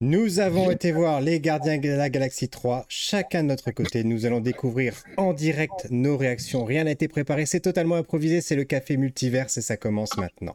Nous 0.00 0.38
avons 0.38 0.70
été 0.70 0.92
voir 0.92 1.20
les 1.20 1.40
Gardiens 1.40 1.78
de 1.78 1.88
la 1.88 2.08
Galaxie 2.08 2.48
3, 2.48 2.86
chacun 2.88 3.42
de 3.42 3.48
notre 3.48 3.72
côté. 3.72 4.04
Nous 4.04 4.26
allons 4.26 4.38
découvrir 4.38 4.94
en 5.16 5.32
direct 5.32 5.88
nos 5.90 6.16
réactions. 6.16 6.64
Rien 6.64 6.84
n'a 6.84 6.92
été 6.92 7.08
préparé, 7.08 7.46
c'est 7.46 7.58
totalement 7.58 7.96
improvisé, 7.96 8.40
c'est 8.40 8.54
le 8.54 8.62
café 8.62 8.96
multiverse 8.96 9.58
et 9.58 9.60
ça 9.60 9.76
commence 9.76 10.16
maintenant. 10.16 10.54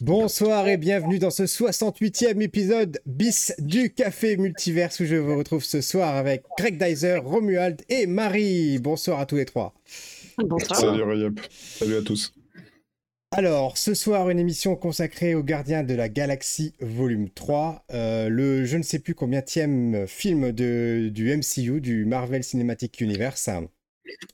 Bonsoir 0.00 0.66
et 0.66 0.76
bienvenue 0.76 1.20
dans 1.20 1.30
ce 1.30 1.44
68e 1.44 2.40
épisode 2.42 3.00
bis 3.06 3.54
du 3.60 3.94
Café 3.94 4.36
Multiverse 4.36 4.98
où 4.98 5.04
je 5.04 5.14
vous 5.14 5.38
retrouve 5.38 5.62
ce 5.62 5.80
soir 5.80 6.16
avec 6.16 6.42
Greg 6.58 6.82
Dyser, 6.82 7.18
Romuald 7.18 7.80
et 7.88 8.08
Marie. 8.08 8.80
Bonsoir 8.80 9.20
à 9.20 9.26
tous 9.26 9.36
les 9.36 9.44
trois. 9.44 9.72
Bonsoir. 10.38 10.80
Salut 10.80 11.02
Rayop. 11.04 11.34
Salut 11.48 11.94
à 11.94 12.02
tous. 12.02 12.34
Alors, 13.30 13.78
ce 13.78 13.94
soir, 13.94 14.30
une 14.30 14.40
émission 14.40 14.74
consacrée 14.74 15.36
aux 15.36 15.44
Gardiens 15.44 15.84
de 15.84 15.94
la 15.94 16.08
Galaxie 16.08 16.72
volume 16.80 17.30
3, 17.30 17.84
euh, 17.92 18.28
le 18.28 18.64
je 18.64 18.76
ne 18.76 18.82
sais 18.82 18.98
plus 18.98 19.14
combien 19.14 19.42
tième 19.42 20.08
film 20.08 20.50
de, 20.50 21.08
du 21.12 21.36
MCU, 21.36 21.80
du 21.80 22.04
Marvel 22.04 22.42
Cinematic 22.42 23.00
Universe. 23.00 23.48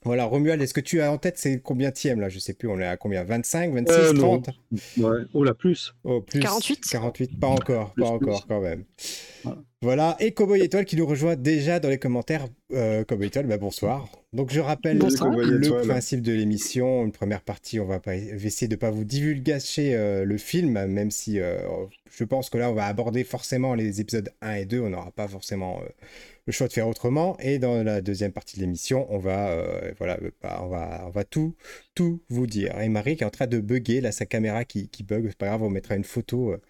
Voilà, 0.03 0.25
Romuald, 0.25 0.61
est-ce 0.61 0.73
que 0.73 0.81
tu 0.81 1.01
as 1.01 1.11
en 1.11 1.17
tête 1.17 1.37
c'est 1.37 1.61
combien 1.61 1.91
tième 1.91 2.19
là? 2.19 2.29
Je 2.29 2.39
sais 2.39 2.53
plus, 2.53 2.67
on 2.67 2.79
est 2.79 2.85
à 2.85 2.97
combien? 2.97 3.23
25, 3.23 3.73
26, 3.73 4.13
30 4.19 4.49
Ouais, 4.97 5.19
oh 5.33 5.43
la 5.43 5.53
plus. 5.53 5.93
Oh, 6.03 6.21
plus 6.21 6.39
48 6.39 6.81
48, 6.89 7.39
pas 7.39 7.47
encore, 7.47 7.93
Plus, 7.93 8.03
pas 8.03 8.17
plus. 8.17 8.27
encore 8.27 8.47
quand 8.47 8.61
même. 8.61 8.83
Voilà. 9.43 9.59
Voilà, 9.83 10.15
et 10.19 10.31
Cowboy 10.31 10.61
Étoile 10.61 10.85
qui 10.85 10.95
nous 10.95 11.07
rejoint 11.07 11.35
déjà 11.35 11.79
dans 11.79 11.89
les 11.89 11.97
commentaires. 11.97 12.45
Euh, 12.71 13.03
Cowboy 13.03 13.27
Étoile, 13.27 13.47
bah, 13.47 13.57
bonsoir. 13.57 14.07
Donc 14.31 14.51
je 14.51 14.59
rappelle 14.59 14.99
Bonsoir. 14.99 15.35
Le 15.35 15.87
principe 15.87 16.21
de 16.21 16.31
l'émission. 16.31 17.03
Une 17.03 17.11
première 17.11 17.41
partie, 17.41 17.79
on 17.79 17.85
va 17.85 17.99
pas 17.99 18.15
essayer 18.15 18.67
de 18.67 18.75
pas 18.75 18.91
vous 18.91 19.05
divulgacher 19.05 19.95
euh, 19.95 20.23
le 20.23 20.37
film, 20.37 20.85
même 20.85 21.09
si 21.09 21.39
euh, 21.39 21.57
je 22.11 22.23
pense 22.23 22.51
que 22.51 22.59
là 22.59 22.69
on 22.69 22.75
va 22.75 22.85
aborder 22.85 23.23
forcément 23.23 23.73
les 23.73 24.01
épisodes 24.01 24.31
1 24.43 24.53
et 24.53 24.65
2. 24.65 24.81
On 24.81 24.89
n'aura 24.91 25.09
pas 25.09 25.27
forcément 25.27 25.81
le 26.45 26.53
choix 26.53 26.67
de 26.67 26.73
faire 26.73 26.87
autrement. 26.87 27.35
Et 27.39 27.57
dans 27.57 27.81
la 27.81 28.01
deuxième 28.01 28.33
partie 28.33 28.57
de 28.57 28.61
l'émission, 28.61 29.07
on 29.09 29.17
va 29.17 29.57
voilà, 29.97 30.19
bah, 30.43 30.59
on 30.61 30.67
va 30.67 31.05
on 31.07 31.09
va 31.09 31.23
tout 31.23 31.55
tout 31.95 32.21
vous 32.29 32.47
dire. 32.47 32.79
Et 32.81 32.89
Marie 32.89 33.15
qui 33.17 33.23
est 33.23 33.27
en 33.27 33.29
train 33.31 33.47
de 33.47 33.59
bugger 33.59 34.01
là 34.01 34.11
sa 34.11 34.25
caméra 34.25 34.65
qui, 34.65 34.89
qui 34.89 35.03
bug, 35.03 35.25
c'est 35.27 35.37
pas 35.37 35.47
grave, 35.47 35.63
on 35.63 35.69
mettra 35.69 35.95
une 35.95 36.03
photo. 36.03 36.51
euh, 36.53 36.61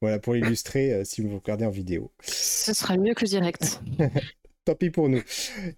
voilà 0.00 0.18
pour 0.18 0.36
illustrer 0.36 0.92
euh, 0.92 1.04
si 1.04 1.22
vous 1.22 1.34
regardez 1.36 1.64
en 1.64 1.70
vidéo. 1.70 2.12
Ce 2.22 2.72
sera 2.74 2.96
mieux 2.96 3.14
que 3.14 3.24
le 3.24 3.28
direct. 3.28 3.80
Tant 4.64 4.74
pis 4.74 4.90
pour 4.90 5.08
nous. 5.08 5.22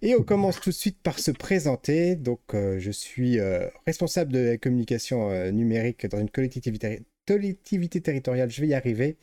Et 0.01 0.15
on 0.15 0.23
commence 0.23 0.59
tout 0.59 0.71
de 0.71 0.75
suite 0.75 0.97
par 1.03 1.19
se 1.19 1.29
présenter. 1.31 2.15
Donc, 2.15 2.39
euh, 2.55 2.79
je 2.79 2.89
suis 2.89 3.37
responsable 3.85 4.31
de 4.33 4.39
la 4.39 4.57
communication 4.57 5.51
numérique 5.51 6.07
dans 6.07 6.19
une 6.19 6.29
collectivité, 6.29 7.03
collectivité 7.27 8.01
territoriale. 8.01 8.49
Je 8.49 8.61
vais 8.61 8.67
y 8.69 8.73
arriver. 8.73 9.17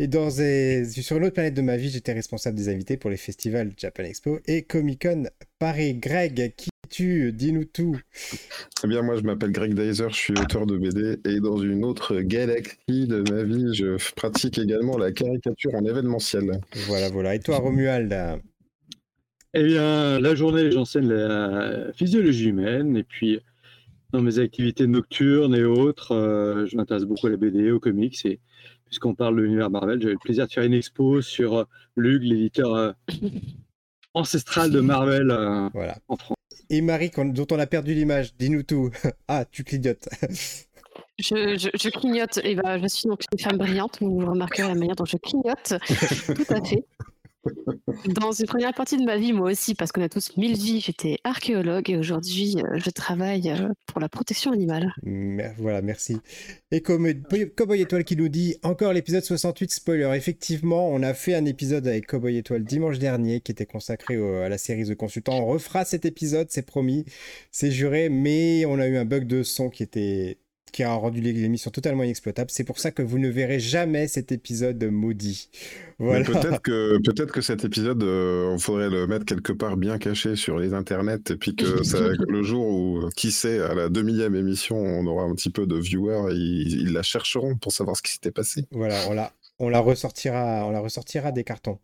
Et 0.00 0.08
dans 0.08 0.28
des- 0.30 0.84
sur 0.84 1.16
une 1.16 1.24
autre 1.24 1.34
planète 1.34 1.54
de 1.54 1.62
ma 1.62 1.76
vie, 1.76 1.90
j'étais 1.90 2.12
responsable 2.12 2.56
des 2.56 2.68
invités 2.68 2.96
pour 2.96 3.10
les 3.10 3.16
festivals 3.16 3.72
Japan 3.76 4.04
Expo 4.04 4.40
et 4.46 4.62
Comic 4.62 5.02
Con 5.02 5.28
Paris. 5.60 5.94
Greg, 5.94 6.54
qui 6.56 6.68
Dis-nous 6.90 7.64
tout. 7.64 7.96
Eh 8.84 8.86
bien, 8.86 9.02
moi, 9.02 9.16
je 9.16 9.22
m'appelle 9.22 9.52
Greg 9.52 9.74
Dyser, 9.74 10.08
je 10.10 10.14
suis 10.14 10.32
auteur 10.32 10.66
de 10.66 10.76
BD 10.76 11.18
et 11.24 11.40
dans 11.40 11.58
une 11.58 11.84
autre 11.84 12.20
galaxie 12.20 13.06
de 13.06 13.22
ma 13.30 13.42
vie, 13.42 13.74
je 13.74 13.96
pratique 14.14 14.58
également 14.58 14.96
la 14.98 15.12
caricature 15.12 15.74
en 15.74 15.84
événementiel. 15.84 16.60
Voilà, 16.86 17.08
voilà. 17.10 17.34
Et 17.34 17.40
toi, 17.40 17.58
Romuald? 17.58 18.14
Eh 19.54 19.64
bien, 19.64 20.20
la 20.20 20.34
journée, 20.34 20.70
j'enseigne 20.70 21.08
la 21.08 21.92
physiologie 21.94 22.48
humaine 22.48 22.96
et 22.96 23.04
puis 23.04 23.40
dans 24.12 24.20
mes 24.22 24.38
activités 24.38 24.86
nocturnes 24.86 25.54
et 25.54 25.64
autres, 25.64 26.12
euh, 26.12 26.66
je 26.66 26.76
m'intéresse 26.76 27.04
beaucoup 27.04 27.26
à 27.26 27.30
la 27.30 27.36
BD, 27.36 27.70
aux 27.70 27.80
comics 27.80 28.24
et 28.24 28.40
puisqu'on 28.86 29.14
parle 29.14 29.36
de 29.36 29.42
l'univers 29.42 29.70
Marvel, 29.70 30.00
j'avais 30.00 30.14
le 30.14 30.18
plaisir 30.18 30.46
de 30.46 30.52
faire 30.52 30.64
une 30.64 30.72
expo 30.72 31.20
sur 31.20 31.58
euh, 31.58 31.64
Lug, 31.96 32.22
l'éditeur 32.22 32.74
euh, 32.74 32.92
ancestral 34.14 34.70
de 34.70 34.80
Marvel 34.80 35.30
euh, 35.30 35.68
Voilà. 35.74 35.98
en 36.08 36.16
France. 36.16 36.37
Et 36.70 36.80
Marie, 36.80 37.10
dont 37.16 37.46
on 37.50 37.58
a 37.58 37.66
perdu 37.66 37.94
l'image. 37.94 38.34
Dis-nous 38.38 38.62
tout. 38.62 38.90
ah, 39.28 39.44
tu 39.50 39.64
clignotes. 39.64 40.08
Je, 41.20 41.58
je- 41.58 41.76
je 41.76 41.88
clignote, 41.90 42.38
et 42.44 42.54
ben, 42.54 42.80
je 42.80 42.86
suis 42.86 43.08
donc 43.08 43.22
une 43.32 43.38
femme 43.40 43.56
brillante, 43.56 43.98
vous 44.00 44.18
remarquerez 44.18 44.68
la 44.68 44.74
manière 44.76 44.94
dont 44.94 45.04
je 45.04 45.16
clignote. 45.16 45.74
Tout 46.26 46.54
à 46.54 46.64
fait. 46.64 46.84
Dans 48.06 48.32
une 48.32 48.46
première 48.46 48.74
partie 48.74 48.96
de 48.96 49.04
ma 49.04 49.16
vie, 49.16 49.32
moi 49.32 49.50
aussi, 49.50 49.74
parce 49.74 49.92
qu'on 49.92 50.02
a 50.02 50.08
tous 50.08 50.36
mille 50.36 50.56
vies, 50.56 50.80
j'étais 50.80 51.18
archéologue 51.24 51.90
et 51.90 51.96
aujourd'hui, 51.96 52.56
euh, 52.58 52.78
je 52.78 52.90
travaille 52.90 53.50
euh, 53.50 53.68
pour 53.86 54.00
la 54.00 54.08
protection 54.08 54.52
animale. 54.52 54.92
Voilà, 55.58 55.82
merci. 55.82 56.18
Et 56.70 56.80
comme 56.80 57.12
Cowboy 57.56 57.82
Étoile 57.82 58.04
qui 58.04 58.16
nous 58.16 58.28
dit 58.28 58.56
encore 58.62 58.92
l'épisode 58.92 59.24
68 59.24 59.70
spoiler. 59.72 60.10
Effectivement, 60.14 60.88
on 60.88 61.02
a 61.02 61.14
fait 61.14 61.34
un 61.34 61.44
épisode 61.44 61.86
avec 61.86 62.06
Cowboy 62.06 62.36
Étoile 62.36 62.64
dimanche 62.64 62.98
dernier 62.98 63.40
qui 63.40 63.52
était 63.52 63.66
consacré 63.66 64.16
à 64.16 64.48
la 64.48 64.58
série 64.58 64.84
The 64.84 64.94
Consultant. 64.94 65.38
On 65.38 65.46
refera 65.46 65.84
cet 65.84 66.04
épisode, 66.04 66.48
c'est 66.50 66.66
promis, 66.66 67.04
c'est 67.50 67.70
juré, 67.70 68.08
mais 68.08 68.64
on 68.66 68.78
a 68.78 68.86
eu 68.86 68.96
un 68.96 69.04
bug 69.04 69.26
de 69.26 69.42
son 69.42 69.70
qui 69.70 69.82
était 69.82 70.38
qui 70.70 70.82
a 70.82 70.92
rendu 70.94 71.20
l'émission 71.20 71.70
totalement 71.70 72.02
inexploitable. 72.02 72.50
C'est 72.50 72.64
pour 72.64 72.78
ça 72.78 72.90
que 72.90 73.02
vous 73.02 73.18
ne 73.18 73.28
verrez 73.28 73.60
jamais 73.60 74.08
cet 74.08 74.32
épisode 74.32 74.82
maudit. 74.84 75.50
Voilà. 75.98 76.24
Peut-être 76.24 76.60
que, 76.62 76.98
peut 76.98 77.26
que 77.26 77.40
cet 77.40 77.64
épisode, 77.64 78.02
euh, 78.02 78.50
on 78.52 78.58
faudrait 78.58 78.88
le 78.90 79.06
mettre 79.06 79.24
quelque 79.24 79.52
part 79.52 79.76
bien 79.76 79.98
caché 79.98 80.36
sur 80.36 80.58
les 80.58 80.74
internets 80.74 81.30
et 81.30 81.36
puis 81.36 81.56
que 81.56 81.82
ça- 81.82 82.08
le 82.28 82.42
jour 82.42 82.66
où, 82.66 83.08
qui 83.16 83.32
sait, 83.32 83.60
à 83.60 83.74
la 83.74 83.88
demi-e 83.88 84.34
émission, 84.34 84.76
on 84.76 85.06
aura 85.06 85.24
un 85.24 85.34
petit 85.34 85.50
peu 85.50 85.66
de 85.66 85.76
viewers 85.76 86.32
et 86.32 86.36
ils, 86.36 86.80
ils 86.82 86.92
la 86.92 87.02
chercheront 87.02 87.56
pour 87.56 87.72
savoir 87.72 87.96
ce 87.96 88.02
qui 88.02 88.12
s'était 88.12 88.30
passé. 88.30 88.64
Voilà, 88.70 88.96
on 89.08 89.14
la, 89.14 89.32
on 89.58 89.68
la 89.68 89.80
ressortira, 89.80 90.64
on 90.66 90.70
la 90.70 90.80
ressortira 90.80 91.32
des 91.32 91.44
cartons. 91.44 91.78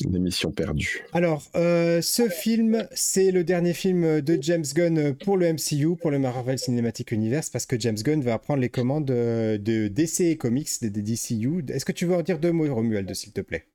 L'émission 0.00 0.50
perdue. 0.50 1.04
Alors, 1.12 1.44
euh, 1.54 2.02
ce 2.02 2.28
film, 2.28 2.86
c'est 2.92 3.30
le 3.30 3.44
dernier 3.44 3.72
film 3.72 4.20
de 4.20 4.38
James 4.40 4.64
Gunn 4.74 5.14
pour 5.14 5.36
le 5.36 5.52
MCU, 5.52 5.96
pour 5.96 6.10
le 6.10 6.18
Marvel 6.18 6.58
Cinematic 6.58 7.12
Universe, 7.12 7.48
parce 7.48 7.64
que 7.64 7.78
James 7.78 7.96
Gunn 7.96 8.20
va 8.20 8.38
prendre 8.38 8.60
les 8.60 8.68
commandes 8.68 9.10
euh, 9.12 9.56
de 9.56 9.86
DC 9.86 10.22
et 10.22 10.36
Comics, 10.36 10.68
des, 10.82 10.90
DCU. 10.90 11.64
Est-ce 11.68 11.84
que 11.84 11.92
tu 11.92 12.06
veux 12.06 12.16
en 12.16 12.22
dire 12.22 12.40
deux 12.40 12.50
mots, 12.50 12.72
Romuald, 12.74 13.14
s'il 13.14 13.32
te 13.32 13.40
plaît? 13.40 13.68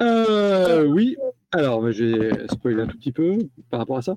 Euh, 0.00 0.86
oui, 0.86 1.16
alors 1.50 1.90
je 1.92 2.04
vais 2.04 2.48
spoiler 2.48 2.82
un 2.82 2.86
tout 2.86 2.96
petit 2.96 3.12
peu 3.12 3.38
par 3.68 3.80
rapport 3.80 3.98
à 3.98 4.02
ça. 4.02 4.16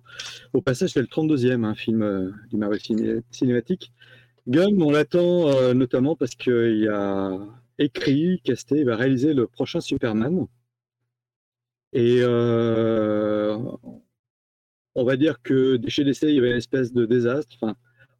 Au 0.54 0.62
passage, 0.62 0.92
c'est 0.94 1.02
le 1.02 1.08
32e 1.08 1.66
hein, 1.66 1.76
film 1.76 2.04
euh, 2.04 2.32
du 2.52 2.58
Marvel 2.58 2.80
ciné- 2.80 3.22
cinématique. 3.32 3.92
Gunn, 4.48 4.82
on 4.82 4.92
l'attend 4.92 5.50
euh, 5.50 5.74
notamment 5.74 6.16
parce 6.16 6.36
qu'il 6.36 6.88
a 6.88 7.38
écrit, 7.80 8.42
casté, 8.46 8.80
il 8.80 8.86
va 8.86 8.96
réaliser 8.96 9.34
le 9.34 9.48
prochain 9.48 9.82
Superman. 9.82 10.48
Et 11.94 12.20
euh, 12.22 13.58
on 14.96 15.04
va 15.04 15.16
dire 15.16 15.42
que 15.42 15.80
chez 15.88 16.04
DC, 16.04 16.24
il 16.24 16.36
y 16.36 16.38
avait 16.40 16.52
une 16.52 16.58
espèce 16.58 16.94
de 16.94 17.06
désastre. 17.06 17.56
Enfin, 17.62 17.76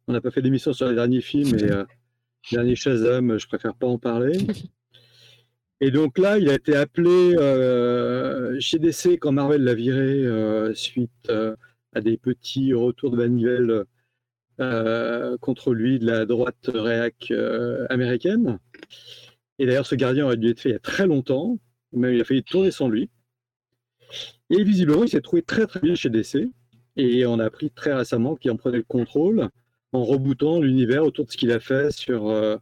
on 0.06 0.12
n'a 0.12 0.20
pas 0.20 0.30
fait 0.30 0.42
d'émission 0.42 0.72
sur 0.72 0.88
les 0.88 0.94
derniers 0.94 1.20
films, 1.20 1.58
et 1.58 1.70
euh, 1.70 1.84
dernier 2.52 2.74
Shazam, 2.74 3.38
je 3.38 3.46
préfère 3.46 3.74
pas 3.74 3.86
en 3.86 3.98
parler. 3.98 4.38
Et 5.80 5.90
donc 5.90 6.18
là, 6.18 6.38
il 6.38 6.48
a 6.48 6.54
été 6.54 6.76
appelé 6.76 7.34
euh, 7.36 8.58
chez 8.58 8.78
DC 8.78 9.18
quand 9.20 9.32
Marvel 9.32 9.64
l'a 9.64 9.74
viré 9.74 10.24
euh, 10.24 10.72
suite 10.72 11.30
à 11.92 12.00
des 12.00 12.16
petits 12.16 12.72
retours 12.72 13.10
de 13.10 13.16
manivelle 13.16 13.84
contre 15.40 15.74
lui 15.74 15.98
de 15.98 16.06
la 16.06 16.26
droite 16.26 16.70
réac 16.72 17.32
américaine. 17.90 18.60
Et 19.58 19.66
d'ailleurs, 19.66 19.84
ce 19.84 19.96
gardien 19.96 20.24
aurait 20.24 20.36
dû 20.36 20.48
être 20.48 20.60
fait 20.60 20.70
il 20.70 20.72
y 20.72 20.76
a 20.76 20.80
très 20.80 21.06
longtemps, 21.06 21.58
même 21.92 22.14
il 22.14 22.20
a 22.20 22.24
failli 22.24 22.44
tourner 22.44 22.70
sans 22.70 22.88
lui. 22.88 23.10
Et 24.50 24.62
visiblement, 24.62 25.04
il 25.04 25.08
s'est 25.08 25.20
trouvé 25.20 25.42
très 25.42 25.66
très 25.66 25.80
bien 25.80 25.94
chez 25.94 26.10
DC. 26.10 26.48
Et 26.96 27.26
on 27.26 27.38
a 27.38 27.44
appris 27.44 27.70
très 27.70 27.92
récemment 27.92 28.36
qu'il 28.36 28.50
en 28.50 28.56
prenait 28.56 28.78
le 28.78 28.84
contrôle 28.84 29.48
en 29.92 30.04
rebootant 30.04 30.60
l'univers 30.60 31.04
autour 31.04 31.24
de 31.24 31.30
ce 31.30 31.36
qu'il 31.36 31.52
a 31.52 31.60
fait 31.60 31.92
sur 31.92 32.28
euh, 32.28 32.56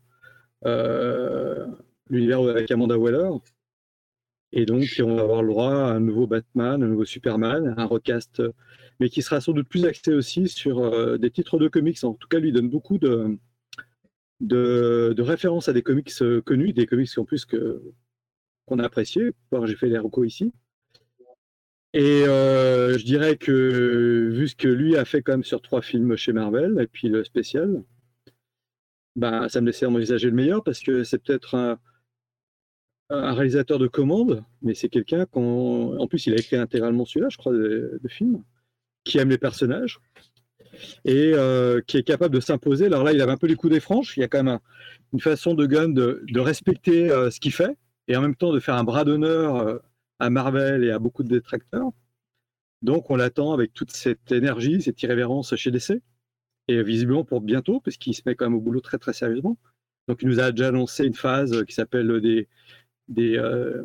euh, 0.67 1.67
l'univers 2.11 2.43
avec 2.43 2.71
Amanda 2.71 2.99
Waller. 2.99 3.31
Et 4.53 4.67
donc, 4.67 4.85
on 5.01 5.17
va 5.17 5.23
avoir 5.23 5.43
le 5.43 5.49
droit 5.49 5.73
à 5.73 5.93
un 5.95 6.01
nouveau 6.01 6.27
Batman, 6.27 6.83
un 6.83 6.87
nouveau 6.87 7.07
Superman, 7.07 7.75
un 7.77 7.85
recast, 7.87 8.43
mais 9.01 9.09
qui 9.09 9.23
sera 9.23 9.41
sans 9.41 9.53
doute 9.53 9.69
plus 9.69 9.87
axé 9.87 10.13
aussi 10.13 10.47
sur 10.49 10.81
euh, 10.81 11.17
des 11.17 11.31
titres 11.31 11.59
de 11.59 11.69
comics. 11.69 12.05
En 12.05 12.15
tout 12.15 12.29
cas, 12.29 12.39
lui 12.39 12.53
donne 12.53 12.69
beaucoup 12.69 12.99
de, 12.99 13.39
de, 14.41 15.15
de 15.17 15.23
références 15.23 15.69
à 15.69 15.73
des 15.73 15.83
comics 15.83 16.13
connus, 16.45 16.75
des 16.75 16.87
comics 16.87 17.11
en 17.17 17.25
plus 17.25 17.47
que 17.47 17.83
qu'on 18.67 18.79
a 18.79 18.85
appréciés. 18.85 19.33
Enfin, 19.51 19.67
J'ai 19.67 19.75
fait 19.75 19.89
les 19.89 19.99
recos 19.99 20.27
ici. 20.27 20.53
Et 21.95 22.25
euh, 22.27 22.97
je 22.97 23.05
dirais 23.05 23.37
que 23.37 24.31
vu 24.33 24.49
ce 24.49 24.57
que 24.57 24.69
lui 24.69 24.97
a 24.97 25.05
fait 25.05 25.23
quand 25.23 25.33
même 25.33 25.45
sur 25.45 25.61
trois 25.61 25.83
films 25.83 26.17
chez 26.17 26.33
Marvel, 26.33 26.79
et 26.81 26.87
puis 26.87 27.09
le 27.09 27.23
spécial, 27.25 27.83
bah, 29.15 29.49
ça 29.49 29.61
me 29.61 29.67
laissait 29.67 29.87
envisager 29.87 30.29
le 30.31 30.35
meilleur 30.35 30.65
parce 30.65 30.81
que 30.81 31.05
c'est 31.05 31.19
peut-être 31.19 31.55
un, 31.55 31.79
réalisateur 33.11 33.79
de 33.79 33.89
commande, 33.89 34.43
mais 34.63 34.73
c'est 34.75 34.89
quelqu'un 34.89 35.27
qu'en 35.27 35.99
en 35.99 36.07
plus 36.07 36.27
il 36.27 36.33
a 36.33 36.37
écrit 36.37 36.57
intégralement 36.57 37.05
celui-là, 37.05 37.29
je 37.29 37.37
crois, 37.37 37.53
de, 37.53 38.01
film, 38.09 38.43
qui 39.05 39.19
aime 39.19 39.29
les 39.29 39.37
personnages 39.37 40.01
et 41.05 41.33
euh, 41.35 41.83
qui 41.87 41.99
est 41.99 42.05
capable 42.05 42.35
de 42.35 42.41
s'imposer. 42.41 42.87
Alors 42.87 43.05
là, 43.05 43.13
il 43.13 43.21
avait 43.21 43.33
un 43.33 43.37
peu 43.37 43.47
les 43.47 43.55
coups 43.55 43.75
des 43.75 43.81
franches. 43.81 44.17
Il 44.17 44.21
y 44.21 44.23
a 44.23 44.29
quand 44.29 44.39
même 44.39 44.55
un- 44.55 44.61
une 45.13 45.21
façon 45.21 45.53
de 45.53 45.67
Gunn 45.67 45.93
de, 45.93 46.41
respecter 46.41 47.11
euh, 47.11 47.31
ce 47.31 47.39
qu'il 47.39 47.53
fait 47.53 47.77
et 48.09 48.17
en 48.17 48.23
même 48.23 48.35
temps 48.35 48.53
de 48.53 48.61
faire 48.61 48.77
un 48.77 48.85
bras 48.85 49.05
d'honneur 49.05 49.83
à 50.19 50.31
Marvel 50.31 50.85
et 50.85 50.91
à 50.91 50.99
beaucoup 50.99 51.23
de 51.23 51.29
détracteurs. 51.29 51.91
Donc 52.83 53.11
on 53.11 53.17
l'attend 53.17 53.53
avec 53.53 53.73
toute 53.73 53.93
cette 53.93 54.33
énergie, 54.33 54.83
cette 54.83 55.03
irrévérence 55.03 55.55
chez 55.57 55.71
DC 55.71 56.03
et 56.69 56.83
visiblement 56.83 57.25
pour 57.25 57.41
bientôt 57.41 57.81
parce 57.81 57.97
qu'il 57.97 58.15
se 58.15 58.23
met 58.27 58.35
quand 58.35 58.47
même 58.47 58.55
au 58.55 58.61
boulot 58.61 58.81
très 58.81 58.99
très 58.99 59.13
sérieusement. 59.13 59.59
Donc 60.09 60.23
il 60.23 60.29
nous 60.29 60.41
a 60.41 60.51
déjà 60.51 60.69
annoncé 60.69 61.05
une 61.05 61.15
phase 61.15 61.65
qui 61.65 61.75
s'appelle 61.75 62.21
des, 62.21 63.37
euh, 63.37 63.85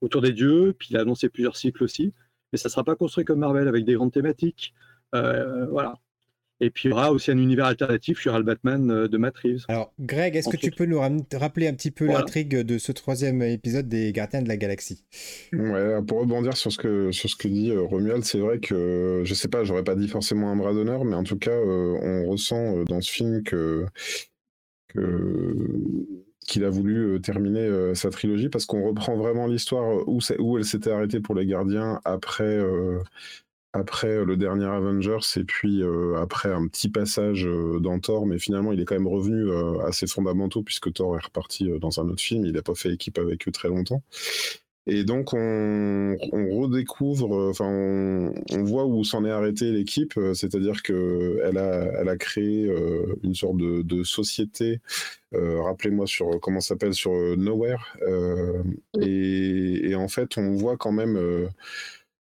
autour 0.00 0.22
des 0.22 0.32
dieux, 0.32 0.74
puis 0.78 0.88
il 0.90 0.96
a 0.96 1.00
annoncé 1.02 1.28
plusieurs 1.28 1.56
cycles 1.56 1.84
aussi. 1.84 2.12
Mais 2.52 2.58
ça 2.58 2.68
ne 2.68 2.72
sera 2.72 2.84
pas 2.84 2.96
construit 2.96 3.24
comme 3.24 3.38
Marvel 3.38 3.68
avec 3.68 3.84
des 3.84 3.94
grandes 3.94 4.12
thématiques. 4.12 4.74
Euh, 5.14 5.66
voilà. 5.66 5.94
Et 6.64 6.70
puis 6.70 6.88
il 6.88 6.90
y 6.90 6.94
aura 6.94 7.10
aussi 7.12 7.30
un 7.32 7.38
univers 7.38 7.64
alternatif, 7.66 8.22
il 8.24 8.26
y 8.26 8.28
aura 8.30 8.38
le 8.38 8.44
Batman 8.44 8.88
euh, 8.90 9.08
de 9.08 9.18
Matt 9.18 9.36
Reeves. 9.38 9.64
Alors, 9.68 9.92
Greg, 9.98 10.36
est-ce 10.36 10.48
que 10.48 10.56
tu 10.56 10.70
peux 10.70 10.86
nous 10.86 11.00
rappeler 11.00 11.66
un 11.66 11.74
petit 11.74 11.90
peu 11.90 12.04
Voilà. 12.04 12.20
l'intrigue 12.20 12.56
de 12.56 12.78
ce 12.78 12.92
troisième 12.92 13.42
épisode 13.42 13.88
des 13.88 14.12
Gardiens 14.12 14.42
de 14.42 14.48
la 14.48 14.56
Galaxie? 14.56 15.02
Ouais, 15.52 16.00
pour 16.06 16.20
rebondir 16.20 16.56
sur 16.56 16.70
ce 16.70 16.78
que 16.78 17.10
sur 17.10 17.28
ce 17.28 17.34
que 17.36 17.48
dit 17.48 17.70
euh, 17.72 17.82
Romuald, 17.82 18.24
c'est 18.24 18.38
vrai 18.38 18.60
que 18.60 18.74
euh, 18.74 19.24
je 19.24 19.34
sais 19.34 19.48
pas, 19.48 19.64
j'aurais 19.64 19.82
pas 19.84 19.96
dit 19.96 20.06
forcément 20.08 20.50
un 20.52 20.56
bras 20.56 20.72
d'honneur, 20.72 21.04
mais 21.04 21.16
en 21.16 21.24
tout 21.24 21.36
cas, 21.38 21.50
euh, 21.50 21.98
on 22.00 22.30
ressent 22.30 22.76
euh, 22.78 22.84
dans 22.84 23.00
ce 23.00 23.10
film 23.10 23.42
que 23.42 23.84
que 24.88 25.56
qu'il 26.46 26.64
a 26.64 26.70
voulu 26.70 27.14
euh, 27.14 27.18
terminer 27.18 27.60
euh, 27.60 27.94
sa 27.94 28.10
trilogie 28.10 28.48
parce 28.48 28.66
qu'on 28.66 28.82
reprend 28.84 29.16
vraiment 29.16 29.46
l'histoire 29.46 30.06
où 30.08 30.20
c'est- 30.20 30.38
où 30.40 30.58
elle 30.58 30.64
s'était 30.64 30.90
arrêtée 30.90 31.20
pour 31.20 31.34
les 31.34 31.46
Gardiens 31.46 32.00
après 32.04 32.42
euh, 32.44 32.98
après 33.74 34.24
le 34.24 34.36
dernier 34.36 34.66
Avengers 34.66 35.18
et 35.36 35.44
puis 35.44 35.82
euh, 35.82 36.16
après 36.20 36.52
un 36.52 36.66
petit 36.68 36.88
passage 36.90 37.46
euh, 37.46 37.80
dans 37.80 37.98
Thor, 38.00 38.26
mais 38.26 38.38
finalement 38.38 38.72
il 38.72 38.80
est 38.80 38.84
quand 38.84 38.94
même 38.96 39.08
revenu 39.08 39.48
euh, 39.50 39.78
à 39.86 39.92
ses 39.92 40.06
fondamentaux 40.06 40.62
puisque 40.62 40.92
Thor 40.92 41.16
est 41.16 41.24
reparti 41.24 41.70
euh, 41.70 41.78
dans 41.78 42.00
un 42.00 42.08
autre 42.08 42.22
film, 42.22 42.44
il 42.44 42.52
n'a 42.52 42.62
pas 42.62 42.74
fait 42.74 42.92
équipe 42.92 43.18
avec 43.18 43.48
eux 43.48 43.52
très 43.52 43.68
longtemps. 43.68 44.02
Et 44.88 45.04
donc 45.04 45.32
on, 45.32 46.16
on 46.32 46.60
redécouvre, 46.60 47.32
euh, 47.36 47.50
enfin 47.50 47.66
on, 47.68 48.34
on 48.50 48.64
voit 48.64 48.84
où 48.84 49.04
s'en 49.04 49.24
est 49.24 49.30
arrêté 49.30 49.70
l'équipe, 49.70 50.14
euh, 50.18 50.34
c'est-à-dire 50.34 50.82
que 50.82 51.40
elle 51.44 51.56
a, 51.58 51.84
elle 52.00 52.08
a 52.08 52.16
créé 52.16 52.66
euh, 52.68 53.14
une 53.22 53.34
sorte 53.36 53.58
de, 53.58 53.82
de 53.82 54.02
société. 54.02 54.80
euh, 55.34 55.62
Rappelez-moi 55.62 56.06
sur 56.08 56.40
comment 56.40 56.60
ça 56.60 56.70
s'appelle 56.70 56.94
sur 56.94 57.12
euh, 57.12 57.36
Nowhere. 57.36 57.96
euh, 58.08 58.62
et, 59.00 59.90
et 59.90 59.94
en 59.94 60.08
fait 60.08 60.36
on 60.38 60.52
voit 60.56 60.76
quand 60.76 60.92
même, 60.92 61.16
euh, 61.16 61.46
euh, 61.46 61.48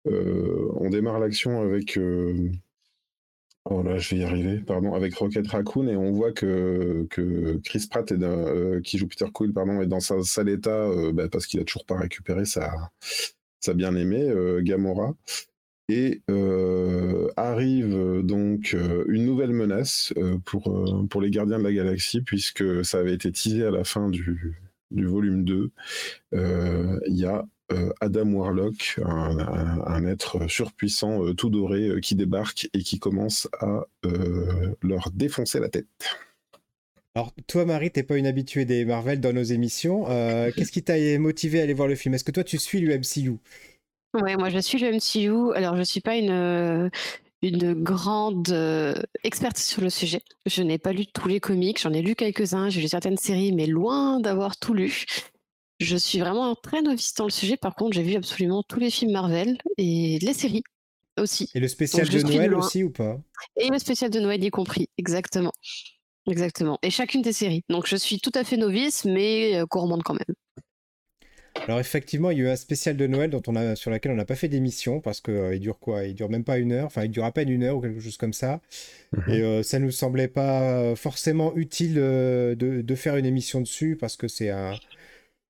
on 0.07 0.91
démarre 0.91 1.19
l'action 1.21 1.61
avec. 1.63 1.97
euh, 1.99 2.51
Oh 3.69 3.83
là, 3.83 3.99
je 3.99 4.15
vais 4.15 4.61
pardon, 4.61 4.95
avec 4.95 5.15
Rocket 5.17 5.47
Raccoon, 5.49 5.89
et 5.89 5.97
on 5.97 6.13
voit 6.13 6.31
que, 6.33 7.05
que 7.11 7.59
Chris 7.65 7.89
Pratt, 7.91 8.11
est 8.13 8.23
euh, 8.23 8.81
qui 8.81 8.97
joue 8.97 9.09
Peter 9.09 9.27
Quill, 9.33 9.53
pardon, 9.53 9.81
est 9.83 9.89
dans 9.89 10.13
un 10.13 10.23
sale 10.23 10.51
état 10.51 10.71
euh, 10.71 11.11
bah, 11.13 11.29
parce 11.29 11.47
qu'il 11.49 11.59
a 11.59 11.65
toujours 11.65 11.85
pas 11.85 11.97
récupéré 11.97 12.45
sa, 12.45 12.93
bien-aimée, 13.75 14.23
euh, 14.23 14.63
Gamora. 14.63 15.15
Et 15.89 16.23
euh, 16.31 17.29
arrive 17.37 17.95
euh, 17.95 18.23
donc 18.23 18.75
euh, 18.75 19.05
une 19.09 19.25
nouvelle 19.27 19.53
menace 19.53 20.13
euh, 20.17 20.39
pour, 20.45 20.69
euh, 20.69 21.07
pour 21.09 21.21
les 21.21 21.31
gardiens 21.31 21.59
de 21.59 21.65
la 21.65 21.73
galaxie, 21.73 22.23
puisque 22.23 22.85
ça 22.85 22.99
avait 22.99 23.15
été 23.15 23.33
teasé 23.33 23.65
à 23.65 23.71
la 23.71 23.85
fin 23.85 24.09
du, 24.11 24.59
du 24.91 25.07
volume 25.07 25.45
2. 25.45 25.71
Euh, 26.35 27.01
Il 27.07 27.17
y 27.17 27.25
a 27.27 27.39
euh, 27.39 27.43
Adam 28.01 28.33
Warlock, 28.33 29.01
un, 29.05 29.39
un- 29.39 29.85
un 29.87 30.07
être 30.07 30.49
surpuissant, 30.49 31.25
euh, 31.25 31.35
tout 31.35 31.51
doré, 31.51 31.89
euh, 31.89 32.01
qui 32.01 32.15
débarque 32.15 32.69
et 32.73 32.81
qui 32.83 32.99
commence 32.99 33.49
à 33.61 33.85
euh, 34.05 34.75
leur 34.83 35.11
défoncer 35.11 35.59
la 35.61 35.69
tête. 35.69 35.87
Alors, 37.15 37.33
toi, 37.47 37.65
Marie, 37.65 37.91
t'es 37.91 38.03
pas 38.03 38.19
une 38.19 38.27
habituée 38.27 38.67
des 38.67 38.85
Marvel 38.85 39.21
dans 39.21 39.33
nos 39.33 39.43
émissions. 39.43 40.05
Euh, 40.11 40.51
Qu'est-ce 40.57 40.71
qui 40.71 40.83
t'a 40.83 40.97
motivé 41.19 41.61
à 41.61 41.63
aller 41.63 41.75
voir 41.75 41.89
le 41.89 41.95
film? 41.95 42.15
Est-ce 42.15 42.25
que 42.25 42.31
toi, 42.33 42.45
tu 42.45 42.59
suis 42.59 42.81
l'UMCU 42.81 43.39
Ouais, 44.15 44.37
moi 44.37 44.49
je 44.49 44.59
suis 44.59 44.79
le 44.79 44.89
MCU. 44.95 45.55
Alors 45.55 45.77
je 45.77 45.83
suis 45.83 46.01
pas 46.01 46.17
une, 46.17 46.31
euh, 46.31 46.89
une 47.43 47.75
grande 47.75 48.49
euh, 48.51 48.95
experte 49.25 49.59
sur 49.59 49.83
le 49.83 49.91
sujet. 49.91 50.23
Je 50.47 50.63
n'ai 50.63 50.79
pas 50.79 50.93
lu 50.93 51.07
tous 51.07 51.29
les 51.29 51.39
comics, 51.41 51.79
j'en 51.81 51.93
ai 51.93 52.01
lu 52.01 52.15
quelques-uns, 52.15 52.71
j'ai 52.71 52.81
lu 52.81 52.89
certaines 52.89 53.19
séries, 53.19 53.53
mais 53.53 53.67
loin 53.67 54.21
d'avoir 54.21 54.57
tout 54.57 54.73
lu. 54.73 55.05
Je 55.79 55.97
suis 55.97 56.19
vraiment 56.19 56.55
très 56.55 56.83
novice 56.83 57.15
dans 57.15 57.25
le 57.25 57.31
sujet. 57.31 57.57
Par 57.57 57.75
contre, 57.75 57.95
j'ai 57.95 58.03
vu 58.03 58.15
absolument 58.15 58.63
tous 58.63 58.81
les 58.81 58.91
films 58.91 59.13
Marvel 59.13 59.59
et 59.77 60.19
les 60.21 60.33
séries 60.33 60.63
aussi. 61.19 61.51
Et 61.55 61.61
le 61.61 61.69
spécial 61.69 62.09
Donc, 62.09 62.17
de 62.23 62.23
Noël 62.23 62.51
loin. 62.51 62.59
aussi 62.61 62.83
ou 62.83 62.91
pas? 62.91 63.21
Et 63.57 63.69
le 63.69 63.79
spécial 63.79 64.11
de 64.11 64.21
Noël 64.21 64.43
y 64.43 64.51
compris, 64.51 64.89
exactement. 64.99 65.53
Exactement. 66.29 66.79
Et 66.83 66.91
chacune 66.91 67.23
des 67.23 67.33
séries. 67.33 67.63
Donc 67.69 67.87
je 67.87 67.97
suis 67.97 68.21
tout 68.21 68.33
à 68.35 68.43
fait 68.45 68.57
novice, 68.57 69.05
mais 69.05 69.57
euh, 69.57 69.67
gourmande 69.67 70.03
quand 70.03 70.15
même. 70.15 70.35
Alors 71.67 71.81
effectivement, 71.81 72.31
il 72.31 72.39
y 72.39 72.41
a 72.43 72.45
eu 72.45 72.49
un 72.49 72.57
spécial 72.57 72.97
de 72.97 73.07
Noël 73.07 73.31
dont 73.31 73.43
on 73.47 73.57
a, 73.57 73.77
sur 73.77 73.91
lequel 73.91 74.13
on 74.13 74.15
n'a 74.15 74.27
pas 74.27 74.35
fait 74.37 74.49
d'émission 74.49 75.01
parce 75.01 75.21
que 75.23 75.31
euh, 75.33 75.55
il 75.55 75.61
dure 75.61 75.79
quoi? 75.79 76.05
Il 76.05 76.15
dure 76.15 76.29
même 76.29 76.45
pas 76.45 76.59
une 76.59 76.73
heure, 76.73 76.85
enfin 76.87 77.05
il 77.05 77.11
dure 77.11 77.25
à 77.25 77.33
peine 77.33 77.49
une 77.49 77.63
heure 77.63 77.77
ou 77.79 77.81
quelque 77.81 78.01
chose 78.01 78.19
comme 78.19 78.35
ça. 78.35 78.61
Et 79.29 79.41
euh, 79.43 79.63
ça 79.63 79.79
nous 79.79 79.91
semblait 79.91 80.29
pas 80.29 80.95
forcément 80.97 81.55
utile 81.57 81.95
euh, 81.99 82.55
de, 82.55 82.83
de 82.83 82.95
faire 82.95 83.17
une 83.17 83.27
émission 83.27 83.61
dessus 83.61 83.97
parce 83.99 84.17
que 84.17 84.29
c'est 84.29 84.51
un, 84.51 84.75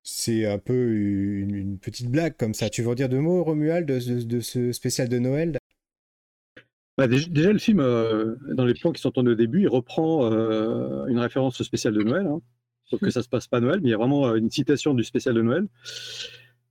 c'est 0.09 0.45
un 0.45 0.57
peu 0.57 0.73
une, 0.73 1.53
une 1.53 1.77
petite 1.77 2.09
blague 2.09 2.37
comme 2.37 2.53
ça. 2.53 2.69
Tu 2.69 2.81
veux 2.81 2.87
en 2.87 2.95
dire 2.95 3.09
deux 3.09 3.19
mots, 3.19 3.43
Romuald, 3.43 3.85
de, 3.85 3.99
de- 3.99 4.23
de 4.23 4.39
ce 4.39 4.71
spécial 4.71 5.09
de 5.09 5.19
Noël? 5.19 5.57
Bah, 6.97 7.07
déjà, 7.07 7.27
déjà, 7.29 7.51
le 7.51 7.59
film, 7.59 7.81
euh, 7.81 8.35
dans 8.53 8.63
les 8.63 8.73
plans 8.73 8.93
qui 8.93 9.01
sont 9.01 9.11
tournés 9.11 9.31
au 9.31 9.35
début, 9.35 9.63
il 9.63 9.67
reprend 9.67 10.31
euh, 10.31 11.05
une 11.07 11.19
référence 11.19 11.59
au 11.59 11.63
spécial 11.65 11.93
de 11.93 12.03
Noël. 12.03 12.25
Hein. 12.25 12.39
Sauf 12.85 13.01
que 13.01 13.09
ça 13.09 13.21
se 13.21 13.27
passe 13.27 13.47
pas 13.47 13.57
à 13.57 13.59
Noël, 13.59 13.81
mais 13.81 13.89
il 13.89 13.91
y 13.91 13.93
a 13.93 13.97
vraiment 13.97 14.29
euh, 14.29 14.35
une 14.35 14.49
citation 14.49 14.93
du 14.93 15.03
spécial 15.03 15.35
de 15.35 15.41
Noël. 15.41 15.67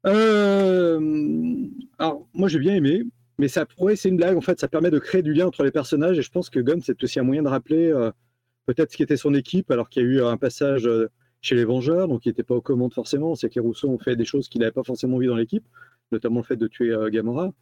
Euh, 0.06 0.98
alors, 1.98 2.26
moi, 2.32 2.48
j'ai 2.48 2.58
bien 2.58 2.74
aimé, 2.74 3.02
mais 3.38 3.48
ça, 3.48 3.66
ouais, 3.78 3.96
c'est 3.96 4.08
une 4.08 4.16
blague. 4.16 4.38
En 4.38 4.40
fait, 4.40 4.58
ça 4.58 4.66
permet 4.66 4.90
de 4.90 4.98
créer 4.98 5.20
du 5.20 5.34
lien 5.34 5.46
entre 5.46 5.62
les 5.62 5.70
personnages, 5.70 6.18
et 6.18 6.22
je 6.22 6.30
pense 6.30 6.48
que 6.48 6.58
Gunn, 6.58 6.80
c'est 6.80 7.04
aussi 7.04 7.20
un 7.20 7.22
moyen 7.22 7.42
de 7.42 7.48
rappeler 7.48 7.92
peut-être 8.64 8.92
ce 8.92 8.96
qu'était 8.96 9.18
son 9.18 9.34
équipe, 9.34 9.70
alors 9.70 9.90
qu'il 9.90 10.02
y 10.02 10.06
a 10.06 10.08
eu 10.08 10.22
un 10.22 10.38
passage 10.38 10.88
chez 11.46 11.54
les 11.54 11.64
Vengeurs, 11.64 12.08
donc 12.08 12.26
il 12.26 12.30
n'était 12.30 12.42
pas 12.42 12.54
aux 12.54 12.60
commandes 12.60 12.92
forcément. 12.92 13.34
C'est 13.34 13.48
que 13.48 13.54
les 13.54 13.60
Rousseau 13.60 13.88
ont 13.88 13.98
fait 13.98 14.16
des 14.16 14.24
choses 14.24 14.48
qu'il 14.48 14.60
n'avait 14.60 14.72
pas 14.72 14.84
forcément 14.84 15.16
envie 15.16 15.28
dans 15.28 15.36
l'équipe, 15.36 15.66
notamment 16.12 16.40
le 16.40 16.44
fait 16.44 16.56
de 16.56 16.66
tuer 16.66 16.90
euh, 16.90 17.08
Gamora. 17.08 17.52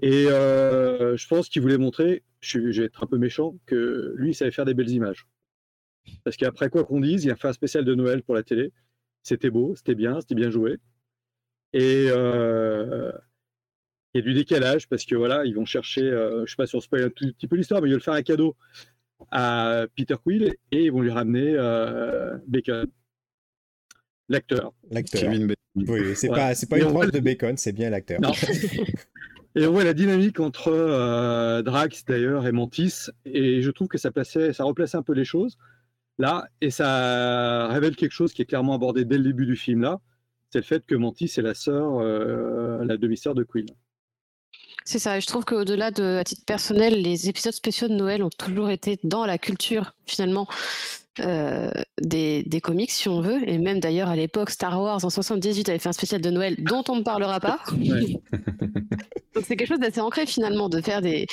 Et 0.00 0.26
euh, 0.28 1.16
je 1.16 1.26
pense 1.26 1.48
qu'il 1.48 1.62
voulait 1.62 1.78
montrer, 1.78 2.22
je, 2.40 2.58
vais 2.58 2.84
être 2.84 3.02
un 3.02 3.06
peu 3.06 3.18
méchant, 3.18 3.56
que 3.66 4.14
lui, 4.16 4.30
il 4.30 4.34
savait 4.34 4.50
faire 4.50 4.64
des 4.64 4.74
belles 4.74 4.90
images. 4.90 5.26
Parce 6.22 6.36
qu'après 6.36 6.70
quoi 6.70 6.84
qu'on 6.84 7.00
dise, 7.00 7.24
il 7.24 7.30
a 7.30 7.36
fait 7.36 7.48
un 7.48 7.52
spécial 7.52 7.84
de 7.84 7.94
Noël 7.94 8.22
pour 8.22 8.34
la 8.34 8.42
télé. 8.42 8.72
C'était 9.22 9.50
beau, 9.50 9.74
c'était 9.74 9.96
bien, 9.96 10.20
c'était 10.20 10.36
bien 10.36 10.50
joué. 10.50 10.78
Et 11.72 12.08
il 14.16 14.20
y 14.20 14.22
a 14.22 14.24
du 14.32 14.32
décalage 14.32 14.88
parce 14.88 15.04
que 15.04 15.14
voilà, 15.14 15.44
ils 15.44 15.54
vont 15.54 15.66
chercher, 15.66 16.02
euh, 16.02 16.46
je 16.46 16.50
sais 16.50 16.56
pas 16.56 16.66
si 16.66 16.74
on 16.74 16.80
spoil 16.80 17.02
un 17.02 17.10
tout 17.10 17.26
petit 17.32 17.46
peu 17.46 17.56
l'histoire, 17.56 17.82
mais 17.82 17.88
ils 17.88 17.92
veulent 17.92 18.00
faire 18.00 18.14
un 18.14 18.22
cadeau 18.22 18.56
à 19.30 19.86
Peter 19.96 20.14
Quill 20.22 20.54
et 20.72 20.84
ils 20.86 20.92
vont 20.92 21.00
lui 21.02 21.10
ramener 21.10 21.54
euh, 21.56 22.36
Bacon, 22.46 22.86
l'acteur. 24.28 24.72
L'acteur. 24.90 25.20
Kevin 25.22 25.46
Bacon. 25.48 25.56
Oui, 25.88 26.16
c'est 26.16 26.28
Ouais. 26.30 26.36
pas, 26.36 26.54
c'est 26.54 26.68
pas 26.68 26.76
une 26.78 26.82
tranche 26.84 26.94
voit- 26.94 27.06
de 27.10 27.20
bacon, 27.20 27.56
c'est 27.56 27.72
bien 27.72 27.90
l'acteur. 27.90 28.18
Et 29.58 29.66
on 29.66 29.72
voit 29.72 29.84
la 29.84 29.94
dynamique 29.94 30.38
entre 30.38 30.68
euh, 30.68 31.62
Drax 31.62 32.04
d'ailleurs 32.04 32.46
et 32.46 32.52
Mantis, 32.52 33.06
et 33.24 33.62
je 33.62 33.70
trouve 33.70 33.88
que 33.88 33.96
ça 33.96 34.10
plaçait, 34.10 34.52
ça 34.52 34.64
replaçait 34.64 34.98
un 34.98 35.02
peu 35.02 35.14
les 35.14 35.24
choses 35.24 35.56
là, 36.18 36.46
et 36.60 36.70
ça 36.70 37.66
révèle 37.68 37.96
quelque 37.96 38.12
chose 38.12 38.34
qui 38.34 38.42
est 38.42 38.44
clairement 38.46 38.74
abordé 38.74 39.06
dès 39.06 39.16
le 39.16 39.24
début 39.24 39.46
du 39.46 39.56
film 39.56 39.80
là, 39.80 39.98
c'est 40.50 40.58
le 40.58 40.64
fait 40.64 40.84
que 40.84 40.94
Mantis 40.94 41.32
est 41.38 41.42
la 41.42 41.54
sœur, 41.54 42.00
euh, 42.00 42.84
la 42.84 42.98
demi-sœur 42.98 43.34
de 43.34 43.44
Quill. 43.44 43.66
C'est 44.86 45.00
ça, 45.00 45.18
et 45.18 45.20
je 45.20 45.26
trouve 45.26 45.44
qu'au-delà 45.44 45.90
de, 45.90 46.18
à 46.18 46.22
titre 46.22 46.44
personnel, 46.46 47.02
les 47.02 47.28
épisodes 47.28 47.52
spéciaux 47.52 47.88
de 47.88 47.94
Noël 47.94 48.22
ont 48.22 48.30
toujours 48.30 48.70
été 48.70 49.00
dans 49.02 49.26
la 49.26 49.36
culture, 49.36 49.94
finalement, 50.06 50.46
euh, 51.18 51.72
des, 52.00 52.44
des 52.44 52.60
comics, 52.60 52.92
si 52.92 53.08
on 53.08 53.20
veut. 53.20 53.48
Et 53.48 53.58
même 53.58 53.80
d'ailleurs, 53.80 54.08
à 54.08 54.14
l'époque, 54.14 54.50
Star 54.50 54.80
Wars 54.80 55.04
en 55.04 55.10
78 55.10 55.68
avait 55.70 55.80
fait 55.80 55.88
un 55.88 55.92
spécial 55.92 56.20
de 56.20 56.30
Noël 56.30 56.54
dont 56.58 56.84
on 56.88 56.94
ne 56.94 57.02
parlera 57.02 57.40
pas. 57.40 57.58
Ouais. 57.72 58.20
Donc 59.34 59.44
c'est 59.44 59.56
quelque 59.56 59.66
chose 59.66 59.80
d'assez 59.80 60.00
ancré, 60.00 60.24
finalement, 60.24 60.68
de 60.68 60.80
faire 60.80 61.02
des, 61.02 61.26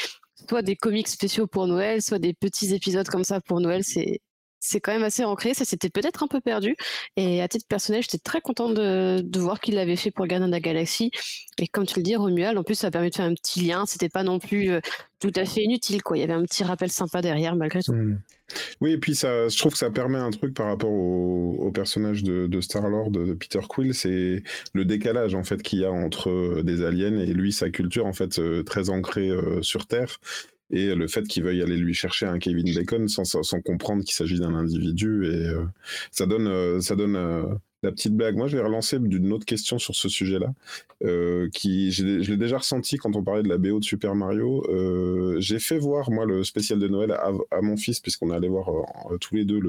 soit 0.50 0.64
des 0.64 0.76
comics 0.76 1.08
spéciaux 1.08 1.46
pour 1.46 1.68
Noël, 1.68 2.02
soit 2.02 2.18
des 2.18 2.34
petits 2.34 2.74
épisodes 2.74 3.08
comme 3.08 3.24
ça 3.24 3.40
pour 3.40 3.62
Noël. 3.62 3.84
C'est, 3.84 4.20
c'est 4.64 4.80
quand 4.80 4.94
même 4.94 5.04
assez 5.04 5.26
ancré. 5.26 5.54
Ça 5.54 5.66
s'était 5.66 5.90
peut-être 5.90 6.24
un 6.24 6.28
peu 6.28 6.40
perdu. 6.40 6.76
Et 7.18 7.42
à 7.42 7.48
titre 7.48 7.66
personnel, 7.68 8.02
j'étais 8.02 8.18
très 8.18 8.40
contente 8.40 8.74
de, 8.74 9.40
voir 9.40 9.60
qu'il 9.60 9.76
l'avait 9.76 9.98
fait 9.98 10.10
pour 10.10 10.26
Gardien 10.26 10.48
de 10.48 10.54
la 10.54 10.62
Galaxie. 10.62 11.12
Et 11.60 11.68
comme 11.68 11.86
tu 11.86 12.00
le 12.00 12.04
dis, 12.04 12.16
Romuald, 12.16 12.58
en 12.58 12.64
plus, 12.64 12.76
ça 12.76 12.88
a 12.88 12.92
permis 12.92 13.10
de 13.10 13.16
faire 13.16 13.26
un 13.26 13.34
petit 13.34 13.62
lien. 13.62 13.86
C'était 13.86 14.10
pas 14.10 14.24
non 14.24 14.40
plus 14.40 14.72
euh, 14.72 14.80
tout 15.20 15.34
à 15.36 15.44
fait 15.44 15.64
inutile, 15.64 16.02
quoi. 16.02 16.18
Il 16.18 16.22
y 16.22 16.24
avait 16.24 16.34
un 16.34 16.44
petit 16.44 16.64
rappel 16.64 16.90
sympa 16.90 17.22
derrière, 17.22 17.58
malgré 17.58 17.84
tout. 17.84 17.92
Hmm. 17.92 18.20
Oui, 18.82 18.92
et 18.92 18.98
puis 18.98 19.16
ça, 19.16 19.50
je 19.50 19.58
trouve 19.58 19.74
que 19.74 19.78
ça 19.78 19.90
permet 19.90 20.18
un 20.18 20.30
truc 20.30 20.54
par 20.54 20.68
rapport 20.68 20.92
au, 20.92 21.72
personnage 21.74 22.24
de, 22.24 22.46
de 22.46 22.62
Star-Lord, 22.62 23.10
de 23.10 23.34
Peter 23.34 23.62
Quill, 23.68 23.96
c'est 23.96 24.44
le 24.74 24.86
décalage 24.86 25.34
en 25.34 25.44
fait 25.44 25.64
qu'il 25.64 25.80
y 25.80 25.86
a 25.86 25.92
entre 25.92 26.30
euh, 26.30 26.62
des 26.62 26.86
aliens 26.86 27.18
et 27.18 27.34
lui, 27.34 27.52
sa 27.52 27.72
culture 27.72 28.06
en 28.06 28.14
fait 28.14 28.38
euh, 28.38 28.62
très 28.62 28.92
ancrée 28.92 29.32
sur 29.62 29.88
Terre 29.88 30.20
et 30.74 30.96
le 30.96 31.08
fait 31.08 31.22
qu'il 31.28 31.44
veuille 31.44 31.62
aller 31.62 31.78
lui 31.78 31.94
chercher 31.94 32.26
un 32.26 32.40
Kevin 32.40 32.74
Bacon 32.74 33.08
sans, 33.08 33.62
comprendre 33.62 34.04
qu'il 34.04 34.16
s'agit 34.16 34.40
d'un 34.40 34.56
individu 34.56 35.28
et 35.28 35.48
euh, 35.48 35.64
ça 36.12 36.26
donne 36.26 36.48
euh, 36.48 36.82
ça 36.82 36.96
donne 36.96 37.16
euh, 37.16 37.44
la 37.84 37.92
petite 37.92 38.16
blague. 38.16 38.36
Moi, 38.36 38.48
je 38.48 38.58
vais 38.58 38.64
relancer 38.64 38.98
d'une 38.98 39.32
autre 39.34 39.46
question 39.46 39.78
sur 39.78 39.94
ce 39.94 40.08
sujet-là, 40.08 40.54
qui 41.52 41.92
je 41.92 42.32
l'ai 42.32 42.38
déjà 42.38 42.58
ressenti 42.58 42.96
quand 42.96 43.16
on 43.18 43.24
parlait 43.24 43.44
de 43.44 43.50
la 43.50 43.58
BO 43.58 43.80
de 43.80 43.84
Super 43.84 44.16
Mario. 44.16 44.66
J'ai 45.40 45.60
fait 45.60 45.78
voir 45.78 46.10
moi 46.10 46.26
le 46.26 46.46
spécial 46.46 46.80
de 46.80 46.88
Noël 46.88 47.12
à, 47.12 47.32
à 47.52 47.62
mon 47.62 47.76
fils 47.76 48.00
puisqu'on 48.00 48.32
allait 48.32 48.48
voir 48.48 48.72
tous 49.20 49.36
les 49.36 49.44
deux 49.44 49.60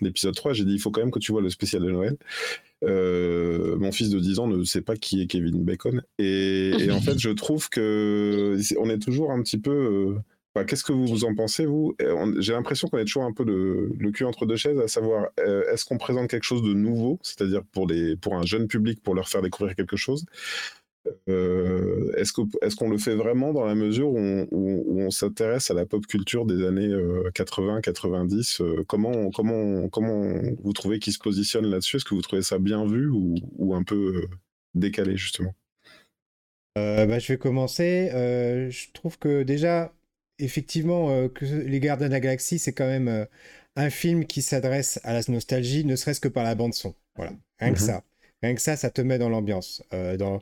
l'épisode 0.00 0.34
3. 0.34 0.52
J'ai 0.52 0.64
dit 0.64 0.72
il 0.72 0.80
faut 0.80 0.90
quand 0.90 1.00
même 1.00 1.12
que 1.12 1.20
tu 1.20 1.30
vois 1.30 1.42
le 1.42 1.48
spécial 1.48 1.82
de 1.82 1.92
Noël. 1.92 2.16
Euh, 2.82 3.76
mon 3.76 3.92
fils 3.92 4.10
de 4.10 4.18
10 4.18 4.38
ans 4.38 4.46
ne 4.46 4.64
sait 4.64 4.82
pas 4.82 4.96
qui 4.96 5.22
est 5.22 5.26
Kevin 5.26 5.62
Bacon. 5.64 6.02
Et, 6.18 6.88
en 6.90 7.00
fait, 7.00 7.18
je 7.18 7.30
trouve 7.30 7.68
que 7.68 8.56
on 8.78 8.90
est 8.90 8.98
toujours 8.98 9.30
un 9.30 9.42
petit 9.42 9.58
peu. 9.58 10.14
Euh, 10.56 10.64
qu'est-ce 10.64 10.84
que 10.84 10.92
vous, 10.92 11.06
vous 11.06 11.24
en 11.24 11.34
pensez, 11.34 11.64
vous? 11.64 11.96
J'ai 12.38 12.52
l'impression 12.52 12.88
qu'on 12.88 12.98
est 12.98 13.04
toujours 13.04 13.24
un 13.24 13.32
peu 13.32 13.44
le, 13.44 13.90
le, 13.98 14.10
cul 14.10 14.24
entre 14.24 14.46
deux 14.46 14.56
chaises, 14.56 14.78
à 14.78 14.88
savoir, 14.88 15.28
euh, 15.40 15.64
est-ce 15.72 15.84
qu'on 15.84 15.98
présente 15.98 16.28
quelque 16.28 16.44
chose 16.44 16.62
de 16.62 16.74
nouveau, 16.74 17.18
c'est-à-dire 17.22 17.62
pour, 17.72 17.86
les, 17.86 18.16
pour 18.16 18.34
un 18.36 18.44
jeune 18.44 18.68
public, 18.68 19.02
pour 19.02 19.14
leur 19.14 19.28
faire 19.28 19.42
découvrir 19.42 19.74
quelque 19.74 19.96
chose? 19.96 20.26
Euh, 21.28 22.12
est-ce 22.16 22.32
qu'on 22.32 22.88
est 22.88 22.90
le 22.90 22.98
fait 22.98 23.14
vraiment 23.14 23.52
dans 23.52 23.64
la 23.64 23.74
mesure 23.74 24.10
où 24.10 24.18
on, 24.18 25.10
s'intéresse 25.10 25.70
à 25.70 25.74
la 25.74 25.84
pop 25.84 26.06
culture 26.06 26.46
des 26.46 26.64
années 26.64 26.88
80-90 26.88 28.62
euh, 28.62 28.64
euh, 28.64 28.84
comment, 28.86 29.30
comment, 29.30 29.88
comment 29.88 30.32
vous 30.62 30.72
trouvez 30.72 30.98
qu'il 30.98 31.12
se 31.12 31.18
positionne 31.18 31.66
là-dessus? 31.66 31.96
Est-ce 31.96 32.04
que 32.04 32.14
vous 32.14 32.22
trouvez 32.22 32.42
ça 32.42 32.58
bien 32.58 32.86
vu 32.86 33.08
ou, 33.08 33.34
ou 33.58 33.74
un 33.74 33.82
peu 33.82 34.26
décalé 34.74 35.16
justement? 35.16 35.54
Bah, 36.76 37.18
Je 37.18 37.32
vais 37.32 37.38
commencer. 37.38 38.08
je 38.12 38.92
trouve 38.92 39.18
que 39.18 39.42
déjà, 39.42 39.92
effectivement, 40.38 41.28
que 41.28 41.44
Les 41.44 41.80
Gardiens 41.80 42.08
de 42.08 42.12
la 42.12 42.20
Galaxie, 42.20 42.58
c'est 42.58 42.72
quand 42.72 42.86
même 42.86 43.26
un 43.76 43.90
film 43.90 44.24
qui 44.24 44.42
s'adresse 44.42 45.00
à 45.02 45.12
la 45.12 45.20
nostalgie, 45.28 45.84
ne 45.84 45.96
serait-ce 45.96 46.20
que 46.20 46.28
par 46.28 46.44
la 46.44 46.54
bande 46.54 46.74
son. 46.74 46.94
Voilà, 47.16 47.32
rien 47.58 47.72
que 47.72 47.80
mhm. 47.80 47.86
ça. 47.86 48.04
Rien 48.42 48.54
que 48.54 48.60
ça, 48.60 48.76
ça 48.76 48.90
te 48.90 49.00
met 49.00 49.18
dans 49.18 49.28
l'ambiance. 49.28 49.82
dans 50.18 50.40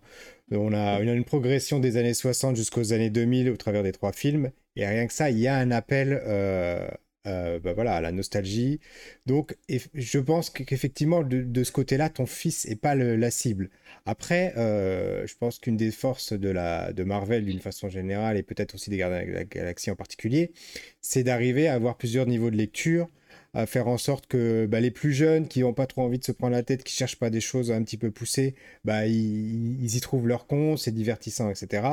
on 0.53 0.73
a, 0.73 1.01
une 1.01 1.25
progression 1.25 1.79
des 1.79 1.97
années 1.97 2.15
60 2.15 2.57
jusqu'aux 2.57 2.93
années 2.93 3.11
2000 3.11 3.51
au 3.51 3.57
travers 3.57 3.83
des 3.83 3.93
trois 3.93 4.13
films. 4.13 4.51
Et 4.77 4.87
rien 4.87 5.07
que 5.07 5.13
ça, 5.13 5.31
il 5.31 5.39
y 5.39 5.47
a 5.47 5.57
un 5.57 5.71
appel 5.71 6.21
euh, 6.27 6.89
euh, 7.27 7.61
bah 7.61 7.73
voilà, 7.73 7.95
à 7.95 8.01
la 8.01 8.13
nostalgie. 8.13 8.81
Donc, 9.27 9.57
je 9.69 10.19
pense 10.19 10.51
qu'effectivement, 10.51 11.23
de, 11.23 11.65
ce 11.65 11.73
côté-là, 11.73 12.09
ton 12.09 12.27
fils 12.27 12.67
n'est 12.67 12.77
pas 12.77 12.95
la 12.95 13.31
cible. 13.31 13.71
Après, 14.07 14.55
euh, 14.57 15.27
je 15.27 15.35
pense 15.37 15.59
qu'une 15.59 15.77
des 15.77 15.91
forces 15.91 16.33
de, 16.33 16.93
de 16.93 17.05
Marvel, 17.05 17.45
d'une 17.45 17.61
façon 17.61 17.89
générale, 17.89 18.37
et 18.37 18.43
peut-être 18.43 18.75
aussi 18.75 18.91
des 18.91 18.97
Gardiens 18.97 19.27
de 19.27 19.33
la 19.33 19.45
Galaxie 19.45 19.91
en 19.91 19.97
particulier, 19.97 20.53
c'est 21.01 21.23
d'arriver 21.23 21.69
à 21.69 21.75
avoir 21.75 21.97
plusieurs 21.97 22.27
niveaux 22.27 22.51
de 22.51 22.57
lecture 22.57 23.09
à 23.53 23.67
faire 23.67 23.89
en 23.89 23.99
sorte 23.99 24.27
que 24.27 24.67
bah, 24.67 24.81
les 24.81 24.91
plus 24.91 25.13
jeunes 25.13 25.49
qui 25.49 25.61
n'ont 25.61 25.73
pas 25.73 25.87
trop 25.87 26.03
envie 26.03 26.19
de 26.19 26.25
se 26.25 26.33
prendre 26.33 26.53
la 26.53 26.63
tête, 26.63 26.85
qui 26.85 26.95
cherchent 26.95 27.19
pas 27.19 27.31
des 27.31 27.41
choses 27.41 27.73
un 27.73 27.83
petit 27.83 27.97
peu 27.97 28.11
poussées, 28.11 28.55
bah, 28.85 29.07
ils, 29.07 29.97
y 29.97 30.01
trouvent 30.01 30.29
leur 30.29 30.47
con, 30.47 30.77
c'est 30.77 30.93
divertissant, 30.93 31.51
etc. 31.51 31.87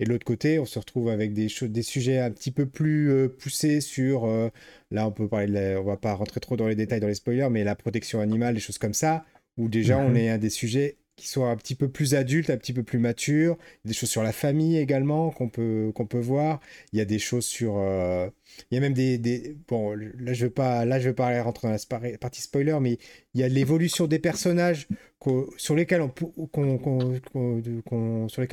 Et 0.00 0.04
de 0.04 0.10
l'autre 0.10 0.26
côté, 0.26 0.58
on 0.58 0.66
se 0.66 0.78
retrouve 0.78 1.08
avec 1.08 1.32
des, 1.32 1.48
des 1.62 1.82
sujets 1.82 2.18
un 2.18 2.30
petit 2.30 2.50
peu 2.50 2.66
plus 2.66 3.10
euh, 3.10 3.28
poussés 3.28 3.80
sur, 3.80 4.26
euh, 4.26 4.50
là 4.90 5.06
on 5.06 5.12
peut 5.12 5.28
parler, 5.28 5.76
on 5.80 5.84
va 5.84 5.96
pas 5.96 6.14
rentrer 6.14 6.40
trop 6.40 6.56
dans 6.56 6.68
les 6.68 6.76
détails, 6.76 7.00
dans 7.00 7.08
les 7.08 7.14
spoilers, 7.14 7.48
mais 7.50 7.64
la 7.64 7.74
protection 7.74 8.20
animale, 8.20 8.54
des 8.54 8.60
choses 8.60 8.78
comme 8.78 8.94
ça, 8.94 9.24
où 9.56 9.68
déjà 9.68 9.98
on 9.98 10.10
mhm. 10.10 10.16
est 10.16 10.30
à 10.30 10.38
des 10.38 10.50
sujets 10.50 10.98
qui 11.18 11.28
soient 11.28 11.50
un 11.50 11.56
petit 11.56 11.74
peu 11.74 11.88
plus 11.88 12.14
adultes, 12.14 12.48
un 12.50 12.56
petit 12.56 12.72
peu 12.72 12.82
plus 12.82 12.98
matures. 12.98 13.58
Des 13.84 13.92
choses 13.92 14.08
sur 14.08 14.22
la 14.22 14.32
famille 14.32 14.78
également 14.78 15.30
qu'on 15.30 15.48
peut, 15.48 15.92
peut 16.08 16.18
voir. 16.18 16.60
Il 16.92 16.98
y 16.98 17.02
a 17.02 17.04
des 17.04 17.18
choses 17.18 17.44
sur... 17.44 17.76
Euh, 17.78 18.28
il 18.70 18.74
y 18.74 18.78
a 18.78 18.80
même 18.80 18.94
des... 18.94 19.18
des... 19.18 19.56
Bon, 19.68 19.94
là 19.94 20.32
je 20.32 20.44
ne 20.44 20.48
veux, 20.48 20.54
pas, 20.54 20.86
pas 21.14 21.42
rentrer 21.42 21.68
dans 21.68 21.76
la 22.00 22.18
partie 22.18 22.40
spoiler, 22.40 22.78
mais 22.80 22.98
il 23.34 23.40
y 23.40 23.44
a 23.44 23.48
l'évolution 23.48 24.06
des 24.06 24.18
personnages 24.18 24.88
sur 25.56 25.74
lesquels 25.74 26.00
on, 26.00 26.12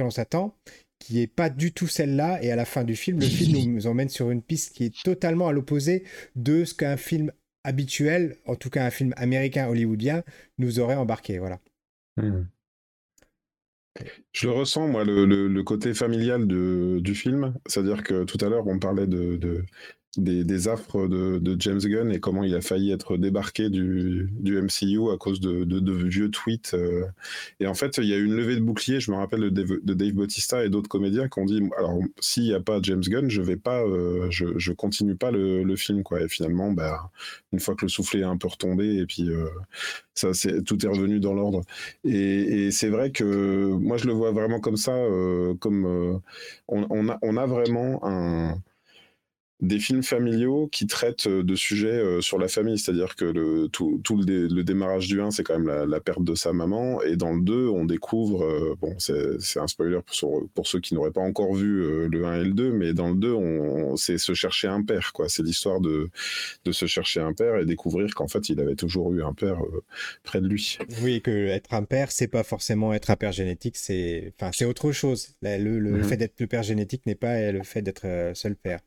on 0.02 0.10
s'attend 0.10 0.56
qui 1.00 1.22
est 1.22 1.28
pas 1.28 1.50
du 1.50 1.72
tout 1.72 1.88
celle-là 1.88 2.42
et 2.42 2.52
à 2.52 2.56
la 2.56 2.66
fin 2.66 2.84
du 2.84 2.96
film 2.96 3.20
le 3.20 3.26
film 3.26 3.74
nous 3.74 3.88
emmène 3.88 4.10
sur 4.10 4.32
une 4.32 4.42
piste 4.42 4.76
qui 4.76 4.86
est 4.86 5.04
totalement 5.04 5.48
à 5.48 5.52
l'opposé 5.52 6.04
de 6.36 6.66
ce 6.66 6.74
qu'un 6.74 6.98
film 6.98 7.32
habituel 7.64 8.38
en 8.46 8.56
tout 8.56 8.70
cas 8.70 8.86
un 8.86 8.90
film 8.90 9.14
américain 9.18 9.68
hollywoodien 9.68 10.24
nous 10.58 10.80
aurait 10.80 10.96
embarqué 10.96 11.38
voilà 11.40 11.60
hmm. 12.18 12.44
Je 14.34 14.48
le 14.48 14.54
ressens, 14.54 14.88
moi, 14.88 15.04
le, 15.06 15.62
côté 15.64 15.94
familial 15.94 16.48
du 16.48 17.16
film. 17.16 17.54
C'est-à-dire 17.66 18.04
que 18.04 18.24
tout 18.24 18.38
à 18.42 18.50
l'heure, 18.50 18.68
on 18.68 18.80
parlait 18.80 19.08
de, 19.08 19.64
des, 20.18 20.68
affres 20.68 21.08
de, 21.08 21.56
James 21.60 21.80
Gunn 21.80 22.12
et 22.12 22.20
comment 22.20 22.44
il 22.44 22.56
a 22.56 22.62
failli 22.62 22.92
être 22.92 23.18
débarqué 23.18 23.70
du, 23.70 24.30
MCU 24.44 25.12
à 25.12 25.18
cause 25.18 25.40
de, 25.40 26.08
vieux 26.08 26.30
tweets. 26.30 26.74
Euh. 26.74 27.06
Et 27.60 27.68
en 27.68 27.74
fait, 27.74 27.98
il 27.98 28.06
y 28.06 28.14
a 28.14 28.18
eu 28.18 28.26
une 28.26 28.36
levée 28.36 28.56
de 28.56 28.62
bouclier, 28.62 29.00
je 29.00 29.12
me 29.12 29.18
rappelle 29.18 29.52
de 29.52 29.94
Dave, 29.94 30.14
Bautista 30.14 30.64
et 30.64 30.70
d'autres 30.70 30.90
comédiens 30.90 31.28
qui 31.28 31.40
ont 31.40 31.46
dit 31.46 31.62
alors, 31.78 32.00
s'il 32.20 32.44
n'y 32.44 32.54
a 32.54 32.60
pas 32.60 32.80
James 32.82 33.02
Gunn, 33.02 33.30
je 33.30 33.42
vais 33.42 33.58
pas, 33.58 33.82
euh, 33.82 34.28
je, 34.30 34.72
continue 34.72 35.16
pas 35.16 35.32
le, 35.32 35.76
film. 35.76 36.04
Quoi. 36.04 36.22
Et 36.22 36.30
finalement, 36.30 36.72
bah, 36.72 37.12
une 37.52 37.60
fois 37.60 37.76
que 37.76 37.86
le 37.86 37.90
soufflet 37.90 38.22
est 38.22 38.24
un 38.24 38.38
peu 38.38 38.48
retombé, 38.48 38.96
et 38.98 39.06
puis 39.06 39.30
euh, 39.30 39.50
tout 40.66 40.86
est 40.86 40.90
revenu 40.90 41.20
dans 41.20 41.34
l'ordre. 41.34 41.62
Et, 42.04 42.72
c'est 42.72 42.90
vrai 42.90 43.12
que 43.12 43.68
moi, 43.74 43.98
je 43.98 44.08
le 44.08 44.14
vois 44.14 44.32
vraiment 44.32 44.60
comme 44.60 44.78
ça, 44.78 44.96
comme 45.60 46.22
on 46.68 47.38
a 47.38 47.46
vraiment 47.46 48.00
un 48.04 48.58
des 49.66 49.80
films 49.80 50.04
familiaux 50.04 50.68
qui 50.72 50.88
traitent 50.88 51.28
euh, 51.28 51.44
de 51.44 51.56
sujets 51.56 51.88
euh, 51.88 52.22
sur 52.22 52.38
la 52.38 52.48
famille, 52.48 52.78
c'est-à-dire 52.78 53.16
que 53.16 53.26
le, 53.26 53.68
tout, 53.68 54.00
le, 54.08 54.64
démarrage 54.64 55.08
du 55.08 55.22
1, 55.22 55.32
c'est 55.32 55.44
quand 55.44 55.60
même 55.60 55.90
la, 55.90 56.00
perte 56.00 56.24
de 56.24 56.36
sa 56.36 56.54
maman, 56.54 57.02
et 57.02 57.16
dans 57.16 57.34
le 57.34 57.42
2, 57.42 57.68
on 57.68 57.86
découvre, 57.86 58.44
euh, 58.44 58.76
bon, 58.80 58.96
c'est 59.00 59.60
un 59.60 59.68
spoiler 59.68 60.00
pour, 60.20 60.48
pour 60.54 60.68
ceux 60.68 60.80
qui 60.80 60.94
n'auraient 60.94 61.12
pas 61.12 61.22
encore 61.22 61.54
vu 61.54 62.08
le 62.08 62.26
1 62.26 62.42
et 62.42 62.44
le 62.44 62.54
2, 62.54 62.72
mais 62.72 62.94
dans 62.94 63.10
le 63.10 63.16
2, 63.16 63.34
on, 63.34 63.96
c'est 63.96 64.18
se 64.18 64.34
chercher 64.34 64.68
un 64.68 64.84
père, 64.84 65.12
quoi. 65.14 65.30
C'est 65.30 65.44
l'histoire 65.44 65.82
de, 65.82 66.10
de 66.64 66.72
se 66.72 66.86
chercher 66.86 67.22
un 67.22 67.34
père 67.34 67.58
et 67.58 67.66
découvrir 67.66 68.14
qu'en 68.14 68.28
fait, 68.28 68.50
il 68.50 68.60
avait 68.60 68.76
toujours 68.76 69.12
eu 69.14 69.24
un 69.24 69.34
père 69.34 69.58
près 70.24 70.42
de 70.42 70.48
lui. 70.48 70.78
Oui, 71.02 71.22
que 71.22 71.48
être 71.48 71.74
un 71.74 71.84
père, 71.84 72.12
c'est 72.12 72.28
pas 72.28 72.44
forcément 72.44 72.94
être 72.94 73.10
un 73.10 73.16
père 73.16 73.32
génétique, 73.32 73.78
c'est 73.78 74.34
enfin, 74.40 74.52
autre 74.66 74.92
chose. 74.92 75.30
Le, 75.42 75.80
le, 75.80 75.92
mhm. 75.92 76.04
fait 76.04 76.18
d'être 76.18 76.40
le 76.40 76.48
père 76.48 76.64
génétique 76.64 77.06
n'est 77.06 77.16
pas 77.16 77.52
le 77.52 77.64
fait 77.64 77.82
d'être 77.82 78.32
seul 78.34 78.56
père. 78.56 78.80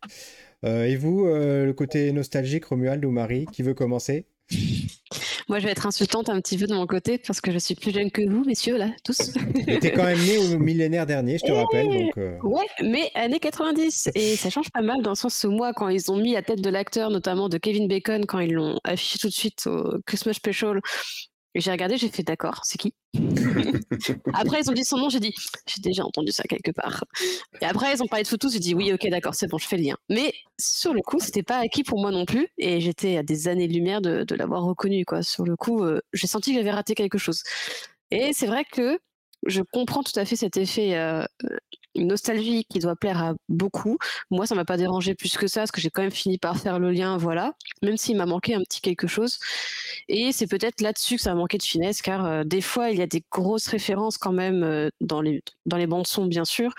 Euh, 0.65 0.85
et 0.85 0.97
vous, 0.97 1.27
euh, 1.27 1.65
le 1.65 1.73
côté 1.73 2.11
nostalgique, 2.13 2.67
Romuald 2.67 3.05
ou 3.05 3.11
Marie, 3.11 3.47
qui 3.53 3.63
veut 3.63 3.75
commencer 3.75 4.27
moi, 5.49 5.59
je 5.59 5.67
vais 5.67 5.73
être 5.73 5.87
insultante 5.87 6.31
un 6.31 6.41
petit 6.41 6.57
peu 6.57 6.67
de 6.67 6.75
mon 6.75 6.87
côté 6.87 7.19
parce 7.19 7.41
que 7.41 7.53
je 7.53 7.59
suis 7.59 7.75
plus 7.75 7.93
jeune 7.93 8.11
que 8.11 8.23
vous, 8.23 8.45
messieurs, 8.45 8.79
là, 8.79 8.89
tous. 9.05 9.35
T'es 9.81 9.93
quand 9.93 10.05
même 10.05 10.19
né 10.25 10.39
au 10.39 10.59
millénaire 10.59 11.05
dernier, 11.05 11.39
je 11.39 11.45
te 11.45 11.53
rappelle. 11.53 11.87
Donc 11.87 12.17
euh. 12.17 12.39
Ouais, 12.43 12.67
mais 12.83 13.11
années 13.15 13.41
90. 13.41 14.11
Et 14.15 14.37
ça 14.37 14.49
change 14.49 14.71
pas 14.71 14.81
mal 14.81 15.03
dans 15.03 15.11
le 15.11 15.17
sens 15.17 15.45
où 15.45 15.51
moi, 15.51 15.73
quand 15.75 15.89
ils 15.89 16.11
ont 16.11 16.17
mis 16.17 16.33
la 16.33 16.43
tête 16.43 16.63
de 16.63 16.71
l'acteur, 16.71 17.11
notamment 17.11 17.49
de 17.49 17.59
Kevin 17.59 17.89
Bacon, 17.89 18.25
quand 18.27 18.39
ils 18.39 18.53
l'ont 18.53 18.79
affiché 18.85 19.19
tout 19.19 19.29
de 19.29 19.35
suite 19.35 19.67
au 19.67 19.99
Christmas 20.07 20.35
Special, 20.35 20.81
j'ai 21.55 21.71
regardé, 21.71 21.97
j'ai 21.97 22.09
fait 22.09 22.23
d'accord, 22.23 22.61
c'est 22.65 22.79
qui? 22.79 22.95
Après, 24.35 24.61
ils 24.61 24.71
ont 24.71 24.75
dit 24.75 24.85
son 24.85 24.99
nom, 24.99 25.09
j'ai 25.09 25.21
dit, 25.21 25.35
j'ai 25.67 25.81
déjà 25.81 26.05
entendu 26.05 26.31
ça 26.31 26.45
quelque 26.45 26.71
part. 26.71 27.05
Et 27.61 27.65
après, 27.65 27.93
ils 27.95 28.03
ont 28.03 28.07
parlé 28.07 28.23
de 28.23 28.29
photos, 28.29 28.53
j'ai 28.53 28.59
dit, 28.59 28.75
oui, 28.75 28.93
ok, 28.93 29.09
d'accord, 29.09 29.35
c'est 29.35 29.49
bon, 29.49 29.59
je 29.59 29.67
fais 29.67 29.77
le 29.77 29.85
lien. 29.85 29.97
Mais 30.09 30.33
sur 30.61 30.93
le 30.93 31.01
coup, 31.01 31.19
c'était 31.21 31.43
pas 31.43 31.59
acquis 31.59 31.83
pour 31.83 32.01
moi 32.01 32.11
non 32.11 32.27
plus, 32.27 32.49
et 32.59 32.81
j'étais 32.81 33.17
à 33.17 33.23
des 33.23 33.49
années-lumière 33.49 34.01
de, 34.01 34.25
de 34.25 34.35
l'avoir 34.35 34.63
reconnu, 34.63 35.05
quoi. 35.05 35.23
Sur 35.23 35.45
le 35.45 35.57
coup, 35.57 35.83
euh, 35.83 36.01
j'ai 36.13 36.27
senti 36.27 36.53
que 36.53 36.59
j'avais 36.59 36.71
raté 36.71 36.95
quelque 36.95 37.19
chose. 37.19 37.43
Et 38.11 38.33
c'est 38.33 38.47
vrai 38.47 38.65
que 38.65 38.99
je 39.47 39.63
comprends 39.63 40.03
tout 40.03 40.19
à 40.19 40.25
fait 40.25 40.37
cet 40.37 40.57
effet 40.57 40.97
euh, 40.97 41.25
une 41.99 42.09
nostalgie 42.09 42.65
qui 42.65 42.79
doit 42.79 42.97
plaire 42.97 43.23
à 43.23 43.35
beaucoup. 43.49 43.99
Moi, 44.31 44.47
ça 44.47 44.55
m'a 44.55 44.65
pas 44.65 44.77
dérangé 44.77 45.15
plus 45.15 45.37
que 45.37 45.47
ça, 45.47 45.61
parce 45.61 45.71
que 45.71 45.81
j'ai 45.81 45.91
quand 45.91 46.03
même 46.03 46.11
fini 46.11 46.39
par 46.39 46.57
faire 46.59 46.79
le 46.79 46.91
lien, 46.91 47.17
voilà. 47.17 47.53
Même 47.83 47.97
s'il 47.97 48.17
m'a 48.17 48.27
manqué 48.27 48.55
un 48.55 48.63
petit 48.63 48.81
quelque 48.81 49.07
chose. 49.07 49.39
Et 50.09 50.33
c'est 50.33 50.47
peut-être 50.47 50.81
là-dessus 50.81 51.17
que 51.17 51.23
ça 51.23 51.33
a 51.33 51.35
manqué 51.35 51.59
de 51.59 51.63
finesse, 51.63 52.03
car 52.03 52.25
euh, 52.25 52.45
des 52.45 52.61
fois, 52.61 52.91
il 52.91 52.99
y 52.99 53.03
a 53.03 53.07
des 53.07 53.25
grosses 53.31 53.67
références 53.67 54.19
quand 54.19 54.33
même 54.33 54.63
euh, 54.63 54.89
dans 55.01 55.21
les 55.21 55.43
dans 55.67 55.77
les 55.77 55.87
bandes 55.87 56.07
son, 56.07 56.27
bien 56.27 56.45
sûr, 56.45 56.73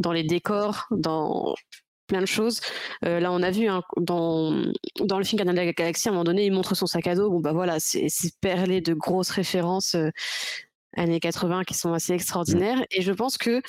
dans 0.00 0.12
les 0.12 0.24
décors, 0.24 0.86
dans 0.90 1.54
plein 2.06 2.20
de 2.20 2.26
choses. 2.26 2.60
Euh, 3.04 3.18
là, 3.18 3.32
on 3.32 3.42
a 3.42 3.50
vu 3.50 3.66
hein, 3.68 3.82
dans, 3.96 4.52
dans 5.00 5.18
le 5.18 5.24
film 5.24 5.38
Gardien 5.38 5.54
de 5.54 5.58
la 5.58 5.72
Galaxie, 5.72 6.08
à 6.08 6.12
un 6.12 6.14
moment 6.14 6.24
donné, 6.24 6.46
il 6.46 6.52
montre 6.52 6.76
son 6.76 6.86
sac 6.86 7.06
à 7.08 7.14
dos. 7.16 7.30
Bon, 7.30 7.40
bah 7.40 7.52
voilà, 7.52 7.80
c'est 7.80 8.08
perlé 8.40 8.80
de 8.80 8.94
grosses 8.94 9.30
références 9.30 9.96
années 10.96 11.20
80 11.20 11.64
qui 11.64 11.74
sont 11.74 11.92
assez 11.92 12.12
extraordinaires. 12.12 12.84
Et 12.90 13.02
je 13.02 13.12
pense 13.12 13.38
que 13.38 13.62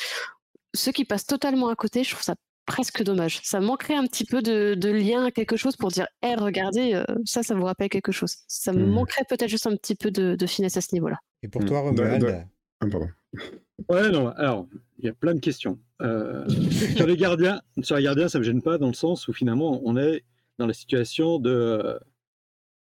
ceux 0.78 0.92
qui 0.92 1.06
passent 1.06 1.26
totalement 1.26 1.70
à 1.70 1.76
côté, 1.76 2.04
je 2.04 2.12
trouve 2.12 2.24
ça 2.24 2.36
presque 2.66 3.02
dommage. 3.04 3.40
Ça 3.44 3.60
manquerait 3.62 3.96
un 3.96 4.06
petit 4.06 4.26
peu 4.26 4.42
de, 4.42 4.76
de 4.76 4.90
lien 4.90 5.26
à 5.26 5.32
quelque 5.32 5.56
chose 5.56 5.76
pour 5.78 5.90
dire, 5.90 6.08
hé, 6.22 6.36
regardez, 6.36 6.94
euh, 6.96 7.06
ça, 7.26 7.42
ça 7.44 7.56
vous 7.56 7.64
rappelle 7.64 7.90
quelque 7.90 8.12
chose. 8.12 8.36
Ça 8.48 8.74
me 8.74 8.84
Mhm. 8.86 8.92
manquerait 8.92 9.24
peut-être 9.30 9.50
juste 9.50 9.68
un 9.68 9.76
petit 9.76 9.96
peu 9.96 10.12
de, 10.12 10.36
de 10.36 10.46
finesse 10.46 10.76
à 10.78 10.82
ce 10.82 10.94
niveau-là. 10.94 11.18
Et 11.44 11.48
pour 11.48 11.64
toi, 11.66 11.82
De- 11.92 12.02
Romuald, 12.02 12.48
Ah, 12.80 12.86
pardon. 12.92 13.08
Ouais, 13.90 14.10
non, 14.10 14.28
alors, 14.30 14.68
il 15.00 15.06
y 15.06 15.10
a 15.10 15.14
plein 15.14 15.34
de 15.34 15.40
questions. 15.40 15.80
Euh, 16.02 16.48
sur 16.96 17.08
les 17.08 17.16
gardiens, 17.18 17.62
sur 17.82 17.96
les 17.96 18.04
gardiens, 18.04 18.28
ça 18.28 18.38
me 18.40 18.44
gêne 18.44 18.62
pas 18.62 18.78
dans 18.78 18.88
le 18.88 18.94
sens 18.94 19.28
où 19.28 19.34
finalement, 19.34 19.82
on 19.84 19.96
est 19.98 20.24
dans 20.60 20.68
la 20.68 20.74
situation 20.74 21.40
de, 21.40 22.00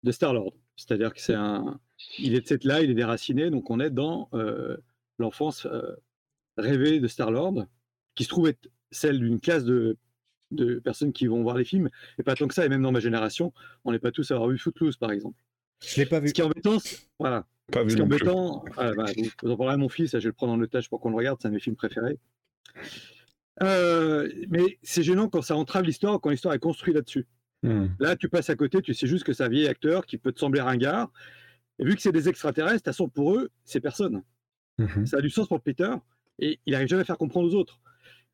de 0.04 0.12
Star-Lord. 0.12 0.54
C'est-à-dire 0.76 1.14
que 1.14 1.22
c'est 1.22 1.34
un. 1.34 1.80
Il 2.20 2.36
est 2.36 2.42
de 2.42 2.48
cette 2.48 2.64
là, 2.64 2.82
il 2.82 2.92
est 2.92 2.96
déraciné, 2.96 3.50
donc 3.50 3.70
on 3.72 3.80
est 3.80 3.90
dans 3.90 4.30
euh, 4.34 4.78
l'enfance 5.18 5.66
euh, 5.66 5.96
rêvée 6.58 7.00
de 7.00 7.08
Star-Lord, 7.08 7.66
qui 8.18 8.24
se 8.26 8.30
trouve 8.30 8.48
être 8.50 8.68
celle 8.92 9.20
d'une 9.20 9.40
classe 9.40 9.64
de, 9.64 9.98
de 10.52 10.80
personnes 10.80 11.14
qui 11.14 11.28
vont 11.28 11.42
voir 11.44 11.56
les 11.58 11.64
films, 11.66 11.90
et 12.18 12.24
pas 12.24 12.36
tant 12.36 12.48
que 12.48 12.54
ça, 12.54 12.66
et 12.66 12.70
même 12.70 12.82
dans 12.82 12.92
ma 12.92 13.00
génération, 13.00 13.54
on 13.86 13.92
n'est 13.92 14.00
pas 14.00 14.12
tous 14.12 14.32
à 14.32 14.34
avoir 14.36 14.50
vu 14.50 14.58
Footloose, 14.58 14.98
par 14.98 15.12
exemple. 15.12 15.42
je 15.86 15.98
l'ai 16.02 16.06
pas 16.06 16.20
vu. 16.20 16.30
Ce 16.30 16.34
qui 16.34 16.42
est 16.42 16.44
embêtant, 16.44 16.80
c'est- 16.80 17.08
voilà, 17.20 17.46
Pas 17.72 17.84
vu 17.84 17.92
ce 17.92 17.96
qui 17.96 18.02
est 18.02 18.06
embêtant, 18.06 18.66
ah, 18.78 18.92
bah, 18.94 19.06
vous, 19.16 19.24
vous 19.44 19.52
en 19.52 19.58
parlerez 19.58 19.76
à 19.76 19.78
mon 19.78 19.90
fils, 19.90 20.12
je 20.12 20.18
vais 20.18 20.24
le 20.26 20.34
prendre 20.34 20.54
en 20.54 20.60
otage 20.62 20.90
pour 20.90 21.00
qu'on 21.00 21.10
le 21.12 21.16
regarde, 21.16 21.38
c'est 21.42 21.48
un 21.48 21.52
de 21.52 21.56
mes 21.56 21.62
films 21.62 21.76
préférés. 21.76 22.18
Euh, 23.64 24.30
mais 24.50 24.78
c'est 24.84 25.04
gênant 25.04 25.30
quand 25.30 25.42
ça 25.42 25.56
entrave 25.56 25.84
l'histoire, 25.84 26.20
quand 26.22 26.30
l'histoire 26.30 26.54
est 26.54 26.60
construite 26.60 26.96
là-dessus. 26.96 27.26
Hmm. 27.64 27.88
Là, 28.00 28.16
tu 28.16 28.30
passes 28.30 28.50
à 28.50 28.56
côté, 28.56 28.82
tu 28.82 28.94
sais 28.94 29.08
juste 29.08 29.24
que 29.24 29.34
c'est 29.34 29.44
un 29.44 29.50
vieil 29.50 29.68
acteur 29.68 30.06
qui 30.06 30.18
peut 30.18 30.32
te 30.32 30.40
sembler 30.40 30.62
ringard. 30.62 31.12
Et 31.80 31.86
vu 31.86 31.96
que 31.96 32.02
c'est 32.02 32.12
des 32.12 32.30
extraterrestres, 32.30 32.76
de 32.76 32.80
toute 32.80 32.86
façon, 32.86 33.10
pour 33.10 33.36
eux, 33.36 33.50
c'est 33.66 33.82
personne. 33.82 34.24
Mhm. 34.78 35.06
Ça 35.08 35.18
a 35.18 35.22
du 35.22 35.30
sens 35.30 35.48
pour 35.48 35.62
Peter, 35.62 35.92
et 36.40 36.60
il 36.66 36.74
n'arrive 36.74 36.88
jamais 36.88 37.02
à 37.02 37.06
faire 37.06 37.18
comprendre 37.18 37.48
aux 37.52 37.56
autres. 37.56 37.80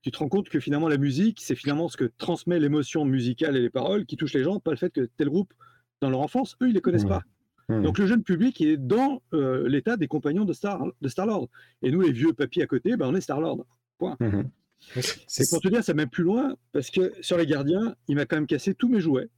Tu 0.03 0.12
te 0.12 0.17
rends 0.17 0.29
compte 0.29 0.50
que 0.50 0.60
finalement, 0.60 0.89
la 0.89 0.98
musique, 0.98 1.39
c'est 1.41 1.55
finalement 1.55 1.88
ce 1.88 1.98
que 1.98 2.12
transmet 2.17 2.60
l'émotion 2.60 3.05
musicale 3.05 3.55
et 3.57 3.62
les 3.62 3.69
paroles 3.69 4.05
qui 4.05 4.17
touchent 4.17 4.33
les 4.33 4.43
gens, 4.43 4.60
pas 4.60 4.72
le 4.72 4.77
fait 4.77 4.91
que 4.91 5.10
tel 5.17 5.29
groupe, 5.29 5.53
dans 6.01 6.10
leur 6.10 6.19
enfance, 6.19 6.55
eux, 6.62 6.67
ils 6.67 6.74
les 6.74 6.81
connaissent 6.81 7.05
pas. 7.05 7.24
Donc 7.69 7.98
le 7.98 8.05
jeune 8.05 8.24
public 8.24 8.60
il 8.60 8.67
est 8.67 8.77
dans 8.77 9.22
euh, 9.33 9.67
l'état 9.69 9.95
des 9.95 10.07
compagnons 10.07 10.43
de 10.43 10.51
Star 10.53 10.86
de 11.01 11.07
Star-Lord. 11.07 11.48
Et 11.81 11.91
nous, 11.91 12.01
les 12.01 12.12
vieux 12.12 12.33
papis 12.33 12.62
à 12.62 12.67
côté, 12.67 12.98
ben, 12.98 13.07
on 13.07 13.15
est 13.15 13.22
Star-Lord. 13.22 13.65
Mhm. 14.01 14.50
C'est 14.79 15.24
C'est 15.27 15.50
pour 15.50 15.62
te 15.62 15.69
dire, 15.69 15.81
ça 15.81 15.93
même 15.93 16.10
plus 16.10 16.25
loin, 16.25 16.55
parce 16.74 16.91
que 16.91 17.13
sur 17.22 17.38
les 17.38 17.45
gardiens, 17.45 17.95
il 18.10 18.15
m'a 18.15 18.25
quand 18.25 18.36
même 18.36 18.48
cassé 18.48 18.75
tous 18.75 18.89
mes 18.89 19.00
jouets. 19.00 19.29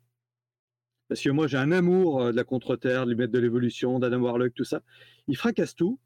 Parce 1.07 1.21
que 1.21 1.29
moi, 1.29 1.45
j'ai 1.45 1.57
un 1.57 1.71
amour 1.71 2.19
euh, 2.19 2.31
de 2.31 2.35
la 2.35 2.43
contre-terre, 2.43 3.05
du 3.05 3.15
maître 3.15 3.31
de 3.31 3.37
l'évolution, 3.37 3.99
d'Adam 3.99 4.21
Warlock, 4.21 4.55
tout 4.55 4.63
ça. 4.63 4.81
Il 5.27 5.37
fracasse 5.37 5.75
tout. 5.75 5.99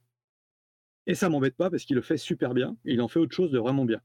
Et 1.07 1.15
ça 1.15 1.29
m'embête 1.29 1.55
pas 1.55 1.69
parce 1.69 1.85
qu'il 1.85 1.95
le 1.95 2.01
fait 2.01 2.17
super 2.17 2.53
bien. 2.53 2.75
il 2.83 3.01
en 3.01 3.07
fait 3.07 3.19
autre 3.19 3.33
chose 3.33 3.49
de 3.51 3.57
vraiment 3.57 3.85
bien. 3.85 4.01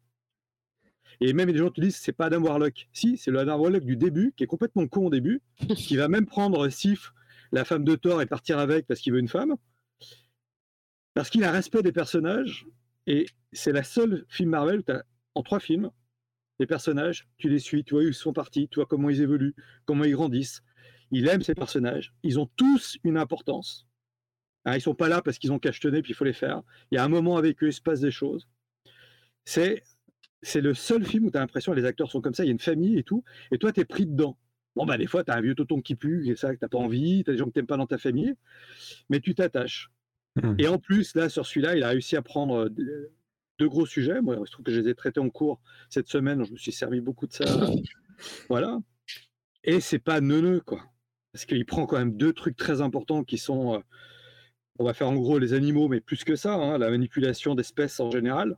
Et 1.20 1.32
même 1.32 1.50
des 1.50 1.58
gens 1.58 1.70
te 1.70 1.80
disent 1.80 1.96
c'est 1.96 2.12
pas 2.12 2.26
Adam 2.26 2.42
Warlock. 2.42 2.88
Si, 2.92 3.16
c'est 3.16 3.30
le 3.30 3.38
Adam 3.38 3.58
Warlock 3.58 3.84
du 3.84 3.96
début, 3.96 4.32
qui 4.36 4.44
est 4.44 4.48
complètement 4.48 4.86
con 4.86 5.06
au 5.06 5.10
début, 5.10 5.42
qui 5.76 5.96
va 5.96 6.08
même 6.08 6.26
prendre 6.26 6.68
Sif, 6.68 7.12
la 7.52 7.64
femme 7.64 7.84
de 7.84 7.94
Thor, 7.94 8.20
et 8.22 8.26
partir 8.26 8.58
avec 8.58 8.86
parce 8.86 9.00
qu'il 9.00 9.12
veut 9.12 9.18
une 9.20 9.28
femme. 9.28 9.56
Parce 11.14 11.30
qu'il 11.30 11.44
a 11.44 11.52
respect 11.52 11.82
des 11.82 11.92
personnages. 11.92 12.66
Et 13.06 13.26
c'est 13.52 13.72
la 13.72 13.84
seule 13.84 14.24
film 14.28 14.50
Marvel 14.50 14.80
où 14.80 14.82
t'as- 14.82 15.04
en 15.34 15.42
trois 15.42 15.60
films, 15.60 15.90
les 16.58 16.66
personnages, 16.66 17.28
tu 17.38 17.48
les 17.48 17.58
suis, 17.58 17.84
tu 17.84 17.94
vois 17.94 18.04
où 18.04 18.08
ils 18.08 18.14
sont 18.14 18.32
partis, 18.32 18.68
tu 18.68 18.76
vois 18.76 18.86
comment 18.86 19.10
ils 19.10 19.20
évoluent, 19.20 19.54
comment 19.84 20.04
ils 20.04 20.12
grandissent. 20.12 20.62
Il 21.10 21.28
aime 21.28 21.42
ces 21.42 21.54
personnages. 21.54 22.12
Ils 22.22 22.38
ont 22.38 22.46
tous 22.56 22.98
une 23.04 23.18
importance. 23.18 23.86
Hein, 24.64 24.76
ils 24.76 24.80
sont 24.80 24.94
pas 24.94 25.08
là 25.08 25.20
parce 25.20 25.38
qu'ils 25.38 25.52
ont 25.52 25.58
cachetonné 25.58 26.00
puis 26.02 26.12
il 26.12 26.14
faut 26.14 26.24
les 26.24 26.32
faire. 26.32 26.62
Il 26.90 26.94
y 26.96 26.98
a 26.98 27.04
un 27.04 27.08
moment 27.08 27.36
avec 27.36 27.62
eux, 27.62 27.68
il 27.68 27.72
se 27.72 27.80
passe 27.82 28.00
des 28.00 28.10
choses. 28.10 28.48
C'est 29.44 29.82
c'est 30.44 30.60
le 30.60 30.74
seul 30.74 31.04
film 31.04 31.26
où 31.26 31.30
tu 31.30 31.36
as 31.36 31.40
l'impression 31.40 31.72
que 31.72 31.78
les 31.78 31.84
acteurs 31.84 32.10
sont 32.10 32.20
comme 32.20 32.34
ça, 32.34 32.44
il 32.44 32.46
y 32.46 32.50
a 32.50 32.52
une 32.52 32.58
famille 32.58 32.98
et 32.98 33.02
tout, 33.02 33.24
et 33.50 33.58
toi, 33.58 33.72
tu 33.72 33.80
es 33.80 33.84
pris 33.84 34.06
dedans. 34.06 34.38
Bon, 34.76 34.86
bah, 34.86 34.98
des 34.98 35.06
fois, 35.06 35.24
tu 35.24 35.30
as 35.30 35.36
un 35.36 35.40
vieux 35.40 35.54
tonton 35.54 35.80
qui 35.80 35.94
pue, 35.94 36.28
et 36.28 36.36
ça, 36.36 36.54
que 36.54 36.60
tu 36.60 36.68
pas 36.68 36.78
envie, 36.78 37.22
tu 37.24 37.30
as 37.30 37.34
des 37.34 37.38
gens 37.38 37.46
que 37.46 37.58
tu 37.58 37.64
pas 37.64 37.76
dans 37.76 37.86
ta 37.86 37.98
famille, 37.98 38.34
mais 39.08 39.20
tu 39.20 39.34
t'attaches. 39.34 39.90
Mhm. 40.36 40.56
Et 40.58 40.68
en 40.68 40.78
plus, 40.78 41.14
là, 41.14 41.28
sur 41.28 41.46
celui-là, 41.46 41.76
il 41.76 41.82
a 41.82 41.88
réussi 41.88 42.16
à 42.16 42.22
prendre 42.22 42.68
deux, 42.68 43.12
deux 43.58 43.68
gros 43.68 43.86
sujets. 43.86 44.20
Moi, 44.20 44.38
je 44.44 44.50
trouve 44.50 44.64
que 44.64 44.72
je 44.72 44.80
les 44.80 44.90
ai 44.90 44.94
traités 44.94 45.20
en 45.20 45.30
cours 45.30 45.60
cette 45.90 46.08
semaine, 46.08 46.44
je 46.44 46.52
me 46.52 46.56
suis 46.56 46.72
servi 46.72 47.00
beaucoup 47.00 47.26
de 47.26 47.32
ça. 47.32 47.44
voilà. 48.48 48.80
Et 49.62 49.80
c'est 49.80 49.98
pas 49.98 50.20
neuneux, 50.20 50.60
quoi. 50.60 50.82
Parce 51.32 51.46
qu'il 51.46 51.64
prend 51.66 51.86
quand 51.86 51.98
même 51.98 52.16
deux 52.16 52.32
trucs 52.32 52.56
très 52.56 52.80
importants 52.80 53.24
qui 53.24 53.38
sont, 53.38 53.74
euh, 53.74 53.78
on 54.78 54.84
va 54.84 54.94
faire 54.94 55.08
en 55.08 55.14
gros 55.14 55.38
les 55.38 55.52
animaux, 55.52 55.88
mais 55.88 56.00
plus 56.00 56.24
que 56.24 56.36
ça, 56.36 56.54
hein, 56.54 56.78
la 56.78 56.90
manipulation 56.90 57.54
d'espèces 57.54 57.98
en 58.00 58.10
général. 58.10 58.56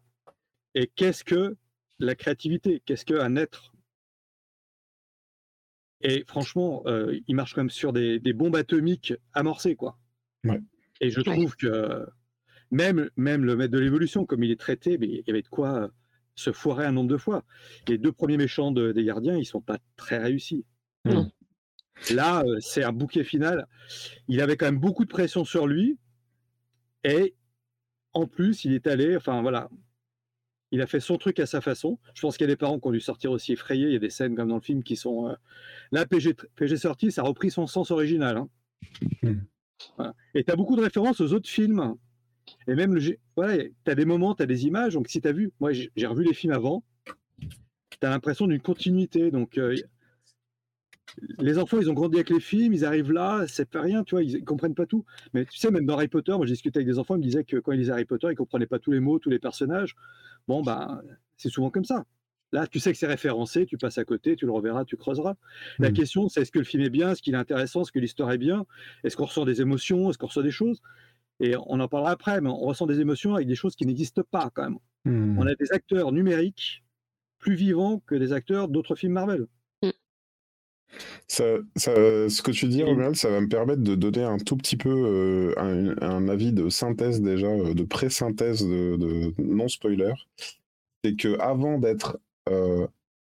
Et 0.74 0.90
qu'est-ce 0.94 1.24
que 1.24 1.56
la 1.98 2.14
créativité 2.14 2.82
Qu'est-ce 2.84 3.04
qu'un 3.04 3.36
être? 3.36 3.72
Et 6.02 6.24
franchement, 6.26 6.82
euh, 6.86 7.18
il 7.26 7.34
marche 7.34 7.54
quand 7.54 7.62
même 7.62 7.70
sur 7.70 7.92
des, 7.92 8.20
des 8.20 8.32
bombes 8.32 8.56
atomiques 8.56 9.14
amorcées, 9.32 9.76
quoi. 9.76 9.98
Ouais. 10.44 10.60
Et 11.00 11.10
je 11.10 11.18
Ouais. 11.20 11.24
trouve 11.24 11.56
que 11.56 12.06
même, 12.70 13.10
même 13.16 13.44
le 13.44 13.56
maître 13.56 13.72
de 13.72 13.78
l'évolution, 13.78 14.26
comme 14.26 14.44
il 14.44 14.50
est 14.50 14.60
traité, 14.60 14.98
mais 14.98 15.06
il 15.06 15.22
y 15.26 15.30
avait 15.30 15.42
de 15.42 15.48
quoi 15.48 15.82
euh, 15.84 15.88
se 16.34 16.52
foirer 16.52 16.84
un 16.84 16.92
nombre 16.92 17.08
de 17.10 17.16
fois. 17.16 17.44
Les 17.88 17.96
deux 17.96 18.12
premiers 18.12 18.36
méchants 18.36 18.72
de- 18.72 18.92
des 18.92 19.04
gardiens, 19.04 19.36
ils 19.36 19.46
sont 19.46 19.62
pas 19.62 19.78
très 19.96 20.18
réussis. 20.18 20.66
Non. 21.06 21.30
Là, 22.12 22.42
euh, 22.44 22.58
c'est 22.60 22.84
un 22.84 22.92
bouquet 22.92 23.24
final. 23.24 23.66
Il 24.28 24.42
avait 24.42 24.58
quand 24.58 24.66
même 24.66 24.78
beaucoup 24.78 25.04
de 25.04 25.08
pression 25.10 25.44
sur 25.46 25.66
lui. 25.66 25.98
Et 27.04 27.34
en 28.12 28.26
plus, 28.26 28.64
il 28.66 28.74
est 28.74 28.86
allé, 28.86 29.16
enfin 29.16 29.40
voilà, 29.40 29.70
il 30.72 30.80
a 30.82 30.86
fait 30.86 31.00
son 31.00 31.16
truc 31.16 31.38
à 31.40 31.46
sa 31.46 31.60
façon. 31.60 31.98
Je 32.14 32.20
pense 32.22 32.36
qu'il 32.36 32.44
y 32.44 32.50
a 32.50 32.52
des 32.52 32.56
parents 32.56 32.78
qui 32.80 32.86
ont 32.88 32.92
dû 32.92 33.00
sortir 33.00 33.30
aussi 33.30 33.52
effrayés. 33.52 33.86
Il 33.86 33.92
y 33.92 33.96
a 33.96 34.00
des 34.00 34.10
scènes 34.10 34.34
comme 34.34 34.48
dans 34.48 34.56
le 34.56 34.60
film 34.60 34.82
qui 34.82 34.96
sont. 34.96 35.28
euh, 35.28 35.34
Là, 35.92 36.06
PG, 36.06 36.34
PG 36.56 36.76
sorti, 36.76 37.12
ça 37.12 37.22
a 37.22 37.24
repris 37.24 37.50
son 37.50 37.66
sens 37.66 37.90
original. 37.90 38.36
hein. 38.36 38.48
Hmm. 39.22 39.40
Voilà. 39.96 40.14
Et 40.34 40.42
tu 40.44 40.50
as 40.50 40.56
beaucoup 40.56 40.76
de 40.76 40.82
références 40.82 41.20
aux 41.20 41.32
autres 41.32 41.48
films. 41.48 41.94
Et 42.68 42.74
même, 42.74 42.94
le 42.94 43.18
voilà, 43.36 43.62
tu 43.84 43.90
as 43.90 43.94
des 43.94 44.04
moments, 44.04 44.34
tu 44.34 44.42
as 44.42 44.46
des 44.46 44.66
images. 44.66 44.94
Donc, 44.94 45.08
si 45.08 45.20
tu 45.20 45.28
as 45.28 45.32
vu, 45.32 45.52
moi, 45.60 45.72
j'ai 45.72 45.90
j'ai 45.96 46.06
revu 46.06 46.24
les 46.24 46.34
films 46.34 46.52
avant, 46.52 46.82
tu 47.40 47.98
as 48.06 48.10
l'impression 48.10 48.46
d'une 48.46 48.60
continuité. 48.60 49.30
Donc, 49.30 49.58
euh, 49.58 49.76
les 51.38 51.58
enfants, 51.58 51.78
ils 51.80 51.90
ont 51.90 51.94
grandi 51.94 52.16
avec 52.16 52.30
les 52.30 52.40
films, 52.40 52.72
ils 52.74 52.84
arrivent 52.84 53.12
là, 53.12 53.44
c'est 53.46 53.68
pas 53.68 53.80
rien, 53.80 54.04
tu 54.04 54.14
vois, 54.14 54.22
ils, 54.22 54.32
ils 54.36 54.44
comprennent 54.44 54.74
pas 54.74 54.86
tout. 54.86 55.04
Mais 55.34 55.44
tu 55.44 55.58
sais, 55.58 55.70
même 55.70 55.86
dans 55.86 55.94
Harry 55.94 56.08
Potter, 56.08 56.32
moi, 56.32 56.46
j'ai 56.46 56.52
discuté 56.52 56.78
avec 56.78 56.86
des 56.86 56.98
enfants, 56.98 57.14
ils 57.14 57.18
me 57.18 57.22
disaient 57.24 57.44
que 57.44 57.56
quand 57.58 57.72
ils 57.72 57.78
lisaient 57.78 57.92
Harry 57.92 58.04
Potter, 58.04 58.28
ils 58.30 58.34
comprenaient 58.36 58.66
pas 58.66 58.78
tous 58.78 58.90
les 58.92 59.00
mots, 59.00 59.18
tous 59.18 59.30
les 59.30 59.38
personnages. 59.38 59.94
Bon, 60.48 60.62
ben, 60.62 61.02
c'est 61.36 61.48
souvent 61.48 61.70
comme 61.70 61.84
ça. 61.84 62.04
Là, 62.52 62.66
tu 62.66 62.78
sais 62.80 62.92
que 62.92 62.98
c'est 62.98 63.06
référencé, 63.08 63.66
tu 63.66 63.76
passes 63.76 63.98
à 63.98 64.04
côté, 64.04 64.36
tu 64.36 64.46
le 64.46 64.52
reverras, 64.52 64.84
tu 64.84 64.96
creuseras. 64.96 65.34
La 65.78 65.90
Mm. 65.90 65.92
question, 65.94 66.28
c'est 66.28 66.42
est-ce 66.42 66.52
que 66.52 66.58
le 66.60 66.64
film 66.64 66.82
est 66.82 66.90
bien, 66.90 67.10
est-ce 67.12 67.22
qu'il 67.22 67.34
est 67.34 67.38
intéressant, 67.38 67.82
est-ce 67.82 67.92
que 67.92 67.98
l'histoire 67.98 68.30
est 68.32 68.38
bien, 68.38 68.66
est-ce 69.04 69.16
qu'on 69.16 69.24
ressent 69.26 69.44
des 69.44 69.60
émotions, 69.60 70.10
est-ce 70.10 70.18
qu'on 70.18 70.26
ressent 70.28 70.42
des 70.42 70.50
choses? 70.52 70.80
Et 71.40 71.54
on 71.56 71.80
en 71.80 71.88
parlera 71.88 72.12
après, 72.12 72.40
mais 72.40 72.48
on 72.48 72.56
ressent 72.58 72.86
des 72.86 73.00
émotions 73.00 73.34
avec 73.34 73.46
des 73.48 73.56
choses 73.56 73.76
qui 73.76 73.84
n'existent 73.84 74.22
pas 74.30 74.50
quand 74.54 74.62
même. 74.62 74.78
Mhm. 75.04 75.38
On 75.38 75.46
a 75.46 75.54
des 75.54 75.72
acteurs 75.72 76.12
numériques 76.12 76.84
plus 77.38 77.54
vivants 77.54 78.02
que 78.06 78.14
des 78.14 78.32
acteurs 78.32 78.68
d'autres 78.68 78.94
films 78.94 79.12
Marvel. 79.12 79.46
Ça, 81.28 81.44
ça- 81.74 81.94
ce 82.28 82.40
que 82.42 82.50
tu 82.52 82.66
dis, 82.68 82.82
Romuald, 82.82 83.16
ça 83.16 83.28
va 83.30 83.40
me 83.40 83.48
permettre 83.48 83.82
de 83.82 83.94
donner 83.94 84.22
un 84.22 84.38
tout 84.38 84.56
petit 84.56 84.76
peu 84.76 84.88
euh, 84.90 85.52
un, 85.56 85.96
un 86.02 86.28
avis 86.28 86.52
de 86.52 86.68
synthèse 86.68 87.20
déjà, 87.20 87.48
euh, 87.48 87.74
de 87.74 87.82
pré-synthèse 87.82 88.62
de, 88.66 88.96
de 88.96 89.32
non-spoiler. 89.42 90.12
C'est 91.04 91.16
que 91.16 91.38
avant 91.38 91.78
d'être 91.78 92.18
euh, 92.48 92.86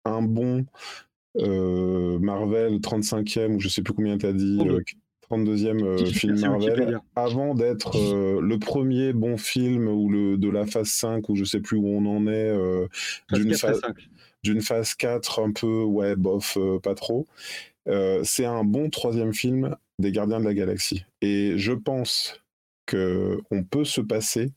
un 0.05 0.23
bon 0.23 0.67
euh, 1.39 2.19
Marvel 2.19 2.75
35e, 2.81 3.55
ou 3.57 3.61
je 3.61 3.69
sais 3.69 3.83
plus 3.83 3.95
combien 3.95 4.19
tu 4.19 4.27
as 4.27 4.33
dit, 4.33 4.59
32. 4.59 4.73
euh, 4.75 4.81
32e 5.29 5.85
euh, 5.85 5.97
Merci, 5.99 6.15
film 6.15 6.35
Marvel, 6.41 7.01
avant 7.17 7.55
d'être 7.55 7.97
le 8.41 8.59
premier 8.59 9.13
bon 9.13 9.37
film 9.37 9.89
ou 9.89 10.09
le, 10.11 10.37
de 10.39 10.49
la 10.49 10.67
phase 10.67 10.89
5, 10.89 11.29
ou 11.29 11.35
je 11.37 11.45
sais 11.45 11.61
plus 11.61 11.77
où 11.79 11.87
on 11.89 12.07
en 12.07 12.27
est, 12.29 12.53
d'une 13.33 13.51
4 13.51 13.65
à 13.65 13.69
phase, 13.69 13.81
5. 13.81 13.97
D'une 14.47 14.63
phase 14.63 14.95
4 14.95 15.41
un 15.41 15.53
peu, 15.53 15.83
ouais, 15.83 16.15
bof, 16.17 16.57
euh, 16.57 16.79
pas 16.79 16.95
trop. 16.95 17.27
Euh, 17.89 18.23
c'est 18.25 18.45
un 18.45 18.65
bon 18.65 18.91
troisième 18.91 19.35
film 19.35 19.77
des 19.99 20.13
Gardiens 20.13 20.41
de 20.41 20.45
la 20.45 20.55
Galaxie. 20.55 21.05
Et 21.21 21.55
je 21.59 21.73
pense 21.73 22.41
que 22.87 23.41
on 23.51 23.65
peut 23.65 23.85
se 23.85 24.01
passer, 24.01 24.53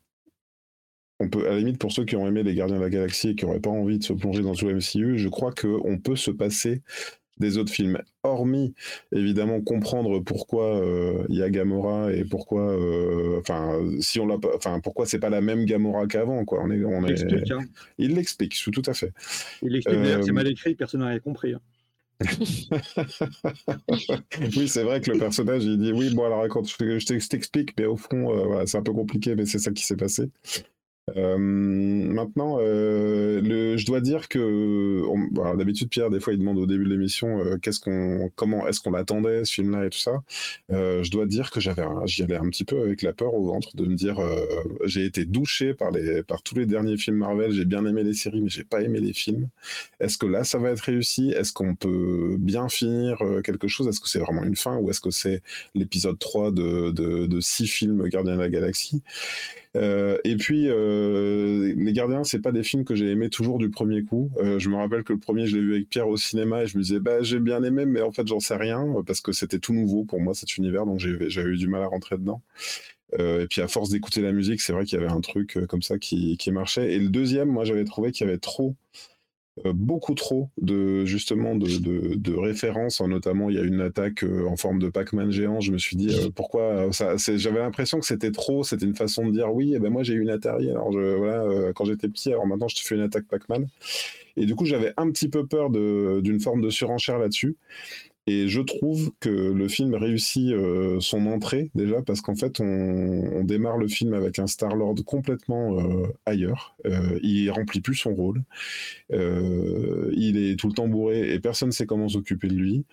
on 1.20 1.30
peut, 1.30 1.48
à 1.48 1.52
la 1.52 1.58
limite, 1.58 1.80
pour 1.80 1.92
ceux 1.92 2.06
qui 2.06 2.16
ont 2.16 2.28
aimé 2.28 2.44
les 2.44 2.54
Gardiens 2.54 2.78
de 2.78 2.84
la 2.84 2.90
Galaxie 2.90 3.30
et 3.30 3.36
qui 3.36 3.46
n'auraient 3.46 3.60
pas 3.60 3.72
envie 3.72 3.98
de 3.98 4.04
se 4.04 4.14
plonger 4.14 4.44
dans 4.44 4.54
tout 4.54 4.68
le 4.68 4.76
MCU, 4.76 5.18
je 5.18 5.28
crois 5.28 5.52
qu'on 5.52 5.98
peut 5.98 6.16
se 6.16 6.32
passer 6.32 6.84
des 7.40 7.58
autres 7.58 7.72
films, 7.72 8.00
hormis 8.24 8.74
évidemment 9.12 9.62
comprendre 9.62 10.20
pourquoi 10.20 10.82
il 11.30 11.36
y 11.36 11.44
a 11.44 11.50
Gamora 11.50 12.12
et 12.14 12.26
pourquoi, 12.26 12.78
enfin, 13.40 13.80
si 14.00 14.20
on 14.20 14.28
l'a, 14.28 14.38
enfin, 14.56 14.80
pourquoi 14.80 15.06
c'est 15.06 15.20
pas 15.20 15.30
la 15.30 15.42
même 15.42 15.66
Gamora 15.66 16.08
qu'avant, 16.08 16.46
quoi. 16.46 16.62
On 16.64 16.72
est, 16.72 16.84
on 16.84 17.06
est... 17.06 17.10
Il 17.10 17.16
l'explique, 17.16 17.52
hein. 17.52 17.66
Il 17.98 18.16
l'explique, 18.16 18.62
tout 18.72 18.84
à 18.86 18.94
fait. 18.94 19.14
Il 19.62 19.70
l'explique, 19.70 20.00
c'est 20.24 20.32
mal 20.32 20.48
écrit, 20.48 20.76
personne 20.76 21.02
n'a 21.02 21.08
rien 21.08 21.20
compris. 21.20 21.54
Hein. 21.54 21.62
oui, 24.58 24.68
c'est 24.68 24.84
vrai 24.84 25.00
que 25.00 25.12
le 25.12 25.20
personnage, 25.20 25.64
il 25.64 25.78
dit 25.78 25.94
oui, 25.94 26.14
bon, 26.14 26.26
alors 26.26 26.46
quand 26.50 26.68
je 26.68 27.28
t'explique, 27.28 27.74
mais 27.78 27.86
au 27.86 27.96
fond, 27.96 28.66
c'est 28.66 28.78
un 28.78 28.84
peu 28.84 28.92
compliqué, 28.92 29.36
mais 29.36 29.46
c'est 29.46 29.60
ça 29.60 29.72
qui 29.72 29.86
s'est 29.86 29.96
passé. 29.96 30.30
Euh, 31.18 31.38
maintenant, 31.38 32.58
euh, 32.60 33.78
je 33.78 33.86
dois 33.86 34.02
dire 34.02 34.28
que 34.28 35.04
d'habitude 35.58 35.90
Pierre, 35.90 36.10
des 36.10 36.20
fois, 36.20 36.34
il 36.34 36.40
demande 36.40 36.58
au 36.58 36.66
début 36.66 36.86
de 36.86 36.90
l'émission 36.90 37.40
euh, 37.40 37.58
qu'est-ce 37.58 37.80
qu'on, 37.80 38.30
comment 38.36 38.68
est-ce 38.68 38.82
qu'on 38.82 38.92
l'attendait 38.92 39.46
ce 39.46 39.54
film-là 39.54 39.86
et 39.86 39.90
tout 39.90 40.00
ça. 40.00 40.22
je 40.70 41.10
dois 41.12 41.26
dire 41.26 41.52
que 41.52 41.60
j'avais, 41.60 41.84
j'y 42.06 42.24
allais 42.24 42.38
un 42.38 42.50
petit 42.50 42.66
peu 42.66 42.82
avec 42.82 43.02
la 43.02 43.14
peur 43.14 43.34
au 43.34 43.46
ventre 43.46 43.76
de 43.76 43.86
me 43.86 43.96
dire, 43.96 44.20
j'ai 44.86 45.06
été 45.06 45.26
douché 45.26 45.74
par 45.74 45.92
les, 45.92 46.24
par 46.24 46.42
tous 46.42 46.56
les 46.56 46.66
derniers 46.66 46.98
films 46.98 47.18
Marvel. 47.18 47.52
J'ai 47.52 47.66
bien 47.66 47.86
aimé 47.86 48.04
les 48.04 48.14
séries, 48.14 48.42
mais 48.42 48.50
j'ai 48.50 48.64
pas 48.64 48.82
aimé 48.82 49.00
les 49.00 49.14
films. 49.14 49.48
Est-ce 50.00 50.18
que 50.18 50.26
là, 50.26 50.44
ça 50.44 50.58
va 50.58 50.70
être 50.72 50.82
réussi? 50.82 51.32
Est-ce 51.32 51.54
qu'on 51.54 51.76
peut 51.76 52.38
bien 52.40 52.70
finir 52.70 53.18
quelque 53.44 53.68
chose? 53.68 53.88
Est-ce 53.88 54.00
que 54.00 54.10
c'est 54.10 54.20
vraiment 54.20 54.44
une 54.44 54.56
fin 54.56 54.78
ou 54.78 54.90
est-ce 54.90 55.02
que 55.02 55.12
c'est 55.12 55.42
l'épisode 55.76 56.20
3 56.20 56.52
de, 56.52 56.92
de, 56.92 57.40
six 57.40 57.68
films 57.68 58.08
Gardiens 58.10 58.36
de 58.36 58.42
la 58.42 58.50
Galaxie? 58.50 59.02
Et 59.76 60.36
puis, 60.38 60.70
euh, 61.00 61.74
Les 61.76 61.94
Gardiens, 61.94 62.24
c'est 62.24 62.42
pas 62.42 62.52
des 62.52 62.64
films 62.64 62.86
que 62.86 62.96
j'ai 62.96 63.10
aimé 63.10 63.30
toujours 63.30 63.58
du 63.58 63.70
premier 63.70 64.04
coup. 64.04 64.32
Euh, 64.38 64.60
je 64.60 64.70
me 64.70 64.76
rappelle 64.76 65.04
que 65.04 65.14
le 65.14 65.20
premier, 65.20 65.48
je 65.48 65.58
l'ai 65.58 65.62
vu 65.62 65.74
avec 65.76 65.90
Pierre 65.90 66.08
au 66.08 66.18
cinéma 66.18 66.64
et 66.64 66.68
je 66.68 66.78
me 66.78 66.84
disais, 66.84 67.00
bah, 67.00 67.22
j'ai 67.22 67.40
bien 67.40 67.64
aimé, 67.64 67.86
mais 67.86 68.02
en 68.02 68.12
fait, 68.12 68.28
j'en 68.28 68.40
sais 68.40 68.56
rien 68.56 68.86
parce 69.06 69.22
que 69.22 69.32
c'était 69.32 69.60
tout 69.60 69.74
nouveau 69.74 70.06
pour 70.06 70.20
moi 70.20 70.34
cet 70.34 70.58
univers, 70.58 70.86
donc 70.86 71.00
j'avais 71.00 71.50
eu 71.50 71.58
du 71.58 71.68
mal 71.68 71.84
à 71.84 71.88
rentrer 71.88 72.18
dedans. 72.18 72.42
et 73.18 73.48
puis 73.50 73.62
à 73.62 73.68
force 73.68 73.90
d'écouter 73.90 74.22
la 74.22 74.32
musique, 74.32 74.62
c'est 74.62 74.74
vrai 74.74 74.86
qu'il 74.86 75.00
y 75.00 75.02
avait 75.02 75.12
un 75.12 75.22
truc 75.22 75.58
comme 75.68 75.82
ça 75.82 75.98
qui, 75.98 76.38
marchait. 76.52 76.94
Et 76.94 77.00
le 77.00 77.10
deuxième, 77.10 77.50
moi 77.50 77.66
j'avais 77.66 77.86
trouvé 77.86 78.12
qu'il 78.12 78.28
y 78.28 78.30
avait 78.30 78.40
trop 78.40 78.76
euh, 78.90 79.09
beaucoup 79.66 80.16
trop 80.16 80.50
de 80.62 81.06
justement 81.06 81.56
de, 81.56 81.68
de, 82.16 82.36
références, 82.36 83.02
hein, 83.02 83.08
notamment 83.08 83.50
il 83.50 83.56
y 83.56 83.60
a 83.60 83.64
une 83.64 83.82
attaque 83.82 84.24
euh, 84.24 84.46
en 84.48 84.56
forme 84.56 84.80
de 84.80 84.90
Pac-Man 84.90 85.32
géant. 85.32 85.60
Je 85.60 85.72
me 85.72 85.78
suis 85.78 85.96
dit 85.96 86.10
euh, 86.14 86.30
pourquoi. 86.34 86.90
J'avais 86.92 87.60
l'impression 87.60 88.00
que 88.00 88.06
c'était 88.06 88.32
trop. 88.32 88.64
C'était 88.64 88.86
une 88.86 88.96
façon 88.96 89.26
de 89.26 89.32
dire 89.32 89.54
oui, 89.54 89.74
eh 89.76 89.80
ben 89.80 89.90
moi 89.90 90.04
j'ai 90.04 90.14
eu 90.14 90.22
une 90.22 90.30
Atari. 90.30 90.70
Alors 90.70 90.92
je, 90.92 91.16
voilà, 91.16 91.74
quand 91.74 91.86
j'étais 91.86 92.08
petit, 92.08 92.30
alors 92.30 92.48
maintenant 92.48 92.68
je 92.68 92.76
te 92.76 92.82
fais 92.82 92.96
une 92.96 93.02
attaque 93.02 93.26
Pac-Man. 93.26 93.68
Et 94.38 94.46
du 94.46 94.56
coup 94.56 94.66
j'avais 94.66 94.94
un 94.98 95.12
petit 95.12 95.28
peu 95.28 95.46
peur 95.46 95.70
d'une 95.70 96.40
forme 96.40 96.62
de 96.62 96.70
surenchère 96.70 97.20
là-dessus. 97.20 97.58
Et 98.30 98.48
je 98.48 98.62
trouve 98.62 99.12
que 99.20 99.30
le 99.30 99.68
film 99.68 99.96
réussit 99.96 100.52
euh, 100.52 101.00
son 101.00 101.26
entrée 101.26 101.72
déjà 101.74 102.04
parce 102.04 102.22
qu'en 102.22 102.36
fait 102.36 102.60
on, 102.60 103.44
démarre 103.44 103.78
le 103.78 103.88
film 103.88 104.14
avec 104.14 104.38
un 104.38 104.46
Star 104.46 104.76
Lord 104.76 104.98
complètement 105.04 105.80
euh, 105.80 106.06
ailleurs. 106.28 106.76
Euh, 106.86 107.18
il 107.24 107.50
remplit 107.50 107.82
plus 107.82 107.96
son 107.96 108.14
rôle. 108.14 108.44
il 109.10 110.38
est 110.38 110.60
tout 110.60 110.68
le 110.68 110.74
temps 110.74 110.88
bourré 110.88 111.34
et 111.34 111.40
personne 111.40 111.70
ne 111.70 111.74
sait 111.74 111.88
comment 111.88 112.08
s'occuper 112.08 112.50
de 112.50 112.54
lui. 112.54 112.86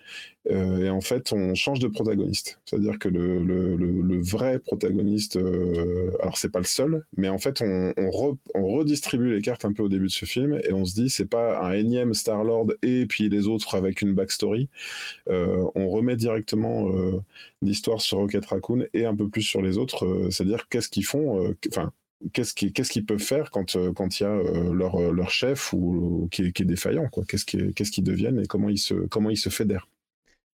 et 0.49 0.89
en 0.89 1.01
fait 1.01 1.31
on 1.33 1.53
change 1.53 1.79
de 1.79 1.87
protagoniste. 1.87 2.59
C'est-à-dire 2.65 2.97
que 2.97 3.07
le, 3.07 4.21
vrai 4.21 4.57
protagoniste, 4.57 5.37
alors 6.21 6.37
c'est 6.37 6.51
pas 6.51 6.59
le 6.59 6.65
seul, 6.65 7.05
mais 7.15 7.29
en 7.29 7.37
fait 7.37 7.61
on, 7.61 7.93
on, 7.97 8.09
redistribue 8.09 9.35
les 9.35 9.41
cartes 9.41 9.65
un 9.65 9.73
peu 9.73 9.83
au 9.83 9.89
début 9.89 10.07
de 10.07 10.11
ce 10.11 10.25
film 10.25 10.59
et 10.63 10.73
on 10.73 10.85
se 10.85 10.95
dit 10.95 11.09
c'est 11.11 11.29
pas 11.29 11.61
un 11.61 11.73
énième 11.73 12.15
Star 12.15 12.43
Lord 12.43 12.73
et 12.81 13.05
puis 13.05 13.29
les 13.29 13.47
autres 13.47 13.75
avec 13.75 14.01
une 14.01 14.13
backstory. 14.15 14.69
Euh, 15.29 15.65
on 15.75 15.89
remet 15.89 16.15
directement 16.15 16.89
euh, 16.89 17.21
l'histoire 17.61 18.01
sur 18.01 18.19
Rocket 18.19 18.45
Raccoon 18.45 18.85
et 18.93 19.05
un 19.05 19.15
peu 19.15 19.29
plus 19.29 19.41
sur 19.41 19.61
les 19.61 19.77
autres, 19.77 20.05
euh, 20.05 20.31
c'est-à-dire 20.31 20.67
qu'est-ce 20.69 20.89
qu'ils 20.89 21.05
font, 21.05 21.53
enfin 21.69 21.91
qu'est-ce 22.33 22.53
qu'ils 22.55 23.05
peuvent 23.05 23.19
faire 23.19 23.51
quand 23.51 23.75
il 23.75 24.23
y 24.23 24.25
a 24.25 24.41
leur, 24.71 25.29
chef 25.29 25.73
ou, 25.73 26.27
qui, 26.31 26.43
est, 26.43 26.61
défaillant 26.61 27.09
quoi. 27.09 27.23
Qu'est-ce 27.27 27.45
qu'ils 27.45 28.03
deviennent 28.03 28.39
et 28.39 28.47
comment 28.47 28.69
ils 28.69 28.77
se 29.37 29.49
fédèrent. 29.49 29.87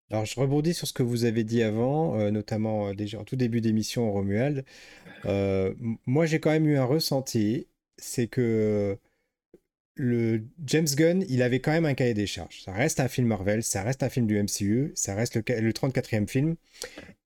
Alors 0.10 0.26
je 0.26 0.40
rebondis 0.40 0.74
sur 0.74 0.88
ce 0.88 0.94
que 0.94 1.04
vous 1.04 1.24
avez 1.26 1.44
dit 1.44 1.62
avant 1.62 2.32
notamment 2.32 2.94
déjà 2.94 3.20
en 3.20 3.24
tout 3.24 3.36
début 3.36 3.62
d'émission 3.62 4.12
Romuald. 4.12 4.66
Moi 5.26 6.26
j'ai 6.26 6.40
quand 6.40 6.50
même 6.50 6.68
eu 6.68 6.78
un 6.78 6.86
ressenti 6.86 7.68
c'est 7.98 8.28
que 8.28 8.98
le 10.02 10.42
James 10.66 10.88
Gunn, 10.96 11.24
il 11.30 11.44
avait 11.44 11.60
quand 11.60 11.72
même 11.72 11.86
un 11.86 11.94
cahier 11.94 12.16
des 12.16 12.26
charges. 12.26 12.64
Ça 12.64 12.72
reste 12.72 13.00
un 13.00 13.08
film 13.08 13.28
Marvel, 13.28 13.62
ça 13.62 13.84
reste 13.84 14.02
un 14.02 14.10
film 14.10 14.26
du 14.26 14.42
MCU, 14.42 14.92
ça 14.96 15.14
reste 15.14 15.36
le, 15.36 15.72
34e 15.72 16.28
film. 16.28 16.56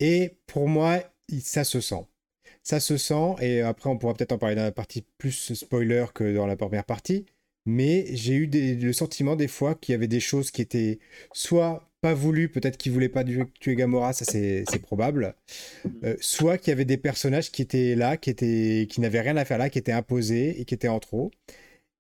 Et 0.01 0.33
pour 0.45 0.67
moi, 0.67 1.01
ça 1.39 1.63
se 1.63 1.79
sent. 1.79 2.05
Ça 2.63 2.81
se 2.81 2.97
sent, 2.97 3.35
et 3.39 3.61
après 3.61 3.89
on 3.89 3.97
pourra 3.97 4.13
peut-être 4.13 4.33
en 4.33 4.38
parler 4.38 4.55
dans 4.55 4.63
la 4.63 4.73
partie 4.73 5.05
plus 5.17 5.53
spoiler 5.53 6.05
que 6.13 6.35
dans 6.35 6.47
la 6.47 6.57
première 6.57 6.83
partie. 6.83 7.25
Mais 7.65 8.07
j'ai 8.11 8.33
eu 8.33 8.47
le 8.47 8.93
sentiment 8.93 9.38
des 9.38 9.47
fois 9.47 9.75
qu'il 9.75 9.93
y 9.93 9.95
avait 9.95 10.07
des 10.07 10.19
choses 10.19 10.51
qui 10.51 10.61
étaient 10.61 10.99
soit 11.33 11.89
pas 12.01 12.13
voulues, 12.13 12.49
peut-être 12.49 12.77
qu'il 12.77 12.91
voulait 12.91 13.09
pas 13.09 13.23
tuer 13.23 13.75
Gamora, 13.75 14.11
ça 14.11 14.25
c'est 14.25 14.81
probable, 14.81 15.33
euh, 16.03 16.15
soit 16.19 16.57
qu'il 16.57 16.71
y 16.71 16.73
avait 16.73 16.85
des 16.85 16.97
personnages 16.97 17.51
qui 17.51 17.61
étaient 17.61 17.95
là, 17.95 18.17
qui, 18.17 18.35
qui 18.35 19.01
n'avaient 19.01 19.21
rien 19.21 19.38
à 19.38 19.45
faire 19.45 19.57
là, 19.59 19.69
qui 19.69 19.79
étaient 19.79 19.93
imposés 19.93 20.59
et 20.59 20.65
qui 20.65 20.73
étaient 20.73 20.89
en 20.89 20.99
trop. 20.99 21.31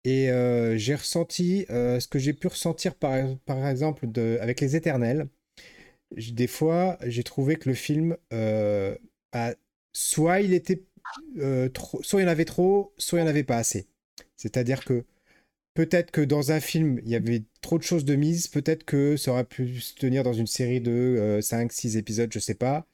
Et 0.05 0.29
euh, 0.29 0.77
j'ai 0.77 0.93
ressenti 0.95 1.65
euh, 1.71 1.99
ce 1.99 2.07
que 2.07 2.19
j'ai 2.19 2.33
pu 2.33 2.47
ressentir 2.47 2.93
par, 2.95 3.37
par 3.45 3.67
exemple 3.67 4.07
de, 4.07 4.37
avec 4.39 4.61
Les 4.61 4.75
Éternels. 4.75 5.27
Des 6.15 6.47
fois, 6.47 6.97
j'ai 7.05 7.23
trouvé 7.23 7.55
que 7.55 7.67
le 7.69 7.75
film, 7.75 8.15
euh, 8.31 8.95
soit 9.93 10.41
il 10.41 10.53
était 10.53 10.83
trop, 11.73 12.01
soit 12.03 12.21
il 12.21 12.23
y 12.23 12.27
en 12.27 12.31
avait 12.31 12.45
trop, 12.45 12.93
soit 12.97 13.19
il 13.19 13.23
n'y 13.23 13.27
en 13.27 13.31
avait 13.31 13.43
pas 13.43 13.57
assez. 13.57 13.87
C'est-à-dire 14.37 14.85
que 14.85 15.05
peut-être 15.73 16.11
que 16.11 16.21
dans 16.21 16.51
un 16.51 16.59
film, 16.59 16.99
il 17.03 17.09
y 17.09 17.15
avait 17.15 17.43
trop 17.61 17.79
de 17.79 17.83
choses 17.83 18.05
de 18.05 18.15
mise, 18.15 18.47
peut-être 18.47 18.85
que 18.85 19.17
ça 19.17 19.31
aurait 19.31 19.45
pu 19.45 19.79
se 19.81 19.95
tenir 19.95 20.23
dans 20.23 20.33
une 20.33 20.47
série 20.47 20.81
de 20.81 21.39
5-6 21.41 21.97
épisodes, 21.97 22.31
je 22.31 22.39
sais 22.39 22.55
pas. 22.55 22.87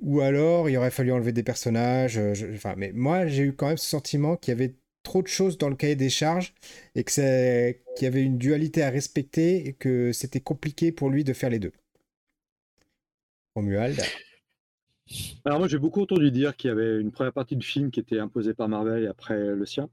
Ou 0.00 0.20
alors, 0.20 0.68
il 0.70 0.76
aurait 0.76 0.90
fallu 0.90 1.12
enlever 1.12 1.32
des 1.32 1.44
personnages. 1.44 2.20
enfin, 2.54 2.74
mais 2.76 2.92
moi, 2.92 3.26
j'ai 3.26 3.44
eu 3.44 3.54
quand 3.54 3.68
même 3.68 3.78
ce 3.78 3.88
sentiment 3.88 4.36
qu'il 4.36 4.52
y 4.52 4.56
avait 4.56 4.74
trop 5.02 5.22
de 5.22 5.28
choses 5.28 5.58
dans 5.58 5.68
le 5.68 5.76
cahier 5.76 5.96
des 5.96 6.10
charges 6.10 6.54
et 6.94 7.04
qu'il 7.04 7.74
y 8.02 8.06
avait 8.06 8.22
une 8.22 8.38
dualité 8.38 8.82
à 8.82 8.90
respecter 8.90 9.66
et 9.66 9.72
que 9.72 10.12
c'était 10.12 10.40
compliqué 10.40 10.92
pour 10.92 11.10
lui 11.10 11.24
de 11.24 11.32
faire 11.32 11.50
les 11.50 11.58
deux. 11.58 11.72
Romuald. 13.54 14.00
Alors 15.44 15.58
moi 15.58 15.68
j'ai 15.68 15.78
beaucoup 15.78 16.00
entendu 16.00 16.30
dire 16.30 16.56
qu'il 16.56 16.68
y 16.68 16.70
avait 16.70 17.00
une 17.00 17.10
première 17.10 17.32
partie 17.32 17.56
du 17.56 17.66
film 17.66 17.90
qui 17.90 18.00
était 18.00 18.18
imposée 18.18 18.54
par 18.54 18.68
Marvel 18.68 19.04
et 19.04 19.06
après 19.06 19.36
le 19.36 19.66
sien. 19.66 19.90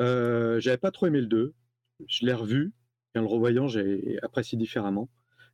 Euh, 0.00 0.58
j'avais 0.60 0.78
pas 0.78 0.90
trop 0.90 1.06
aimé 1.06 1.20
le 1.20 1.26
2. 1.26 1.54
Je 2.08 2.26
l'ai 2.26 2.32
revu 2.32 2.72
et 3.14 3.18
en 3.18 3.22
le 3.22 3.28
revoyant 3.28 3.68
j'ai 3.68 4.18
apprécié 4.22 4.58
différemment. 4.58 5.08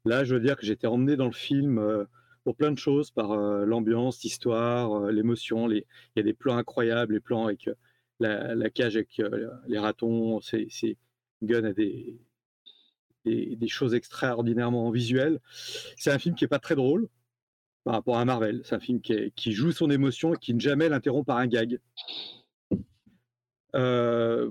Là 0.04 0.24
je 0.24 0.34
veux 0.34 0.40
dire 0.40 0.56
que 0.56 0.64
j'étais 0.64 0.86
emmené 0.86 1.16
dans 1.16 1.26
le 1.26 1.32
film 1.32 1.78
euh, 1.78 2.04
pour 2.44 2.56
plein 2.56 2.72
de 2.72 2.78
choses 2.78 3.10
par 3.10 3.32
euh, 3.32 3.66
l'ambiance, 3.66 4.22
l'histoire, 4.22 5.10
l'émotion. 5.10 5.70
Il 5.70 5.84
y 6.16 6.20
a 6.20 6.22
des 6.22 6.34
plans 6.34 6.56
incroyables, 6.56 7.14
les 7.14 7.20
plans 7.20 7.46
avec 7.46 7.68
la, 8.20 8.70
cage 8.70 8.96
avec 8.96 9.18
euh, 9.20 9.50
les 9.66 9.78
ratons, 9.78 10.40
c'est 10.40 10.96
Gun 11.42 11.64
a 11.64 11.72
des, 11.72 12.20
des, 13.24 13.68
choses 13.68 13.94
extraordinairement 13.94 14.90
visuelles. 14.90 15.40
C'est 15.96 16.10
un 16.10 16.18
film 16.18 16.34
qui 16.34 16.44
est 16.44 16.48
pas 16.48 16.58
très 16.58 16.76
drôle 16.76 17.08
par 17.84 17.94
rapport 17.94 18.18
à 18.18 18.24
Marvel. 18.24 18.62
C'est 18.64 18.74
un 18.74 18.80
film 18.80 19.00
qui, 19.00 19.52
joue 19.52 19.72
son 19.72 19.90
émotion 19.90 20.34
et 20.34 20.38
qui 20.38 20.54
ne 20.54 20.60
jamais 20.60 20.88
l'interrompt 20.88 21.26
par 21.26 21.38
un 21.38 21.46
gag. 21.46 21.80
Euh, 23.74 24.50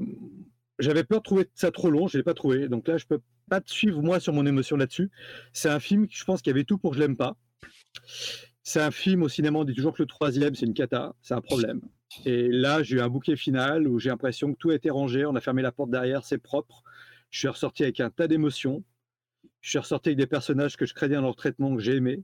j'avais 0.79 1.03
peur 1.03 1.19
de 1.19 1.23
trouver 1.23 1.49
ça 1.53 1.71
trop 1.71 1.89
long, 1.89 2.07
je 2.07 2.17
l'ai 2.17 2.23
pas 2.23 2.33
trouvé. 2.33 2.67
Donc 2.67 2.87
là, 2.87 2.97
je 2.97 3.05
peux 3.05 3.21
pas 3.49 3.61
te 3.61 3.71
suivre 3.71 4.01
moi 4.01 4.19
sur 4.19 4.33
mon 4.33 4.45
émotion 4.45 4.77
là-dessus. 4.77 5.11
C'est 5.53 5.69
un 5.69 5.79
film, 5.79 6.07
je 6.09 6.23
pense 6.23 6.41
qu'il 6.41 6.51
y 6.51 6.55
avait 6.55 6.63
tout 6.63 6.77
pour 6.77 6.91
que 6.91 6.97
je 6.97 7.01
l'aime 7.01 7.17
pas. 7.17 7.37
C'est 8.63 8.81
un 8.81 8.91
film 8.91 9.23
au 9.23 9.29
cinéma, 9.29 9.59
on 9.59 9.63
dit 9.63 9.73
toujours 9.73 9.93
que 9.93 10.01
le 10.01 10.07
troisième, 10.07 10.55
c'est 10.55 10.65
une 10.65 10.73
cata, 10.73 11.15
c'est 11.21 11.33
un 11.33 11.41
problème. 11.41 11.81
Et 12.25 12.49
là, 12.49 12.83
j'ai 12.83 12.97
eu 12.97 13.01
un 13.01 13.09
bouquet 13.09 13.35
final 13.35 13.87
où 13.87 13.99
j'ai 13.99 14.09
l'impression 14.09 14.53
que 14.53 14.57
tout 14.57 14.69
a 14.71 14.75
été 14.75 14.89
rangé, 14.89 15.25
on 15.25 15.35
a 15.35 15.41
fermé 15.41 15.61
la 15.61 15.71
porte 15.71 15.89
derrière, 15.89 16.23
c'est 16.25 16.37
propre. 16.37 16.83
Je 17.29 17.39
suis 17.39 17.47
ressorti 17.47 17.83
avec 17.83 17.99
un 17.99 18.09
tas 18.09 18.27
d'émotions. 18.27 18.83
Je 19.61 19.69
suis 19.69 19.79
ressorti 19.79 20.09
avec 20.09 20.17
des 20.17 20.27
personnages 20.27 20.75
que 20.75 20.85
je 20.85 20.93
craignais 20.93 21.15
dans 21.15 21.21
leur 21.21 21.35
traitement, 21.35 21.75
que 21.75 21.81
j'ai 21.81 21.95
aimé. 21.95 22.23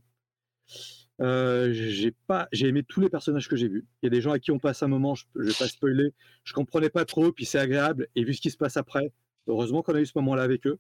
Euh, 1.20 1.72
j'ai 1.74 2.12
pas, 2.28 2.48
j'ai 2.52 2.68
aimé 2.68 2.84
tous 2.84 3.02
les 3.02 3.10
personnages 3.10 3.48
que 3.48 3.56
j'ai 3.56 3.68
vus. 3.68 3.86
Il 4.02 4.06
y 4.06 4.08
a 4.08 4.10
des 4.10 4.22
gens 4.22 4.32
à 4.32 4.40
qui 4.40 4.52
on 4.52 4.60
passe 4.60 4.84
un 4.84 4.88
moment, 4.88 5.16
je, 5.16 5.26
ne 5.36 5.46
vais 5.46 5.54
pas 5.54 5.68
spoiler, 5.68 6.14
je 6.44 6.54
comprenais 6.54 6.90
pas 6.90 7.06
trop, 7.06 7.32
puis 7.32 7.46
c'est 7.46 7.60
agréable. 7.60 8.08
Et 8.16 8.24
vu 8.24 8.34
ce 8.34 8.42
qui 8.42 8.52
se 8.52 8.58
passe 8.58 8.78
après, 8.78 9.12
heureusement 9.48 9.82
qu'on 9.82 9.96
a 9.96 10.02
eu 10.02 10.06
ce 10.06 10.14
moment-là 10.16 10.44
avec 10.44 10.68
eux. 10.68 10.80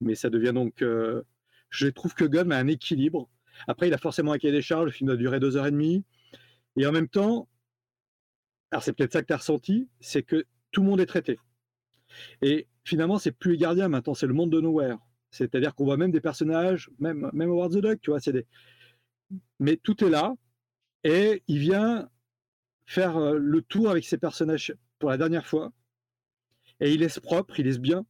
Mais 0.00 0.14
ça 0.14 0.28
devient 0.28 0.52
donc, 0.52 0.82
euh, 0.82 1.22
je 1.70 1.86
trouve 1.88 2.14
que 2.14 2.24
Gunn 2.24 2.52
a 2.52 2.58
un 2.58 2.68
équilibre. 2.68 3.30
Après, 3.66 3.88
il 3.88 3.94
a 3.94 3.98
forcément 3.98 4.32
un 4.32 4.38
cahier 4.38 4.52
des 4.52 4.62
charges. 4.62 4.86
Le 4.86 4.90
film 4.90 5.08
doit 5.08 5.16
durer 5.16 5.40
deux 5.40 5.56
heures 5.56 5.66
et 5.66 5.70
demie. 5.70 6.04
Et 6.76 6.86
en 6.86 6.92
même 6.92 7.08
temps, 7.08 7.48
alors 8.70 8.82
c'est 8.82 8.92
peut-être 8.92 9.12
ça 9.12 9.22
que 9.22 9.26
tu 9.26 9.32
as 9.32 9.38
ressenti, 9.38 9.88
c'est 10.00 10.22
que 10.22 10.44
tout 10.72 10.82
le 10.82 10.88
monde 10.88 11.00
est 11.00 11.06
traité. 11.06 11.38
Et 12.42 12.68
finalement, 12.84 13.18
c'est 13.18 13.32
plus 13.32 13.52
les 13.52 13.58
gardiens 13.58 13.88
maintenant, 13.88 14.14
c'est 14.14 14.26
le 14.26 14.34
monde 14.34 14.50
de 14.50 14.60
Nowhere. 14.60 14.98
C'est-à-dire 15.30 15.74
qu'on 15.74 15.84
voit 15.84 15.96
même 15.96 16.12
des 16.12 16.20
personnages, 16.20 16.90
même, 16.98 17.30
même 17.32 17.50
Howard 17.50 17.72
the 17.72 17.78
Duck, 17.78 18.00
tu 18.00 18.10
vois, 18.10 18.20
c'est 18.20 18.32
des... 18.32 18.46
Mais 19.58 19.76
tout 19.76 20.04
est 20.04 20.10
là, 20.10 20.34
et 21.04 21.42
il 21.48 21.58
vient 21.58 22.08
faire 22.86 23.16
euh, 23.16 23.38
le 23.38 23.62
tour 23.62 23.90
avec 23.90 24.04
ses 24.04 24.18
personnages 24.18 24.74
pour 24.98 25.10
la 25.10 25.16
dernière 25.16 25.46
fois, 25.46 25.72
et 26.80 26.92
il 26.92 27.00
laisse 27.00 27.18
propre, 27.18 27.58
il 27.58 27.66
laisse 27.66 27.80
bien. 27.80 28.06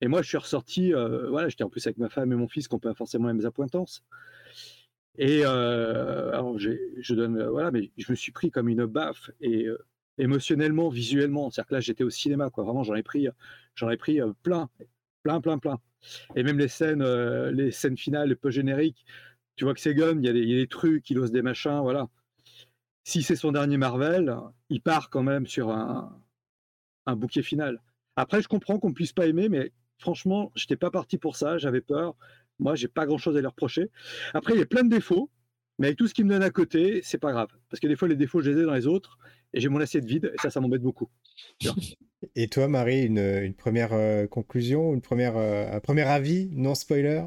Et 0.00 0.08
moi, 0.08 0.22
je 0.22 0.28
suis 0.28 0.38
ressorti, 0.38 0.94
euh, 0.94 1.28
voilà, 1.30 1.48
j'étais 1.48 1.64
en 1.64 1.70
plus 1.70 1.86
avec 1.86 1.98
ma 1.98 2.08
femme 2.08 2.32
et 2.32 2.36
mon 2.36 2.48
fils, 2.48 2.70
n'ont 2.70 2.78
pas 2.78 2.94
forcément 2.94 3.28
les 3.28 3.34
mêmes 3.34 3.46
appointances. 3.46 4.04
Et 5.16 5.42
euh, 5.44 6.30
alors, 6.32 6.58
je 6.58 7.14
donne, 7.14 7.42
voilà, 7.48 7.70
mais 7.70 7.90
je 7.96 8.10
me 8.10 8.16
suis 8.16 8.32
pris 8.32 8.50
comme 8.50 8.68
une 8.68 8.86
baffe, 8.86 9.30
et 9.40 9.68
émotionnellement, 10.18 10.88
visuellement. 10.88 11.50
C'est-à-dire 11.50 11.68
que 11.68 11.74
là, 11.74 11.80
j'étais 11.80 12.04
au 12.04 12.10
cinéma, 12.10 12.50
quoi. 12.50 12.64
Vraiment, 12.64 12.82
j'en 12.82 12.94
ai 12.94 13.02
pris, 13.02 13.28
j'en 13.74 13.90
ai 13.90 13.96
pris 13.96 14.20
plein, 14.42 14.68
plein, 15.22 15.40
plein, 15.40 15.58
plein. 15.58 15.78
Et 16.36 16.42
même 16.42 16.58
les 16.58 16.68
scènes, 16.68 17.04
les 17.50 17.70
scènes 17.70 17.96
finales, 17.96 18.36
peu 18.36 18.50
génériques, 18.50 19.04
tu 19.56 19.64
vois 19.64 19.74
que 19.74 19.80
c'est 19.80 19.94
Gunn, 19.94 20.22
il 20.22 20.26
y, 20.26 20.28
a 20.28 20.32
des, 20.32 20.66
trucs, 20.66 21.08
il 21.10 21.18
ose 21.18 21.30
des 21.30 21.42
machins, 21.42 21.80
voilà. 21.82 22.08
Si 23.04 23.22
c'est 23.22 23.36
son 23.36 23.52
dernier 23.52 23.76
Marvel, 23.76 24.34
il 24.70 24.80
part 24.80 25.10
quand 25.10 25.22
même 25.22 25.46
sur 25.46 25.70
un, 25.70 26.18
un 27.06 27.16
bouquet 27.16 27.42
final. 27.42 27.80
Après, 28.16 28.42
je 28.42 28.48
comprends 28.48 28.78
qu'on 28.78 28.90
ne 28.90 28.94
puisse 28.94 29.12
pas 29.12 29.26
aimer, 29.26 29.48
mais 29.48 29.72
franchement, 29.98 30.52
je 30.54 30.64
n'étais 30.64 30.76
pas 30.76 30.90
parti 30.90 31.18
pour 31.18 31.36
ça, 31.36 31.58
j'avais 31.58 31.80
peur. 31.80 32.14
Moi, 32.58 32.74
j'ai 32.74 32.88
pas 32.88 33.06
grand-chose 33.06 33.36
à 33.36 33.40
lui 33.40 33.46
reprocher. 33.46 33.90
Après, 34.34 34.54
il 34.54 34.58
y 34.58 34.62
a 34.62 34.66
plein 34.66 34.84
de 34.84 34.90
défauts, 34.90 35.30
mais 35.78 35.88
avec 35.88 35.98
tout 35.98 36.06
ce 36.06 36.14
qu'il 36.14 36.24
me 36.24 36.30
donne 36.30 36.42
à 36.42 36.50
côté, 36.50 37.00
c'est 37.02 37.18
pas 37.18 37.32
grave. 37.32 37.48
Parce 37.68 37.80
que 37.80 37.86
des 37.86 37.96
fois, 37.96 38.08
les 38.08 38.16
défauts, 38.16 38.40
je 38.40 38.50
les 38.50 38.62
ai 38.62 38.64
dans 38.64 38.74
les 38.74 38.86
autres, 38.86 39.18
et 39.54 39.60
j'ai 39.60 39.68
mon 39.68 39.80
assiette 39.80 40.04
vide, 40.04 40.32
et 40.34 40.38
ça, 40.40 40.50
ça 40.50 40.60
m'embête 40.60 40.82
beaucoup. 40.82 41.08
Et 42.36 42.48
toi, 42.48 42.68
Marie, 42.68 43.02
une, 43.02 43.52
première 43.54 43.92
euh, 43.92 44.26
conclusion, 44.26 44.94
une 44.94 45.00
première, 45.00 45.36
euh, 45.36 45.66
un 45.72 45.80
premier 45.80 46.02
avis, 46.02 46.48
non 46.52 46.74
spoiler? 46.74 47.24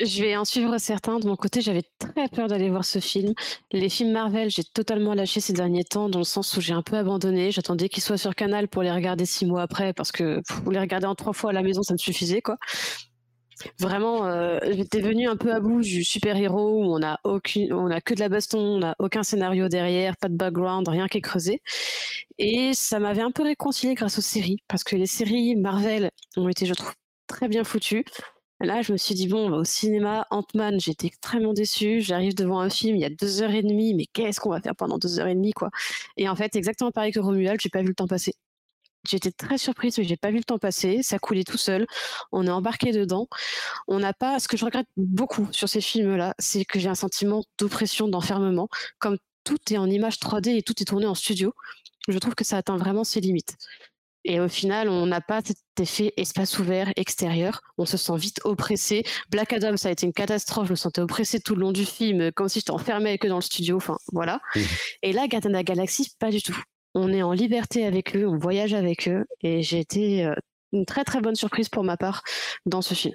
Je 0.00 0.22
vais 0.22 0.36
en 0.36 0.44
suivre 0.44 0.76
certains. 0.78 1.20
De 1.20 1.26
mon 1.26 1.36
côté, 1.36 1.60
j'avais 1.60 1.84
très 1.98 2.28
peur 2.28 2.48
d'aller 2.48 2.68
voir 2.68 2.84
ce 2.84 2.98
film. 2.98 3.32
Les 3.70 3.88
films 3.88 4.10
Marvel, 4.10 4.50
j'ai 4.50 4.64
totalement 4.64 5.14
lâché 5.14 5.40
ces 5.40 5.52
derniers 5.52 5.84
temps, 5.84 6.08
dans 6.08 6.18
le 6.18 6.24
sens 6.24 6.56
où 6.56 6.60
j'ai 6.60 6.72
un 6.72 6.82
peu 6.82 6.96
abandonné. 6.96 7.52
J'attendais 7.52 7.88
qu'ils 7.88 8.02
soient 8.02 8.18
sur 8.18 8.34
Canal 8.34 8.66
pour 8.66 8.82
les 8.82 8.90
regarder 8.90 9.24
six 9.24 9.46
mois 9.46 9.62
après, 9.62 9.92
parce 9.92 10.10
que 10.10 10.42
pour 10.62 10.72
les 10.72 10.80
regarder 10.80 11.06
en 11.06 11.14
trois 11.14 11.32
fois 11.32 11.50
à 11.50 11.52
la 11.52 11.62
maison, 11.62 11.82
ça 11.82 11.94
me 11.94 11.98
suffisait, 11.98 12.42
quoi. 12.42 12.58
Vraiment, 13.78 14.26
euh, 14.26 14.58
j'étais 14.72 15.00
venu 15.00 15.28
un 15.28 15.36
peu 15.36 15.52
à 15.52 15.60
bout 15.60 15.80
du 15.80 16.04
super-héros 16.04 16.82
où 16.82 16.94
on 16.94 17.02
a 17.02 17.18
aucune, 17.24 17.72
on 17.72 17.90
a 17.90 18.00
que 18.00 18.14
de 18.14 18.20
la 18.20 18.28
baston, 18.28 18.58
on 18.58 18.78
n'a 18.78 18.94
aucun 18.98 19.22
scénario 19.22 19.68
derrière, 19.68 20.16
pas 20.16 20.28
de 20.28 20.36
background, 20.36 20.88
rien 20.88 21.08
qui 21.08 21.18
est 21.18 21.20
creusé. 21.20 21.62
Et 22.38 22.74
ça 22.74 22.98
m'avait 22.98 23.22
un 23.22 23.30
peu 23.30 23.42
réconcilié 23.42 23.94
grâce 23.94 24.18
aux 24.18 24.22
séries, 24.22 24.58
parce 24.68 24.84
que 24.84 24.96
les 24.96 25.06
séries 25.06 25.56
Marvel 25.56 26.10
ont 26.36 26.48
été, 26.48 26.66
je 26.66 26.74
trouve, 26.74 26.92
très 27.26 27.48
bien 27.48 27.64
foutues. 27.64 28.04
Là, 28.60 28.82
je 28.82 28.92
me 28.92 28.96
suis 28.96 29.14
dit, 29.14 29.28
bon, 29.28 29.50
au 29.52 29.64
cinéma, 29.64 30.26
Ant-Man, 30.30 30.80
j'étais 30.80 31.08
extrêmement 31.08 31.52
déçue. 31.52 32.00
J'arrive 32.00 32.34
devant 32.34 32.60
un 32.60 32.70
film, 32.70 32.96
il 32.96 33.00
y 33.02 33.04
a 33.04 33.10
deux 33.10 33.42
heures 33.42 33.50
et 33.50 33.62
demie, 33.62 33.94
mais 33.94 34.06
qu'est-ce 34.06 34.40
qu'on 34.40 34.50
va 34.50 34.60
faire 34.60 34.76
pendant 34.76 34.96
deux 34.98 35.18
heures 35.20 35.26
et 35.26 35.34
demie, 35.34 35.52
quoi? 35.52 35.70
Et 36.16 36.28
en 36.28 36.36
fait, 36.36 36.56
exactement 36.56 36.90
pareil 36.92 37.12
que 37.12 37.20
Romuald, 37.20 37.60
j'ai 37.60 37.68
pas 37.68 37.82
vu 37.82 37.88
le 37.88 37.94
temps 37.94 38.06
passer. 38.06 38.34
J'étais 39.08 39.32
très 39.32 39.58
surprise, 39.58 39.98
mais 39.98 40.04
j'ai 40.04 40.16
pas 40.16 40.30
vu 40.30 40.38
le 40.38 40.44
temps 40.44 40.58
passer. 40.58 41.02
Ça 41.02 41.18
coulait 41.18 41.44
tout 41.44 41.58
seul. 41.58 41.86
On 42.32 42.46
est 42.46 42.50
embarqué 42.50 42.92
dedans. 42.92 43.28
On 43.88 43.98
n'a 43.98 44.12
pas. 44.12 44.38
Ce 44.38 44.48
que 44.48 44.56
je 44.56 44.64
regrette 44.64 44.86
beaucoup 44.96 45.48
sur 45.52 45.68
ces 45.68 45.80
films-là, 45.80 46.34
c'est 46.38 46.64
que 46.64 46.78
j'ai 46.78 46.88
un 46.88 46.94
sentiment 46.94 47.44
d'oppression, 47.58 48.08
d'enfermement. 48.08 48.68
Comme 48.98 49.18
tout 49.44 49.58
est 49.70 49.78
en 49.78 49.88
image 49.90 50.16
3D 50.16 50.56
et 50.56 50.62
tout 50.62 50.74
est 50.80 50.86
tourné 50.86 51.06
en 51.06 51.14
studio, 51.14 51.52
je 52.08 52.18
trouve 52.18 52.34
que 52.34 52.44
ça 52.44 52.56
atteint 52.56 52.76
vraiment 52.76 53.04
ses 53.04 53.20
limites. 53.20 53.56
Et 54.26 54.40
au 54.40 54.48
final, 54.48 54.88
on 54.88 55.04
n'a 55.04 55.20
pas 55.20 55.42
cet 55.44 55.58
effet 55.78 56.14
espace 56.16 56.58
ouvert 56.58 56.90
extérieur. 56.96 57.60
On 57.76 57.84
se 57.84 57.98
sent 57.98 58.16
vite 58.16 58.40
oppressé. 58.44 59.04
Black 59.28 59.52
Adam, 59.52 59.76
ça 59.76 59.88
a 59.88 59.92
été 59.92 60.06
une 60.06 60.14
catastrophe. 60.14 60.66
Je 60.66 60.70
me 60.72 60.76
sentais 60.76 61.02
oppressé 61.02 61.40
tout 61.40 61.54
le 61.54 61.60
long 61.60 61.72
du 61.72 61.84
film, 61.84 62.32
comme 62.32 62.48
si 62.48 62.60
j'étais 62.60 62.70
enfermé 62.70 63.18
que 63.18 63.28
dans 63.28 63.36
le 63.36 63.42
studio. 63.42 63.76
Enfin, 63.76 63.98
voilà. 64.12 64.40
Mmh. 64.56 64.60
Et 65.02 65.12
là, 65.12 65.26
the 65.28 65.62
Galaxy, 65.62 66.14
pas 66.18 66.30
du 66.30 66.40
tout 66.40 66.56
on 66.94 67.12
est 67.12 67.22
en 67.22 67.32
liberté 67.32 67.84
avec 67.84 68.16
eux, 68.16 68.26
on 68.26 68.38
voyage 68.38 68.74
avec 68.74 69.08
eux, 69.08 69.24
et 69.42 69.62
j'ai 69.62 69.80
été 69.80 70.24
euh, 70.24 70.34
une 70.72 70.86
très 70.86 71.04
très 71.04 71.20
bonne 71.20 71.34
surprise 71.34 71.68
pour 71.68 71.84
ma 71.84 71.96
part 71.96 72.22
dans 72.66 72.82
ce 72.82 72.94
film. 72.94 73.14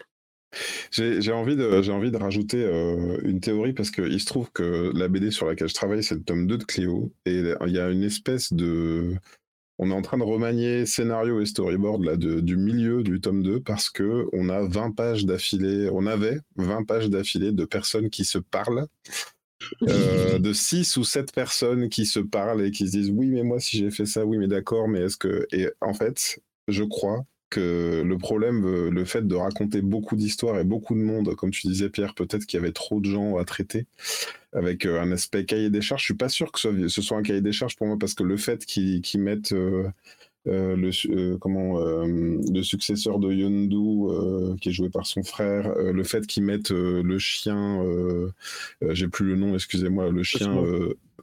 J'ai 0.91 1.31
envie, 1.31 1.55
de, 1.55 2.17
rajouter 2.17 2.63
euh, 2.63 3.19
une 3.23 3.39
théorie 3.39 3.73
parce 3.73 3.91
qu'il 3.91 4.19
se 4.19 4.25
trouve 4.25 4.51
que 4.51 4.91
la 4.95 5.07
BD 5.07 5.29
sur 5.29 5.45
laquelle 5.45 5.69
je 5.69 5.75
travaille, 5.75 6.03
c'est 6.03 6.15
le 6.15 6.23
tome 6.23 6.47
2 6.47 6.57
de 6.57 6.63
Cléo. 6.63 7.13
Et 7.25 7.43
il 7.67 7.71
y 7.71 7.79
a 7.79 7.89
une 7.89 8.03
espèce 8.03 8.51
de. 8.51 9.15
On 9.77 9.91
est 9.91 9.93
en 9.93 10.01
train 10.01 10.17
de 10.17 10.23
remanier 10.23 10.85
scénario 10.85 11.39
et 11.39 11.45
storyboard 11.45 12.17
du 12.17 12.57
milieu 12.57 13.03
du 13.03 13.21
tome 13.21 13.43
2 13.43 13.61
parce 13.61 13.89
que 13.89 14.25
on 14.33 14.49
a 14.49 14.67
20 14.67 14.91
pages 14.91 15.25
d'affilée. 15.25 15.89
On 15.93 16.07
avait 16.07 16.39
20 16.55 16.83
pages 16.83 17.09
d'affilée 17.09 17.51
de 17.51 17.65
personnes 17.65 18.09
qui 18.09 18.25
se 18.25 18.39
parlent 18.39 18.87
euh, 19.83 20.39
de 20.39 20.53
six 20.53 20.97
ou 20.97 21.03
sept 21.03 21.33
personnes 21.33 21.89
qui 21.89 22.05
se 22.05 22.19
parlent 22.19 22.63
et 22.63 22.71
qui 22.71 22.87
se 22.87 22.91
disent 22.91 23.11
oui 23.11 23.27
mais 23.27 23.43
moi 23.43 23.59
si 23.59 23.77
j'ai 23.77 23.91
fait 23.91 24.05
ça 24.05 24.25
oui 24.25 24.37
mais 24.37 24.47
d'accord 24.47 24.87
mais 24.87 25.01
est-ce 25.01 25.17
que 25.17 25.47
et 25.51 25.69
en 25.81 25.93
fait 25.93 26.39
je 26.67 26.83
crois 26.83 27.25
que 27.49 28.03
le 28.05 28.17
problème 28.17 28.63
euh, 28.65 28.89
le 28.91 29.05
fait 29.05 29.27
de 29.27 29.35
raconter 29.35 29.81
beaucoup 29.81 30.15
d'histoires 30.15 30.59
et 30.59 30.63
beaucoup 30.63 30.93
de 30.93 31.01
monde 31.01 31.35
comme 31.35 31.51
tu 31.51 31.67
disais 31.67 31.89
Pierre 31.89 32.13
peut-être 32.13 32.45
qu'il 32.45 32.59
y 32.59 32.61
avait 32.61 32.71
trop 32.71 32.99
de 32.99 33.09
gens 33.09 33.37
à 33.37 33.45
traiter 33.45 33.87
avec 34.53 34.85
euh, 34.85 35.01
un 35.01 35.11
aspect 35.11 35.45
cahier 35.45 35.69
des 35.69 35.81
charges. 35.81 36.01
Je 36.01 36.05
suis 36.05 36.13
pas 36.15 36.29
sûr 36.29 36.51
que 36.51 36.87
ce 36.87 37.01
soit 37.01 37.17
un 37.17 37.23
cahier 37.23 37.41
des 37.41 37.51
charges 37.51 37.75
pour 37.75 37.87
moi 37.87 37.97
parce 37.99 38.13
que 38.13 38.23
le 38.23 38.37
fait 38.37 38.65
qu'ils 38.65 39.03
mettent 39.19 39.51
euh, 39.53 39.87
le, 40.45 40.89
euh, 41.09 41.37
comment, 41.37 41.79
euh, 41.79 42.05
le 42.51 42.63
successeur 42.63 43.19
de 43.19 43.31
Yondu, 43.31 44.57
qui 44.59 44.69
est 44.69 44.71
joué 44.71 44.89
par 44.89 45.05
son 45.05 45.23
frère, 45.23 45.73
le 45.75 46.03
fait 46.03 46.25
qu'ils 46.25 46.43
mettent 46.43 46.71
le 46.71 47.19
chien, 47.19 47.83
j'ai 48.81 49.07
plus 49.07 49.25
le 49.25 49.35
nom, 49.35 49.53
excusez-moi, 49.53 50.09
le 50.09 50.23
chien. 50.23 50.63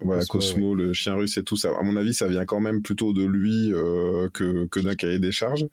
Voilà, 0.02 0.26
Cosmo, 0.26 0.74
le 0.74 0.92
chien 0.92 1.14
russe 1.14 1.38
et 1.38 1.42
tout 1.42 1.56
ça. 1.56 1.70
À 1.78 1.82
mon 1.82 1.96
avis, 1.96 2.12
ça 2.12 2.28
vient 2.28 2.44
quand 2.44 2.60
même 2.60 2.82
plutôt 2.82 3.14
de 3.14 3.24
lui 3.24 3.72
que, 4.32 4.66
que 4.66 4.80
d'un 4.80 4.94
cahier 4.94 5.18
des 5.18 5.32
charges. 5.32 5.66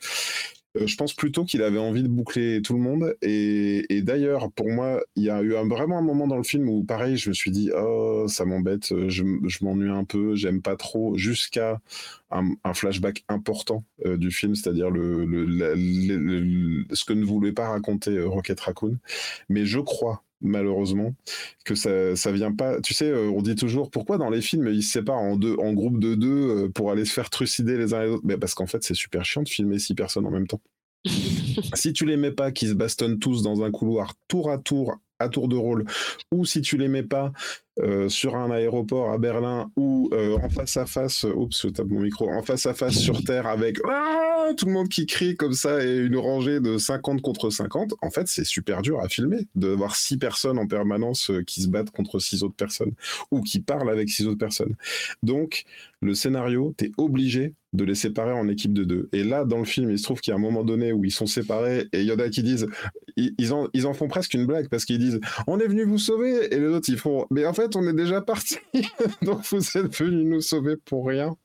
Euh, 0.78 0.88
je 0.88 0.96
pense 0.96 1.14
plutôt 1.14 1.46
qu'il 1.46 1.62
avait 1.62 1.80
envie 1.80 2.04
de 2.04 2.08
boucler 2.08 2.62
tout 2.62 2.74
le 2.74 2.80
monde. 2.80 3.16
Et, 3.22 4.02
d'ailleurs, 4.02 4.52
pour 4.52 4.70
moi, 4.70 5.02
il 5.16 5.24
y 5.24 5.30
a 5.30 5.42
eu 5.42 5.52
vraiment 5.68 5.98
un 5.98 6.02
moment 6.02 6.28
dans 6.28 6.38
le 6.38 6.44
film 6.44 6.68
où, 6.70 6.84
pareil, 6.84 7.18
je 7.18 7.30
me 7.30 7.34
suis 7.34 7.52
dit, 7.52 7.72
oh, 7.76 8.26
ça 8.28 8.46
m'embête, 8.46 8.94
je, 9.10 9.24
m'ennuie 9.64 9.90
un 9.90 10.04
peu, 10.04 10.36
j'aime 10.36 10.62
pas 10.62 10.76
trop, 10.76 11.16
jusqu'à 11.18 11.80
un, 12.32 12.74
flashback 12.74 13.24
important 13.28 13.84
euh, 14.06 14.18
du 14.18 14.32
film, 14.32 14.56
c'est-à-dire 14.56 14.90
le, 14.90 15.26
ce 16.92 17.06
que 17.06 17.14
ne 17.14 17.26
voulait 17.26 17.52
pas 17.52 17.70
raconter 17.70 18.12
euh, 18.12 18.28
Rocket 18.28 18.60
Raccoon. 18.60 18.98
Mais 19.50 19.66
je 19.66 19.80
crois 19.80 20.24
malheureusement, 20.44 21.16
que 21.66 21.76
ça, 21.76 22.16
ça 22.16 22.32
vient 22.32 22.54
pas. 22.54 22.80
Tu 22.82 22.94
sais, 22.94 23.14
on 23.14 23.42
dit 23.42 23.56
toujours 23.56 23.90
pourquoi 23.90 24.18
dans 24.18 24.30
les 24.30 24.42
films 24.42 24.68
ils 24.68 24.84
se 24.84 24.92
séparent 24.92 25.22
en 25.22 25.36
deux, 25.36 25.56
en 25.58 25.74
groupe 25.74 26.00
de 26.00 26.16
deux 26.16 26.70
pour 26.70 26.92
aller 26.92 27.06
se 27.06 27.14
faire 27.14 27.30
trucider 27.30 27.78
les 27.78 27.94
uns 27.94 28.04
les 28.04 28.10
autres? 28.10 28.26
Mais 28.26 28.38
parce 28.38 28.54
qu'en 28.54 28.68
fait, 28.68 28.84
c'est 28.84 28.94
super 28.94 29.26
chiant 29.26 29.44
de 29.44 29.50
filmer 29.50 29.80
six 29.80 29.96
personnes 29.96 30.26
en 30.26 30.32
même 30.32 30.48
temps. 30.48 30.62
si 31.74 31.94
tu 31.94 32.06
les 32.06 32.18
mets 32.18 32.32
pas, 32.32 32.52
qui 32.52 32.68
se 32.68 32.74
bastonnent 32.74 33.20
tous 33.20 33.44
dans 33.44 33.64
un 33.64 33.72
couloir 33.72 34.14
tour 34.28 34.50
à 34.52 34.58
tour 34.58 35.00
à 35.20 35.30
tour 35.30 35.48
de 35.48 35.56
rôle, 35.56 35.86
ou 36.32 36.46
si 36.46 36.62
tu 36.62 36.78
les 36.78 36.88
mets 36.88 37.04
pas 37.04 37.32
euh, 37.80 38.08
sur 38.08 38.36
un 38.36 38.52
aéroport 38.52 39.12
à 39.12 39.18
Berlin 39.18 39.72
ou 39.76 40.10
euh, 40.14 40.38
en 40.38 40.50
face 40.50 40.78
à 40.78 40.86
face, 40.86 41.24
oups, 41.24 41.60
je 41.60 41.70
tape 41.70 41.88
mon 41.88 42.02
micro, 42.02 42.30
en 42.30 42.44
face 42.44 42.68
à 42.68 42.76
face 42.76 43.00
sur 43.00 43.24
Terre 43.24 43.48
avec 43.48 43.80
ah, 43.90 44.50
tout 44.56 44.68
le 44.68 44.74
monde 44.74 44.90
qui 44.90 45.08
crie 45.08 45.36
comme 45.36 45.54
ça 45.54 45.84
et 45.84 45.98
une 45.98 46.18
rangée 46.18 46.60
de 46.60 46.78
50 46.78 47.22
contre 47.22 47.50
50, 47.50 47.96
en 48.02 48.12
fait, 48.12 48.28
c'est 48.28 48.46
super 48.46 48.84
dur 48.84 49.00
à 49.00 49.10
filmer 49.10 49.48
de 49.56 49.70
voir 49.70 49.96
six 49.96 50.18
personnes 50.18 50.60
en 50.60 50.68
permanence 50.68 51.32
euh, 51.32 51.42
qui 51.42 51.64
se 51.64 51.68
battent 51.68 51.90
contre 51.90 52.20
six 52.20 52.44
autres 52.44 52.56
personnes 52.56 52.94
ou 53.32 53.42
qui 53.42 53.60
parlent 53.60 53.90
avec 53.90 54.10
six 54.10 54.28
autres 54.28 54.38
personnes. 54.38 54.76
Donc, 55.24 55.64
le 56.02 56.14
scénario, 56.14 56.76
tu 56.78 56.86
es 56.86 56.92
obligé 56.98 57.54
de 57.74 57.84
les 57.84 57.96
séparer 57.96 58.34
en 58.34 58.48
équipe 58.48 58.74
de 58.74 58.84
deux. 58.84 59.10
Et 59.14 59.24
là, 59.24 59.46
dans 59.46 59.58
le 59.58 59.66
film, 59.66 59.90
il 59.90 59.98
se 59.98 60.04
trouve 60.04 60.22
qu'il 60.22 60.32
y 60.32 60.34
a 60.34 60.38
un 60.38 60.42
moment 60.42 60.64
donné 60.64 60.94
où 60.94 61.04
ils 61.04 61.12
sont 61.12 61.26
séparés 61.26 61.88
et 61.92 62.02
il 62.02 62.06
y 62.06 62.12
en 62.12 62.20
a 62.20 62.30
qui 62.30 62.44
disent, 62.44 62.68
ils, 63.18 63.54
en, 63.54 63.68
ils 63.74 63.88
en 63.88 63.94
font 63.94 64.08
presque 64.08 64.34
une 64.34 64.46
blague 64.46 64.70
parce 64.70 64.86
qu'ils 64.86 65.00
disent, 65.00 65.20
on 65.48 65.60
est 65.60 65.68
venu 65.68 65.84
vous 65.84 65.98
sauver. 65.98 66.54
Et 66.54 66.60
les 66.60 66.68
autres, 66.68 66.90
ils 66.90 66.98
font, 66.98 67.26
mais 67.32 67.46
en 67.46 67.54
fait, 67.54 67.63
on 67.76 67.88
est 67.88 67.94
déjà 67.94 68.22
parti. 68.22 68.58
Donc 69.22 69.42
vous 69.52 69.78
êtes 69.78 69.98
venu 69.98 70.24
nous 70.24 70.42
sauver 70.42 70.76
pour 70.78 71.08
rien. 71.08 71.36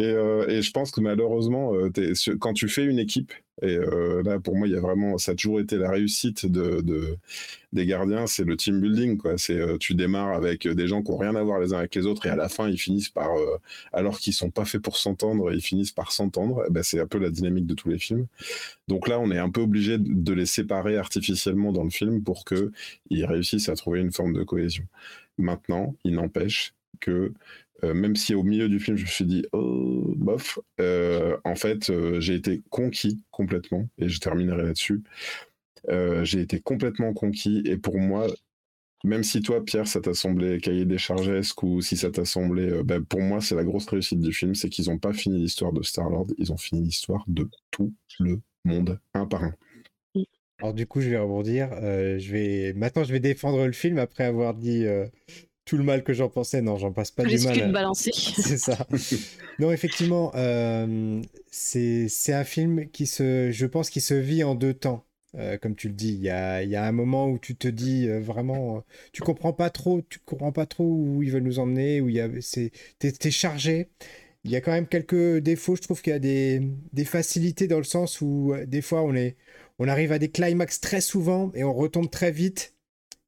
Et, 0.00 0.04
euh, 0.04 0.62
je 0.62 0.70
pense 0.70 0.90
que 0.90 1.02
malheureusement, 1.02 1.74
euh, 1.74 1.90
quand 2.38 2.54
tu 2.54 2.68
fais 2.68 2.84
une 2.84 2.98
équipe, 2.98 3.34
et 3.60 3.76
euh, 3.76 4.22
là 4.22 4.40
pour 4.40 4.56
moi, 4.56 4.66
il 4.66 4.72
y 4.72 4.76
a 4.76 4.80
vraiment, 4.80 5.18
ça 5.18 5.32
a 5.32 5.34
toujours 5.34 5.60
été 5.60 5.76
la 5.76 5.90
réussite 5.90 6.46
de, 6.46 6.80
de 6.80 7.18
des 7.74 7.84
gardiens, 7.84 8.26
c'est 8.26 8.44
le 8.44 8.56
team 8.56 8.80
building. 8.80 9.18
Quoi. 9.18 9.36
C'est, 9.36 9.60
tu 9.78 9.94
démarres 9.94 10.32
avec 10.32 10.66
des 10.66 10.86
gens 10.86 11.02
qui 11.02 11.10
n'ont 11.10 11.18
rien 11.18 11.34
à 11.34 11.42
voir 11.42 11.60
les 11.60 11.74
uns 11.74 11.78
avec 11.78 11.94
les 11.94 12.06
autres, 12.06 12.24
et 12.24 12.30
à 12.30 12.36
la 12.36 12.48
fin, 12.48 12.66
ils 12.70 12.78
finissent 12.78 13.10
par, 13.10 13.28
alors 13.92 14.18
qu'ils 14.18 14.32
sont 14.32 14.50
pas 14.50 14.64
faits 14.64 14.80
pour 14.80 14.96
s'entendre, 14.96 15.52
ils 15.52 15.60
finissent 15.60 15.92
par 15.92 16.12
s'entendre. 16.12 16.64
Ben, 16.70 16.82
c'est 16.82 16.98
un 16.98 17.06
peu 17.06 17.18
la 17.18 17.28
dynamique 17.28 17.66
de 17.66 17.74
tous 17.74 17.90
les 17.90 17.98
films. 17.98 18.26
Donc 18.88 19.06
là, 19.06 19.20
on 19.20 19.30
est 19.30 19.38
un 19.38 19.50
peu 19.50 19.60
obligé 19.60 19.98
de 19.98 20.32
les 20.32 20.46
séparer 20.46 20.96
artificiellement 20.96 21.72
dans 21.72 21.84
le 21.84 21.90
film 21.90 22.22
pour 22.22 22.46
qu'ils 22.46 23.26
réussissent 23.26 23.68
à 23.68 23.76
trouver 23.76 24.00
une 24.00 24.12
forme 24.12 24.32
de 24.32 24.42
cohésion. 24.44 24.84
Maintenant, 25.40 25.96
il 26.04 26.14
n'empêche 26.14 26.74
que 27.00 27.32
euh, 27.84 27.94
même 27.94 28.16
si 28.16 28.34
au 28.34 28.42
milieu 28.42 28.68
du 28.68 28.78
film, 28.78 28.96
je 28.96 29.04
me 29.04 29.08
suis 29.08 29.24
dit, 29.24 29.44
oh, 29.52 30.12
bof, 30.16 30.58
euh, 30.80 31.36
en 31.44 31.54
fait, 31.54 31.90
euh, 31.90 32.20
j'ai 32.20 32.34
été 32.34 32.62
conquis 32.70 33.22
complètement, 33.30 33.88
et 33.98 34.08
je 34.08 34.20
terminerai 34.20 34.62
là-dessus, 34.64 35.02
j'ai 36.22 36.40
été 36.40 36.60
complètement 36.60 37.14
conquis 37.14 37.62
et 37.64 37.78
pour 37.78 37.98
moi, 37.98 38.26
même 39.02 39.24
si 39.24 39.40
toi, 39.40 39.64
Pierre, 39.64 39.88
ça 39.88 40.00
t'a 40.00 40.12
semblé 40.12 40.60
cahier 40.60 40.84
des 40.84 40.98
chargesques 40.98 41.62
ou 41.62 41.80
si 41.80 41.96
ça 41.96 42.10
t'a 42.10 42.26
semblé. 42.26 42.82
ben, 42.84 43.02
pour 43.02 43.20
moi, 43.20 43.40
c'est 43.40 43.54
la 43.54 43.64
grosse 43.64 43.88
réussite 43.88 44.20
du 44.20 44.32
film, 44.32 44.54
c'est 44.54 44.68
qu'ils 44.68 44.90
n'ont 44.90 44.98
pas 44.98 45.14
fini 45.14 45.40
l'histoire 45.40 45.72
de 45.72 45.82
Star-Lord, 45.82 46.26
ils 46.36 46.52
ont 46.52 46.58
fini 46.58 46.82
l'histoire 46.82 47.24
de 47.28 47.48
tout 47.70 47.94
le 48.18 48.40
monde, 48.64 49.00
un 49.14 49.26
par 49.26 49.44
un. 49.44 49.54
Alors 50.60 50.74
du 50.74 50.86
coup, 50.86 51.00
je 51.00 51.08
vais 51.10 51.18
rebondir. 51.18 51.70
euh, 51.72 52.18
je 52.18 52.32
vais 52.32 52.72
maintenant, 52.74 53.04
je 53.04 53.12
vais 53.12 53.20
défendre 53.20 53.64
le 53.66 53.72
film 53.72 53.98
après 53.98 54.24
avoir 54.24 54.54
dit 54.54 54.84
euh, 54.84 55.06
tout 55.64 55.76
le 55.78 55.84
mal 55.84 56.04
que 56.04 56.12
j'en 56.12 56.28
pensais. 56.28 56.60
Non, 56.62 56.76
j'en 56.76 56.92
passe 56.92 57.10
pas 57.10 57.24
du 57.24 57.38
mal. 57.38 57.56
qu'une 57.58 57.72
balancée. 57.72 58.10
C'est 58.14 58.58
ça. 58.58 58.86
non, 59.58 59.72
effectivement, 59.72 60.32
euh, 60.34 61.20
c'est 61.50 62.32
un 62.32 62.44
film 62.44 62.88
qui 62.90 63.06
se, 63.06 63.50
je 63.50 63.66
pense, 63.66 63.90
qui 63.90 64.00
se 64.00 64.14
vit 64.14 64.44
en 64.44 64.54
deux 64.54 64.74
temps. 64.74 65.04
Euh, 65.36 65.56
comme 65.58 65.76
tu 65.76 65.86
le 65.88 65.94
dis, 65.94 66.12
il 66.14 66.20
y 66.22 66.28
a, 66.30 66.64
y 66.64 66.74
a 66.74 66.84
un 66.84 66.92
moment 66.92 67.28
où 67.28 67.38
tu 67.38 67.54
te 67.54 67.68
dis 67.68 68.08
vraiment, 68.08 68.82
tu 69.12 69.22
comprends 69.22 69.52
pas 69.52 69.70
trop, 69.70 70.02
tu 70.08 70.18
comprends 70.18 70.50
pas 70.52 70.66
trop 70.66 70.84
où 70.84 71.22
ils 71.22 71.30
veulent 71.30 71.44
nous 71.44 71.60
emmener, 71.60 72.00
où 72.00 72.08
il 72.08 72.16
y 72.16 72.20
a, 72.20 72.28
c'est, 72.40 72.72
t'es, 72.98 73.12
t'es 73.12 73.30
chargé. 73.30 73.88
Il 74.44 74.50
y 74.50 74.56
a 74.56 74.60
quand 74.60 74.72
même 74.72 74.86
quelques 74.88 75.38
défauts. 75.38 75.76
Je 75.76 75.82
trouve 75.82 76.02
qu'il 76.02 76.12
y 76.12 76.16
a 76.16 76.18
des, 76.18 76.62
des 76.92 77.04
facilités 77.04 77.68
dans 77.68 77.78
le 77.78 77.84
sens 77.84 78.20
où 78.20 78.54
des 78.66 78.82
fois 78.82 79.02
on 79.02 79.14
est, 79.14 79.36
on 79.80 79.88
arrive 79.88 80.12
à 80.12 80.18
des 80.18 80.30
climax 80.30 80.78
très 80.78 81.00
souvent 81.00 81.50
et 81.54 81.64
on 81.64 81.72
retombe 81.72 82.10
très 82.10 82.30
vite. 82.30 82.74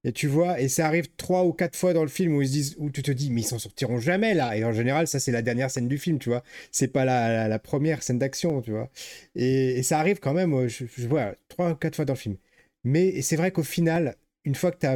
Et 0.04 0.12
tu 0.12 0.26
vois, 0.26 0.60
et 0.60 0.68
ça 0.68 0.86
arrive 0.86 1.08
trois 1.16 1.44
ou 1.44 1.52
quatre 1.52 1.76
fois 1.76 1.94
dans 1.94 2.02
le 2.02 2.08
film 2.08 2.34
où 2.34 2.42
ils 2.42 2.48
se 2.48 2.52
disent, 2.52 2.74
où 2.78 2.90
tu 2.90 3.02
te 3.02 3.10
dis, 3.10 3.30
mais 3.30 3.40
ils 3.40 3.44
s'en 3.44 3.58
sortiront 3.58 4.00
jamais 4.00 4.34
là. 4.34 4.56
Et 4.56 4.64
en 4.64 4.72
général, 4.72 5.06
ça 5.06 5.18
c'est 5.18 5.32
la 5.32 5.42
dernière 5.42 5.70
scène 5.70 5.88
du 5.88 5.96
film, 5.96 6.18
tu 6.18 6.28
vois. 6.28 6.42
C'est 6.70 6.88
pas 6.88 7.04
la, 7.04 7.48
la, 7.48 7.58
première 7.58 8.02
scène 8.02 8.18
d'action, 8.18 8.60
tu 8.60 8.72
vois. 8.72 8.90
Et, 9.34 9.82
ça 9.82 9.98
arrive 9.98 10.18
quand 10.18 10.34
même, 10.34 10.52
euh, 10.52 10.68
je, 10.68 10.84
vois, 11.06 11.34
trois 11.48 11.70
ou 11.70 11.74
quatre 11.76 11.96
fois 11.96 12.04
dans 12.04 12.14
le 12.14 12.18
film. 12.18 12.36
Mais 12.84 13.22
c'est 13.22 13.36
vrai 13.36 13.50
qu'au 13.52 13.62
final, 13.62 14.16
une 14.44 14.56
fois 14.56 14.72
que 14.72 14.78
tu 14.78 14.86
as, 14.86 14.92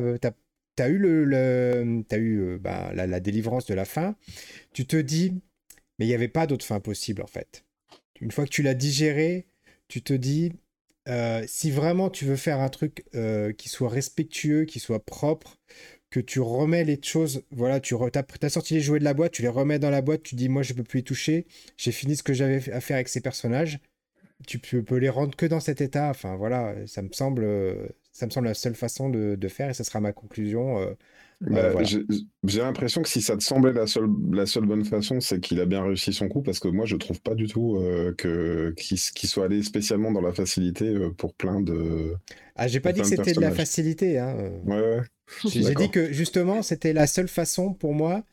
as, 0.78 0.88
eu, 0.88 0.98
le, 0.98 1.24
le 1.24 2.04
eu 2.12 2.40
euh, 2.40 2.58
bah, 2.58 2.92
la, 2.94 3.06
la 3.06 3.20
délivrance 3.20 3.64
de 3.66 3.74
la 3.74 3.84
fin, 3.84 4.16
tu 4.74 4.86
te 4.86 4.96
dis, 4.96 5.32
mais 5.98 6.04
il 6.04 6.08
n'y 6.08 6.14
avait 6.14 6.28
pas 6.28 6.46
d'autre 6.46 6.66
fin 6.66 6.80
possible 6.80 7.22
en 7.22 7.26
fait. 7.28 7.64
Une 8.20 8.32
fois 8.32 8.44
que 8.44 8.50
tu 8.50 8.62
l'as 8.62 8.74
digéré, 8.74 9.46
tu 9.88 10.02
te 10.02 10.12
dis, 10.12 10.52
euh, 11.08 11.44
si 11.46 11.70
vraiment 11.70 12.10
tu 12.10 12.24
veux 12.24 12.36
faire 12.36 12.60
un 12.60 12.68
truc 12.68 13.04
euh, 13.14 13.52
qui 13.52 13.68
soit 13.68 13.88
respectueux, 13.88 14.64
qui 14.64 14.80
soit 14.80 15.04
propre, 15.04 15.58
que 16.10 16.20
tu 16.20 16.40
remets 16.40 16.84
les 16.84 17.00
choses, 17.02 17.42
voilà, 17.50 17.80
tu 17.80 17.94
as, 17.94 18.48
sorti 18.48 18.74
les 18.74 18.80
jouets 18.80 18.98
de 18.98 19.04
la 19.04 19.14
boîte, 19.14 19.32
tu 19.32 19.42
les 19.42 19.48
remets 19.48 19.78
dans 19.78 19.90
la 19.90 20.02
boîte, 20.02 20.22
tu 20.22 20.34
dis 20.34 20.48
moi 20.48 20.62
je 20.62 20.72
peux 20.72 20.84
plus 20.84 21.00
y 21.00 21.04
toucher, 21.04 21.46
j'ai 21.76 21.92
fini 21.92 22.16
ce 22.16 22.22
que 22.22 22.32
j'avais 22.32 22.70
à 22.72 22.80
faire 22.80 22.96
avec 22.96 23.08
ces 23.08 23.20
personnages, 23.20 23.80
tu 24.46 24.58
peux, 24.58 24.96
les 24.96 25.08
rendre 25.08 25.36
que 25.36 25.46
dans 25.46 25.60
cet 25.60 25.80
état, 25.80 26.10
enfin 26.10 26.36
voilà, 26.36 26.74
ça 26.86 27.02
me 27.02 27.10
semble, 27.12 27.44
euh, 27.44 27.88
ça 28.12 28.26
me 28.26 28.30
semble 28.30 28.48
la 28.48 28.54
seule 28.54 28.74
façon 28.74 29.08
de, 29.10 29.48
faire 29.48 29.70
et 29.70 29.74
ça 29.74 29.84
sera 29.84 30.00
ma 30.00 30.12
conclusion. 30.12 30.96
Bah, 31.40 31.70
voilà. 31.70 31.86
J'ai 32.44 32.60
l'impression 32.60 33.02
que 33.02 33.08
si 33.08 33.20
ça 33.20 33.36
te 33.36 33.42
semblait 33.42 33.72
la 33.72 33.86
seule, 33.86 34.08
la 34.32 34.46
seule 34.46 34.64
bonne 34.64 34.84
façon, 34.84 35.20
c'est 35.20 35.38
qu'il 35.40 35.60
a 35.60 35.66
bien 35.66 35.82
réussi 35.82 36.12
son 36.12 36.28
coup, 36.28 36.42
parce 36.42 36.60
que 36.60 36.68
moi, 36.68 36.86
je 36.86 36.96
trouve 36.96 37.20
pas 37.20 37.34
du 37.34 37.46
tout 37.46 37.76
euh, 37.76 38.14
que 38.16 38.72
qu'il 38.76 38.98
qu 38.98 39.26
soit 39.26 39.44
allé 39.44 39.62
spécialement 39.62 40.12
dans 40.12 40.22
la 40.22 40.32
facilité 40.32 40.86
euh, 40.86 41.10
pour 41.10 41.34
plein 41.34 41.60
de. 41.60 42.14
Ah, 42.54 42.68
j'ai 42.68 42.80
pas 42.80 42.92
dit 42.92 43.02
que 43.02 43.06
c'était 43.06 43.34
de 43.34 43.40
la 43.40 43.50
facilité. 43.50 44.18
Hein. 44.18 44.34
Ouais, 44.64 44.80
ouais. 44.80 45.02
J'ai 45.44 45.74
dit 45.74 45.90
que 45.90 46.12
justement, 46.12 46.62
c'était 46.62 46.92
la 46.92 47.06
seule 47.06 47.28
façon 47.28 47.74
pour 47.74 47.92
moi. 47.92 48.24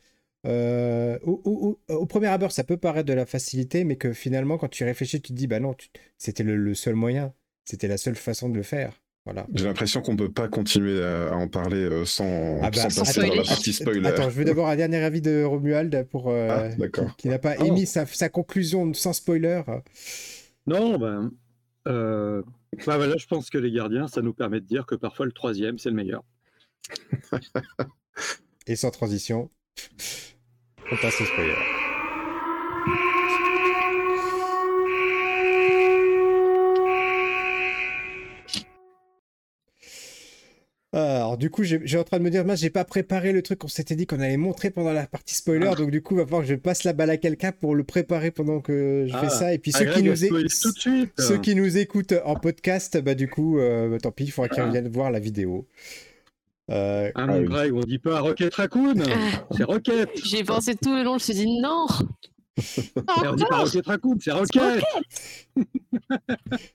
Euh, 0.46 1.18
au, 1.22 1.40
au, 1.44 1.94
au, 1.94 2.06
premier 2.06 2.26
abord, 2.26 2.52
ça 2.52 2.64
peut 2.64 2.76
paraître 2.76 3.06
de 3.06 3.14
la 3.14 3.24
facilité, 3.24 3.84
mais 3.84 3.96
que 3.96 4.12
finalement, 4.12 4.58
quand 4.58 4.68
tu 4.68 4.84
réfléchis, 4.84 5.20
tu 5.22 5.32
te 5.32 5.32
dis, 5.32 5.46
bah 5.46 5.58
non, 5.58 5.74
c'était 6.18 6.42
le, 6.42 6.56
le 6.56 6.74
seul 6.74 6.94
moyen, 6.94 7.32
c'était 7.64 7.88
la 7.88 7.96
seule 7.96 8.14
façon 8.14 8.50
de 8.50 8.56
le 8.56 8.62
faire. 8.62 9.00
Voilà. 9.24 9.46
J'ai 9.54 9.64
l'impression 9.64 10.02
qu'on 10.02 10.16
peut 10.16 10.30
pas 10.30 10.48
continuer 10.48 11.02
à, 11.02 11.28
à 11.28 11.34
en 11.34 11.48
parler 11.48 11.82
euh, 11.82 12.04
sans, 12.04 12.60
ah 12.62 12.70
bah, 12.70 12.90
sans 12.90 13.00
passer 13.02 13.20
attends, 13.20 13.28
dans 13.28 13.34
la 13.36 13.42
partie 13.42 13.72
spoiler. 13.72 14.06
Attends, 14.06 14.28
je 14.28 14.36
veux 14.36 14.44
d'abord 14.44 14.68
un 14.68 14.76
dernier 14.76 15.02
avis 15.02 15.22
de 15.22 15.42
Romuald 15.44 16.06
pour 16.10 16.28
euh, 16.28 16.48
ah, 16.50 16.88
qui, 16.88 17.00
qui 17.16 17.28
n'a 17.28 17.38
pas 17.38 17.54
oh. 17.58 17.64
émis 17.64 17.86
sa, 17.86 18.04
sa, 18.04 18.28
conclusion 18.28 18.92
sans 18.92 19.14
spoiler. 19.14 19.62
Non, 20.66 20.98
ben, 20.98 21.32
euh, 21.88 22.42
bah, 22.86 22.96
voilà, 22.98 23.16
je 23.16 23.26
pense 23.26 23.48
que 23.48 23.56
les 23.56 23.72
gardiens, 23.72 24.08
ça 24.08 24.20
nous 24.20 24.34
permet 24.34 24.60
de 24.60 24.66
dire 24.66 24.84
que 24.84 24.94
parfois 24.94 25.24
le 25.24 25.32
troisième, 25.32 25.78
c'est 25.78 25.88
le 25.88 25.96
meilleur. 25.96 26.22
Et 28.66 28.76
sans 28.76 28.90
transition, 28.90 29.50
on 30.92 30.96
passe 30.96 31.18
au 31.20 31.24
spoiler. 31.24 31.83
Alors 41.34 41.38
du 41.40 41.50
coup, 41.50 41.64
j'ai 41.64 41.98
en 41.98 42.04
train 42.04 42.18
de 42.18 42.22
me 42.22 42.30
dire, 42.30 42.44
moi, 42.44 42.54
j'ai 42.54 42.70
pas 42.70 42.84
préparé 42.84 43.32
le 43.32 43.42
truc 43.42 43.58
qu'on 43.58 43.66
s'était 43.66 43.96
dit 43.96 44.06
qu'on 44.06 44.20
allait 44.20 44.36
montrer 44.36 44.70
pendant 44.70 44.92
la 44.92 45.04
partie 45.04 45.34
spoiler, 45.34 45.66
ah. 45.72 45.74
donc 45.74 45.90
du 45.90 46.00
coup, 46.00 46.14
il 46.14 46.18
va 46.18 46.26
falloir 46.26 46.42
que 46.42 46.48
je 46.48 46.54
passe 46.54 46.84
la 46.84 46.92
balle 46.92 47.10
à 47.10 47.16
quelqu'un 47.16 47.50
pour 47.50 47.74
le 47.74 47.82
préparer 47.82 48.30
pendant 48.30 48.60
que 48.60 49.06
je 49.08 49.16
ah. 49.16 49.20
fais 49.20 49.30
ça. 49.30 49.52
Et 49.52 49.58
puis 49.58 49.72
ceux 49.72 49.86
qui, 49.86 50.04
nous 50.04 50.14
ceux 50.14 51.38
qui 51.38 51.56
nous 51.56 51.76
écoutent 51.76 52.14
en 52.24 52.36
podcast, 52.36 53.02
bah 53.02 53.16
du 53.16 53.28
coup, 53.28 53.58
euh, 53.58 53.88
bah, 53.88 53.98
tant 53.98 54.12
pis, 54.12 54.26
il 54.26 54.30
faudra 54.30 54.48
qu'ils 54.48 54.62
reviennent 54.62 54.86
voir 54.86 55.10
la 55.10 55.18
vidéo. 55.18 55.66
Euh, 56.70 57.10
ah 57.16 57.26
mon 57.26 57.42
Greg, 57.42 57.74
on 57.74 57.80
dit 57.80 57.98
pas 57.98 58.20
Rocket 58.20 58.54
Raccoon, 58.54 59.02
c'est 59.56 59.64
Rocket. 59.64 60.10
J'ai 60.24 60.44
pensé 60.44 60.76
tout 60.76 60.94
le 60.94 61.02
long, 61.02 61.18
je 61.18 61.30
me 61.30 61.34
suis 61.34 61.34
dit 61.34 61.60
non. 61.60 61.86
on 63.26 63.34
dit 63.34 63.44
pas 63.50 63.56
Rocket 63.56 63.86
Raccoon, 63.86 64.18
c'est 64.20 64.30
Rocket. 64.30 64.84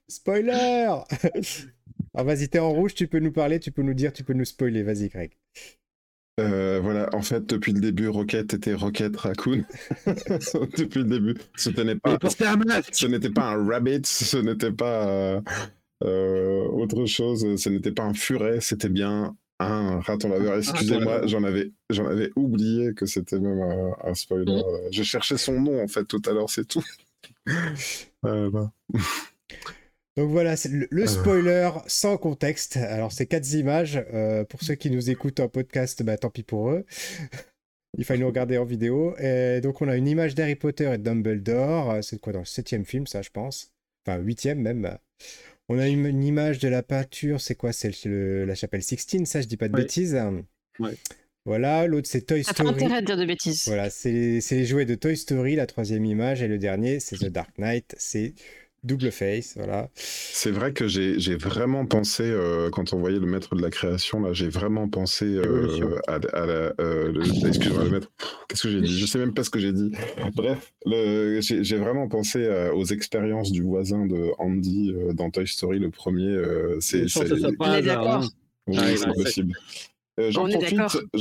Spoiler 0.09 0.89
alors 2.13 2.27
vas-y, 2.27 2.49
t'es 2.49 2.59
en 2.59 2.71
rouge, 2.71 2.93
tu 2.93 3.07
peux 3.07 3.19
nous 3.19 3.31
parler, 3.31 3.59
tu 3.59 3.71
peux 3.71 3.81
nous 3.81 3.93
dire, 3.93 4.13
tu 4.13 4.23
peux 4.23 4.33
nous 4.33 4.45
spoiler. 4.45 4.83
Vas-y, 4.83 5.09
Greg. 5.09 5.31
Euh, 6.39 6.79
voilà, 6.81 7.09
en 7.13 7.21
fait, 7.21 7.45
depuis 7.45 7.73
le 7.73 7.81
début, 7.81 8.07
Rocket 8.07 8.53
était 8.53 8.73
Rocket 8.73 9.15
Raccoon. 9.15 9.65
depuis 10.07 10.99
le 10.99 11.05
début. 11.05 11.35
Ce 11.55 11.69
n'était 11.69 11.95
pas, 11.95 12.17
ce 12.91 13.07
n'était 13.07 13.29
pas 13.29 13.51
un 13.51 13.65
rabbit, 13.67 14.01
ce 14.05 14.37
n'était 14.37 14.71
pas 14.71 15.41
euh, 16.03 16.63
autre 16.67 17.05
chose, 17.05 17.55
ce 17.57 17.69
n'était 17.69 17.91
pas 17.91 18.03
un 18.03 18.13
furet, 18.13 18.61
c'était 18.61 18.89
bien 18.89 19.35
un 19.59 19.99
raton 19.99 20.29
laveur. 20.29 20.57
Excusez-moi, 20.57 21.27
j'en 21.27 21.43
avais, 21.43 21.71
j'en 21.89 22.05
avais 22.05 22.31
oublié 22.35 22.93
que 22.93 23.05
c'était 23.05 23.39
même 23.39 23.61
un, 23.61 23.95
un 24.03 24.15
spoiler. 24.15 24.45
Mmh. 24.55 24.91
Je 24.91 25.03
cherchais 25.03 25.37
son 25.37 25.59
nom, 25.59 25.83
en 25.83 25.87
fait, 25.87 26.05
tout 26.05 26.21
à 26.25 26.31
l'heure, 26.31 26.49
c'est 26.49 26.65
tout. 26.65 26.83
euh, 28.25 28.49
bah. 28.49 28.71
Donc 30.19 30.31
voilà, 30.31 30.57
c'est 30.57 30.69
le 30.69 31.07
spoiler 31.07 31.69
sans 31.87 32.17
contexte. 32.17 32.75
Alors, 32.75 33.13
c'est 33.13 33.25
quatre 33.25 33.49
images. 33.53 34.03
Euh, 34.13 34.43
pour 34.43 34.61
ceux 34.61 34.75
qui 34.75 34.91
nous 34.91 35.09
écoutent 35.09 35.39
en 35.39 35.47
podcast, 35.47 36.03
bah, 36.03 36.17
tant 36.17 36.29
pis 36.29 36.43
pour 36.43 36.71
eux. 36.71 36.85
Il 37.97 38.03
fallait 38.03 38.19
nous 38.19 38.27
regarder 38.27 38.57
en 38.57 38.65
vidéo. 38.65 39.15
Et 39.17 39.61
donc, 39.61 39.81
on 39.81 39.87
a 39.87 39.95
une 39.95 40.09
image 40.09 40.35
d'Harry 40.35 40.55
Potter 40.55 40.91
et 40.93 40.97
de 40.97 41.03
Dumbledore. 41.03 41.99
C'est 42.03 42.19
quoi 42.19 42.33
dans 42.33 42.39
le 42.39 42.45
septième 42.45 42.83
film, 42.83 43.07
ça, 43.07 43.21
je 43.21 43.29
pense 43.29 43.71
Enfin, 44.05 44.19
huitième 44.19 44.59
même. 44.59 44.97
On 45.69 45.79
a 45.79 45.87
une, 45.87 46.05
une 46.05 46.25
image 46.25 46.59
de 46.59 46.67
la 46.67 46.83
peinture. 46.83 47.39
C'est 47.39 47.55
quoi? 47.55 47.71
C'est 47.71 47.93
la 48.03 48.55
chapelle 48.55 48.83
Sixtine, 48.83 49.25
ça, 49.25 49.39
je 49.39 49.47
dis 49.47 49.55
pas 49.55 49.69
de 49.69 49.73
ouais. 49.73 49.83
bêtises. 49.83 50.19
Ouais. 50.79 50.95
Voilà, 51.45 51.87
l'autre 51.87 52.09
c'est 52.11 52.23
Toy 52.23 52.43
Story. 52.43 52.63
Pas 52.63 52.75
intérêt 52.75 53.01
de 53.01 53.05
dire 53.05 53.17
de 53.17 53.25
bêtises. 53.25 53.63
Voilà, 53.67 53.89
c'est 53.89 54.41
les 54.51 54.65
jouets 54.65 54.85
de 54.85 54.95
Toy 54.95 55.15
Story, 55.15 55.55
la 55.55 55.65
troisième 55.65 56.03
image. 56.03 56.41
Et 56.41 56.49
le 56.49 56.57
dernier, 56.57 56.99
c'est 56.99 57.15
The 57.15 57.29
Dark 57.29 57.57
Knight. 57.57 57.95
C'est 57.97 58.33
double 58.83 59.11
face, 59.11 59.53
voilà. 59.55 59.89
C'est 59.95 60.51
vrai 60.51 60.73
que 60.73 60.87
j'ai 60.87 61.35
vraiment 61.35 61.85
pensé, 61.85 62.23
euh, 62.23 62.69
quand 62.69 62.93
on 62.93 62.99
voyait 62.99 63.19
le 63.19 63.25
maître 63.25 63.55
de 63.55 63.61
la 63.61 63.69
création, 63.69 64.19
là, 64.21 64.33
j'ai 64.33 64.49
vraiment 64.49 64.87
pensé 64.87 65.25
euh, 65.25 65.99
à, 66.07 66.15
à, 66.33 66.45
la... 66.45 66.73
Euh, 66.79 67.13
Excuse-moi, 67.45 67.83
le 67.83 67.89
maître... 67.89 68.11
Qu'est-ce 68.47 68.63
que 68.63 68.69
j'ai 68.69 68.81
dit? 68.81 68.99
Je 68.99 69.05
sais 69.05 69.19
même 69.19 69.33
pas 69.33 69.43
ce 69.43 69.49
que 69.49 69.59
j'ai 69.59 69.73
dit. 69.73 69.91
Bref, 70.35 70.73
j'ai 70.85 71.77
vraiment 71.77 72.07
pensé 72.07 72.39
euh, 72.39 72.73
aux 72.73 72.85
expériences 72.85 73.51
du 73.51 73.61
voisin 73.61 74.05
de 74.05 74.31
Andy 74.37 74.93
dans 75.13 75.29
Toy 75.29 75.47
Story, 75.47 75.79
le 75.79 75.89
premier. 75.89 76.37
c'est 76.79 77.05
d'accord. 77.83 78.25
Oui, 78.67 78.77
ah, 78.77 78.95
c'est 78.95 79.23
possible. 79.23 79.53
Euh, 80.19 80.31
J'en 80.31 80.47
profite, 80.49 80.77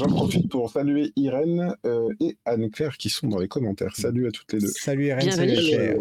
profite, 0.08 0.48
pour 0.50 0.70
saluer 0.70 1.12
Irène 1.14 1.74
euh, 1.86 2.08
et 2.20 2.36
Anne-Claire 2.44 2.96
qui 2.96 3.10
sont 3.10 3.28
dans 3.28 3.38
les 3.38 3.46
commentaires. 3.48 3.94
Salut 3.94 4.26
à 4.26 4.32
toutes 4.32 4.52
les 4.52 4.58
deux. 4.58 4.66
Salut 4.66 5.06
Irène, 5.06 5.30
salut 5.30 5.54
Claire. 5.54 5.96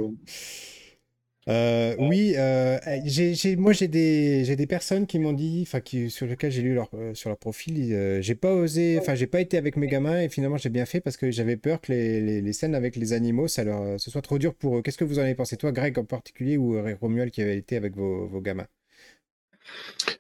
Euh, 1.48 1.96
oui, 2.00 2.34
euh, 2.36 2.78
j'ai, 3.06 3.56
moi 3.56 3.72
j'ai 3.72 3.88
des, 3.88 4.56
des 4.56 4.68
personnes 4.68 5.08
qui 5.08 5.18
m'ont 5.18 5.32
dit, 5.32 5.64
enfin 5.66 5.80
qui 5.80 6.10
sur 6.10 6.26
lesquelles 6.28 6.52
j'ai 6.52 6.62
lu 6.62 6.74
leur, 6.74 6.90
euh, 6.94 7.14
sur 7.14 7.30
leur 7.30 7.38
profil, 7.38 7.94
euh, 7.94 8.22
j'ai 8.22 8.36
pas 8.36 8.54
osé, 8.54 8.98
enfin 9.00 9.16
j'ai 9.16 9.28
pas 9.28 9.40
été 9.40 9.58
avec 9.58 9.78
mes 9.78 9.88
gamins 9.88 10.20
et 10.20 10.28
finalement 10.30 10.58
j'ai 10.58 10.70
bien 10.70 10.86
fait 10.86 11.00
parce 11.00 11.16
que 11.16 11.32
j'avais 11.32 11.56
peur 11.56 11.80
que 11.80 11.94
les, 11.94 12.20
les, 12.20 12.42
les, 12.42 12.54
scènes 12.54 12.76
avec 12.76 12.98
les 12.98 13.14
animaux, 13.14 13.48
ça 13.48 13.64
leur, 13.64 13.98
ce 14.00 14.12
soit 14.12 14.22
trop 14.22 14.38
dur 14.40 14.54
pour 14.56 14.78
eux. 14.78 14.82
Qu'est-ce 14.82 14.98
que 14.98 15.06
vous 15.06 15.20
en 15.20 15.22
avez 15.22 15.36
pensé, 15.36 15.56
toi, 15.56 15.72
Greg 15.72 15.98
en 15.98 16.04
particulier 16.06 16.58
ou 16.58 16.82
Romuald 17.00 17.32
qui 17.32 17.42
avait 17.42 17.58
été 17.58 17.78
avec 17.78 17.96
vos, 17.96 18.28
vos 18.28 18.42
gamins? 18.42 18.68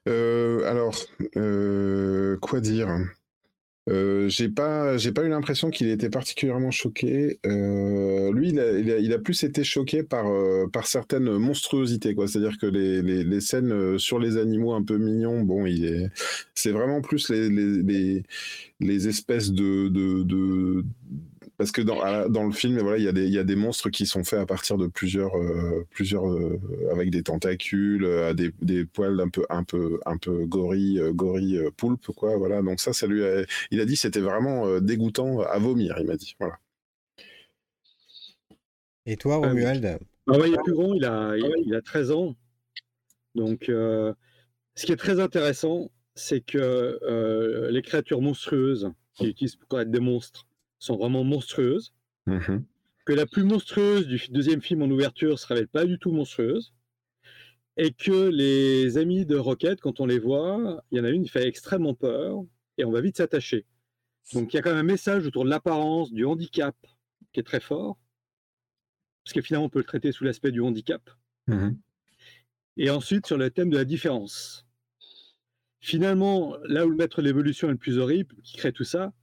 Alors, 0.06 0.96
quoi 2.42 2.62
dire? 2.62 2.88
Euh, 3.88 4.28
j'ai 4.28 4.50
pas, 4.50 4.98
j'ai 4.98 5.12
pas 5.12 5.24
eu 5.24 5.30
l'impression 5.30 5.70
qu'il 5.70 5.90
était 5.90 6.10
particulièrement 6.10 6.72
choqué. 6.72 7.40
Euh, 7.46 8.34
lui, 8.34 8.50
il 8.50 8.60
a, 8.60 9.00
il, 9.00 9.14
a, 9.14 9.20
plus 9.20 9.44
été 9.44 9.64
choqué 9.64 10.04
par, 10.04 10.28
euh, 10.28 10.68
par 10.68 10.88
certaines 10.88 11.38
monstruosités, 11.38 12.14
quoi. 12.14 12.28
C'est-à-dire 12.28 12.58
que 12.58 12.66
les, 12.66 13.02
les, 13.02 13.24
les, 13.24 13.42
scènes 13.42 13.98
sur 13.98 14.20
les 14.20 14.38
animaux 14.38 14.74
un 14.74 14.84
peu 14.84 14.98
mignons, 14.98 15.42
bon, 15.42 15.66
il 15.66 15.86
est, 15.86 16.10
c'est 16.54 16.72
vraiment 16.72 17.02
plus 17.02 17.30
les, 17.30 17.50
les, 17.50 18.24
les, 18.80 19.08
espèces 19.08 19.52
de 19.52 19.88
parce 21.58 21.72
que 21.72 21.82
dans, 21.82 22.30
dans 22.30 22.44
le 22.44 22.52
film, 22.52 22.78
voilà, 22.80 23.00
il 23.00 23.04
y, 23.04 23.08
a 23.08 23.12
des, 23.12 23.26
il 23.26 23.34
y 23.34 23.40
a 23.40 23.44
des 23.44 23.56
monstres 23.56 23.90
qui 23.90 24.06
sont 24.06 24.24
faits 24.24 24.40
à 24.40 24.46
partir 24.46 24.78
de 24.78 24.86
plusieurs, 24.86 25.36
euh, 25.36 25.88
plusieurs 25.90 26.30
euh, 26.30 26.60
avec 26.92 27.10
des 27.10 27.24
tentacules, 27.24 28.06
euh, 28.06 28.34
des, 28.36 28.52
des, 28.62 28.86
poils 28.86 29.20
un 29.20 29.30
peu, 29.30 29.44
un 29.50 29.64
peu, 29.64 30.00
un 30.06 30.18
peu 30.18 30.46
gorille, 30.46 31.02
gorille 31.14 31.58
euh, 31.58 31.72
poulpe, 31.76 32.12
quoi. 32.16 32.38
Voilà. 32.38 32.62
Donc 32.62 32.80
ça, 32.80 32.94
ça 32.94 33.08
lui 33.08 33.26
a, 33.26 33.44
il 33.72 33.82
a 33.82 33.86
dit, 33.86 33.98
c'était 33.98 34.20
vraiment 34.20 34.80
dégoûtant 34.80 35.40
à 35.42 35.58
vomir. 35.58 35.96
Il 36.00 36.06
m'a 36.06 36.16
dit, 36.16 36.36
voilà. 36.40 36.60
Et 39.08 39.18
toi, 39.18 39.38
Romuald? 39.38 40.00
Ah 40.28 40.38
ouais, 40.38 40.50
Il 40.50 40.54
est 40.54 40.64
plus 40.64 40.74
grand, 40.74 40.94
il 40.94 41.06
a, 41.06 41.36
il 41.38 41.74
a 41.74 41.82
13 41.82 42.12
ans. 42.12 42.36
Donc, 43.34 43.64
ce 43.68 44.14
qui 44.86 44.92
est 44.92 44.98
très 44.98 45.20
intéressant, 45.20 45.90
c'est 46.14 46.42
que 46.42 47.00
les 47.72 47.82
créatures 47.82 48.22
monstrueuses 48.22 48.92
qu'ils 49.16 49.30
utilisent 49.30 49.56
pour 49.56 49.80
être 49.80 49.90
des 49.90 50.00
monstres 50.00 50.47
sont 50.80 50.98
vraiment 50.98 51.24
monstrueuses. 51.24 51.94
Mmh. 52.26 52.60
Que 53.06 53.14
la 53.14 53.26
plus 53.26 53.44
monstrueuse 53.44 54.08
du 54.08 54.22
deuxième 54.30 54.62
film 54.62 54.82
en 54.82 54.90
ouverture 54.90 55.40
se 55.40 55.48
révèle 55.48 55.68
pas 55.68 55.86
du 55.86 55.98
tout 55.98 56.12
monstrueuse. 56.12 56.74
Et 57.78 57.92
que 57.92 58.30
les 58.30 58.98
amis 58.98 59.26
de 59.26 59.36
Rocket, 59.36 59.80
quand 59.80 60.00
on 60.00 60.06
les 60.06 60.20
voit, 60.20 60.84
il 60.92 60.98
y 60.98 61.02
en 61.02 61.04
a 61.04 61.10
une 61.10 61.24
qui 61.24 61.30
fait 61.30 61.48
extrêmement 61.48 61.94
peur 61.94 62.44
et 62.78 62.86
on 62.86 62.92
va 62.92 63.02
vite 63.02 63.18
s'attacher. 63.18 63.66
Donc 64.34 64.54
il 64.54 64.58
y 64.58 64.60
a 64.60 64.62
quand 64.62 64.72
même 64.72 64.80
un 64.80 64.84
message 64.84 65.26
autour 65.26 65.46
de 65.46 65.50
l'apparence, 65.50 66.12
du 66.12 66.26
handicap 66.26 66.76
qui 67.32 67.40
est 67.40 67.44
très 67.44 67.60
fort. 67.60 67.98
Parce 69.24 69.34
que 69.34 69.42
finalement, 69.42 69.68
on 69.68 69.70
peut 69.70 69.80
le 69.80 69.86
traiter 69.86 70.12
sous 70.12 70.24
l'aspect 70.24 70.52
du 70.52 70.62
handicap. 70.62 71.02
Mmh. 71.48 71.72
Et 72.78 72.90
ensuite, 72.90 73.28
sur 73.28 73.38
le 73.38 73.50
thème 73.50 73.70
de 73.70 73.78
la 73.78 73.86
différence. 73.86 74.66
Finalement, 75.80 76.56
là 76.64 76.86
où 76.86 76.90
le 76.90 76.96
maître 76.96 77.22
de 77.22 77.28
l'évolution 77.28 77.68
est 77.68 77.72
le 77.72 77.78
plus 77.78 77.98
horrible, 77.98 78.36
qui 78.44 78.58
crée 78.58 78.72
tout 78.72 78.84
ça, 78.84 79.14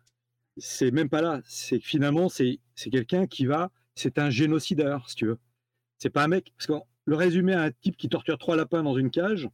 c'est 0.56 0.90
même 0.90 1.08
pas 1.08 1.22
là. 1.22 1.40
C'est 1.44 1.80
finalement, 1.80 2.28
c'est 2.28 2.58
quelqu'un 2.90 3.26
qui 3.26 3.46
va. 3.46 3.70
C'est 3.94 4.18
un 4.18 4.30
génocideur, 4.30 5.08
si 5.08 5.16
tu 5.16 5.26
veux. 5.26 5.38
C'est 5.98 6.10
pas 6.10 6.24
un 6.24 6.28
mec. 6.28 6.52
Parce 6.56 6.66
que 6.66 6.84
le 7.04 7.16
résumé 7.16 7.54
à 7.54 7.62
un 7.62 7.70
type 7.70 7.96
qui 7.96 8.08
torture 8.08 8.38
trois 8.38 8.56
lapins 8.56 8.82
dans 8.82 8.96
une 8.96 9.10
cage, 9.10 9.48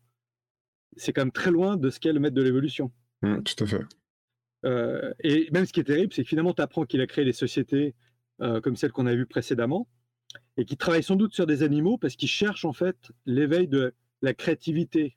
c'est 0.96 1.12
quand 1.12 1.22
même 1.22 1.32
très 1.32 1.50
loin 1.50 1.76
de 1.76 1.90
ce 1.90 2.00
qu'est 2.00 2.12
le 2.12 2.20
maître 2.20 2.34
de 2.34 2.42
l'évolution. 2.42 2.92
Mmh, 3.22 3.42
tout 3.42 3.64
à 3.64 3.66
fait. 3.66 3.82
Euh, 4.64 5.12
et 5.20 5.48
même 5.52 5.66
ce 5.66 5.72
qui 5.72 5.80
est 5.80 5.84
terrible, 5.84 6.12
c'est 6.12 6.22
que 6.22 6.28
finalement, 6.28 6.54
tu 6.54 6.62
apprends 6.62 6.84
qu'il 6.84 7.00
a 7.00 7.06
créé 7.06 7.24
des 7.24 7.32
sociétés 7.32 7.94
euh, 8.40 8.60
comme 8.60 8.76
celles 8.76 8.92
qu'on 8.92 9.06
a 9.06 9.14
vues 9.14 9.26
précédemment 9.26 9.88
et 10.56 10.64
qui 10.64 10.76
travaille 10.76 11.02
sans 11.02 11.16
doute 11.16 11.34
sur 11.34 11.46
des 11.46 11.62
animaux 11.62 11.98
parce 11.98 12.16
qu'il 12.16 12.28
cherche 12.28 12.64
en 12.64 12.72
fait 12.72 13.12
l'éveil 13.26 13.68
de 13.68 13.94
la 14.22 14.34
créativité. 14.34 15.16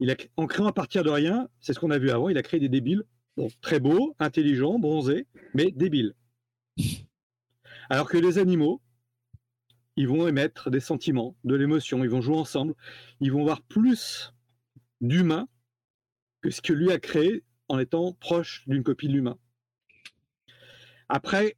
Il 0.00 0.10
a, 0.10 0.16
en 0.36 0.46
créant 0.46 0.66
à 0.66 0.72
partir 0.72 1.04
de 1.04 1.10
rien, 1.10 1.48
c'est 1.60 1.72
ce 1.72 1.80
qu'on 1.80 1.90
a 1.90 1.98
vu 1.98 2.10
avant, 2.10 2.28
il 2.28 2.36
a 2.36 2.42
créé 2.42 2.60
des 2.60 2.68
débiles 2.68 3.04
Très 3.60 3.80
beau, 3.80 4.14
intelligent, 4.18 4.78
bronzé, 4.78 5.26
mais 5.54 5.70
débile. 5.72 6.14
Alors 7.90 8.08
que 8.08 8.16
les 8.16 8.38
animaux, 8.38 8.80
ils 9.96 10.08
vont 10.08 10.26
émettre 10.26 10.70
des 10.70 10.80
sentiments, 10.80 11.36
de 11.44 11.54
l'émotion, 11.54 12.04
ils 12.04 12.10
vont 12.10 12.20
jouer 12.20 12.36
ensemble, 12.36 12.74
ils 13.20 13.32
vont 13.32 13.42
voir 13.42 13.62
plus 13.62 14.32
d'humain 15.00 15.48
que 16.42 16.50
ce 16.50 16.60
que 16.60 16.72
lui 16.72 16.90
a 16.90 16.98
créé 16.98 17.44
en 17.68 17.78
étant 17.78 18.12
proche 18.12 18.64
d'une 18.66 18.82
copie 18.82 19.08
de 19.08 19.12
l'humain. 19.12 19.38
Après, 21.08 21.56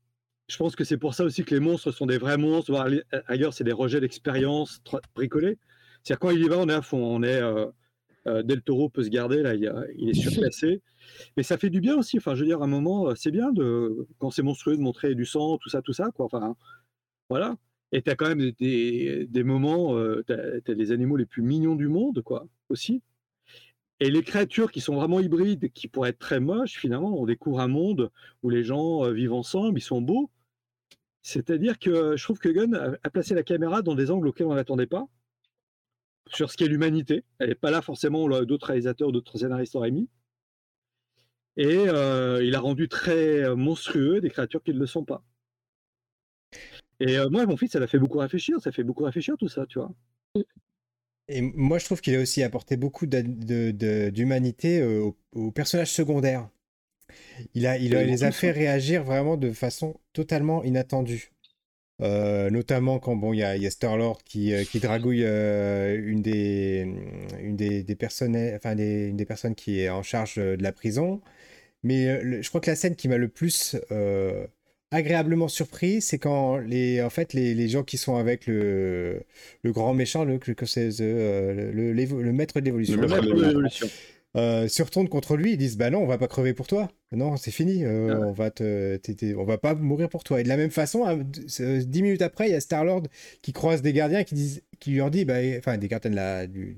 je 0.49 0.57
pense 0.57 0.77
que 0.77 0.85
c'est 0.85 0.99
pour 0.99 1.15
ça 1.15 1.25
aussi 1.25 1.45
que 1.45 1.55
les 1.55 1.61
monstres 1.61 1.93
sont 1.93 2.07
des 2.07 2.19
vrais 2.19 2.39
monstres, 2.39 2.71
voire 2.71 2.89
ailleurs, 3.27 3.53
c'est 3.53 3.65
des 3.65 3.73
rejets 3.73 4.01
d'expérience 4.01 4.81
bricolés. 5.15 5.59
C'est-à-dire 6.03 6.21
quand 6.21 6.31
il 6.31 6.45
y 6.45 6.49
va, 6.49 6.59
on 6.59 6.69
est 6.69 6.75
à 6.75 6.83
fond, 6.83 7.03
on 7.03 7.23
est 7.23 7.41
euh, 7.41 7.67
euh, 8.27 8.43
Del 8.43 8.63
Toro 8.63 8.89
peut 8.89 9.05
se 9.05 9.09
garder 9.09 9.43
là, 9.43 9.55
il, 9.55 9.67
a, 9.67 9.85
il 9.97 10.11
est 10.11 10.15
surclassé. 10.15 10.83
Mais 11.37 11.43
ça 11.43 11.59
fait 11.59 11.71
du 11.71 11.81
bien 11.81 11.97
aussi. 11.97 12.19
Enfin, 12.19 12.35
je 12.35 12.41
veux 12.41 12.47
dire, 12.47 12.61
à 12.61 12.65
un 12.65 12.69
moment, 12.69 13.09
euh, 13.09 13.15
c'est 13.15 13.31
bien 13.31 13.53
de, 13.53 14.07
quand 14.19 14.31
c'est 14.31 14.43
monstrueux 14.43 14.77
de 14.77 14.83
montrer 14.83 15.15
du 15.15 15.25
sang, 15.25 15.59
tout 15.59 15.69
ça, 15.69 15.83
tout 15.83 15.93
ça, 15.93 16.11
quoi. 16.15 16.27
Enfin, 16.27 16.57
voilà. 17.29 17.57
Et 17.93 18.03
tu 18.03 18.11
as 18.11 18.17
quand 18.17 18.29
même 18.29 18.53
des, 18.59 19.27
des 19.29 19.45
moments, 19.45 19.97
euh, 19.97 20.25
tu 20.27 20.33
as, 20.33 20.75
les 20.75 20.93
animaux 20.93 21.17
les 21.17 21.27
plus 21.27 21.43
mignons 21.43 21.77
du 21.77 21.89
monde, 21.89 22.23
quoi, 22.23 22.47
aussi. 22.69 23.03
Et 24.01 24.11
les 24.11 24.23
créatures 24.23 24.73
qui 24.73 24.81
sont 24.81 24.95
vraiment 24.95 25.21
hybrides, 25.21 25.73
qui 25.73 25.89
pourraient 25.89 26.11
être 26.11 26.19
très 26.19 26.41
moches, 26.41 26.79
finalement, 26.79 27.19
on 27.19 27.25
découvre 27.25 27.61
un 27.61 27.69
monde 27.69 28.11
où 28.43 28.51
les 28.51 28.63
gens 28.65 29.05
euh, 29.05 29.13
vivent 29.13 29.33
ensemble, 29.33 29.79
ils 29.79 29.83
sont 29.83 30.03
beaux. 30.03 30.31
C'est-à-dire 31.23 31.79
que 31.79 32.17
je 32.17 32.23
trouve 32.23 32.39
que 32.39 32.49
Gunn 32.49 32.75
a, 32.75 32.97
a 33.03 33.11
placé 33.11 33.35
la 33.35 33.43
caméra 33.43 33.83
dans 33.83 33.95
des 33.95 34.11
angles 34.11 34.29
auxquels 34.29 34.47
on 34.47 34.55
n'attendait 34.55 34.87
pas, 34.87 35.09
sur 36.29 36.51
ce 36.51 36.57
qu'est 36.57 36.69
l'humanité. 36.69 37.25
Elle 37.39 37.51
n'est 37.51 37.55
pas 37.55 37.71
là 37.71 37.83
forcément 37.83 38.29
d'autres 38.43 38.67
réalisateurs, 38.67 39.13
d'autres 39.13 39.39
scénaristes 39.39 39.77
auraient 39.77 39.91
mis. 39.91 40.09
Et 41.57 41.89
euh, 41.89 42.45
il 42.45 42.55
a 42.55 42.61
rendu 42.61 42.89
très 42.89 43.43
euh, 43.45 43.57
monstrueux 43.57 44.21
des 44.21 44.29
créatures 44.29 44.63
qui 44.63 44.75
ne 44.75 44.79
le 44.79 44.87
sont 44.87 45.05
pas. 45.05 45.25
Et 47.01 47.17
euh, 47.19 47.29
moi, 47.31 47.47
mon 47.47 47.57
fils, 47.57 47.73
ça 47.73 47.81
l'a 47.81 47.87
fait 47.87 47.99
beaucoup 47.99 48.19
réfléchir. 48.19 48.61
Ça 48.61 48.73
fait 48.73 48.85
beaucoup 48.85 49.05
réfléchir 49.05 49.37
tout 49.39 49.49
ça, 49.49 49.65
tu 49.67 49.79
vois. 49.79 49.91
Et 51.29 51.41
moi, 51.41 51.79
je 51.79 51.87
trouve 51.87 52.01
qu'il 52.01 52.15
a 52.15 52.21
aussi 52.21 52.43
apporté 52.43 52.77
beaucoup 52.77 53.07
d'humanité 53.07 54.85
aux, 54.85 55.17
aux, 55.33 55.51
personnages 55.51 55.93
secondaires. 55.93 56.49
Il, 57.55 57.67
a, 57.67 57.79
il, 57.79 57.97
a, 57.97 58.03
il 58.03 58.11
les 58.11 58.25
a 58.25 58.33
fait 58.33 58.51
réagir 58.51 59.03
vraiment 59.03 59.37
de 59.37 59.51
façon 59.51 59.99
totalement 60.13 60.63
inattendue. 60.63 61.33
Euh, 62.03 62.51
notamment 62.51 62.99
quand 62.99 63.17
bon 63.17 63.33
il 63.33 63.39
y 63.39 63.43
a, 63.43 63.71
Star-Lord 63.71 64.19
qui, 64.23 64.53
euh, 64.53 64.65
qui 64.65 64.81
dragouille 64.81 65.25
euh, 65.25 65.99
une 66.05 66.21
des 66.21 66.87
une 67.41 67.57
des, 67.57 67.97
personnes 67.97 68.37
enfin 68.55 68.75
des, 68.75 69.13
des 69.13 69.25
personnes 69.25 69.55
qui 69.55 69.81
est 69.81 69.89
en 69.89 70.03
charge 70.03 70.37
de 70.37 70.63
la 70.63 70.73
prison. 70.73 71.23
Mais 71.83 72.43
je 72.43 72.49
crois 72.49 72.61
que 72.61 72.71
la 72.71 72.77
scène 72.77 72.97
qui 72.97 73.09
m'a 73.09 73.17
le 73.19 73.29
plus 73.29 73.77
agréablement 74.91 75.49
surpris 75.49 76.01
c'est 76.01 76.19
quand 76.19 76.59
les 76.59 77.03
en 77.03 77.11
fait 77.11 77.33
les, 77.33 77.55
les, 77.55 77.69
gens 77.69 77.83
qui 77.83 77.99
sont 77.99 78.17
avec 78.17 78.47
le 78.47 79.23
le 79.63 79.73
grand 79.73 79.95
méchant 79.95 80.25
le 80.25 80.39
le, 80.39 81.93
le, 81.93 82.33
maître 82.33 82.61
de 82.61 82.71
euh, 84.37 84.69
se 84.69 84.83
retournent 84.83 85.09
contre 85.09 85.37
lui, 85.37 85.53
ils 85.53 85.57
disent 85.57 85.77
bah 85.77 85.91
non, 85.91 86.01
on 86.01 86.07
va 86.07 86.19
pas 86.19 86.29
crever 86.29 86.53
pour 86.53 86.67
toi. 86.67 86.91
Non, 87.13 87.37
c'est 87.37 87.51
fini, 87.51 87.85
euh, 87.85 88.09
ah 88.11 88.19
ouais. 88.19 88.27
on 88.27 88.33
va 88.33 88.51
te, 88.51 89.35
on 89.37 89.45
va 89.45 89.59
pas 89.59 89.75
mourir 89.75 90.09
pour 90.09 90.25
toi. 90.25 90.41
Et 90.41 90.43
de 90.43 90.49
la 90.49 90.57
même 90.57 90.71
façon, 90.71 91.07
dix 91.47 92.03
minutes 92.03 92.23
après, 92.23 92.49
il 92.49 92.53
y 92.53 92.55
a 92.55 92.61
Star 92.61 92.85
Lord 92.85 93.05
qui 93.43 93.53
croise 93.53 93.81
des 93.81 93.93
gardiens 93.93 94.25
qui 94.25 94.35
disent, 94.35 94.63
qui 94.79 94.91
lui 94.91 95.11
dit, 95.11 95.25
bah, 95.25 95.37
enfin 95.59 95.79
des 95.79 95.89
gardiens 95.89 96.11
de, 96.11 96.17
la, 96.17 96.47
du, 96.47 96.77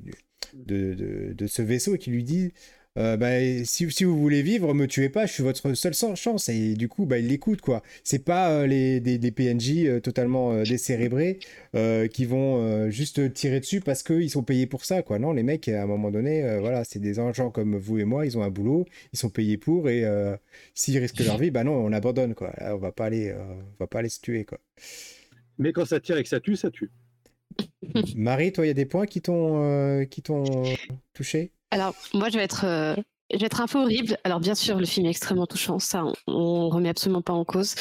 de, 0.54 0.94
de, 0.94 1.32
de, 1.32 1.46
ce 1.46 1.62
vaisseau 1.62 1.96
et 1.96 1.98
qui 1.98 2.10
lui 2.10 2.22
dit 2.22 2.52
euh, 2.98 3.16
bah, 3.16 3.64
si, 3.64 3.90
si, 3.90 4.04
vous 4.04 4.18
voulez 4.18 4.42
vivre, 4.42 4.74
me 4.74 4.86
tuez 4.86 5.08
pas, 5.08 5.26
je 5.26 5.32
suis 5.32 5.42
votre 5.42 5.74
seule 5.74 5.94
chance. 5.94 6.48
Et 6.48 6.74
du 6.74 6.88
coup, 6.88 7.06
bah, 7.06 7.18
il 7.18 7.28
l'écoute, 7.28 7.60
quoi. 7.60 7.82
C'est 8.02 8.24
pas 8.24 8.50
euh, 8.50 8.66
les, 8.66 9.00
des, 9.00 9.18
des, 9.18 9.30
PNJ 9.30 9.84
euh, 9.86 10.00
totalement 10.00 10.52
euh, 10.52 10.64
décérébrés 10.64 11.38
qui 12.12 12.24
vont 12.24 12.90
juste 12.90 13.32
tirer 13.34 13.60
dessus 13.60 13.80
parce 13.80 14.02
qu'ils 14.02 14.30
sont 14.30 14.42
payés 14.42 14.66
pour 14.66 14.84
ça, 14.84 15.02
quoi. 15.02 15.18
Non, 15.18 15.32
les 15.32 15.42
mecs, 15.42 15.68
à 15.68 15.82
un 15.82 15.86
moment 15.86 16.10
donné, 16.10 16.58
voilà, 16.58 16.82
c'est 16.84 16.98
des 16.98 17.14
gens 17.14 17.50
comme 17.50 17.76
vous 17.76 17.98
et 17.98 18.04
moi, 18.04 18.26
ils 18.26 18.36
ont 18.36 18.42
un 18.42 18.50
boulot, 18.50 18.84
ils 19.12 19.18
sont 19.18 19.28
payés 19.28 19.58
pour, 19.58 19.88
et 19.88 20.04
s'ils 20.74 20.98
risquent 20.98 21.20
leur 21.20 21.38
vie, 21.38 21.50
bah 21.50 21.62
non, 21.62 21.74
on 21.74 21.92
abandonne, 21.92 22.34
quoi. 22.34 22.52
Là, 22.58 22.74
on 22.74 22.78
va 22.78 22.90
pas 22.90 23.04
aller, 23.06 23.32
on 23.32 23.78
va 23.78 23.86
pas 23.86 24.00
aller 24.00 24.08
se 24.08 24.20
tuer, 24.20 24.44
quoi. 24.44 24.58
Mais 25.58 25.72
quand 25.72 25.84
ça 25.84 26.00
tire 26.00 26.16
et 26.16 26.22
que 26.22 26.28
ça 26.28 26.40
tue, 26.40 26.56
ça 26.56 26.70
tue. 26.70 26.90
Marie, 28.16 28.52
toi, 28.52 28.64
il 28.64 28.68
y 28.68 28.72
a 28.72 28.74
des 28.74 28.86
points 28.86 29.06
qui 29.06 29.20
t'ont 29.20 30.04
qui 30.10 30.22
t'ont 30.22 30.64
touché? 31.14 31.52
Alors, 31.70 31.94
moi, 32.14 32.28
je 32.30 32.38
vais 32.38 32.44
être, 32.44 32.64
euh, 32.64 32.94
je 33.32 33.38
vais 33.38 33.46
être 33.46 33.60
un 33.60 33.66
peu 33.66 33.78
horrible. 33.78 34.16
Alors, 34.24 34.40
bien 34.40 34.54
sûr, 34.54 34.78
le 34.78 34.86
film 34.86 35.06
est 35.06 35.10
extrêmement 35.10 35.46
touchant, 35.46 35.78
ça, 35.78 36.04
on, 36.04 36.14
on 36.26 36.68
remet 36.68 36.88
absolument 36.88 37.22
pas 37.22 37.32
en 37.32 37.44
cause. 37.44 37.74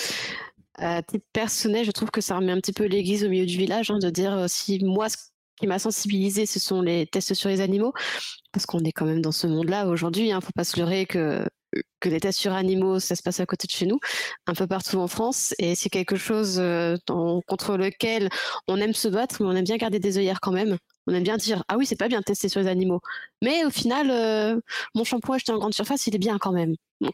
À 0.76 1.02
titre 1.02 1.26
personnel, 1.34 1.86
je 1.86 1.92
trouve 1.92 2.12
que 2.12 2.22
ça 2.22 2.38
remet 2.38 2.52
un 2.52 2.60
petit 2.60 2.74
peu 2.74 2.86
l'église 2.86 3.24
au 3.24 3.30
milieu 3.30 3.46
du 3.46 3.58
village, 3.58 3.90
hein, 3.90 4.00
de 4.00 4.10
dire 4.10 4.34
euh, 4.34 4.46
si 4.48 4.84
moi, 4.84 5.10
ce 5.10 5.18
qui 5.60 5.68
m'a 5.68 5.80
sensibilisé, 5.80 6.46
ce 6.46 6.60
sont 6.60 6.82
les 6.82 7.08
tests 7.08 7.34
sur 7.34 7.50
les 7.50 7.62
animaux, 7.62 7.94
parce 8.52 8.66
qu'on 8.66 8.80
est 8.80 8.92
quand 8.92 9.06
même 9.06 9.22
dans 9.22 9.32
ce 9.32 9.48
monde-là 9.48 9.88
aujourd'hui. 9.88 10.28
Il 10.28 10.32
hein, 10.32 10.38
ne 10.38 10.42
faut 10.42 10.52
pas 10.56 10.64
se 10.64 10.80
leurrer 10.80 11.06
que 11.06 11.44
les 12.06 12.20
tests 12.20 12.40
sur 12.40 12.54
animaux, 12.54 13.00
ça 13.00 13.16
se 13.16 13.24
passe 13.24 13.40
à 13.40 13.46
côté 13.46 13.68
de 13.68 13.72
chez 13.72 13.86
nous, 13.86 14.00
un 14.46 14.54
peu 14.54 14.68
partout 14.68 14.98
en 14.98 15.08
France, 15.08 15.54
et 15.60 15.76
c'est 15.76 15.90
quelque 15.90 16.16
chose 16.16 16.60
euh, 16.60 16.98
contre 17.48 17.78
lequel 17.78 18.30
on 18.68 18.78
aime 18.78 18.94
se 18.94 19.08
battre, 19.08 19.38
mais 19.40 19.48
on 19.48 19.56
aime 19.56 19.66
bien 19.66 19.78
garder 19.78 20.00
des 20.00 20.18
œillères 20.18 20.42
quand 20.42 20.52
même. 20.52 20.78
On 21.08 21.14
aime 21.14 21.24
bien 21.24 21.38
dire 21.38 21.64
ah 21.68 21.78
oui 21.78 21.86
c'est 21.86 21.96
pas 21.96 22.08
bien 22.08 22.20
de 22.20 22.26
tester 22.26 22.50
sur 22.50 22.60
les 22.60 22.68
animaux, 22.68 23.02
mais 23.42 23.66
au 23.66 23.70
final 23.70 24.12
euh, 24.12 24.60
mon 24.94 25.04
shampoing 25.04 25.36
acheté 25.36 25.52
en 25.52 25.58
grande 25.58 25.74
surface 25.74 26.08
il 26.08 26.16
est 26.16 26.20
bien 26.20 26.38
quand 26.38 26.52
même. 26.52 26.76
Bon. 27.02 27.12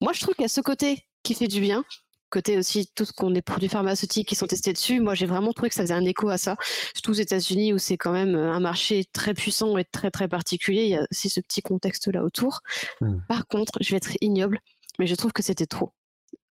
Moi 0.00 0.12
je 0.12 0.20
trouve 0.20 0.34
qu'il 0.34 0.42
y 0.42 0.46
a 0.46 0.48
ce 0.48 0.60
côté 0.60 1.06
qui 1.22 1.34
fait 1.34 1.48
du 1.48 1.60
bien, 1.60 1.84
côté 2.30 2.58
aussi 2.58 2.90
tout 2.94 3.04
ce 3.04 3.12
qu'on 3.12 3.34
est 3.34 3.42
produits 3.42 3.68
pharmaceutiques 3.68 4.28
qui 4.28 4.34
sont 4.34 4.46
testés 4.46 4.72
dessus, 4.72 5.00
moi 5.00 5.14
j'ai 5.14 5.26
vraiment 5.26 5.52
trouvé 5.52 5.70
que 5.70 5.74
ça 5.74 5.82
faisait 5.82 5.94
un 5.94 6.04
écho 6.04 6.28
à 6.28 6.38
ça, 6.38 6.56
surtout 6.94 7.12
aux 7.12 7.14
États-Unis 7.14 7.72
où 7.72 7.78
c'est 7.78 7.96
quand 7.96 8.12
même 8.12 8.34
un 8.34 8.60
marché 8.60 9.04
très 9.12 9.34
puissant 9.34 9.76
et 9.78 9.84
très 9.84 10.10
très 10.10 10.28
particulier. 10.28 10.82
Il 10.84 10.90
y 10.90 10.96
a 10.96 11.06
aussi 11.10 11.30
ce 11.30 11.40
petit 11.40 11.62
contexte 11.62 12.08
là 12.08 12.22
autour. 12.22 12.60
Mmh. 13.00 13.18
Par 13.28 13.46
contre, 13.46 13.72
je 13.80 13.90
vais 13.90 13.96
être 13.96 14.12
ignoble, 14.20 14.60
mais 14.98 15.06
je 15.06 15.14
trouve 15.14 15.32
que 15.32 15.42
c'était 15.42 15.66
trop. 15.66 15.92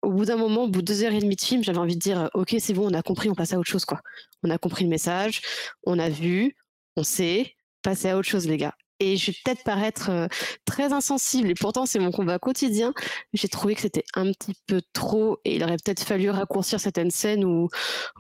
Au 0.02 0.10
bout 0.10 0.24
d'un 0.24 0.36
moment, 0.36 0.64
au 0.64 0.68
bout 0.68 0.82
de 0.82 0.86
deux 0.86 1.04
heures 1.04 1.12
et 1.12 1.20
demie 1.20 1.36
de 1.36 1.40
film, 1.40 1.62
j'avais 1.62 1.78
envie 1.78 1.94
de 1.94 2.00
dire 2.00 2.28
Ok, 2.34 2.56
c'est 2.58 2.74
bon, 2.74 2.90
on 2.90 2.94
a 2.94 3.02
compris, 3.02 3.30
on 3.30 3.34
passe 3.34 3.52
à 3.52 3.58
autre 3.58 3.70
chose. 3.70 3.84
quoi. 3.84 4.00
On 4.42 4.50
a 4.50 4.58
compris 4.58 4.84
le 4.84 4.90
message, 4.90 5.40
on 5.84 5.98
a 5.98 6.08
vu, 6.08 6.56
on 6.96 7.02
sait, 7.04 7.54
passer 7.82 8.08
à 8.10 8.18
autre 8.18 8.28
chose, 8.28 8.46
les 8.48 8.56
gars. 8.56 8.74
Et 9.00 9.16
je 9.16 9.32
vais 9.32 9.36
peut-être 9.44 9.64
paraître 9.64 10.10
euh, 10.10 10.28
très 10.64 10.92
insensible, 10.92 11.50
et 11.50 11.54
pourtant 11.54 11.86
c'est 11.86 11.98
mon 11.98 12.12
combat 12.12 12.38
quotidien. 12.38 12.94
J'ai 13.32 13.48
trouvé 13.48 13.74
que 13.74 13.80
c'était 13.80 14.04
un 14.14 14.30
petit 14.32 14.54
peu 14.66 14.80
trop, 14.92 15.38
et 15.44 15.56
il 15.56 15.64
aurait 15.64 15.76
peut-être 15.84 16.02
fallu 16.04 16.30
raccourcir 16.30 16.78
certaines 16.80 17.10
scènes 17.10 17.44
où, 17.44 17.68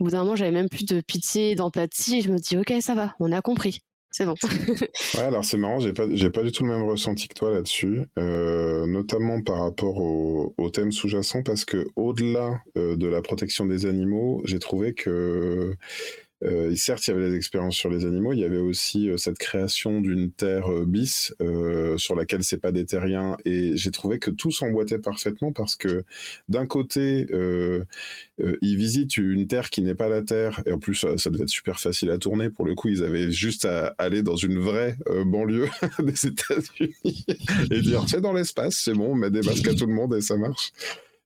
au 0.00 0.04
bout 0.04 0.10
d'un 0.10 0.24
moment, 0.24 0.36
j'avais 0.36 0.50
même 0.50 0.68
plus 0.68 0.84
de 0.84 1.00
pitié, 1.00 1.54
d'empathie. 1.54 2.22
Je 2.22 2.30
me 2.30 2.38
dis, 2.38 2.56
ok, 2.56 2.74
ça 2.80 2.94
va, 2.94 3.14
on 3.20 3.30
a 3.32 3.40
compris. 3.42 3.80
C'est 4.12 4.26
bon. 4.26 4.34
ouais, 5.14 5.20
alors 5.20 5.42
c'est 5.42 5.56
marrant, 5.56 5.80
j'ai 5.80 5.94
pas, 5.94 6.04
j'ai 6.12 6.28
pas 6.28 6.42
du 6.42 6.52
tout 6.52 6.64
le 6.64 6.68
même 6.68 6.82
ressenti 6.82 7.28
que 7.28 7.34
toi 7.34 7.50
là-dessus, 7.50 8.02
euh, 8.18 8.86
notamment 8.86 9.40
par 9.40 9.60
rapport 9.60 9.96
au, 9.96 10.70
thème 10.70 10.92
sous-jacent, 10.92 11.42
parce 11.42 11.64
que 11.64 11.86
au-delà 11.96 12.62
euh, 12.76 12.96
de 12.96 13.06
la 13.06 13.22
protection 13.22 13.64
des 13.64 13.86
animaux, 13.86 14.42
j'ai 14.44 14.58
trouvé 14.58 14.92
que 14.92 15.74
euh, 16.44 16.74
certes, 16.74 17.06
il 17.06 17.10
y 17.10 17.14
avait 17.14 17.30
des 17.30 17.36
expériences 17.36 17.76
sur 17.76 17.90
les 17.90 18.04
animaux, 18.04 18.32
il 18.32 18.40
y 18.40 18.44
avait 18.44 18.58
aussi 18.58 19.08
euh, 19.08 19.16
cette 19.16 19.38
création 19.38 20.00
d'une 20.00 20.32
terre 20.32 20.72
euh, 20.72 20.84
bis 20.84 21.34
sur 21.96 22.14
laquelle 22.14 22.42
c'est 22.42 22.58
pas 22.58 22.72
des 22.72 22.84
terriens, 22.84 23.36
et 23.44 23.76
j'ai 23.76 23.90
trouvé 23.90 24.18
que 24.18 24.30
tout 24.30 24.50
s'emboîtait 24.50 24.98
parfaitement 24.98 25.52
parce 25.52 25.76
que 25.76 26.04
d'un 26.48 26.66
côté, 26.66 27.26
ils 28.62 28.76
visitent 28.76 29.16
une 29.16 29.46
terre 29.46 29.70
qui 29.70 29.82
n'est 29.82 29.94
pas 29.94 30.08
la 30.08 30.22
terre, 30.22 30.62
et 30.66 30.72
en 30.72 30.78
plus 30.78 30.94
ça, 30.94 31.30
devait 31.30 31.44
être 31.44 31.48
super 31.48 31.80
facile 31.80 32.10
à 32.10 32.18
tourner. 32.18 32.50
Pour 32.50 32.64
le 32.64 32.74
coup, 32.74 32.88
ils 32.88 33.02
avaient 33.02 33.30
juste 33.30 33.64
à 33.64 33.94
aller 33.98 34.22
dans 34.22 34.36
une 34.36 34.58
vraie 34.58 34.96
banlieue 35.26 35.68
des 35.98 36.26
États-Unis 36.26 37.26
et 37.70 37.80
dire 37.80 38.04
c'est 38.08 38.20
dans 38.20 38.32
l'espace, 38.32 38.76
c'est 38.76 38.94
bon, 38.94 39.12
on 39.12 39.14
met 39.14 39.30
des 39.30 39.42
masques 39.42 39.68
à 39.68 39.74
tout 39.74 39.86
le 39.86 39.94
monde 39.94 40.14
et 40.14 40.20
ça 40.20 40.36
marche 40.36 40.72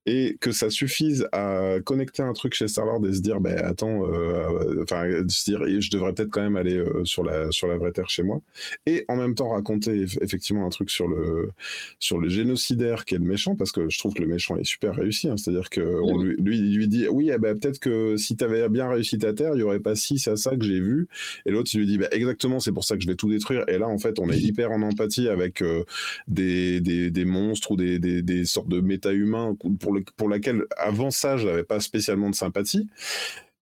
et 0.06 0.36
que 0.40 0.52
ça 0.52 0.70
suffise 0.70 1.28
à 1.32 1.76
connecter 1.84 2.22
un 2.22 2.32
truc 2.32 2.54
chez 2.54 2.68
Star-Lord 2.68 3.04
et 3.06 3.12
se 3.12 3.20
dire, 3.20 3.40
ben 3.40 3.58
attends, 3.58 4.06
euh, 4.06 4.82
enfin, 4.82 5.04
se 5.28 5.50
dire, 5.50 5.80
je 5.80 5.90
devrais 5.90 6.12
peut-être 6.14 6.30
quand 6.30 6.42
même 6.42 6.56
aller 6.56 6.76
euh, 6.76 7.04
sur 7.04 7.24
la 7.24 7.50
sur 7.50 7.66
la 7.66 7.76
vraie 7.76 7.90
terre 7.90 8.08
chez 8.08 8.22
moi, 8.22 8.40
et 8.86 9.04
en 9.08 9.16
même 9.16 9.34
temps 9.34 9.48
raconter 9.48 10.04
effectivement 10.20 10.64
un 10.64 10.70
truc 10.70 10.90
sur 10.90 11.08
le 11.08 11.50
sur 11.98 12.18
le 12.18 12.28
génocidaire 12.28 13.04
qui 13.04 13.16
est 13.16 13.18
le 13.18 13.24
méchant, 13.24 13.56
parce 13.56 13.72
que 13.72 13.88
je 13.88 13.98
trouve 13.98 14.14
que 14.14 14.22
le 14.22 14.28
méchant 14.28 14.56
est 14.56 14.64
super 14.64 14.94
réussi, 14.94 15.28
hein. 15.28 15.36
c'est-à-dire 15.36 15.70
que 15.70 15.80
on 15.80 16.22
lui, 16.22 16.36
lui, 16.38 16.60
lui 16.76 16.88
dit, 16.88 17.08
oui, 17.08 17.30
eh 17.34 17.38
ben, 17.38 17.58
peut-être 17.58 17.80
que 17.80 18.16
si 18.16 18.36
tu 18.36 18.44
avais 18.44 18.68
bien 18.68 18.88
réussi 18.88 19.18
ta 19.18 19.32
terre, 19.32 19.52
il 19.54 19.60
y 19.60 19.62
aurait 19.62 19.80
pas 19.80 19.96
ci, 19.96 20.18
ça, 20.18 20.36
ça 20.36 20.56
que 20.56 20.64
j'ai 20.64 20.80
vu, 20.80 21.08
et 21.46 21.50
l'autre 21.50 21.70
il 21.74 21.80
lui 21.80 21.86
dit, 21.86 21.98
ben, 21.98 22.08
exactement, 22.12 22.60
c'est 22.60 22.72
pour 22.72 22.84
ça 22.84 22.96
que 22.96 23.02
je 23.02 23.08
vais 23.08 23.16
tout 23.16 23.28
détruire, 23.28 23.64
et 23.66 23.78
là 23.78 23.88
en 23.88 23.98
fait 23.98 24.20
on 24.20 24.30
est 24.30 24.38
hyper 24.38 24.70
en 24.70 24.82
empathie 24.82 25.28
avec 25.28 25.62
euh, 25.62 25.82
des, 26.28 26.80
des, 26.80 27.10
des 27.10 27.24
monstres 27.24 27.72
ou 27.72 27.76
des, 27.76 27.98
des, 27.98 28.22
des 28.22 28.44
sortes 28.44 28.68
de 28.68 28.80
méta-humains 28.80 29.56
pour 29.80 29.95
pour 30.16 30.28
laquelle 30.28 30.64
avant 30.76 31.10
ça, 31.10 31.36
je 31.36 31.46
n'avais 31.46 31.64
pas 31.64 31.80
spécialement 31.80 32.30
de 32.30 32.34
sympathie. 32.34 32.88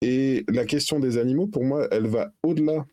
Et 0.01 0.45
la 0.49 0.65
question 0.65 1.01
des 1.01 1.19
animaux, 1.19 1.47
pour 1.47 1.65
moi, 1.65 1.89
elle 1.91 2.07
va 2.07 2.33
au-delà 2.43 2.87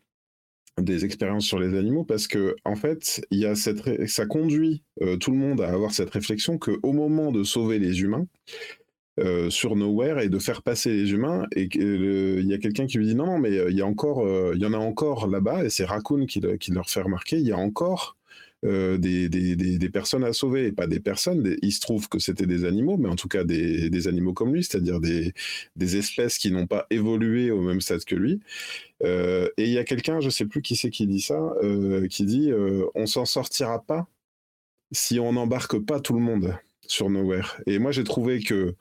des 0.81 1.05
expériences 1.05 1.45
sur 1.45 1.59
les 1.59 1.77
animaux 1.77 2.03
parce 2.03 2.27
que 2.27 2.55
en 2.65 2.75
fait, 2.75 3.25
y 3.31 3.45
a 3.45 3.55
cette 3.55 4.07
ça 4.07 4.25
conduit 4.25 4.83
euh, 5.01 5.17
tout 5.17 5.31
le 5.31 5.37
monde 5.37 5.61
à 5.61 5.69
avoir 5.69 5.93
cette 5.93 6.09
réflexion 6.09 6.57
que 6.57 6.79
au 6.83 6.91
moment 6.91 7.31
de 7.31 7.43
sauver 7.43 7.79
les 7.79 8.01
humains 8.01 8.27
euh, 9.19 9.49
sur 9.49 9.77
Nowhere 9.77 10.19
et 10.19 10.27
de 10.27 10.39
faire 10.39 10.61
passer 10.61 10.91
les 10.91 11.11
humains 11.11 11.45
et 11.55 11.69
il 11.73 12.45
y 12.45 12.53
a 12.53 12.57
quelqu'un 12.57 12.87
qui 12.87 12.97
lui 12.97 13.07
dit 13.07 13.15
non 13.15 13.25
non 13.25 13.39
mais 13.39 13.57
euh, 13.57 13.71
il 13.71 13.77
y 13.77 13.81
a 13.81 13.85
encore 13.85 14.27
il 14.53 14.61
y 14.61 14.65
en 14.65 14.73
a 14.73 14.77
encore 14.77 15.27
là-bas 15.27 15.63
et 15.63 15.69
c'est 15.69 15.85
Raccoon 15.85 16.25
qui, 16.25 16.41
qui, 16.59 16.71
leur 16.71 16.89
fait 16.89 17.01
remarquer 17.01 17.37
il 17.37 17.47
y 17.47 17.53
a 17.53 17.57
encore 17.57 18.14
euh, 18.65 18.97
des, 18.97 19.89
personnes 19.89 20.23
à 20.23 20.33
sauver, 20.33 20.67
et 20.67 20.71
pas 20.71 20.87
des 20.87 20.99
personnes. 20.99 21.55
il 21.61 21.71
se 21.71 21.79
trouve 21.79 22.09
que 22.09 22.19
c'était 22.19 22.47
des 22.47 22.65
animaux, 22.65 22.97
mais 22.97 23.09
en 23.09 23.15
tout 23.15 23.27
cas 23.27 23.43
des, 23.43 24.07
animaux 24.07 24.33
comme 24.33 24.53
lui, 24.53 24.63
c'est-à-dire 24.63 24.99
des, 24.99 25.33
espèces 25.97 26.37
qui 26.37 26.51
n'ont 26.51 26.67
pas 26.67 26.87
évolué 26.89 27.51
au 27.51 27.61
même 27.61 27.81
stade 27.81 28.03
que 28.03 28.15
lui. 28.15 28.39
Euh, 29.03 29.49
et 29.57 29.65
il 29.65 29.71
y 29.71 29.77
a 29.77 29.83
quelqu'un, 29.83 30.19
je 30.19 30.29
sais 30.29 30.45
plus 30.45 30.61
qui 30.61 30.75
c'est 30.75 30.89
qui 30.89 31.05
dit 31.07 31.21
ça, 31.21 31.39
euh, 31.63 32.07
qui 32.07 32.25
dit 32.25 32.51
on 32.95 33.05
s'en 33.05 33.25
sortira 33.25 33.83
pas 33.83 34.07
si 34.91 35.19
on 35.19 35.33
n'embarque 35.33 35.79
pas 35.79 35.99
tout 35.99 36.13
le 36.13 36.19
monde 36.19 36.57
sur 36.87 37.09
Nowhere. 37.09 37.57
Et 37.67 37.79
moi 37.79 37.91
j'ai 37.91 38.03
trouvé 38.03 38.41
que 38.41 38.75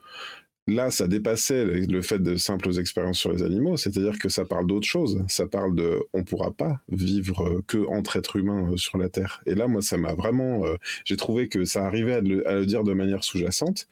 Là, 0.66 0.90
ça 0.90 1.06
dépassait 1.08 1.64
le 1.64 2.00
fait 2.00 2.18
de 2.18 2.36
simples 2.36 2.78
expériences 2.78 3.18
sur 3.18 3.30
les 3.30 3.42
animaux, 3.42 3.76
c'est-à-dire 3.76 4.18
que 4.18 4.30
ça 4.30 4.46
parle 4.46 4.66
d'autre 4.66 4.86
chose. 4.86 5.22
Ça 5.28 5.46
parle 5.46 5.74
de, 5.74 6.00
on 6.14 6.24
pourra 6.24 6.52
pas 6.52 6.80
vivre 6.88 7.46
euh, 7.46 7.62
que 7.66 7.86
entre 7.86 8.16
êtres 8.16 8.36
humains 8.36 8.72
euh, 8.72 8.76
sur 8.78 8.96
la 8.96 9.10
Terre. 9.10 9.42
Et 9.44 9.54
là, 9.54 9.68
moi, 9.68 9.82
ça 9.82 9.98
m'a 9.98 10.14
vraiment, 10.14 10.64
euh, 10.64 10.76
j'ai 11.04 11.18
trouvé 11.18 11.48
que 11.48 11.66
ça 11.66 11.84
arrivait 11.84 12.14
à 12.14 12.20
le, 12.22 12.64
dire 12.64 12.82
de 12.82 12.94
manière 12.94 13.24
sous-jacente. 13.24 13.88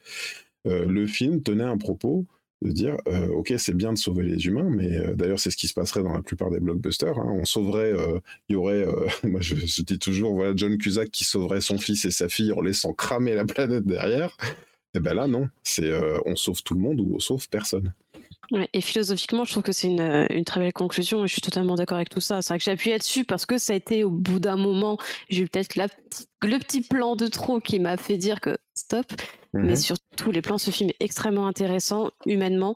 le 0.65 1.05
film 1.05 1.43
tenait 1.43 1.63
un 1.63 1.77
propos 1.77 2.25
de 2.63 2.71
dire, 2.71 2.97
ok, 3.31 3.53
c'est 3.57 3.75
bien 3.75 3.91
de 3.91 3.97
sauver 3.97 4.23
les 4.23 4.45
humains, 4.45 4.69
mais 4.69 5.13
d'ailleurs, 5.15 5.39
c'est 5.39 5.51
ce 5.51 5.57
qui 5.57 5.67
se 5.67 5.73
passerait 5.73 6.01
dans 6.01 6.13
la 6.13 6.21
plupart 6.21 6.49
des 6.49 6.61
blockbusters. 6.61 7.19
Hein. 7.19 7.27
On 7.27 7.43
sauverait, 7.43 7.93
il 8.47 8.53
y 8.53 8.55
aurait, 8.55 8.87
moi, 9.23 9.41
je, 9.41 9.55
dis 9.83 9.99
toujours, 9.99 10.33
voilà, 10.33 10.53
John 10.55 10.77
Cusack 10.77 11.11
qui 11.11 11.25
sauverait 11.25 11.61
son 11.61 11.77
fils 11.77 12.05
et 12.05 12.11
sa 12.11 12.29
fille 12.29 12.53
en 12.53 12.61
laissant 12.61 12.93
cramer 12.93 13.35
la 13.35 13.45
planète 13.45 13.85
derrière. 13.85 14.37
Et 14.95 14.97
eh 14.97 14.99
ben 14.99 15.15
là, 15.15 15.25
non. 15.25 15.49
C'est 15.63 15.89
euh, 15.89 16.19
on 16.25 16.35
sauve 16.35 16.61
tout 16.61 16.75
le 16.75 16.79
monde 16.79 16.99
ou 16.99 17.15
on 17.15 17.19
sauve 17.19 17.49
personne. 17.49 17.93
et 18.73 18.81
philosophiquement, 18.81 19.43
je 19.43 19.51
trouve 19.51 19.63
que 19.63 19.71
c'est 19.71 19.87
une, 19.87 20.01
euh, 20.01 20.27
une, 20.29 20.45
très 20.45 20.59
belle 20.59 20.73
conclusion 20.73 21.23
et 21.23 21.27
je 21.27 21.33
suis 21.33 21.41
totalement 21.41 21.75
d'accord 21.75 21.97
avec 21.97 22.09
tout 22.09 22.21
ça. 22.21 22.43
C'est 22.43 22.53
vrai 22.53 22.59
que 22.59 22.63
j'ai 22.63 22.71
appuyé 22.71 22.93
là-dessus 22.95 23.25
parce 23.25 23.47
que 23.47 23.57
ça 23.57 23.73
a 23.73 23.75
été 23.75 24.03
au 24.03 24.11
bout 24.11 24.39
d'un 24.39 24.55
moment, 24.55 24.99
j'ai 25.29 25.41
eu 25.41 25.47
peut-être 25.47 25.75
le 25.75 26.59
petit 26.59 26.81
plan 26.81 27.15
de 27.15 27.27
trop 27.27 27.59
qui 27.59 27.79
m'a 27.79 27.97
fait 27.97 28.17
dire 28.17 28.39
que 28.39 28.55
stop. 28.75 29.07
Mais 29.53 29.69
mhm. 29.69 29.75
surtout, 29.75 30.31
les 30.31 30.41
plans, 30.41 30.57
ce 30.57 30.71
film 30.71 30.89
est 30.89 30.95
extrêmement 30.99 31.47
intéressant 31.47 32.09
humainement, 32.25 32.75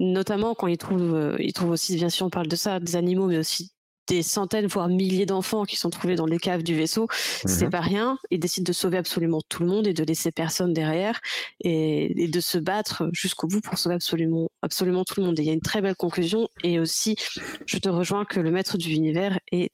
notamment 0.00 0.54
quand 0.54 0.66
il 0.66 0.76
trouve, 0.76 1.14
euh, 1.14 1.36
il 1.38 1.52
trouve 1.54 1.70
aussi, 1.70 1.96
bien 1.96 2.10
sûr, 2.10 2.26
on 2.26 2.30
parle 2.30 2.46
de 2.46 2.56
ça, 2.56 2.78
des 2.78 2.94
animaux, 2.96 3.26
mais 3.26 3.38
aussi 3.38 3.72
des 4.10 4.22
centaines, 4.22 4.66
voire 4.66 4.88
milliers 4.88 5.24
d'enfants 5.24 5.64
qui 5.64 5.76
sont 5.76 5.88
trouvés 5.88 6.16
dans 6.16 6.26
les 6.26 6.38
caves 6.38 6.62
du 6.62 6.74
vaisseau. 6.74 7.06
C'est 7.44 7.66
mhm. 7.66 7.70
pas 7.70 7.80
rien. 7.80 8.18
Ils 8.30 8.40
décident 8.40 8.66
de 8.66 8.72
sauver 8.72 8.98
absolument 8.98 9.40
tout 9.48 9.62
le 9.62 9.68
monde 9.68 9.86
et 9.86 9.94
de 9.94 10.02
laisser 10.02 10.32
personne 10.32 10.72
derrière 10.72 11.20
et, 11.60 12.28
de 12.28 12.40
se 12.40 12.58
battre 12.58 13.08
jusqu'au 13.12 13.46
bout 13.46 13.60
pour 13.60 13.78
sauver 13.78 13.94
absolument, 13.94 14.50
absolument 14.62 15.04
tout 15.04 15.20
le 15.20 15.26
monde. 15.26 15.38
Et 15.38 15.42
il 15.42 15.46
y 15.46 15.50
a 15.50 15.54
une 15.54 15.60
très 15.60 15.80
belle 15.80 15.94
conclusion. 15.94 16.48
Et 16.64 16.80
aussi, 16.80 17.16
je 17.66 17.78
te 17.78 17.88
rejoins 17.88 18.24
que 18.24 18.40
le 18.40 18.50
maître 18.50 18.76
du 18.78 18.90
univers 18.90 19.38
est 19.52 19.70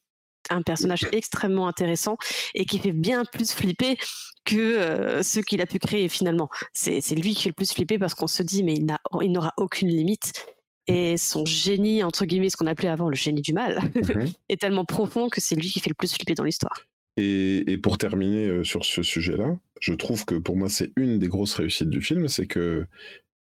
un 0.50 0.62
personnage 0.62 1.06
extrêmement 1.12 1.66
intéressant 1.66 2.18
et 2.54 2.66
qui 2.66 2.78
fait 2.78 2.92
bien 2.92 3.24
plus 3.24 3.52
flipper 3.52 3.96
que 4.44 4.56
euh, 4.56 5.22
ce 5.22 5.40
qu'il 5.40 5.60
a 5.60 5.66
pu 5.66 5.78
créer 5.78 6.08
finalement. 6.08 6.48
C'est 6.72 7.00
lui 7.14 7.34
qui 7.34 7.42
fait 7.44 7.48
le 7.48 7.54
plus 7.54 7.72
flipper 7.72 7.98
parce 7.98 8.14
qu'on 8.14 8.28
se 8.28 8.42
dit 8.42 8.62
mais 8.62 8.74
il 8.74 9.32
n'aura 9.32 9.54
aucune 9.56 9.88
limite 9.88 10.32
et 10.86 11.16
son 11.16 11.44
génie, 11.44 12.02
entre 12.02 12.26
guillemets, 12.26 12.50
ce 12.50 12.56
qu'on 12.56 12.66
appelait 12.66 12.88
avant 12.88 13.08
le 13.08 13.16
génie 13.16 13.42
du 13.42 13.52
mal, 13.52 13.80
mhm. 13.94 14.26
est 14.48 14.60
tellement 14.60 14.84
profond 14.84 15.28
que 15.28 15.40
c'est 15.40 15.56
lui 15.56 15.68
qui 15.68 15.80
fait 15.80 15.90
le 15.90 15.94
plus 15.94 16.12
flipper 16.12 16.34
dans 16.34 16.44
l'histoire. 16.44 16.86
Et, 17.16 17.78
pour 17.82 17.96
terminer 17.98 18.46
euh, 18.46 18.64
sur 18.64 18.84
ce 18.84 19.02
sujet-là, 19.02 19.56
je 19.80 19.94
trouve 19.94 20.24
que 20.26 20.34
pour 20.34 20.56
moi 20.56 20.68
c'est 20.68 20.92
une 20.96 21.18
des 21.18 21.28
grosses 21.28 21.54
réussites 21.54 21.88
du 21.88 22.02
film, 22.02 22.28
c'est 22.28 22.46
que 22.46 22.86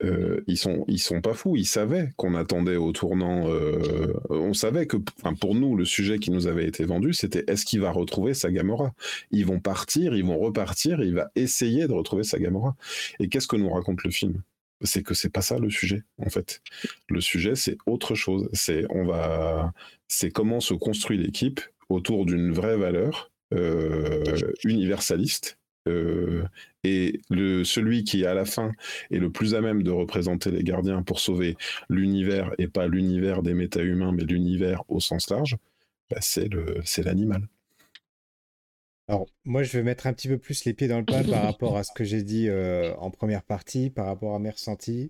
euh, 0.03 0.41
ils 0.47 0.57
sont 0.57 0.83
ils 0.87 0.99
sont 0.99 1.21
pas 1.21 1.35
fous, 1.35 1.55
ils 1.55 1.65
savaient 1.65 2.09
qu'on 2.17 2.33
attendait 2.33 2.75
au 2.75 2.91
tournant. 2.91 3.47
Euh, 3.49 4.13
on 4.29 4.53
savait 4.53 4.87
que, 4.87 4.97
pour 5.39 5.53
nous, 5.53 5.75
le 5.75 5.85
sujet 5.85 6.17
qui 6.17 6.31
nous 6.31 6.47
avait 6.47 6.65
été 6.65 6.85
vendu, 6.85 7.13
c'était 7.13 7.43
est-ce 7.47 7.65
qu'il 7.65 7.81
va 7.81 7.91
retrouver 7.91 8.33
sa 8.33 8.51
Gamora 8.51 8.93
Ils 9.29 9.45
vont 9.45 9.59
partir, 9.59 10.15
ils 10.15 10.25
vont 10.25 10.39
repartir, 10.39 11.03
il 11.03 11.13
va 11.13 11.29
essayer 11.35 11.87
de 11.87 11.93
retrouver 11.93 12.23
sa 12.23 12.39
Gamora. 12.39 12.75
Et 13.19 13.29
qu'est-ce 13.29 13.47
que 13.47 13.57
nous 13.57 13.69
raconte 13.69 14.03
le 14.03 14.09
film? 14.09 14.41
C'est 14.83 15.03
que 15.03 15.13
c'est 15.13 15.29
pas 15.29 15.41
ça 15.41 15.57
le 15.59 15.69
sujet 15.69 16.03
en 16.17 16.29
fait. 16.29 16.61
Le 17.09 17.21
sujet 17.21 17.55
c'est 17.55 17.77
autre 17.85 18.15
chose. 18.15 18.49
C'est 18.53 18.85
on 18.89 19.05
va, 19.05 19.73
c'est 20.07 20.31
comment 20.31 20.59
se 20.59 20.73
construit 20.73 21.17
l'équipe 21.17 21.61
autour 21.89 22.25
d'une 22.25 22.51
vraie 22.51 22.77
valeur 22.77 23.31
euh, 23.53 24.53
universaliste. 24.63 25.57
Euh, 25.87 26.43
et 26.83 27.19
le, 27.29 27.63
celui 27.63 28.03
qui 28.03 28.25
à 28.25 28.35
la 28.35 28.45
fin 28.45 28.71
est 29.09 29.17
le 29.17 29.31
plus 29.31 29.55
à 29.55 29.61
même 29.61 29.81
de 29.81 29.89
représenter 29.89 30.51
les 30.51 30.63
gardiens 30.63 31.01
pour 31.01 31.19
sauver 31.19 31.57
l'univers 31.89 32.51
et 32.59 32.67
pas 32.67 32.87
l'univers 32.87 33.41
des 33.41 33.55
méta-humains 33.55 34.11
mais 34.11 34.23
l'univers 34.23 34.83
au 34.89 34.99
sens 34.99 35.29
large, 35.31 35.57
bah, 36.09 36.17
c'est 36.21 37.03
l'animal. 37.03 37.47
Alors, 39.11 39.27
moi, 39.43 39.61
je 39.63 39.75
vais 39.77 39.83
mettre 39.83 40.07
un 40.07 40.13
petit 40.13 40.29
peu 40.29 40.37
plus 40.37 40.63
les 40.63 40.73
pieds 40.73 40.87
dans 40.87 40.97
le 40.99 41.03
plat 41.03 41.21
par 41.21 41.43
rapport 41.43 41.75
à 41.75 41.83
ce 41.83 41.91
que 41.93 42.05
j'ai 42.05 42.23
dit 42.23 42.47
euh, 42.47 42.93
en 42.95 43.11
première 43.11 43.43
partie, 43.43 43.89
par 43.89 44.05
rapport 44.05 44.33
à 44.35 44.39
mes 44.39 44.49
ressentis. 44.49 45.09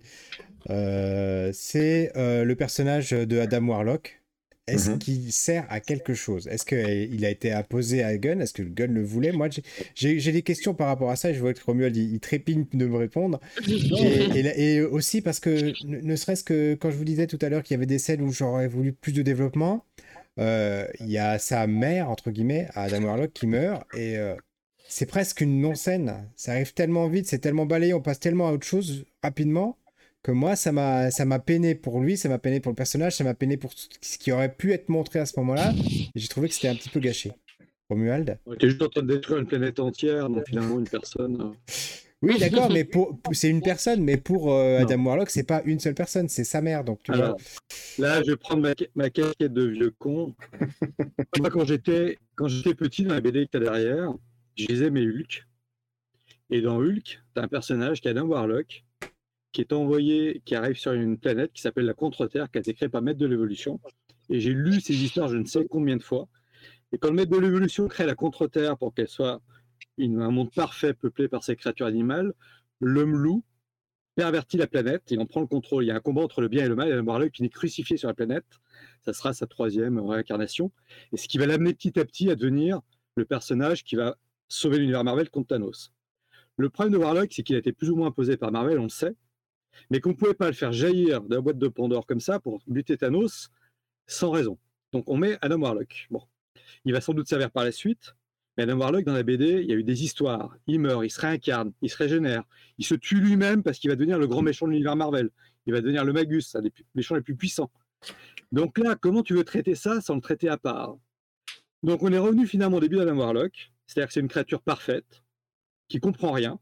Euh, 0.72 1.52
c'est 1.54 2.12
euh, 2.18 2.44
le 2.44 2.56
personnage 2.56 3.12
de 3.12 3.40
Adam 3.40 3.68
Warlock. 3.68 4.18
est-ce 4.68 4.92
Mhm. 4.92 5.00
qu'il 5.00 5.32
sert 5.32 5.66
à 5.70 5.80
quelque 5.82 6.14
chose? 6.16 6.48
Est-ce 6.48 6.66
qu'il 6.66 7.26
a 7.26 7.30
été 7.30 7.52
imposé 7.52 8.04
à 8.04 8.18
Gunn? 8.18 8.42
Est-ce 8.42 8.54
que 8.54 8.64
Gunn 8.64 8.94
le 8.94 9.04
voulait? 9.04 9.32
Moi, 9.34 9.50
j'ai- 9.96 10.32
des 10.32 10.42
questions 10.44 10.74
par 10.74 10.88
rapport 10.88 11.12
à 11.12 11.16
ça 11.16 11.30
et 11.32 11.34
je 11.36 11.40
vois 11.42 11.54
que 11.54 11.64
Romuald, 11.64 11.96
il, 11.96 12.14
il 12.14 12.20
trépigne 12.20 12.66
de 12.74 12.86
me 12.88 12.98
répondre. 12.98 13.40
Et, 14.00 14.40
et 14.40 14.44
la- 14.44 14.58
et 14.58 14.82
aussi 14.82 15.22
parce 15.22 15.40
que, 15.40 15.74
ne, 15.86 16.00
ne 16.00 16.16
serait-ce 16.16 16.44
que 16.44 16.76
quand 16.76 16.90
je 16.92 16.98
vous 16.98 17.04
disais 17.06 17.28
tout 17.28 17.40
à 17.42 17.50
l'heure 17.50 17.64
qu'il 17.64 17.76
y 17.76 17.78
avait 17.78 17.86
des 17.86 18.00
scènes 18.00 18.22
où 18.22 18.32
j'aurais 18.32 18.68
voulu 18.68 18.94
plus 18.94 19.12
de 19.14 19.22
développement, 19.22 19.86
il 20.38 21.10
y 21.10 21.18
a 21.18 21.40
sa 21.40 21.68
mère, 21.68 22.10
entre 22.10 22.32
guillemets, 22.32 22.68
Adam 22.74 23.04
Warlock, 23.04 23.34
qui 23.34 23.48
meurt 23.48 23.84
et 23.94 24.18
euh, 24.18 24.36
c'est 24.88 25.06
presque 25.06 25.42
une 25.42 25.62
non-scène. 25.62 26.30
Ça 26.36 26.52
arrive 26.52 26.74
tellement 26.74 27.08
vite, 27.08 27.28
c'est 27.28 27.40
tellement 27.40 27.66
balayé, 27.66 27.94
on 27.94 28.02
passe 28.02 28.20
tellement 28.20 28.50
à 28.50 28.52
autre 28.52 28.68
chose 28.68 29.06
rapidement 29.24 29.78
que 30.24 30.32
moi, 30.32 30.56
ça 30.56 30.72
m'a 30.72 31.40
peiné 31.40 31.74
pour 31.74 32.00
lui, 32.00 32.16
ça 32.16 32.30
m'a 32.30 32.38
peiné 32.38 32.60
pour 32.60 32.72
le 32.72 32.76
personnage, 32.76 33.16
ça 33.16 33.24
m'a 33.24 33.34
peiné 33.34 33.58
pour 33.58 33.74
ce 33.74 34.18
qui 34.18 34.32
aurait 34.32 34.54
pu 34.54 34.72
être 34.72 34.90
montré 34.90 35.20
à 35.20 35.26
ce 35.26 35.40
moment-là. 35.40 35.74
J'ai 36.14 36.28
trouvé 36.28 36.48
que 36.48 36.54
c'était 36.54 36.68
un 36.68 36.76
petit 36.76 36.90
peu 36.90 37.00
gâché. 37.00 37.32
Romuald? 37.90 38.38
On 38.46 38.54
était 38.54 38.70
juste 38.70 38.82
en 38.82 38.90
train 38.90 39.02
de 39.02 39.16
détruire 39.16 39.40
une 39.40 39.48
planète 39.48 39.80
entière, 39.80 40.30
donc 40.30 40.46
finalement 40.48 40.78
une 40.78 40.88
personne. 40.88 41.56
Oui, 42.22 42.38
d'accord, 42.38 42.70
mais 42.72 42.84
pour, 42.84 43.20
pour- 43.20 43.34
c'est 43.34 43.50
une 43.50 43.62
personne, 43.62 44.04
mais 44.04 44.18
pour 44.18 44.54
euh. 44.54 44.80
Adam 44.80 45.04
Warlock, 45.06 45.30
c'est 45.32 45.44
pas 45.48 45.64
une 45.66 45.80
seule 45.80 45.96
personne, 45.96 46.30
c'est 46.30 46.44
sa 46.44 46.62
mère. 46.62 46.84
Donc, 46.84 47.02
tu 47.04 47.12
Alors, 47.12 47.38
vois. 47.98 48.08
là, 48.08 48.22
je 48.24 48.32
vais 48.32 48.38
prendre 48.38 48.62
ma, 48.62 48.74
ma 48.96 49.10
casquette 49.10 49.54
de 49.54 49.64
vieux 49.66 49.92
con. 49.98 50.36
Moi, 51.40 51.50
quand 51.50 51.66
j'étais 51.66 52.20
quand 52.36 52.48
j'étais 52.48 52.76
petit 52.76 53.04
dans 53.04 53.16
la 53.16 53.22
BD 53.22 53.48
que 53.48 53.58
tu 53.58 53.64
derrière, 53.64 54.14
je 54.56 54.68
lisais 54.68 54.92
mes 54.92 55.02
Hulk. 55.08 55.48
Et 56.52 56.62
dans 56.62 56.78
Hulk, 56.80 57.04
tu 57.04 57.20
as 57.38 57.42
un 57.44 57.48
personnage 57.48 58.02
qui 58.02 58.08
est 58.08 58.12
Adam 58.12 58.26
Warlock, 58.28 58.84
qui 59.52 59.62
est 59.62 59.74
envoyé, 59.74 60.42
qui 60.46 60.54
arrive 60.54 60.76
sur 60.78 60.92
une 60.94 61.18
planète 61.18 61.52
qui 61.54 61.62
s'appelle 61.62 61.86
la 61.86 61.94
Contre-Terre, 61.94 62.52
qui 62.52 62.58
a 62.58 62.62
été 62.62 62.74
créée 62.76 62.90
par 62.90 63.02
Maître 63.02 63.20
de 63.20 63.26
l'Évolution. 63.26 63.80
Et 64.30 64.40
j'ai 64.40 64.52
lu 64.54 64.80
ces 64.80 64.94
histoires 64.96 65.28
je 65.30 65.38
ne 65.38 65.46
sais 65.46 65.66
combien 65.68 65.98
de 65.98 66.04
fois. 66.04 66.28
Et 66.94 66.98
quand 67.00 67.08
le 67.08 67.16
Maître 67.16 67.32
de 67.32 67.38
l'Évolution 67.40 67.88
crée 67.88 68.06
la 68.06 68.16
Contre-Terre 68.16 68.78
pour 68.78 68.94
qu'elle 68.94 69.08
soit 69.08 69.42
un 70.06 70.32
monde 70.32 70.52
parfait 70.54 70.94
peuplé 70.94 71.28
par 71.28 71.44
ces 71.44 71.56
créatures 71.56 71.86
animales, 71.86 72.34
l'homme 72.80 73.16
loup 73.16 73.44
pervertit 74.16 74.58
la 74.58 74.68
planète 74.68 75.12
et 75.12 75.18
en 75.18 75.26
prend 75.26 75.42
le 75.42 75.48
contrôle. 75.48 75.84
Il 75.84 75.88
y 75.88 75.92
a 75.92 75.96
un 75.96 76.00
combat 76.00 76.22
entre 76.22 76.42
le 76.42 76.48
bien 76.48 76.66
et 76.66 76.68
le 76.68 76.76
mal, 76.76 76.90
et 76.90 76.94
Adam 76.94 77.30
qui 77.30 77.44
est 77.44 77.50
crucifié 77.50 77.98
sur 77.98 78.08
la 78.08 78.14
planète. 78.14 78.46
Ça 79.02 79.14
sera 79.14 79.34
sa 79.34 79.48
troisième 79.48 80.00
réincarnation. 80.00 80.72
Et 81.14 81.18
ce 81.18 81.28
qui 81.28 81.38
va 81.38 81.46
l'amener 81.46 81.74
petit 81.74 82.00
à 82.00 82.06
petit 82.06 82.30
à 82.30 82.36
devenir 82.36 82.82
le 83.16 83.26
personnage 83.26 83.84
qui 83.84 83.96
va 83.96 84.18
sauver 84.48 84.80
l'univers 84.80 85.04
Marvel 85.04 85.30
contre 85.30 85.48
Thanos. 85.48 85.94
Le 86.58 86.70
problème 86.70 86.94
de 86.94 86.98
Warlock, 86.98 87.32
c'est 87.32 87.44
qu'il 87.44 87.56
a 87.56 87.60
été 87.60 87.72
plus 87.72 87.90
ou 87.90 87.96
moins 87.96 88.08
imposé 88.08 88.38
par 88.38 88.52
Marvel, 88.52 88.80
on 88.80 88.84
le 88.84 88.90
sait, 88.90 89.16
mais 89.90 90.00
qu'on 90.00 90.10
ne 90.10 90.16
pouvait 90.16 90.34
pas 90.34 90.48
le 90.48 90.54
faire 90.54 90.74
jaillir 90.74 91.22
de 91.22 91.36
la 91.36 91.42
boîte 91.42 91.58
de 91.58 91.68
Pandore 91.68 92.06
comme 92.06 92.20
ça 92.20 92.40
pour 92.40 92.62
buter 92.68 92.98
Thanos 92.98 93.50
sans 94.08 94.32
raison. 94.32 94.58
Donc 94.92 95.10
on 95.10 95.18
met 95.18 95.38
Adam 95.42 95.62
Warlock. 95.62 96.08
Bon, 96.12 96.22
il 96.84 96.94
va 96.94 97.02
sans 97.02 97.14
doute 97.14 97.28
servir 97.28 97.50
par 97.52 97.64
la 97.64 97.72
suite, 97.72 98.16
mais 98.58 98.64
Adam 98.64 98.80
Warlock 98.80 99.06
dans 99.06 99.14
la 99.14 99.24
BD, 99.24 99.62
il 99.62 99.70
y 99.70 99.74
a 99.74 99.76
eu 99.76 99.84
des 99.84 100.04
histoires. 100.04 100.56
Il 100.68 100.80
meurt, 100.80 101.04
il 101.06 101.10
se 101.10 101.22
réincarne, 101.22 101.72
il 101.82 101.90
se 101.90 101.98
régénère, 101.98 102.44
il 102.78 102.86
se 102.86 102.96
tue 102.96 103.20
lui-même 103.20 103.64
parce 103.64 103.80
qu'il 103.80 103.90
va 103.90 103.96
devenir 103.96 104.20
le 104.20 104.28
grand 104.28 104.42
méchant 104.42 104.66
de 104.66 104.72
l'univers 104.72 104.96
Marvel. 104.96 105.30
Il 105.66 105.74
va 105.74 105.82
devenir 105.82 106.04
le 106.04 106.14
Magus, 106.14 106.56
un 106.56 106.62
des 106.62 106.74
méchants 106.96 107.16
les 107.16 107.22
plus 107.22 107.36
puissants. 107.36 107.72
Donc 108.52 108.78
là, 108.78 108.96
comment 108.96 109.24
tu 109.24 109.34
veux 109.34 109.44
traiter 109.44 109.76
ça 109.76 110.02
sans 110.02 110.16
le 110.16 110.22
traiter 110.22 110.50
à 110.50 110.58
part? 110.58 110.98
Donc 111.84 112.04
on 112.04 112.12
est 112.12 112.18
revenu 112.18 112.46
finalement 112.46 112.78
au 112.78 112.82
début 112.82 112.98
d'Adam 112.98 113.18
Warlock, 113.18 113.72
c'est-à-dire 113.88 114.08
que 114.08 114.14
c'est 114.14 114.20
une 114.20 114.28
créature 114.28 114.62
parfaite, 114.62 115.24
qui 115.88 116.00
comprend 116.00 116.32
rien, 116.32 116.60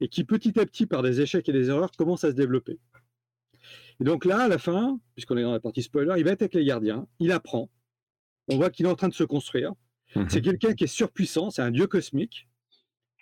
et 0.00 0.08
qui 0.08 0.24
petit 0.24 0.58
à 0.58 0.66
petit, 0.66 0.86
par 0.86 1.02
des 1.02 1.20
échecs 1.20 1.48
et 1.48 1.52
des 1.52 1.68
erreurs, 1.68 1.90
commence 1.92 2.24
à 2.24 2.30
se 2.30 2.36
développer. 2.36 2.78
Et 4.00 4.04
donc 4.04 4.24
là, 4.24 4.40
à 4.40 4.48
la 4.48 4.58
fin, 4.58 4.98
puisqu'on 5.14 5.36
est 5.36 5.42
dans 5.42 5.52
la 5.52 5.60
partie 5.60 5.82
spoiler, 5.82 6.14
il 6.18 6.24
va 6.24 6.32
être 6.32 6.42
avec 6.42 6.54
les 6.54 6.64
gardiens, 6.64 7.06
il 7.18 7.32
apprend, 7.32 7.70
on 8.48 8.56
voit 8.56 8.70
qu'il 8.70 8.86
est 8.86 8.88
en 8.88 8.94
train 8.94 9.08
de 9.08 9.14
se 9.14 9.24
construire. 9.24 9.72
Mhm. 10.14 10.28
C'est 10.28 10.42
quelqu'un 10.42 10.74
qui 10.74 10.84
est 10.84 10.88
surpuissant, 10.88 11.50
c'est 11.50 11.62
un 11.62 11.70
dieu 11.70 11.86
cosmique, 11.86 12.48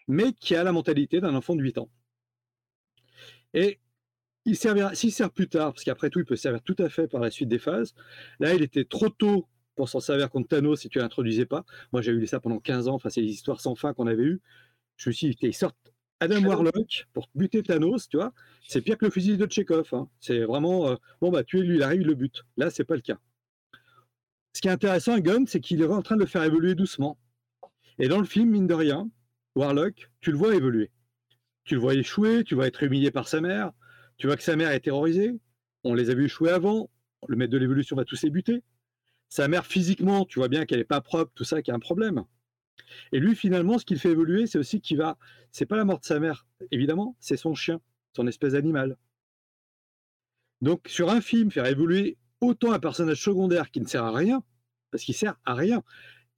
mais 0.06 0.32
qui 0.32 0.54
a 0.54 0.64
la 0.64 0.72
mentalité 0.72 1.20
d'un 1.20 1.34
enfant 1.34 1.56
de 1.56 1.62
8 1.62 1.78
ans. 1.78 1.90
Et 3.54 3.80
il 4.44 4.56
servira, 4.56 4.94
s'il 4.94 5.12
sert 5.12 5.30
plus 5.30 5.48
tard, 5.48 5.72
parce 5.72 5.84
qu'après 5.84 6.10
tout, 6.10 6.18
il 6.20 6.24
peut 6.24 6.36
servir 6.36 6.62
tout 6.62 6.76
à 6.78 6.88
fait 6.88 7.08
par 7.08 7.20
la 7.20 7.30
suite 7.30 7.48
des 7.48 7.58
phases, 7.58 7.94
là, 8.40 8.54
il 8.54 8.62
était 8.62 8.84
trop 8.84 9.08
tôt 9.08 9.48
pour 9.74 9.88
s'en 9.88 10.00
servir 10.00 10.30
contre 10.30 10.48
Thanos 10.48 10.80
si 10.80 10.88
tu 10.88 10.98
l'introduisais 10.98 11.46
pas. 11.46 11.64
Moi, 11.92 12.02
j'ai 12.02 12.12
eu 12.12 12.26
ça 12.26 12.40
pendant 12.40 12.60
15 12.60 12.88
ans, 12.88 12.94
enfin, 12.94 13.08
c'est 13.10 13.22
des 13.22 13.30
histoires 13.30 13.60
sans 13.60 13.74
fin 13.74 13.94
qu'on 13.94 14.06
avait 14.06 14.22
eues. 14.22 14.40
Je 14.96 15.08
me 15.10 15.12
suis 15.14 15.30
dit, 15.30 15.38
ils 15.42 15.54
sortent 15.54 15.76
Adam 16.20 16.42
Warlock 16.44 17.06
pour 17.12 17.28
buter 17.34 17.62
Thanos, 17.62 18.08
tu 18.08 18.16
vois, 18.16 18.32
c'est 18.68 18.80
pire 18.82 18.96
que 18.98 19.06
le 19.06 19.10
fusil 19.10 19.36
de 19.36 19.46
Tchekhov. 19.46 19.88
hein. 19.92 20.08
C'est 20.20 20.40
vraiment, 20.44 20.88
euh, 20.88 20.96
bon, 21.20 21.30
bah, 21.30 21.42
tuer 21.42 21.62
lui, 21.62 21.76
il 21.76 21.82
arrive, 21.82 22.02
il 22.02 22.06
le 22.06 22.14
bute. 22.14 22.44
Là, 22.56 22.70
c'est 22.70 22.84
pas 22.84 22.94
le 22.94 23.00
cas. 23.00 23.18
Ce 24.54 24.60
qui 24.60 24.68
est 24.68 24.70
intéressant 24.72 25.12
à 25.12 25.20
Gunn, 25.20 25.46
c'est 25.46 25.60
qu'il 25.60 25.82
est 25.82 25.86
en 25.86 26.02
train 26.02 26.14
de 26.14 26.20
le 26.20 26.26
faire 26.26 26.44
évoluer 26.44 26.74
doucement. 26.74 27.18
Et 27.98 28.08
dans 28.08 28.18
le 28.18 28.24
film, 28.24 28.50
mine 28.50 28.66
de 28.66 28.74
rien, 28.74 29.10
Warlock, 29.56 30.10
tu 30.20 30.30
le 30.30 30.38
vois 30.38 30.54
évoluer. 30.54 30.90
Tu 31.64 31.74
le 31.74 31.80
vois 31.80 31.94
échouer, 31.94 32.44
tu 32.44 32.54
vois 32.54 32.66
être 32.66 32.82
humilié 32.82 33.10
par 33.10 33.26
sa 33.26 33.40
mère, 33.40 33.72
tu 34.16 34.26
vois 34.26 34.36
que 34.36 34.42
sa 34.42 34.54
mère 34.56 34.70
est 34.70 34.80
terrorisée. 34.80 35.34
On 35.82 35.94
les 35.94 36.10
a 36.10 36.14
vus 36.14 36.26
échouer 36.26 36.50
avant. 36.50 36.90
Le 37.26 37.36
maître 37.36 37.52
de 37.52 37.58
l'évolution 37.58 37.96
va 37.96 38.04
tous 38.04 38.16
les. 38.16 38.62
Sa 39.28 39.48
mère, 39.48 39.66
physiquement, 39.66 40.24
tu 40.24 40.38
vois 40.38 40.48
bien 40.48 40.66
qu'elle 40.66 40.78
n'est 40.78 40.84
pas 40.84 41.00
propre, 41.00 41.32
tout 41.34 41.44
ça, 41.44 41.60
qu'il 41.60 41.72
y 41.72 41.74
a 41.74 41.76
un 41.76 41.80
problème. 41.80 42.24
Et 43.12 43.18
lui, 43.18 43.34
finalement, 43.34 43.78
ce 43.78 43.84
qu'il 43.84 43.98
fait 43.98 44.10
évoluer, 44.10 44.46
c'est 44.46 44.58
aussi 44.58 44.80
qu'il 44.80 44.98
va. 44.98 45.18
C'est 45.50 45.66
pas 45.66 45.76
la 45.76 45.84
mort 45.84 45.98
de 45.98 46.04
sa 46.04 46.20
mère, 46.20 46.46
évidemment, 46.70 47.16
c'est 47.18 47.36
son 47.36 47.54
chien, 47.54 47.80
son 48.14 48.26
espèce 48.26 48.52
d'animal. 48.52 48.96
Donc, 50.60 50.86
sur 50.86 51.10
un 51.10 51.20
film, 51.20 51.50
faire 51.50 51.66
évoluer 51.66 52.18
autant 52.46 52.72
un 52.72 52.78
personnage 52.78 53.20
secondaire 53.22 53.70
qui 53.70 53.80
ne 53.80 53.86
sert 53.86 54.04
à 54.04 54.12
rien, 54.12 54.42
parce 54.90 55.04
qu'il 55.04 55.14
sert 55.14 55.36
à 55.44 55.54
rien, 55.54 55.82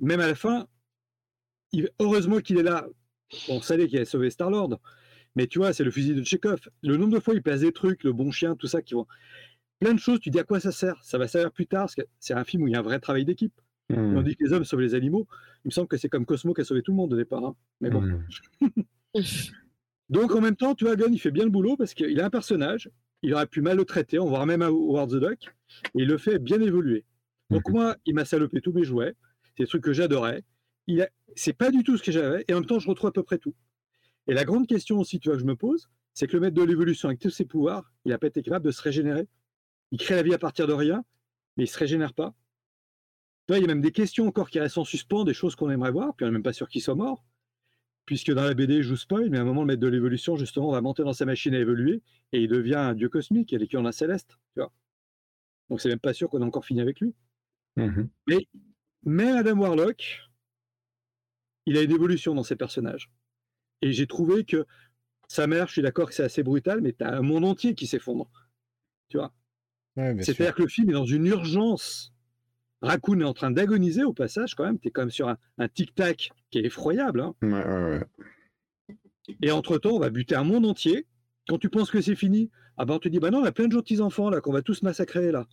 même 0.00 0.20
à 0.20 0.26
la 0.26 0.34
fin, 0.34 0.66
il- 1.72 1.90
heureusement 2.00 2.38
qu'il 2.40 2.58
est 2.58 2.62
là. 2.62 2.86
On 3.48 3.60
savait 3.60 3.88
qu'il 3.88 3.96
allait 3.96 4.04
sauver 4.06 4.30
Star-Lord, 4.30 4.78
mais 5.34 5.46
tu 5.46 5.58
vois, 5.58 5.72
c'est 5.72 5.84
le 5.84 5.90
fusil 5.90 6.14
de 6.14 6.22
Chekhov. 6.24 6.60
Le 6.82 6.96
nombre 6.96 7.14
de 7.14 7.20
fois 7.20 7.34
il 7.34 7.42
passe 7.42 7.60
des 7.60 7.72
trucs, 7.72 8.04
le 8.04 8.12
bon 8.12 8.30
chien, 8.30 8.54
tout 8.56 8.66
ça, 8.68 8.82
qui 8.82 8.94
vont. 8.94 9.06
Plein 9.80 9.92
de 9.92 9.98
choses, 9.98 10.20
tu 10.20 10.30
dis 10.30 10.38
à 10.38 10.44
quoi 10.44 10.58
ça 10.60 10.72
sert? 10.72 10.96
Ça 11.02 11.18
va 11.18 11.28
servir 11.28 11.50
plus 11.52 11.66
tard, 11.66 11.82
parce 11.82 11.94
que 11.94 12.02
c'est 12.18 12.34
un 12.34 12.44
film 12.44 12.62
où 12.62 12.68
il 12.68 12.72
y 12.72 12.76
a 12.76 12.78
un 12.78 12.82
vrai 12.82 12.98
travail 13.00 13.24
d'équipe. 13.24 13.52
On 14.16 14.22
dit 14.22 14.34
que 14.36 14.42
les 14.44 14.52
hommes 14.52 14.64
sauvent 14.64 14.80
les 14.80 14.94
animaux. 14.94 15.26
Il 15.64 15.68
me 15.68 15.70
semble 15.70 15.86
que 15.88 15.96
c'est 15.96 16.08
comme 16.08 16.24
Cosmo 16.26 16.54
qui 16.54 16.62
a 16.62 16.64
sauvé 16.64 16.82
tout 16.82 16.92
le 16.92 16.96
monde 16.96 17.12
au 17.12 17.16
départ. 17.16 17.44
hein. 17.44 17.54
Mais 17.80 17.90
bon. 17.90 18.00
Mhm. 18.00 18.26
Donc 20.08 20.34
en 20.34 20.40
même 20.40 20.56
temps, 20.56 20.74
tu 20.74 20.84
vois, 20.84 20.96
Gunn, 20.96 21.12
il 21.12 21.18
fait 21.18 21.30
bien 21.30 21.44
le 21.44 21.50
boulot 21.50 21.76
parce 21.76 21.94
qu'il 21.94 22.20
a 22.20 22.24
un 22.26 22.30
personnage, 22.30 22.90
il 23.26 23.34
aurait 23.34 23.48
pu 23.48 23.60
mal 23.60 23.76
le 23.76 23.84
traiter, 23.84 24.20
on 24.20 24.28
voit 24.28 24.46
même 24.46 24.62
à 24.62 24.66
Howard 24.66 25.10
the 25.10 25.16
Duck, 25.16 25.48
et 25.96 26.02
il 26.02 26.06
le 26.06 26.16
fait 26.16 26.38
bien 26.38 26.60
évoluer. 26.60 27.04
Donc 27.50 27.68
moi, 27.68 27.96
il 28.06 28.14
m'a 28.14 28.24
salopé 28.24 28.60
tous 28.60 28.70
mes 28.70 28.84
jouets, 28.84 29.14
c'est 29.42 29.64
des 29.64 29.66
trucs 29.66 29.82
que 29.82 29.92
j'adorais. 29.92 30.44
Il 30.86 31.02
a... 31.02 31.08
C'est 31.34 31.52
pas 31.52 31.72
du 31.72 31.82
tout 31.82 31.96
ce 31.96 32.04
que 32.04 32.12
j'avais, 32.12 32.44
et 32.46 32.54
en 32.54 32.60
même 32.60 32.66
temps, 32.66 32.78
je 32.78 32.88
retrouve 32.88 33.08
à 33.08 33.12
peu 33.12 33.24
près 33.24 33.38
tout. 33.38 33.56
Et 34.28 34.32
la 34.32 34.44
grande 34.44 34.68
question 34.68 35.00
aussi, 35.00 35.18
tu 35.18 35.28
vois, 35.28 35.34
que 35.34 35.42
je 35.42 35.46
me 35.46 35.56
pose, 35.56 35.88
c'est 36.14 36.28
que 36.28 36.34
le 36.34 36.40
maître 36.40 36.54
de 36.54 36.62
l'évolution, 36.62 37.08
avec 37.08 37.18
tous 37.18 37.30
ses 37.30 37.44
pouvoirs, 37.44 37.92
il 38.04 38.10
n'a 38.10 38.18
pas 38.18 38.28
été 38.28 38.42
capable 38.42 38.64
de 38.64 38.70
se 38.70 38.80
régénérer. 38.80 39.26
Il 39.90 39.98
crée 39.98 40.14
la 40.14 40.22
vie 40.22 40.32
à 40.32 40.38
partir 40.38 40.68
de 40.68 40.72
rien, 40.72 41.04
mais 41.56 41.64
il 41.64 41.68
se 41.68 41.78
régénère 41.78 42.14
pas. 42.14 42.32
Il 43.48 43.56
y 43.56 43.64
a 43.64 43.66
même 43.66 43.80
des 43.80 43.90
questions 43.90 44.28
encore 44.28 44.50
qui 44.50 44.60
restent 44.60 44.78
en 44.78 44.84
suspens, 44.84 45.24
des 45.24 45.34
choses 45.34 45.56
qu'on 45.56 45.68
aimerait 45.68 45.90
voir, 45.90 46.14
puis 46.14 46.24
on 46.24 46.28
n'est 46.28 46.34
même 46.34 46.44
pas 46.44 46.52
sûr 46.52 46.68
qu'il 46.68 46.80
soit 46.80 46.94
mort 46.94 47.24
puisque 48.06 48.32
dans 48.32 48.44
la 48.44 48.54
BD, 48.54 48.82
je 48.82 48.88
vous 48.90 48.96
spoil, 48.96 49.28
mais 49.30 49.38
à 49.38 49.42
un 49.42 49.44
moment, 49.44 49.60
le 49.62 49.66
maître 49.66 49.80
de 49.80 49.88
l'évolution, 49.88 50.36
justement, 50.36 50.70
va 50.70 50.80
monter 50.80 51.02
dans 51.02 51.12
sa 51.12 51.26
machine 51.26 51.54
à 51.54 51.58
évoluer 51.58 52.02
et 52.32 52.40
il 52.40 52.48
devient 52.48 52.76
un 52.76 52.94
dieu 52.94 53.08
cosmique, 53.08 53.52
il 53.52 53.56
est 53.56 53.58
l'équivalent 53.58 53.84
d'un 53.84 53.92
céleste, 53.92 54.38
tu 54.54 54.60
vois. 54.60 54.72
Donc, 55.68 55.80
c'est 55.80 55.88
même 55.88 55.98
pas 55.98 56.14
sûr 56.14 56.30
qu'on 56.30 56.40
a 56.40 56.46
encore 56.46 56.64
fini 56.64 56.80
avec 56.80 57.00
lui. 57.00 57.14
Mhm. 57.76 58.08
Mais 59.04 59.30
Adam 59.30 59.58
Warlock, 59.58 60.20
il 61.66 61.76
a 61.76 61.82
une 61.82 61.90
évolution 61.90 62.34
dans 62.34 62.44
ses 62.44 62.56
personnages. 62.56 63.10
Et 63.82 63.92
j'ai 63.92 64.06
trouvé 64.06 64.44
que 64.44 64.64
sa 65.28 65.46
mère, 65.46 65.66
je 65.66 65.72
suis 65.72 65.82
d'accord 65.82 66.08
que 66.08 66.14
c'est 66.14 66.22
assez 66.22 66.42
brutal, 66.42 66.80
mais 66.80 66.92
tu 66.92 67.04
as 67.04 67.12
un 67.12 67.22
monde 67.22 67.44
entier 67.44 67.74
qui 67.74 67.86
s'effondre. 67.86 68.30
Tu 69.08 69.18
vois 69.18 69.34
Ouais. 69.96 70.14
C'est-à-dire 70.22 70.54
que 70.54 70.62
le 70.62 70.68
film 70.68 70.90
est 70.90 70.92
dans 70.92 71.06
une 71.06 71.26
urgence. 71.26 72.12
Raccoon 72.86 73.20
est 73.20 73.24
en 73.24 73.34
train 73.34 73.50
d'agoniser 73.50 74.04
au 74.04 74.12
passage, 74.12 74.54
quand 74.54 74.64
même. 74.64 74.78
Tu 74.78 74.88
es 74.88 74.90
quand 74.90 75.02
même 75.02 75.10
sur 75.10 75.28
un, 75.28 75.36
un 75.58 75.68
tic-tac 75.68 76.30
qui 76.50 76.58
est 76.58 76.64
effroyable. 76.64 77.20
hein. 77.20 77.34
Ouais, 77.42 77.50
ouais, 77.50 77.98
ouais. 78.88 78.96
Et 79.42 79.50
entre-temps, 79.50 79.90
on 79.90 79.98
va 79.98 80.10
buter 80.10 80.34
un 80.36 80.44
monde 80.44 80.66
entier. 80.66 81.06
Quand 81.48 81.58
tu 81.58 81.68
penses 81.68 81.90
que 81.90 82.00
c'est 82.00 82.14
fini, 82.14 82.50
ah 82.76 82.84
ben 82.84 82.94
on 82.94 82.98
te 82.98 83.08
dit, 83.08 83.18
bah 83.18 83.30
non, 83.30 83.38
on 83.40 83.44
a 83.44 83.52
plein 83.52 83.66
de 83.66 83.72
gentils 83.72 84.00
enfants 84.00 84.30
là, 84.30 84.40
qu'on 84.40 84.52
va 84.52 84.62
tous 84.62 84.82
massacrer 84.82 85.32
là. 85.32 85.46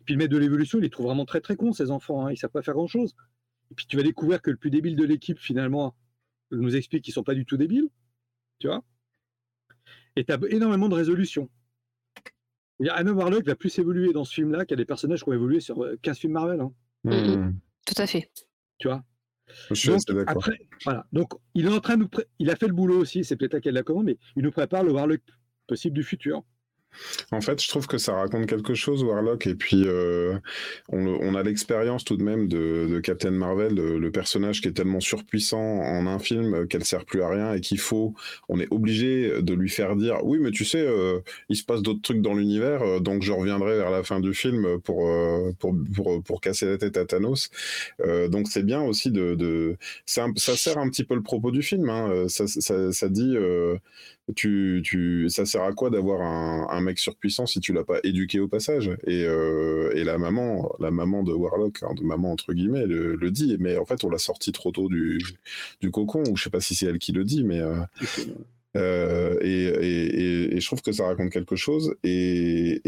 Et 0.00 0.04
puis 0.04 0.14
le 0.14 0.18
maître 0.18 0.32
de 0.32 0.38
l'évolution, 0.38 0.78
il 0.78 0.82
les 0.82 0.90
trouve 0.90 1.06
vraiment 1.06 1.24
très 1.24 1.40
très 1.40 1.56
cons, 1.56 1.72
ces 1.72 1.90
enfants, 1.90 2.26
hein, 2.26 2.32
ils 2.32 2.36
savent 2.36 2.50
pas 2.50 2.62
faire 2.62 2.74
grand-chose. 2.74 3.14
Et 3.70 3.74
puis 3.74 3.86
tu 3.86 3.96
vas 3.96 4.02
découvrir 4.02 4.42
que 4.42 4.50
le 4.50 4.56
plus 4.56 4.70
débile 4.70 4.96
de 4.96 5.04
l'équipe, 5.04 5.38
finalement, 5.38 5.96
nous 6.50 6.76
explique 6.76 7.04
qu'ils 7.04 7.14
sont 7.14 7.22
pas 7.22 7.34
du 7.34 7.44
tout 7.46 7.56
débiles, 7.56 7.88
tu 8.58 8.66
vois. 8.66 8.82
Et 10.16 10.24
tu 10.24 10.32
as 10.32 10.38
énormément 10.50 10.88
de 10.88 10.94
résolutions. 10.94 11.48
Il 12.80 12.86
y 12.86 12.88
a 12.88 12.94
Anna 12.94 13.12
Warlock 13.12 13.44
va 13.46 13.54
plus 13.54 13.78
évoluer 13.78 14.12
dans 14.12 14.24
ce 14.24 14.34
film-là 14.34 14.64
qu'il 14.64 14.72
y 14.72 14.80
a 14.80 14.82
des 14.82 14.84
personnages 14.86 15.22
qui 15.22 15.28
ont 15.28 15.32
évolué 15.32 15.60
sur 15.60 15.82
euh, 15.84 15.96
15 16.02 16.18
films 16.18 16.32
Marvel, 16.32 16.60
hein, 16.60 16.72
Mhm. 17.04 17.58
Tout 17.86 17.94
à 18.00 18.06
fait. 18.06 18.30
tu 18.78 18.88
vois? 18.88 19.04
Je 19.70 19.74
suis 19.74 19.88
Donc, 19.88 19.96
assez 19.98 20.14
d'accord. 20.14 20.36
après, 20.36 20.58
voilà. 20.84 21.04
Donc, 21.12 21.32
il 21.54 21.66
est 21.66 21.68
en 21.74 21.80
train 21.80 21.96
de 21.96 22.02
nous 22.02 22.08
pré- 22.08 22.26
il 22.38 22.48
a 22.50 22.56
fait 22.56 22.68
le 22.68 22.72
boulot 22.74 22.96
aussi, 22.98 23.24
c'est 23.24 23.36
peut-être 23.36 23.54
à 23.54 23.60
quel 23.60 23.74
la 23.74 23.82
commande, 23.82 24.06
mais 24.06 24.18
il 24.36 24.42
nous 24.44 24.50
prépare 24.52 24.82
le 24.84 24.92
Warlock 24.92 25.20
possible 25.66 25.94
du 25.94 26.02
futur. 26.04 26.42
En 27.30 27.40
fait, 27.40 27.62
je 27.62 27.68
trouve 27.68 27.86
que 27.86 27.98
ça 27.98 28.14
raconte 28.14 28.46
quelque 28.46 28.74
chose, 28.74 29.02
Warlock, 29.02 29.46
et 29.46 29.54
puis 29.54 29.84
euh, 29.86 30.38
on, 30.88 31.34
a 31.34 31.42
l'expérience 31.42 32.04
tout 32.04 32.16
de 32.16 32.22
même 32.22 32.48
de, 32.48 33.00
Captain 33.00 33.30
Marvel, 33.30 33.74
le, 33.74 34.12
personnage 34.12 34.60
qui 34.60 34.68
est 34.68 34.72
tellement 34.72 35.00
surpuissant 35.00 35.58
en 35.58 36.06
un 36.06 36.18
film 36.18 36.68
qu'elle 36.68 36.84
sert 36.84 37.06
plus 37.06 37.22
à 37.22 37.28
rien 37.28 37.54
et 37.54 37.60
qu'il 37.60 37.78
faut, 37.78 38.14
on 38.48 38.60
est 38.60 38.68
obligé 38.70 39.40
de 39.40 39.54
lui 39.54 39.70
faire 39.70 39.96
dire, 39.96 40.22
oui, 40.22 40.38
mais 40.38 40.50
tu 40.50 40.66
sais, 40.66 40.82
euh, 40.82 41.20
il 41.48 41.56
se 41.56 41.64
passe 41.64 41.80
d'autres 41.80 42.02
trucs 42.02 42.20
dans 42.20 42.34
l'univers, 42.34 42.82
euh, 42.82 43.00
donc 43.00 43.22
je 43.22 43.32
reviendrai 43.32 43.76
vers 43.78 43.90
la 43.90 44.02
fin 44.02 44.20
du 44.20 44.34
film 44.34 44.78
pour 44.80 45.10
pour, 45.58 45.74
pour, 46.22 46.40
casser 46.40 46.66
la 46.66 46.76
tête 46.76 46.96
à 46.96 47.04
Thanos. 47.04 47.50
donc 48.28 48.48
c'est 48.48 48.64
bien 48.64 48.82
aussi 48.82 49.10
de, 49.10 49.76
ça 50.04 50.26
sert 50.36 50.78
un 50.78 50.88
petit 50.88 51.04
peu 51.04 51.14
le 51.14 51.22
propos 51.22 51.50
du 51.50 51.62
film, 51.62 51.88
hein. 51.88 52.26
ça, 52.28 53.08
dit 53.08 53.36
tu, 54.36 54.82
tu, 54.84 55.28
ça 55.28 55.44
sert 55.44 55.62
à 55.62 55.72
quoi 55.72 55.90
d'avoir 55.90 56.22
un, 56.22 56.80
mec 56.80 56.98
surpuissant 56.98 57.46
si 57.46 57.60
tu 57.60 57.72
l'as 57.72 57.84
pas 57.84 57.98
éduqué 58.04 58.40
au 58.40 58.48
passage? 58.48 58.90
Et, 59.06 59.24
euh, 59.24 59.92
la 60.04 60.18
maman, 60.18 60.74
la 60.78 60.90
maman 60.90 61.22
de 61.22 61.32
Warlock, 61.32 61.82
hein, 61.82 61.94
de 61.94 62.02
maman 62.02 62.32
entre 62.32 62.52
guillemets, 62.52 62.86
le, 62.86 63.16
le, 63.16 63.30
dit, 63.30 63.56
mais 63.60 63.76
en 63.76 63.84
fait 63.84 64.04
on 64.04 64.10
l'a 64.10 64.18
sorti 64.18 64.52
trop 64.52 64.72
tôt 64.72 64.88
du, 64.88 65.20
du 65.80 65.90
cocon, 65.90 66.22
ou 66.30 66.36
je 66.36 66.44
sais 66.44 66.50
pas 66.50 66.60
si 66.60 66.74
c'est 66.74 66.86
elle 66.86 66.98
qui 66.98 67.12
le 67.12 67.24
dit, 67.24 67.44
mais 67.44 67.60
euh, 67.60 67.76
euh, 68.76 69.38
et, 69.42 70.60
je 70.60 70.66
trouve 70.66 70.82
que 70.82 70.92
ça 70.92 71.06
raconte 71.06 71.30
quelque 71.30 71.56
chose. 71.56 71.94
Et, 72.04 72.80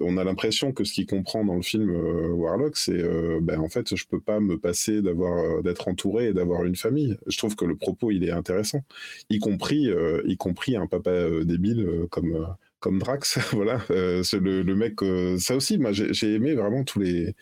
on 0.00 0.16
a 0.16 0.24
l'impression 0.24 0.72
que 0.72 0.84
ce 0.84 0.92
qu'il 0.92 1.06
comprend 1.06 1.44
dans 1.44 1.56
le 1.56 1.62
film 1.62 1.90
euh, 1.90 2.28
Warlock, 2.28 2.76
c'est 2.76 2.92
euh, 2.92 3.40
ben, 3.42 3.60
en 3.60 3.68
fait, 3.68 3.94
je 3.94 4.06
peux 4.06 4.20
pas 4.20 4.40
me 4.40 4.58
passer 4.58 5.02
d'avoir 5.02 5.62
d'être 5.62 5.88
entouré 5.88 6.28
et 6.28 6.32
d'avoir 6.32 6.64
une 6.64 6.76
famille. 6.76 7.16
Je 7.26 7.38
trouve 7.38 7.56
que 7.56 7.64
le 7.64 7.76
propos 7.76 8.10
il 8.10 8.24
est 8.24 8.30
intéressant, 8.30 8.82
y 9.30 9.38
compris 9.38 9.88
y 10.24 10.36
compris 10.36 10.76
un 10.76 10.86
papa 10.86 11.12
débile 11.44 12.06
comme 12.10 12.56
comme 12.80 12.98
Drax. 12.98 13.38
voilà, 13.52 13.80
c'est 14.22 14.40
le, 14.40 14.74
mec. 14.74 14.94
ça 15.38 15.56
aussi, 15.56 15.78
j'ai 15.92 16.34
aimé 16.34 16.54
vraiment 16.54 16.84
tous 16.84 17.00
les 17.00 17.34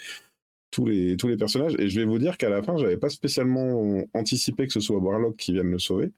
tous 0.70 0.86
les, 0.86 1.16
tous 1.16 1.28
les 1.28 1.36
personnages. 1.36 1.76
Et 1.78 1.88
je 1.88 2.00
vais 2.00 2.06
vous 2.06 2.18
dire 2.18 2.36
qu'à 2.36 2.48
la 2.48 2.62
fin, 2.62 2.76
j'avais 2.76 2.96
pas 2.96 3.08
spécialement 3.08 4.02
anticipé 4.12 4.66
que 4.66 4.72
ce 4.72 4.80
soit 4.80 4.98
Warlock 4.98 5.36
qui 5.36 5.52
vienne 5.52 5.70
le 5.70 5.78
sauver. 5.78 6.10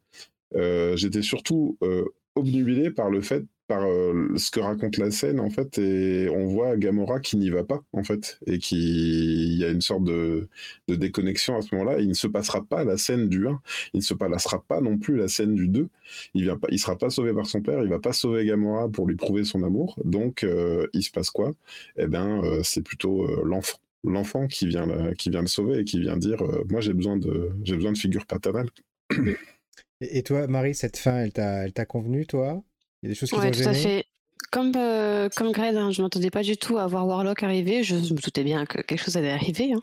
Euh, 0.55 0.97
j'étais 0.97 1.23
surtout 1.23 1.77
euh, 1.83 2.05
obnubilé 2.35 2.91
par 2.91 3.11
le 3.11 3.21
fait, 3.21 3.45
par 3.67 3.83
euh, 3.83 4.29
ce 4.37 4.51
que 4.51 4.61
raconte 4.61 4.97
la 4.97 5.11
scène 5.11 5.41
en 5.41 5.51
fait, 5.51 5.79
et 5.79 6.29
on 6.31 6.47
voit 6.47 6.77
Gamora 6.77 7.19
qui 7.19 7.37
n'y 7.37 7.51
va 7.51 7.65
pas 7.65 7.83
en 7.93 8.05
fait, 8.05 8.39
et 8.47 8.59
qui 8.59 9.57
y 9.57 9.65
a 9.65 9.71
une 9.71 9.81
sorte 9.81 10.05
de, 10.05 10.49
de 10.89 10.95
déconnexion 10.95 11.57
à 11.57 11.63
ce 11.63 11.75
moment-là. 11.75 11.99
Il 12.01 12.09
ne 12.09 12.15
se 12.15 12.29
passera 12.29 12.65
pas 12.65 12.85
la 12.85 12.97
scène 12.97 13.29
du 13.29 13.49
1, 13.49 13.61
il 13.95 13.99
ne 13.99 14.03
se 14.03 14.15
passera 14.15 14.63
pas 14.63 14.81
non 14.81 14.99
plus 14.99 15.17
la 15.17 15.29
scène 15.29 15.55
du 15.55 15.69
2. 15.69 15.89
Il 16.35 16.45
vient 16.45 16.57
pas, 16.57 16.69
sera 16.77 16.97
pas 16.97 17.11
sauvé 17.11 17.33
par 17.33 17.47
son 17.47 17.61
père, 17.61 17.83
il 17.83 17.89
va 17.89 17.99
pas 17.99 18.13
sauver 18.13 18.45
Gamora 18.45 18.89
pour 18.89 19.09
lui 19.09 19.17
prouver 19.17 19.45
son 19.45 19.63
amour. 19.65 19.97
Donc 20.05 20.47
il 20.93 21.03
se 21.03 21.11
passe 21.11 21.31
quoi? 21.31 21.53
Eh 21.97 22.07
ben 22.07 22.43
c'est 22.63 22.83
plutôt 22.83 23.27
l'enfant 23.45 23.79
l'enfant 24.05 24.47
qui 24.47 24.69
vient 24.69 24.87
qui 25.19 25.31
vient 25.31 25.41
le 25.41 25.49
sauver 25.49 25.81
et 25.81 25.85
qui 25.85 25.99
vient 25.99 26.17
dire 26.17 26.41
moi 26.71 26.81
j'ai 26.81 26.93
besoin 26.93 27.17
de 27.17 27.51
j'ai 27.65 27.75
besoin 27.75 27.91
de 27.91 27.99
figure 27.99 28.25
paternelle 28.25 28.69
Et, 30.01 30.23
toi, 30.23 30.47
Marie, 30.47 30.75
cette 30.75 30.97
fin, 30.97 31.17
elle 31.19 31.33
t'a 31.33 31.87
convenu, 31.87 32.27
toi? 32.27 32.63
Il 33.03 33.07
y 33.07 33.09
a 33.09 33.09
des 33.11 33.15
choses 33.15 33.31
qui 33.31 33.37
ouais, 33.37 33.51
tout 33.51 33.69
à 33.69 33.73
fait. 33.73 34.05
Comme, 34.53 34.73
euh, 34.77 35.29
comme 35.35 35.51
Greg, 35.53 35.75
hein, 35.77 35.91
je 35.91 36.01
ne 36.01 36.05
m'entendais 36.05 36.31
pas 36.31 36.43
du 36.43 36.57
tout 36.57 36.79
à 36.79 36.87
voir 36.87 37.07
Warlock 37.07 37.43
arriver. 37.43 37.83
Je 37.83 37.97
me 37.97 38.21
doutais 38.21 38.45
bien 38.45 38.65
que 38.65 38.81
quelque 38.81 39.03
chose 39.03 39.17
allait 39.17 39.33
arriver. 39.33 39.73
Hein. 39.73 39.81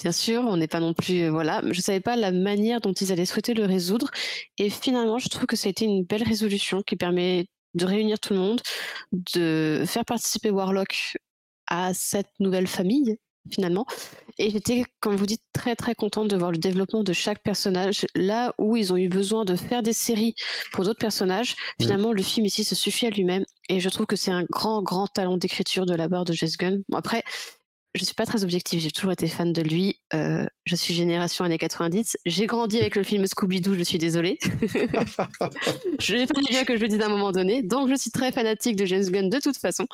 Bien 0.00 0.12
sûr, 0.12 0.42
on 0.42 0.56
n'est 0.56 0.68
pas 0.68 0.80
non 0.80 0.94
plus. 0.94 1.22
Euh, 1.22 1.30
voilà. 1.30 1.60
Je 1.62 1.68
ne 1.68 1.82
savais 1.82 2.00
pas 2.00 2.16
la 2.16 2.32
manière 2.32 2.80
dont 2.80 2.92
ils 2.92 3.12
allaient 3.12 3.26
souhaiter 3.26 3.54
le 3.54 3.64
résoudre. 3.64 4.10
Et 4.58 4.70
finalement, 4.70 5.18
je 5.18 5.28
trouve 5.28 5.46
que 5.46 5.56
ça 5.56 5.68
a 5.68 5.70
été 5.70 5.84
une 5.84 6.04
belle 6.04 6.22
résolution 6.22 6.82
qui 6.82 6.96
permet 6.96 7.46
de 7.74 7.84
réunir 7.84 8.18
tout 8.18 8.32
le 8.32 8.38
monde, 8.38 8.60
de 9.34 9.84
faire 9.86 10.04
participer 10.04 10.50
Warlock 10.50 11.18
à 11.66 11.92
cette 11.92 12.30
nouvelle 12.40 12.68
famille 12.68 13.18
finalement. 13.50 13.86
Et 14.38 14.50
j'étais, 14.50 14.84
comme 15.00 15.16
vous 15.16 15.26
dites, 15.26 15.42
très 15.52 15.76
très 15.76 15.94
contente 15.94 16.28
de 16.28 16.36
voir 16.36 16.52
le 16.52 16.58
développement 16.58 17.02
de 17.02 17.12
chaque 17.12 17.42
personnage. 17.42 18.06
Là 18.14 18.54
où 18.58 18.76
ils 18.76 18.92
ont 18.92 18.96
eu 18.96 19.08
besoin 19.08 19.44
de 19.44 19.56
faire 19.56 19.82
des 19.82 19.94
séries 19.94 20.34
pour 20.72 20.84
d'autres 20.84 20.98
personnages, 20.98 21.56
finalement 21.80 22.12
le 22.12 22.22
film 22.22 22.44
ici 22.44 22.62
se 22.62 22.74
suffit 22.74 23.06
à 23.06 23.10
lui-même. 23.10 23.44
Et 23.68 23.80
je 23.80 23.88
trouve 23.88 24.06
que 24.06 24.16
c'est 24.16 24.30
un 24.30 24.44
grand 24.50 24.82
grand 24.82 25.06
talent 25.06 25.38
d'écriture 25.38 25.86
de 25.86 25.94
la 25.94 26.08
part 26.08 26.24
de 26.24 26.32
Jess 26.32 26.58
Gunn. 26.58 26.82
Bon, 26.88 26.98
après, 26.98 27.24
je 27.96 28.04
suis 28.04 28.14
pas 28.14 28.26
très 28.26 28.44
objective, 28.44 28.80
j'ai 28.80 28.90
toujours 28.90 29.12
été 29.12 29.26
fan 29.26 29.52
de 29.52 29.62
lui. 29.62 30.00
Euh, 30.12 30.46
je 30.64 30.76
suis 30.76 30.92
génération 30.92 31.44
années 31.44 31.58
90. 31.58 32.18
J'ai 32.26 32.46
grandi 32.46 32.78
avec 32.78 32.94
le 32.94 33.02
film 33.02 33.24
Scooby-Doo, 33.24 33.74
je 33.74 33.82
suis 33.82 33.98
désolée. 33.98 34.38
je 35.98 36.14
n'ai 36.14 36.26
pas 36.26 36.40
bien 36.48 36.64
que 36.64 36.76
je 36.76 36.82
le 36.82 36.88
dise 36.88 37.00
à 37.00 37.06
un 37.06 37.08
moment 37.08 37.32
donné. 37.32 37.62
Donc 37.62 37.88
je 37.88 37.94
suis 37.94 38.10
très 38.10 38.32
fanatique 38.32 38.76
de 38.76 38.84
James 38.84 39.06
Gunn 39.06 39.30
de 39.30 39.38
toute 39.38 39.56
façon. 39.56 39.86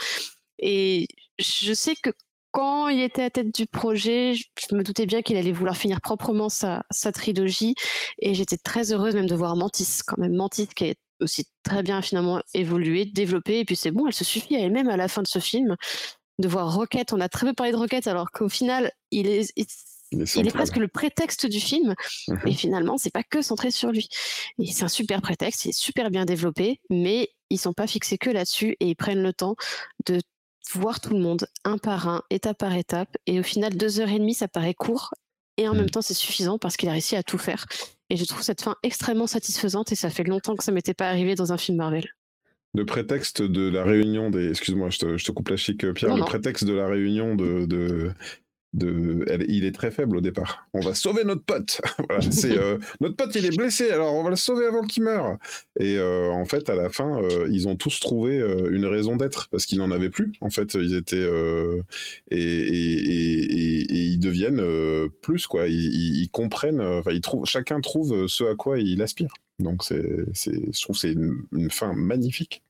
Et 0.58 1.06
je 1.38 1.72
sais 1.72 1.94
que 1.94 2.10
quand 2.52 2.88
il 2.88 3.00
était 3.00 3.24
à 3.24 3.30
tête 3.30 3.52
du 3.52 3.66
projet, 3.66 4.34
je 4.34 4.74
me 4.74 4.82
doutais 4.82 5.06
bien 5.06 5.22
qu'il 5.22 5.36
allait 5.36 5.52
vouloir 5.52 5.76
finir 5.76 6.00
proprement 6.00 6.50
sa, 6.50 6.84
trilogie. 7.12 7.74
Et 8.18 8.34
j'étais 8.34 8.58
très 8.58 8.92
heureuse 8.92 9.14
même 9.14 9.26
de 9.26 9.34
voir 9.34 9.56
Mantis, 9.56 10.00
quand 10.06 10.18
même. 10.18 10.34
Mantis 10.34 10.68
qui 10.68 10.84
est 10.84 10.98
aussi 11.20 11.46
très 11.62 11.82
bien 11.82 12.02
finalement 12.02 12.42
évolué, 12.52 13.06
développé. 13.06 13.60
Et 13.60 13.64
puis 13.64 13.74
c'est 13.74 13.90
bon, 13.90 14.06
elle 14.06 14.12
se 14.12 14.24
suffit 14.24 14.54
à 14.56 14.60
elle-même 14.60 14.88
à 14.88 14.98
la 14.98 15.08
fin 15.08 15.22
de 15.22 15.26
ce 15.26 15.38
film. 15.38 15.76
De 16.38 16.48
voir 16.48 16.74
Rocket, 16.74 17.12
on 17.12 17.20
a 17.20 17.28
très 17.28 17.46
peu 17.46 17.54
parlé 17.54 17.72
de 17.72 17.76
Rocket, 17.76 18.06
alors 18.06 18.30
qu'au 18.30 18.48
final, 18.48 18.90
il 19.10 19.26
est, 19.26 19.52
il 19.56 20.46
est, 20.46 20.54
presque 20.54 20.76
le 20.76 20.88
prétexte 20.88 21.46
du 21.46 21.60
film. 21.60 21.94
Mhm. 22.28 22.40
Et 22.46 22.52
finalement, 22.52 22.98
c'est 22.98 23.12
pas 23.12 23.22
que 23.22 23.40
centré 23.40 23.70
sur 23.70 23.92
lui. 23.92 24.08
Et 24.58 24.66
c'est 24.66 24.84
un 24.84 24.88
super 24.88 25.22
prétexte, 25.22 25.64
il 25.64 25.68
est 25.70 25.78
super 25.78 26.10
bien 26.10 26.26
développé, 26.26 26.80
mais 26.90 27.30
ils 27.48 27.58
sont 27.58 27.72
pas 27.72 27.86
fixés 27.86 28.18
que 28.18 28.30
là-dessus 28.30 28.76
et 28.80 28.88
ils 28.88 28.96
prennent 28.96 29.22
le 29.22 29.32
temps 29.32 29.56
de 30.06 30.20
voir 30.74 31.00
tout 31.00 31.12
le 31.12 31.20
monde 31.20 31.46
un 31.64 31.78
par 31.78 32.08
un, 32.08 32.22
étape 32.30 32.58
par 32.58 32.74
étape. 32.74 33.16
Et 33.26 33.40
au 33.40 33.42
final, 33.42 33.76
deux 33.76 34.00
heures 34.00 34.08
et 34.08 34.18
demie, 34.18 34.34
ça 34.34 34.48
paraît 34.48 34.74
court. 34.74 35.12
Et 35.58 35.68
en 35.68 35.74
même 35.74 35.84
mmh. 35.84 35.90
temps, 35.90 36.02
c'est 36.02 36.14
suffisant 36.14 36.58
parce 36.58 36.76
qu'il 36.76 36.88
a 36.88 36.92
réussi 36.92 37.16
à 37.16 37.22
tout 37.22 37.38
faire. 37.38 37.66
Et 38.10 38.16
je 38.16 38.24
trouve 38.24 38.42
cette 38.42 38.62
fin 38.62 38.76
extrêmement 38.82 39.26
satisfaisante 39.26 39.92
et 39.92 39.94
ça 39.94 40.10
fait 40.10 40.24
longtemps 40.24 40.56
que 40.56 40.64
ça 40.64 40.72
m'était 40.72 40.94
pas 40.94 41.08
arrivé 41.08 41.34
dans 41.34 41.52
un 41.52 41.58
film 41.58 41.78
Marvel. 41.78 42.06
Le 42.74 42.86
prétexte 42.86 43.42
de 43.42 43.68
la 43.68 43.84
réunion 43.84 44.30
des. 44.30 44.48
Excuse-moi, 44.48 44.88
je 44.88 44.98
te, 44.98 45.32
coupe 45.32 45.50
la 45.50 45.56
chic, 45.56 45.86
Pierre. 45.92 46.16
le 46.16 46.24
prétexte 46.24 46.64
de 46.64 46.72
la 46.72 46.88
réunion 46.88 47.34
de, 47.34 48.12
il 48.74 49.64
est 49.64 49.74
très 49.74 49.90
faible 49.90 50.16
au 50.16 50.20
départ. 50.20 50.66
On 50.72 50.80
va 50.80 50.94
sauver 50.94 51.24
notre 51.24 51.42
pote. 51.42 51.80
euh, 52.44 52.78
notre 53.00 53.16
pote, 53.16 53.34
il 53.34 53.44
est 53.44 53.56
blessé, 53.56 53.90
alors 53.90 54.14
on 54.14 54.22
va 54.22 54.30
le 54.30 54.36
sauver 54.36 54.66
avant 54.66 54.82
qu'il 54.82 55.02
meure. 55.02 55.36
Et 55.78 55.98
euh, 55.98 56.30
en 56.30 56.44
fait, 56.44 56.70
à 56.70 56.74
la 56.74 56.88
fin, 56.88 57.22
euh, 57.22 57.48
ils 57.50 57.68
ont 57.68 57.76
tous 57.76 58.00
trouvé 58.00 58.38
une 58.70 58.86
raison 58.86 59.16
d'être 59.16 59.48
parce 59.50 59.66
qu'ils 59.66 59.78
n'en 59.78 59.90
avaient 59.90 60.10
plus. 60.10 60.32
En 60.40 60.50
fait, 60.50 60.74
ils 60.74 60.94
étaient 60.94 61.28
et, 62.30 62.38
ils 63.90 64.18
deviennent 64.18 64.62
plus 65.20 65.46
quoi. 65.46 65.68
Ils, 65.68 66.28
comprennent. 66.30 66.82
Ils 67.10 67.20
trouvent. 67.20 67.46
Chacun 67.46 67.80
trouve 67.80 68.26
ce 68.26 68.44
à 68.44 68.54
quoi 68.54 68.78
il 68.78 69.02
aspire. 69.02 69.34
Donc 69.58 69.82
je 69.88 70.82
trouve, 70.82 70.96
c'est 70.96 71.12
une 71.12 71.70
fin 71.70 71.92
magnifique. 71.92 72.62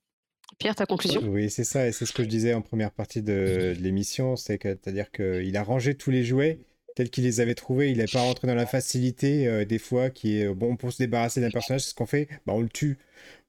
Pierre, 0.59 0.75
ta 0.75 0.87
conclusion? 0.87 1.23
Oui, 1.25 1.51
c'est 1.51 1.65
ça, 1.65 1.87
et 1.87 1.93
c'est 1.93 2.07
ce 2.07 2.13
que 2.13 2.23
je 2.23 2.29
disais 2.29 2.55
en 2.55 2.63
première 2.63 2.91
partie 2.91 3.23
de, 3.23 3.75
l'émission, 3.81 4.37
c'est-à-dire 4.37 5.11
qu'il 5.11 5.57
a 5.57 5.63
rangé 5.63 5.95
tous 5.95 6.11
les 6.11 6.25
jouets 6.25 6.61
tels 6.95 7.11
qu'il 7.11 7.25
les 7.25 7.41
avait 7.41 7.55
trouvés, 7.55 7.91
il 7.91 7.99
n'est 7.99 8.07
pas 8.07 8.21
rentré 8.21 8.47
dans 8.47 8.55
la 8.55 8.67
facilité 8.67 9.47
euh, 9.47 9.65
des 9.65 9.79
fois 9.79 10.11
qui 10.11 10.39
est 10.39 10.49
bon 10.53 10.77
pour 10.77 10.93
se 10.93 10.99
débarrasser 10.99 11.41
d'un 11.41 11.51
personnage, 11.51 11.83
c'est 11.83 11.91
ce 11.91 11.95
qu'on 11.95 12.07
fait, 12.07 12.29
bah, 12.47 12.53
on 12.55 12.61
le 12.61 12.69
tue. 12.69 12.99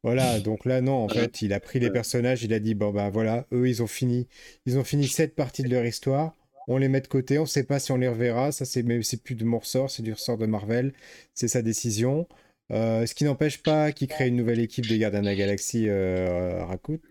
Voilà, 0.04 0.40
donc 0.40 0.66
là 0.66 0.82
non, 0.82 0.96
en 0.96 1.08
fait, 1.08 1.42
il 1.42 1.54
a 1.54 1.60
pris 1.62 1.80
les 1.80 1.90
personnages, 1.90 2.44
il 2.44 2.54
a 2.54 2.60
dit 2.60 2.76
bon 2.76 2.92
ben 2.92 3.10
voilà, 3.10 3.48
eux 3.54 3.70
ils 3.70 3.82
ont 3.82 3.88
fini, 3.88 4.28
ils 4.66 4.78
ont 4.78 4.84
fini 4.84 5.08
cette 5.08 5.34
partie 5.34 5.64
de 5.64 5.70
leur 5.70 5.86
histoire, 5.86 6.36
on 6.68 6.78
les 6.78 6.90
met 6.90 7.00
de 7.00 7.08
côté, 7.08 7.40
on 7.40 7.44
ne 7.44 7.48
sait 7.48 7.64
pas 7.64 7.80
si 7.80 7.94
on 7.94 7.98
les 7.98 8.10
reverra, 8.10 8.52
ça 8.52 8.66
c'est 8.66 8.84
c'est 9.04 9.24
plus 9.24 9.36
de 9.36 9.46
mon 9.46 9.60
ressort, 9.60 9.90
c'est 9.90 10.04
du 10.04 10.12
ressort 10.12 10.38
de 10.38 10.46
Marvel, 10.46 10.94
c'est 11.34 11.48
sa 11.48 11.62
décision. 11.62 12.28
Euh, 12.72 13.06
ce 13.06 13.14
qui 13.14 13.26
n'empêche 13.26 13.62
pas 13.62 13.92
qu'il 13.92 14.08
crée 14.08 14.30
une 14.30 14.38
nouvelle 14.38 14.60
équipe 14.60 14.88
des 14.88 14.98
Gardiens 14.98 15.20
de 15.20 15.26
la 15.26 15.36
Galaxie 15.36 15.90
euh, 15.90 16.64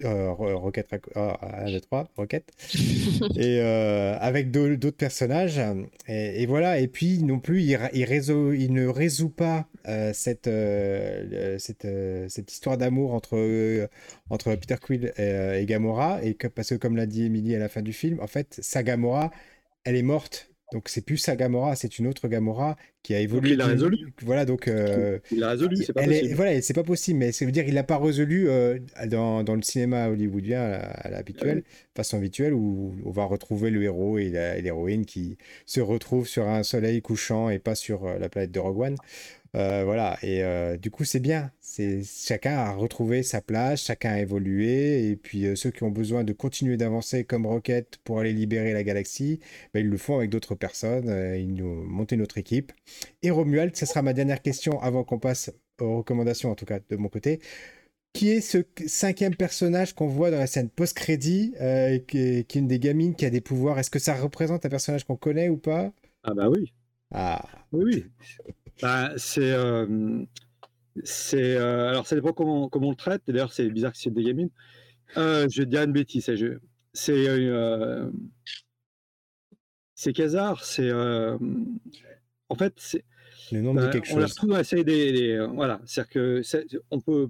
euh 0.05 0.33
Rocket, 0.33 0.89
1, 1.15 1.71
2, 1.71 1.81
3, 1.81 2.09
Rocket, 2.17 2.51
et 3.37 3.61
avec 3.61 4.51
d'autres 4.51 4.97
personnages. 4.97 5.61
Et, 6.09 6.47
voilà, 6.47 6.79
et 6.79 6.89
puis 6.89 7.23
non 7.23 7.39
plus, 7.39 7.63
il, 7.63 7.79
il, 7.93 8.73
ne 8.73 8.87
résout 8.87 9.29
pas 9.29 9.67
cette, 10.15 10.51
cette, 11.59 11.87
cette, 12.29 12.53
histoire 12.53 12.79
d'amour 12.79 13.13
entre, 13.15 13.89
entre 14.31 14.55
Peter 14.55 14.77
Quill 14.81 15.13
et, 15.19 15.65
Gamora, 15.67 16.25
et 16.25 16.35
que, 16.35 16.49
parce 16.49 16.71
que 16.71 16.75
comme 16.77 16.97
l'a 16.97 17.07
dit 17.07 17.25
Emily 17.25 17.55
à 17.55 17.59
la 17.59 17.69
fin 17.69 17.83
du 17.83 17.93
film, 17.93 18.21
en 18.21 18.27
fait, 18.27 18.59
sa 18.63 18.83
Gamora, 18.83 19.31
elle 19.85 19.97
est 19.97 20.03
morte 20.03 20.52
donc 20.73 20.89
c'est 20.89 21.05
plus 21.05 21.19
sa 21.19 21.37
Gamora, 21.37 21.77
c'est 21.77 21.99
une 21.99 22.07
autre 22.07 22.29
Gamora 22.29 22.77
qui 23.03 23.15
a 23.15 23.21
évolué. 23.21 23.51
Donc 23.51 23.59
il 23.59 23.61
a 23.61 23.67
résolu. 23.67 24.13
Voilà, 24.23 24.45
donc. 24.47 24.69
Euh, 24.69 25.19
il 25.31 25.43
a 25.45 25.51
résolu, 25.51 25.77
c'est 25.77 25.93
pas 25.93 26.05
possible. 26.05 26.35
voilà, 26.35 26.63
c'est 26.63 26.73
pas 26.73 26.83
possible, 26.83 27.19
mais 27.19 27.33
ça 27.33 27.45
veut 27.45 27.53
dire 27.53 27.65
qu'il 27.65 27.75
l'a 27.75 27.83
pas 27.83 27.99
résolu 27.99 28.49
euh, 28.49 28.79
dans, 29.07 29.45
dans, 29.45 29.55
le 29.55 29.63
cinéma 29.63 30.09
hollywoodien 30.09 30.63
à, 30.63 31.11
l'habituel, 31.11 31.63
façon 31.95 32.17
habituelle, 32.17 32.55
où 32.55 32.95
on 33.05 33.11
va 33.11 33.25
retrouver 33.25 33.71
le 33.71 33.83
héros 33.83 34.19
et 34.19 34.31
l'héroïne 34.31 35.05
qui 35.05 35.37
se 35.67 35.81
retrouvent 35.81 36.29
sur 36.29 36.49
un 36.49 36.63
soleil 36.63 37.03
couchant 37.03 37.51
et 37.51 37.59
pas 37.59 37.75
sur 37.75 38.07
euh, 38.07 38.19
la 38.19 38.31
planète 38.31 38.51
de 38.51 38.61
Rogue 38.61 38.81
One. 38.81 38.97
Euh, 39.55 39.83
voilà, 39.85 40.17
et 40.23 40.43
euh, 40.43 40.79
du 40.79 40.91
coup 40.91 41.05
c'est 41.05 41.21
bien. 41.21 41.53
C'est 41.61 42.03
chacun 42.05 42.57
a 42.57 42.73
retrouvé 42.73 43.23
sa 43.23 43.43
place, 43.43 43.85
chacun 43.85 44.13
a 44.13 44.21
évolué, 44.21 45.11
et 45.11 45.17
puis 45.17 45.47
euh, 45.47 45.57
ceux 45.57 45.71
qui 45.71 45.83
ont 45.83 45.91
besoin 45.91 46.25
de 46.25 46.33
continuer 46.33 46.79
d'avancer 46.79 47.25
comme 47.25 47.47
Rocket 47.47 47.99
pour 48.05 48.19
aller 48.21 48.33
libérer 48.33 48.73
la 48.73 48.83
galaxie, 48.83 49.41
ben, 49.75 49.81
ils 49.81 49.91
le 49.91 49.99
font 49.99 50.17
avec 50.17 50.31
d'autres 50.31 50.55
personnes. 50.55 51.09
ils 51.39 51.55
nous 51.55 51.85
montent 51.85 52.13
notre 52.15 52.39
équipe. 52.39 52.73
Et 53.23 53.31
Romuald, 53.31 53.77
ce 53.77 53.85
sera 53.87 54.01
ma 54.03 54.15
dernière 54.15 54.41
question 54.43 54.81
avant 54.81 55.05
qu'on 55.05 55.19
passe 55.19 55.53
aux 55.81 55.99
recommandations, 55.99 56.51
en 56.51 56.55
tout 56.55 56.67
cas 56.67 56.79
de 56.89 56.97
mon 56.97 57.09
côté. 57.09 57.41
Qui 58.15 58.31
est 58.31 58.41
ce 58.43 58.59
cinquième 58.87 59.35
personnage 59.35 59.95
qu'on 59.95 60.07
voit 60.07 60.31
dans 60.31 60.39
la 60.39 60.47
scène 60.47 60.69
post-crédit, 60.69 61.55
qui, 62.09 62.19
est 62.19 62.55
une 62.55 62.69
des 62.69 62.79
gamines 62.79 63.15
qui 63.15 63.25
a 63.27 63.31
des 63.31 63.41
pouvoirs? 63.41 63.79
Est-ce 63.79 63.91
que 63.91 63.99
ça 63.99 64.15
représente 64.15 64.67
un 64.67 64.69
personnage 64.69 65.05
qu'on 65.05 65.17
connaît 65.17 65.49
ou 65.49 65.57
pas? 65.57 65.93
Ah 66.25 66.35
bah 66.35 66.49
oui. 66.51 66.73
Ah. 67.11 67.45
Oui, 67.73 67.85
oui. 67.85 68.05
Bah, 68.83 69.13
c'est. 69.17 69.53
Euh, 69.53 70.25
c'est 71.05 71.57
euh, 71.57 71.89
alors, 71.89 72.07
ça 72.07 72.17
dépend 72.17 72.33
comment, 72.33 72.69
comment 72.69 72.89
on 72.89 72.91
le 72.91 72.97
traite. 72.97 73.23
D'ailleurs, 73.29 73.53
c'est 73.53 73.69
bizarre 73.71 73.93
que 73.93 73.99
c'est 73.99 74.11
des 74.11 74.25
gamines. 74.25 74.51
Euh, 75.17 75.47
je 75.49 75.63
vais 75.63 75.67
dire 75.67 75.83
une 75.83 75.93
bêtise. 75.93 76.29
C'est. 76.93 77.23
c'est 79.95 80.13
Kazar. 80.13 80.65
C'est. 80.65 80.93
en 80.93 82.55
fait, 82.59 82.75
c'est. 82.77 83.05
Le 83.53 83.61
nom 83.61 83.75
de 83.75 83.87
quelque 83.89 84.11
on 84.11 84.15
chose. 84.15 84.33
Retrouve 84.33 84.51
dans 84.51 84.57
la 84.57 84.65
série 84.65 84.85
des. 84.85 85.47
voilà. 85.55 85.81
C'est-à-dire 85.87 86.11
que. 86.13 86.43
on 86.91 87.01
peut. 87.01 87.29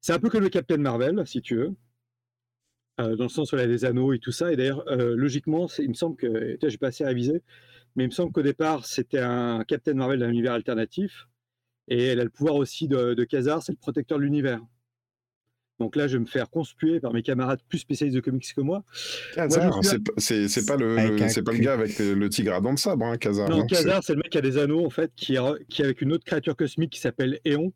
C'est 0.00 0.12
un 0.12 0.18
peu 0.18 0.28
comme 0.28 0.42
le 0.42 0.50
Captain 0.50 0.76
Marvel, 0.76 1.26
si 1.26 1.40
tu 1.40 1.56
veux. 1.56 1.74
dans 2.98 3.24
le 3.24 3.28
sens 3.28 3.52
où 3.52 3.56
elle 3.56 3.62
a 3.62 3.66
des 3.66 3.86
anneaux 3.86 4.12
et 4.12 4.18
tout 4.18 4.32
ça. 4.32 4.52
Et 4.52 4.56
d'ailleurs, 4.56 4.84
logiquement, 4.94 5.66
il 5.78 5.88
me 5.88 5.94
semble 5.94 6.16
que. 6.16 6.58
Je 6.60 6.66
n'ai 6.66 6.76
pas 6.76 6.88
assez 6.88 7.06
révisé 7.06 7.42
mais 7.96 8.04
il 8.04 8.08
me 8.08 8.12
semble 8.12 8.32
qu'au 8.32 8.42
départ, 8.42 8.86
c'était 8.86 9.20
un 9.20 9.64
Captain 9.64 9.94
Marvel 9.94 10.20
d'un 10.20 10.30
univers 10.30 10.52
alternatif. 10.52 11.28
Et 11.88 12.06
elle 12.06 12.20
a 12.20 12.24
le 12.24 12.30
pouvoir 12.30 12.56
aussi 12.56 12.88
de, 12.88 13.14
de 13.14 13.24
Khazar, 13.24 13.62
c'est 13.62 13.72
le 13.72 13.78
protecteur 13.78 14.18
de 14.18 14.22
l'univers. 14.22 14.60
Donc 15.78 15.96
là, 15.96 16.06
je 16.06 16.16
vais 16.16 16.20
me 16.20 16.26
faire 16.26 16.48
conspuer 16.48 17.00
par 17.00 17.12
mes 17.12 17.22
camarades 17.22 17.60
plus 17.68 17.78
spécialistes 17.78 18.14
de 18.14 18.20
comics 18.20 18.54
que 18.54 18.60
moi. 18.60 18.84
Khazar, 19.34 19.80
c'est 19.82 19.98
pas, 20.66 20.76
le, 20.76 21.28
c'est 21.28 21.42
pas 21.42 21.52
le 21.52 21.58
gars 21.58 21.72
avec 21.72 21.98
le, 21.98 22.28
tigre 22.28 22.54
à 22.54 22.60
dents 22.60 22.74
de 22.74 22.78
sabre, 22.78 23.06
hein, 23.06 23.16
Khazar. 23.16 23.48
Non, 23.48 23.66
Khazar, 23.66 24.02
c'est 24.04 24.12
le 24.12 24.18
mec 24.18 24.30
qui 24.30 24.38
a 24.38 24.42
des 24.42 24.58
anneaux, 24.58 24.86
en 24.86 24.90
fait, 24.90 25.10
qui 25.16 25.34
est, 25.34 25.40
qui 25.68 25.82
avec 25.82 26.00
une 26.00 26.12
autre 26.12 26.24
créature 26.24 26.54
cosmique 26.54 26.90
qui 26.90 27.00
s'appelle 27.00 27.40
Éon, 27.44 27.72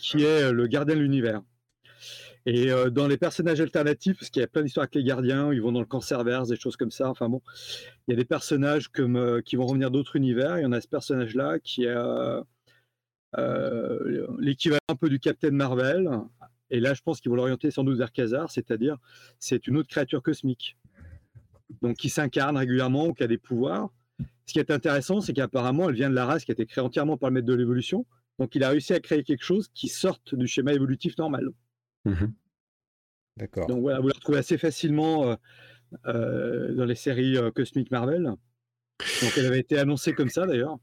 qui 0.00 0.22
est 0.22 0.52
le 0.52 0.66
gardien 0.68 0.94
de 0.94 1.00
l'univers. 1.00 1.42
Et 2.46 2.70
euh, 2.70 2.90
dans 2.90 3.06
les 3.06 3.16
personnages 3.16 3.60
alternatifs, 3.60 4.18
parce 4.18 4.30
qu'il 4.30 4.40
y 4.40 4.44
a 4.44 4.48
plein 4.48 4.62
d'histoires 4.62 4.84
avec 4.84 4.94
les 4.94 5.04
gardiens, 5.04 5.52
ils 5.52 5.60
vont 5.60 5.72
dans 5.72 5.80
le 5.80 5.86
cancerverse, 5.86 6.48
des 6.48 6.56
choses 6.56 6.76
comme 6.76 6.90
ça. 6.90 7.08
Enfin 7.10 7.28
bon, 7.28 7.42
il 8.06 8.12
y 8.12 8.14
a 8.14 8.16
des 8.16 8.24
personnages 8.24 8.88
euh, 8.98 9.42
qui 9.42 9.56
vont 9.56 9.66
revenir 9.66 9.90
d'autres 9.90 10.16
univers. 10.16 10.58
Il 10.58 10.62
y 10.62 10.66
en 10.66 10.72
a 10.72 10.80
ce 10.80 10.88
personnage-là 10.88 11.58
qui 11.58 11.84
est 11.84 11.94
euh, 13.36 14.26
l'équivalent 14.38 14.78
un 14.88 14.96
peu 14.96 15.08
du 15.08 15.20
Captain 15.20 15.50
Marvel. 15.50 16.08
Et 16.70 16.80
là, 16.80 16.94
je 16.94 17.02
pense 17.02 17.20
qu'ils 17.20 17.30
vont 17.30 17.36
l'orienter 17.36 17.70
sans 17.70 17.84
doute 17.84 17.98
vers 17.98 18.12
Khazar, 18.12 18.50
c'est-à-dire 18.50 18.96
c'est 19.38 19.66
une 19.66 19.76
autre 19.76 19.88
créature 19.88 20.22
cosmique. 20.22 20.76
Donc 21.82 21.96
qui 21.96 22.08
s'incarne 22.08 22.56
régulièrement 22.56 23.08
ou 23.08 23.14
qui 23.14 23.22
a 23.22 23.26
des 23.26 23.38
pouvoirs. 23.38 23.90
Ce 24.46 24.54
qui 24.54 24.58
est 24.58 24.70
intéressant, 24.70 25.20
c'est 25.20 25.34
qu'apparemment, 25.34 25.90
elle 25.90 25.94
vient 25.94 26.08
de 26.08 26.14
la 26.14 26.24
race 26.24 26.44
qui 26.44 26.50
a 26.50 26.54
été 26.54 26.64
créée 26.64 26.82
entièrement 26.82 27.18
par 27.18 27.28
le 27.28 27.34
maître 27.34 27.46
de 27.46 27.52
l'évolution. 27.54 28.06
Donc 28.38 28.54
il 28.54 28.64
a 28.64 28.70
réussi 28.70 28.94
à 28.94 29.00
créer 29.00 29.22
quelque 29.22 29.44
chose 29.44 29.68
qui 29.74 29.88
sorte 29.88 30.34
du 30.34 30.46
schéma 30.46 30.72
évolutif 30.72 31.18
normal. 31.18 31.50
Mmh 32.04 32.26
D'accord. 33.38 33.66
Donc 33.68 33.82
voilà, 33.82 34.00
vous 34.00 34.08
la 34.08 34.14
retrouvez 34.14 34.38
assez 34.38 34.58
facilement 34.58 35.30
euh, 35.30 35.36
euh, 36.06 36.74
dans 36.74 36.84
les 36.84 36.96
séries 36.96 37.36
euh, 37.36 37.52
Cosmic 37.52 37.90
Marvel. 37.92 38.24
Donc 38.24 39.32
elle 39.36 39.46
avait 39.46 39.60
été 39.60 39.78
annoncée 39.78 40.12
comme 40.12 40.28
ça 40.28 40.44
d'ailleurs. 40.44 40.76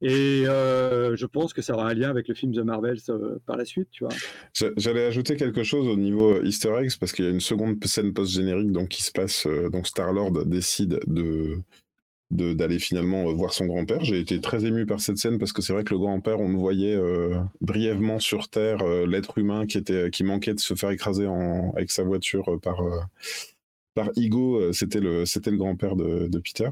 Et 0.00 0.44
je 0.44 1.26
pense 1.26 1.54
que 1.54 1.62
ça 1.62 1.74
aura 1.74 1.88
un 1.88 1.94
lien 1.94 2.10
avec 2.10 2.28
le 2.28 2.34
film 2.34 2.52
The 2.52 2.58
Marvels 2.58 3.00
par 3.46 3.56
la 3.56 3.64
suite, 3.64 3.88
tu 3.90 4.04
vois. 4.04 4.14
J'allais 4.76 5.06
ajouter 5.06 5.34
quelque 5.36 5.62
chose 5.62 5.88
au 5.88 5.96
niveau 5.96 6.42
Easter 6.42 6.74
eggs 6.78 6.98
parce 7.00 7.12
qu'il 7.12 7.24
y 7.24 7.28
a 7.28 7.30
une 7.30 7.40
seconde 7.40 7.82
scène 7.84 8.12
post-générique 8.12 8.70
donc 8.70 8.90
qui 8.90 9.02
se 9.02 9.10
passe. 9.10 9.46
donc 9.72 9.86
Star 9.88 10.12
Lord 10.12 10.44
décide 10.44 11.00
de 11.06 11.58
d'aller 12.34 12.78
finalement 12.78 13.28
euh, 13.28 13.32
voir 13.32 13.52
son 13.52 13.66
grand-père. 13.66 14.04
J'ai 14.04 14.18
été 14.18 14.40
très 14.40 14.64
ému 14.64 14.86
par 14.86 15.00
cette 15.00 15.18
scène 15.18 15.38
parce 15.38 15.52
que 15.52 15.62
c'est 15.62 15.72
vrai 15.72 15.84
que 15.84 15.94
le 15.94 15.98
grand-père, 15.98 16.40
on 16.40 16.48
le 16.48 16.56
voyait 16.56 16.94
euh, 16.94 17.36
brièvement 17.60 18.18
sur 18.18 18.48
Terre, 18.48 18.82
euh, 18.82 19.06
l'être 19.06 19.38
humain 19.38 19.66
qui 19.66 19.78
était 19.78 20.10
qui 20.10 20.24
manquait 20.24 20.54
de 20.54 20.60
se 20.60 20.74
faire 20.74 20.90
écraser 20.90 21.26
avec 21.76 21.90
sa 21.90 22.02
voiture 22.02 22.58
par 22.62 22.82
par 23.94 24.10
Igo. 24.16 24.72
C'était 24.72 25.00
le 25.00 25.24
le 25.24 25.56
grand-père 25.56 25.96
de, 25.96 26.38
Peter. 26.38 26.70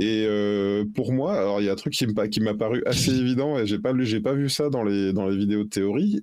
et 0.00 0.84
pour 0.94 1.12
moi, 1.12 1.34
alors 1.34 1.60
il 1.60 1.66
y 1.66 1.68
a 1.68 1.72
un 1.72 1.76
truc 1.76 1.92
qui 1.92 2.40
m'a 2.40 2.54
paru 2.54 2.82
assez 2.86 3.12
évident 3.12 3.58
et 3.58 3.66
j'ai 3.66 3.78
pas 3.78 3.92
lu 3.92 4.04
j'ai 4.06 4.20
pas 4.20 4.32
vu 4.34 4.48
ça 4.48 4.70
dans 4.70 4.82
les 4.82 5.12
dans 5.12 5.28
les 5.28 5.36
vidéos 5.36 5.64
de 5.64 5.68
théorie. 5.68 6.20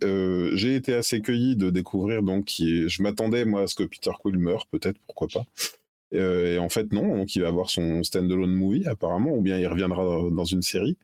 j'ai 0.53 0.75
été 0.75 0.93
assez 0.93 1.21
cueilli 1.21 1.55
de 1.55 1.69
découvrir 1.69 2.23
donc 2.23 2.51
je 2.57 3.01
m'attendais 3.01 3.45
moi 3.45 3.61
à 3.61 3.67
ce 3.67 3.75
que 3.75 3.83
Peter 3.83 4.11
Quill 4.19 4.37
meure 4.37 4.67
peut-être 4.67 4.97
pourquoi 5.07 5.27
pas. 5.27 5.45
Euh, 6.13 6.55
et 6.55 6.59
en 6.59 6.69
fait, 6.69 6.91
non. 6.93 7.17
Donc, 7.17 7.35
il 7.35 7.41
va 7.41 7.47
avoir 7.47 7.69
son 7.69 8.03
standalone 8.03 8.53
movie, 8.53 8.85
apparemment, 8.87 9.35
ou 9.35 9.41
bien 9.41 9.57
il 9.57 9.67
reviendra 9.67 10.29
dans 10.31 10.45
une 10.45 10.61
série. 10.61 10.97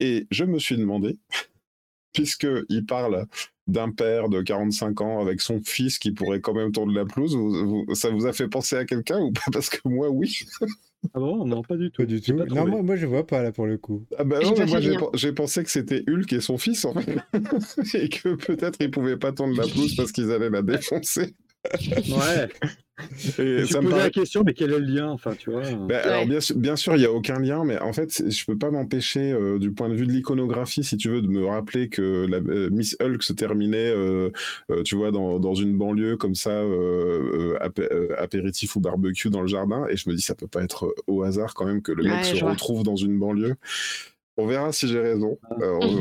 Et 0.00 0.26
je 0.30 0.44
me 0.44 0.58
suis 0.58 0.76
demandé, 0.76 1.16
puisqu'il 2.12 2.86
parle 2.86 3.26
d'un 3.66 3.90
père 3.90 4.28
de 4.28 4.42
45 4.42 5.00
ans 5.00 5.20
avec 5.20 5.40
son 5.40 5.60
fils 5.64 5.98
qui 5.98 6.12
pourrait 6.12 6.40
quand 6.40 6.54
même 6.54 6.70
tourner 6.70 6.94
la 6.94 7.06
pelouse, 7.06 7.36
ça 7.94 8.10
vous 8.10 8.26
a 8.26 8.32
fait 8.32 8.48
penser 8.48 8.76
à 8.76 8.84
quelqu'un 8.84 9.20
ou 9.20 9.32
pas? 9.32 9.40
Parce 9.52 9.70
que 9.70 9.78
moi, 9.88 10.10
oui. 10.10 10.40
Ah 11.14 11.18
bon? 11.18 11.44
Non, 11.46 11.62
pas 11.62 11.76
du 11.76 11.90
tout. 11.90 12.02
Pas 12.02 12.06
du 12.06 12.20
tout. 12.20 12.32
non, 12.34 12.66
moi, 12.66 12.82
moi, 12.82 12.96
je 12.96 13.06
vois 13.06 13.26
pas 13.26 13.42
là 13.42 13.52
pour 13.52 13.66
le 13.66 13.78
coup. 13.78 14.04
Ah 14.18 14.24
bah 14.24 14.38
non, 14.42 14.54
moi 14.66 14.80
j'ai 15.14 15.32
pensé 15.32 15.62
que 15.62 15.70
c'était 15.70 16.02
Hulk 16.08 16.32
et 16.32 16.40
son 16.40 16.58
fils 16.58 16.84
en 16.84 16.94
fait. 16.94 17.18
et 17.94 18.08
que 18.08 18.34
peut-être 18.34 18.78
ils 18.80 18.90
pouvaient 18.90 19.18
pas 19.18 19.32
tourner 19.32 19.56
la 19.56 19.66
pelouse 19.66 19.96
parce 19.96 20.12
qu'ils 20.12 20.30
allaient 20.30 20.50
la 20.50 20.62
défoncer. 20.62 21.34
Ouais. 21.72 22.48
Et 23.38 23.66
ça 23.66 23.80
me 23.80 23.90
la 23.90 24.08
question, 24.10 24.44
mais 24.44 24.54
quel 24.54 24.72
est 24.72 24.78
le 24.78 24.86
lien 24.86 25.08
enfin, 25.08 25.34
tu 25.36 25.50
vois 25.50 25.62
ben, 25.62 26.00
Alors, 26.04 26.26
bien, 26.26 26.38
bien 26.54 26.76
sûr, 26.76 26.94
il 26.94 27.00
n'y 27.00 27.04
a 27.04 27.10
aucun 27.10 27.40
lien, 27.40 27.64
mais 27.64 27.78
en 27.80 27.92
fait, 27.92 28.30
je 28.30 28.44
peux 28.44 28.56
pas 28.56 28.70
m'empêcher, 28.70 29.32
euh, 29.32 29.58
du 29.58 29.72
point 29.72 29.88
de 29.88 29.94
vue 29.94 30.06
de 30.06 30.12
l'iconographie, 30.12 30.84
si 30.84 30.96
tu 30.96 31.08
veux, 31.08 31.20
de 31.20 31.26
me 31.26 31.44
rappeler 31.44 31.88
que 31.88 32.26
la, 32.26 32.36
euh, 32.36 32.70
Miss 32.70 32.96
Hulk 33.00 33.22
se 33.22 33.32
terminait, 33.32 33.92
euh, 33.92 34.30
tu 34.84 34.94
vois, 34.94 35.10
dans, 35.10 35.40
dans, 35.40 35.54
une 35.54 35.76
banlieue 35.76 36.16
comme 36.16 36.36
ça, 36.36 36.62
apéritif 38.18 38.76
ou 38.76 38.80
barbecue 38.80 39.30
dans 39.30 39.42
le 39.42 39.48
jardin, 39.48 39.86
et 39.88 39.96
je 39.96 40.08
me 40.08 40.14
dis, 40.14 40.22
ça 40.22 40.36
peut 40.36 40.46
pas 40.46 40.62
être 40.62 40.94
au 41.08 41.22
hasard 41.22 41.54
quand 41.54 41.66
même 41.66 41.82
que 41.82 41.92
le 41.92 42.04
mec 42.04 42.24
se 42.24 42.44
retrouve 42.44 42.84
dans 42.84 42.96
une 42.96 43.18
banlieue. 43.18 43.56
On 44.36 44.46
verra 44.46 44.72
si 44.72 44.88
j'ai 44.88 45.00
raison. 45.00 45.38
Ah. 45.50 45.56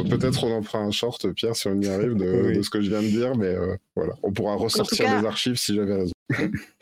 Peut-être 0.10 0.44
on 0.44 0.52
en 0.52 0.62
fera 0.64 0.80
un 0.80 0.92
short, 0.92 1.32
Pierre, 1.34 1.56
si 1.56 1.68
on 1.68 1.80
y 1.80 1.88
arrive, 1.88 2.16
de, 2.16 2.54
de 2.56 2.62
ce 2.62 2.70
que 2.70 2.82
je 2.82 2.90
viens 2.90 3.02
de 3.02 3.08
dire, 3.08 3.36
mais 3.36 3.56
voilà, 3.96 4.14
on 4.24 4.32
pourra 4.32 4.56
ressortir 4.56 5.20
les 5.20 5.28
archives 5.28 5.56
si 5.56 5.76
j'avais 5.76 5.96
raison. 5.96 6.14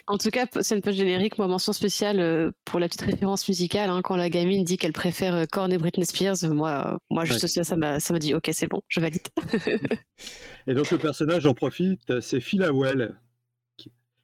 En 0.07 0.17
tout 0.17 0.29
cas, 0.29 0.45
c'est 0.61 0.75
une 0.75 0.81
page 0.81 0.95
générique, 0.95 1.37
moi, 1.37 1.47
mention 1.47 1.73
spéciale 1.73 2.19
euh, 2.19 2.51
pour 2.65 2.79
la 2.79 2.87
petite 2.87 3.01
référence 3.01 3.47
musicale. 3.47 3.89
Hein, 3.89 4.01
quand 4.03 4.15
la 4.15 4.29
gamine 4.29 4.63
dit 4.63 4.77
qu'elle 4.77 4.93
préfère 4.93 5.35
euh, 5.35 5.45
Korn 5.49 5.71
et 5.71 5.77
Britney 5.77 6.05
Spears, 6.05 6.35
moi, 6.49 6.99
moi 7.09 7.23
juste 7.23 7.47
ça, 7.47 7.63
ça 7.63 7.75
m'a 7.77 8.19
dit 8.19 8.33
ok, 8.33 8.49
c'est 8.51 8.67
bon, 8.67 8.81
je 8.89 8.99
valide. 8.99 9.21
et 10.67 10.73
donc, 10.73 10.91
le 10.91 10.97
personnage 10.97 11.45
en 11.45 11.53
profite, 11.53 12.19
c'est 12.19 12.41
Phil 12.41 12.63
Howell, 12.63 13.15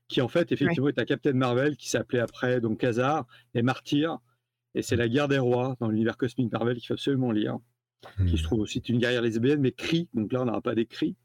qui, 0.07 0.21
en 0.21 0.27
fait, 0.27 0.51
effectivement, 0.51 0.89
est 0.89 0.99
un 0.99 1.05
Captain 1.05 1.33
Marvel 1.33 1.77
qui 1.77 1.89
s'appelait 1.89 2.19
après 2.19 2.59
donc 2.59 2.79
Khazar 2.79 3.25
et 3.53 3.61
Martyr. 3.61 4.17
Et 4.75 4.81
c'est 4.81 4.95
la 4.95 5.07
guerre 5.09 5.27
des 5.27 5.39
rois 5.39 5.75
dans 5.79 5.89
l'univers 5.89 6.17
cosmique 6.17 6.51
Marvel 6.51 6.77
qu'il 6.77 6.87
faut 6.87 6.93
absolument 6.93 7.31
lire. 7.31 7.57
Qui 8.27 8.37
se 8.37 8.43
hmm. 8.43 8.45
trouve 8.45 8.59
aussi 8.59 8.77
une 8.79 8.99
guerrière 8.99 9.23
lesbienne, 9.23 9.59
mais 9.59 9.71
cri. 9.71 10.07
Donc 10.13 10.31
là, 10.31 10.43
on 10.43 10.45
n'aura 10.45 10.61
pas 10.61 10.75
des 10.75 10.85
cris. 10.85 11.15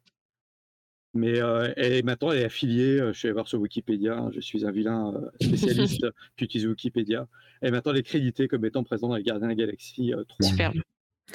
Mais 1.14 1.40
euh, 1.40 1.72
et 1.76 2.02
maintenant, 2.02 2.30
elle 2.32 2.40
est 2.40 2.44
affiliée. 2.44 2.98
Euh, 2.98 3.12
je 3.12 3.18
suis 3.18 3.28
allé 3.28 3.34
voir 3.34 3.46
sur 3.46 3.60
Wikipédia. 3.60 4.16
Hein, 4.16 4.30
je 4.34 4.40
suis 4.40 4.64
un 4.64 4.70
vilain 4.70 5.12
euh, 5.14 5.30
spécialiste 5.46 6.06
qui 6.36 6.44
utilise 6.44 6.66
Wikipédia. 6.66 7.28
Et 7.60 7.70
maintenant, 7.70 7.92
elle 7.92 7.98
est 7.98 8.02
créditée 8.02 8.48
comme 8.48 8.64
étant 8.64 8.82
présente 8.82 9.10
dans 9.10 9.16
les 9.16 9.22
Gardiens 9.22 9.48
de 9.48 9.52
la 9.52 9.56
Galaxie 9.56 10.12
3. 10.28 10.48
Super. 10.48 10.72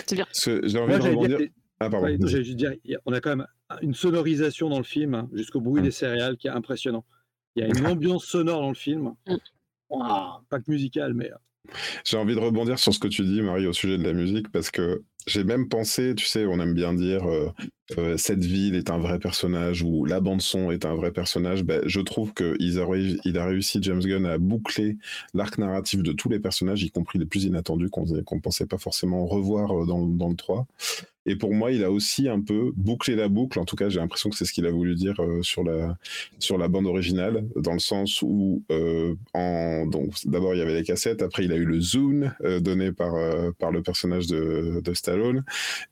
C'est 0.05 0.15
bien. 0.15 0.25
J'ai 0.33 0.79
envie 0.79 0.95
de 0.95 1.01
rebondir. 1.01 1.39
Ah, 1.79 1.91
pardon. 1.91 2.07
juste 2.25 2.55
dire, 2.55 2.73
on 3.05 3.13
a 3.13 3.21
quand 3.21 3.35
même 3.35 3.45
une 3.83 3.93
sonorisation 3.93 4.67
dans 4.67 4.79
le 4.79 4.83
film, 4.83 5.13
hein, 5.13 5.29
jusqu'au 5.33 5.61
bruit 5.61 5.83
des 5.83 5.91
céréales, 5.91 6.37
qui 6.37 6.47
est 6.47 6.51
impressionnant. 6.51 7.05
Il 7.55 7.61
y 7.61 7.65
a 7.65 7.67
une 7.67 7.85
ambiance 7.85 8.25
sonore 8.25 8.61
dans 8.61 8.69
le 8.69 8.75
film. 8.75 9.13
Mm. 9.27 9.35
pas 10.49 10.59
que 10.59 10.71
musicale, 10.71 11.13
mais. 11.13 11.31
J'ai 12.05 12.17
envie 12.17 12.35
de 12.35 12.39
rebondir 12.39 12.79
sur 12.79 12.93
ce 12.93 12.99
que 12.99 13.07
tu 13.07 13.23
dis, 13.23 13.41
Marie, 13.41 13.67
au 13.67 13.73
sujet 13.73 13.97
de 13.97 14.03
la 14.03 14.13
musique, 14.13 14.51
parce 14.51 14.71
que 14.71 15.03
j'ai 15.27 15.43
même 15.43 15.67
pensé, 15.67 16.15
tu 16.15 16.25
sais, 16.25 16.45
on 16.45 16.59
aime 16.59 16.73
bien 16.73 16.93
dire 16.93 17.27
euh, 17.97 18.17
cette 18.17 18.43
ville 18.43 18.75
est 18.75 18.89
un 18.89 18.97
vrai 18.97 19.19
personnage 19.19 19.81
ou 19.81 20.05
la 20.05 20.19
bande 20.19 20.41
son 20.41 20.71
est 20.71 20.85
un 20.85 20.95
vrai 20.95 21.11
personnage. 21.11 21.63
Ben, 21.63 21.81
je 21.85 22.01
trouve 22.01 22.33
qu'il 22.33 22.79
a, 22.79 22.85
il 23.25 23.37
a 23.37 23.45
réussi 23.45 23.79
James 23.81 24.01
Gunn 24.01 24.25
à 24.25 24.37
boucler 24.37 24.97
l'arc 25.33 25.57
narratif 25.57 26.03
de 26.03 26.11
tous 26.11 26.29
les 26.29 26.39
personnages, 26.39 26.83
y 26.83 26.91
compris 26.91 27.19
les 27.19 27.25
plus 27.25 27.43
inattendus 27.45 27.89
qu'on 27.89 28.05
ne 28.05 28.41
pensait 28.41 28.65
pas 28.65 28.77
forcément 28.77 29.25
revoir 29.25 29.85
dans, 29.85 30.05
dans 30.05 30.29
le 30.29 30.35
3. 30.35 30.65
Et 31.27 31.35
pour 31.35 31.53
moi, 31.53 31.71
il 31.71 31.83
a 31.83 31.91
aussi 31.91 32.29
un 32.29 32.41
peu 32.41 32.71
bouclé 32.75 33.15
la 33.15 33.27
boucle. 33.27 33.59
En 33.59 33.65
tout 33.65 33.75
cas, 33.75 33.89
j'ai 33.89 33.99
l'impression 33.99 34.29
que 34.29 34.37
c'est 34.37 34.45
ce 34.45 34.53
qu'il 34.53 34.65
a 34.65 34.71
voulu 34.71 34.95
dire 34.95 35.19
euh, 35.19 35.43
sur 35.43 35.63
la 35.63 35.97
sur 36.39 36.57
la 36.57 36.69
bande 36.69 36.87
originale, 36.87 37.45
dans 37.57 37.73
le 37.73 37.79
sens 37.79 38.21
où 38.21 38.63
euh, 38.71 39.13
d'abord 40.25 40.55
il 40.55 40.59
y 40.59 40.61
avait 40.61 40.73
les 40.73 40.83
cassettes, 40.83 41.21
après 41.21 41.43
il 41.43 41.51
a 41.51 41.57
eu 41.57 41.65
le 41.65 41.81
zoom 41.81 42.31
euh, 42.43 42.61
donné 42.61 42.93
par 42.93 43.13
par 43.59 43.71
le 43.71 43.83
personnage 43.83 44.27
de, 44.27 44.81
de 44.81 44.93
Stallone, 45.17 45.43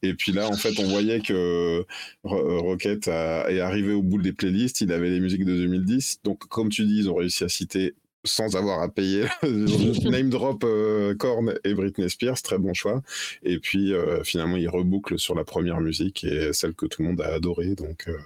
et 0.03 0.13
puis 0.13 0.31
là 0.31 0.47
en 0.47 0.55
fait 0.55 0.79
on 0.79 0.87
voyait 0.87 1.19
que 1.19 1.85
Rocket 2.23 3.07
est 3.07 3.59
arrivé 3.59 3.93
au 3.93 4.01
bout 4.01 4.21
des 4.21 4.33
playlists. 4.33 4.81
Il 4.81 4.91
avait 4.91 5.09
les 5.09 5.19
musiques 5.19 5.45
de 5.45 5.55
2010. 5.55 6.19
Donc 6.23 6.47
comme 6.47 6.69
tu 6.69 6.85
dis, 6.85 6.99
ils 6.99 7.09
ont 7.09 7.15
réussi 7.15 7.43
à 7.43 7.49
citer 7.49 7.93
sans 8.23 8.55
avoir 8.55 8.81
à 8.81 8.89
payer. 8.89 9.25
Name 9.43 10.29
drop 10.29 10.63
euh, 10.63 11.15
Korn 11.15 11.53
et 11.63 11.73
Britney 11.73 12.09
Spears, 12.09 12.41
très 12.41 12.57
bon 12.57 12.73
choix. 12.73 13.01
Et 13.43 13.59
puis 13.59 13.93
euh, 13.93 14.23
finalement, 14.23 14.57
il 14.57 14.67
reboucle 14.67 15.19
sur 15.19 15.35
la 15.35 15.43
première 15.43 15.79
musique 15.79 16.23
et 16.23 16.51
celle 16.53 16.73
que 16.73 16.85
tout 16.87 17.03
le 17.03 17.09
monde 17.09 17.21
a 17.21 17.33
adorée. 17.33 17.75
Donc 17.75 18.05
euh, 18.07 18.17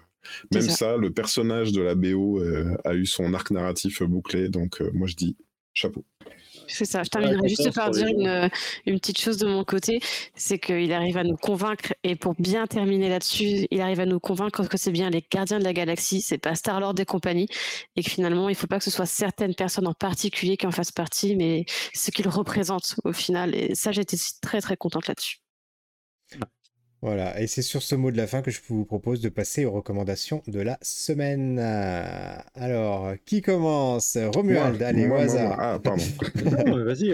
même 0.53 0.69
ça. 0.69 0.97
le 0.97 1.11
personnage 1.11 1.71
de 1.71 1.81
la 1.81 1.95
BO 1.95 2.41
a 2.83 2.93
eu 2.93 3.05
son 3.05 3.33
arc 3.33 3.51
narratif 3.51 4.03
bouclé. 4.03 4.49
Donc 4.49 4.81
moi 4.93 5.07
je 5.07 5.15
dis 5.15 5.35
chapeau. 5.73 6.05
C'est 6.69 6.85
ça, 6.85 7.03
je 7.03 7.09
terminerai 7.09 7.49
juste 7.49 7.73
par 7.73 7.91
dire 7.91 8.07
une, 8.07 8.49
une, 8.85 8.99
petite 8.99 9.19
chose 9.19 9.37
de 9.37 9.47
mon 9.47 9.63
côté, 9.63 9.99
c'est 10.35 10.59
qu'il 10.59 10.93
arrive 10.93 11.17
à 11.17 11.23
nous 11.23 11.35
convaincre, 11.35 11.93
et 12.03 12.15
pour 12.15 12.35
bien 12.35 12.67
terminer 12.67 13.09
là-dessus, 13.09 13.67
il 13.69 13.81
arrive 13.81 13.99
à 13.99 14.05
nous 14.05 14.19
convaincre 14.19 14.67
que 14.67 14.77
c'est 14.77 14.91
bien 14.91 15.09
les 15.09 15.25
gardiens 15.29 15.59
de 15.59 15.63
la 15.63 15.73
galaxie, 15.73 16.21
c'est 16.21 16.37
pas 16.37 16.55
Star-Lord 16.55 16.95
et 16.99 17.05
compagnie, 17.05 17.47
et 17.95 18.03
que 18.03 18.09
finalement, 18.09 18.49
il 18.49 18.55
faut 18.55 18.67
pas 18.67 18.77
que 18.77 18.85
ce 18.85 18.91
soit 18.91 19.05
certaines 19.05 19.55
personnes 19.55 19.87
en 19.87 19.93
particulier 19.93 20.57
qui 20.57 20.67
en 20.67 20.71
fassent 20.71 20.91
partie, 20.91 21.35
mais 21.35 21.65
ce 21.93 22.11
qu'ils 22.11 22.27
représentent 22.29 22.95
au 23.03 23.13
final, 23.13 23.55
et 23.55 23.75
ça, 23.75 23.91
j'étais 23.91 24.17
très 24.41 24.61
très 24.61 24.77
contente 24.77 25.07
là-dessus. 25.07 25.39
Voilà, 27.01 27.39
et 27.39 27.47
c'est 27.47 27.61
sur 27.61 27.81
ce 27.81 27.95
mot 27.95 28.11
de 28.11 28.17
la 28.17 28.27
fin 28.27 28.41
que 28.41 28.51
je 28.51 28.59
vous 28.67 28.83
propose 28.83 29.21
de 29.21 29.29
passer 29.29 29.63
aux 29.63 29.71
recommandations 29.71 30.43
de 30.47 30.59
la 30.59 30.77
semaine. 30.81 31.57
Alors, 32.55 33.13
qui 33.25 33.41
commence? 33.41 34.17
Romuald, 34.17 34.81
allez, 34.81 35.07
au 35.07 35.15
hasard. 35.15 35.55
Ah, 35.59 35.79
pardon. 35.79 36.03
vas-y, 36.83 37.09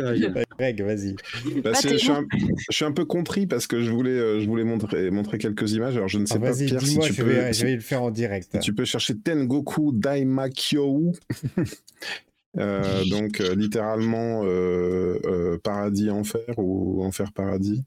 Greg. 0.58 0.82
vas-y. 0.82 1.16
Bah, 1.62 1.72
je, 1.84 1.98
suis 1.98 2.10
un, 2.10 2.26
je, 2.70 2.76
suis 2.76 2.86
un, 2.86 2.92
peu 2.92 3.06
contrit 3.06 3.46
parce 3.46 3.68
que 3.68 3.82
je 3.82 3.92
voulais, 3.92 4.12
euh, 4.12 4.40
je 4.40 4.48
voulais 4.48 4.64
montrer, 4.64 5.12
montrer 5.12 5.38
quelques 5.38 5.74
images. 5.74 5.96
Alors, 5.98 6.08
je 6.08 6.18
ne 6.18 6.26
sais 6.26 6.36
ah, 6.38 6.40
pas, 6.40 6.54
Pierre, 6.54 6.82
si 6.82 6.98
tu 6.98 7.14
je 7.14 7.22
peux... 7.22 7.30
Vais, 7.30 7.54
je 7.54 7.66
vais 7.66 7.76
le 7.76 7.82
faire 7.82 8.02
en 8.02 8.10
direct. 8.10 8.60
Tu 8.62 8.74
peux 8.74 8.86
chercher 8.86 9.16
Tengoku 9.18 9.92
Daimakyo. 9.94 11.12
Euh, 12.58 13.04
donc 13.06 13.42
euh, 13.42 13.54
littéralement 13.56 14.42
euh, 14.46 15.58
paradis 15.64 16.10
enfer 16.10 16.54
ou 16.58 17.04
enfer 17.04 17.32
paradis. 17.34 17.84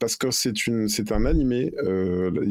Parce 0.00 0.16
que 0.16 0.30
c'est 0.30 0.66
une 0.66 0.88
c'est 0.88 1.12
un 1.12 1.24
animé 1.24 1.72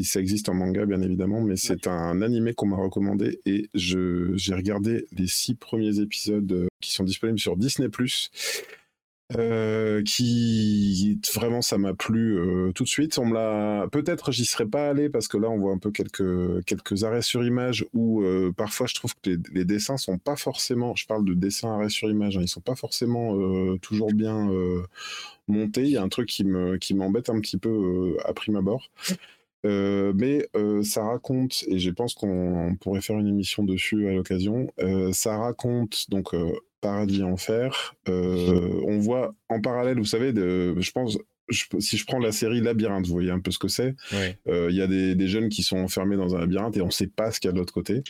ça 0.04 0.20
existe 0.20 0.50
en 0.50 0.54
manga 0.54 0.86
bien 0.86 1.02
évidemment 1.02 1.42
mais 1.42 1.56
c'est 1.56 1.88
un 1.88 2.22
animé 2.22 2.54
qu'on 2.54 2.68
m'a 2.68 2.78
recommandé 2.78 3.40
et 3.46 3.70
je 3.74 4.32
j'ai 4.36 4.54
regardé 4.54 5.08
les 5.18 5.28
six 5.28 5.56
premiers 5.56 6.00
épisodes 6.00 6.68
qui 6.80 6.92
sont 6.92 7.04
disponibles 7.04 7.40
sur 7.40 7.58
Disney 7.58 7.90
euh, 9.36 10.03
qui 10.03 11.19
vraiment 11.36 11.61
ça 11.61 11.78
m'a 11.78 11.93
plu 11.93 12.39
euh, 12.39 12.71
tout 12.71 12.84
de 12.84 12.88
suite. 12.88 13.17
On 13.19 13.25
me 13.25 13.34
l'a 13.34 13.88
peut-être 13.91 14.32
j'y 14.32 14.45
serais 14.45 14.65
pas 14.65 14.89
allé 14.89 15.09
parce 15.09 15.28
que 15.28 15.36
là 15.38 15.49
on 15.49 15.57
voit 15.57 15.73
un 15.73 15.78
peu 15.78 15.91
quelques 15.91 16.63
quelques 16.65 17.03
arrêts 17.03 17.21
sur 17.21 17.43
image 17.43 17.86
où 17.93 18.21
euh, 18.21 18.53
parfois 18.55 18.88
je 18.88 18.95
trouve 18.95 19.13
que 19.15 19.32
les, 19.32 19.38
les, 19.53 19.65
dessins 19.65 19.97
sont 19.97 20.17
pas 20.17 20.38
forcément. 20.38 20.95
Je 20.95 21.05
parle 21.07 21.25
de 21.25 21.34
dessins 21.34 21.73
arrêts 21.73 21.89
sur 21.89 22.09
image, 22.09 22.38
hein, 22.38 22.41
ils 22.41 22.47
sont 22.47 22.61
pas 22.61 22.75
forcément 22.75 23.36
toujours 23.80 24.13
bien 24.13 24.47
montés. 25.49 25.84
Il 25.84 25.89
y 25.91 25.97
a 25.97 26.03
un 26.03 26.09
truc 26.09 26.30
qui 26.30 26.45
me 26.45 26.78
qui 26.78 26.93
m'embête 26.93 27.30
un 27.30 27.41
petit 27.41 27.57
peu 27.57 28.15
à 28.23 28.34
prime 28.34 28.55
abord. 28.55 28.89
mais 29.65 30.47
ça 30.84 31.03
raconte, 31.03 31.65
et 31.67 31.80
je 31.80 31.91
pense 31.91 32.13
qu'on 32.13 32.78
pourrait 32.80 33.01
faire 33.01 33.19
une 33.19 33.28
émission 33.28 33.63
dessus 33.63 34.07
à 34.07 34.13
l'occasion, 34.13 34.71
ça 35.11 35.38
raconte 35.38 36.09
donc 36.09 36.34
Paradis 36.82 37.23
Enfer. 37.23 37.95
Euh, 38.07 38.82
on 38.86 38.99
voit 38.99 39.34
en 39.49 39.61
parallèle, 39.61 39.97
vous 39.97 40.05
savez, 40.05 40.34
de, 40.34 40.75
je 40.80 40.91
pense, 40.91 41.17
si 41.80 41.97
je 41.97 42.05
prends 42.05 42.19
la 42.19 42.32
série 42.32 42.59
Labyrinthe, 42.61 43.07
vous 43.07 43.13
voyez 43.13 43.32
un 43.32 43.39
peu 43.39 43.51
ce 43.51 43.59
que 43.59 43.67
c'est. 43.67 43.95
Euh, 44.47 44.67
il 44.69 44.75
y 44.75 44.82
a 44.82 44.88
des, 44.88 45.28
jeunes 45.28 45.49
qui 45.49 45.63
sont 45.63 45.78
enfermés 45.78 46.17
dans 46.17 46.36
un 46.36 46.39
labyrinthe 46.39 46.75
et 46.78 46.82
on 46.82 46.88
ne 46.88 46.91
sait 46.91 47.07
pas 47.07 47.32
ce 47.32 47.39
qu'il 47.39 47.47
y 47.47 47.51
a 47.51 47.53
de 47.53 47.57
l'autre 47.57 47.73
côté. 47.73 48.03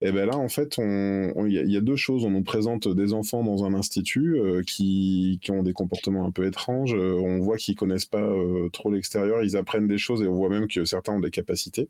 Et 0.00 0.10
bien 0.10 0.26
là, 0.26 0.36
en 0.36 0.48
fait, 0.48 0.78
il 0.78 1.50
y, 1.50 1.76
a 1.76 1.80
deux 1.80 1.96
choses. 1.96 2.24
On 2.24 2.30
nous 2.30 2.42
présente 2.42 2.88
des 2.88 3.12
enfants 3.12 3.44
dans 3.44 3.64
un 3.64 3.74
institut 3.74 4.38
euh, 4.38 4.62
qui, 4.62 5.38
qui, 5.42 5.50
ont 5.50 5.62
des 5.62 5.72
comportements 5.72 6.24
un 6.24 6.30
peu 6.30 6.46
étranges. 6.46 6.94
on 6.94 7.40
voit 7.40 7.56
qu'ils 7.56 7.76
connaissent 7.76 8.06
pas 8.06 8.26
trop 8.72 8.90
l'extérieur. 8.90 9.42
Ils 9.42 9.56
apprennent 9.56 9.88
des 9.88 9.98
choses 9.98 10.22
et 10.22 10.26
on 10.26 10.34
voit 10.34 10.48
même 10.48 10.66
que 10.66 10.84
certains 10.84 11.12
ont 11.12 11.20
des 11.20 11.30
capacités 11.30 11.88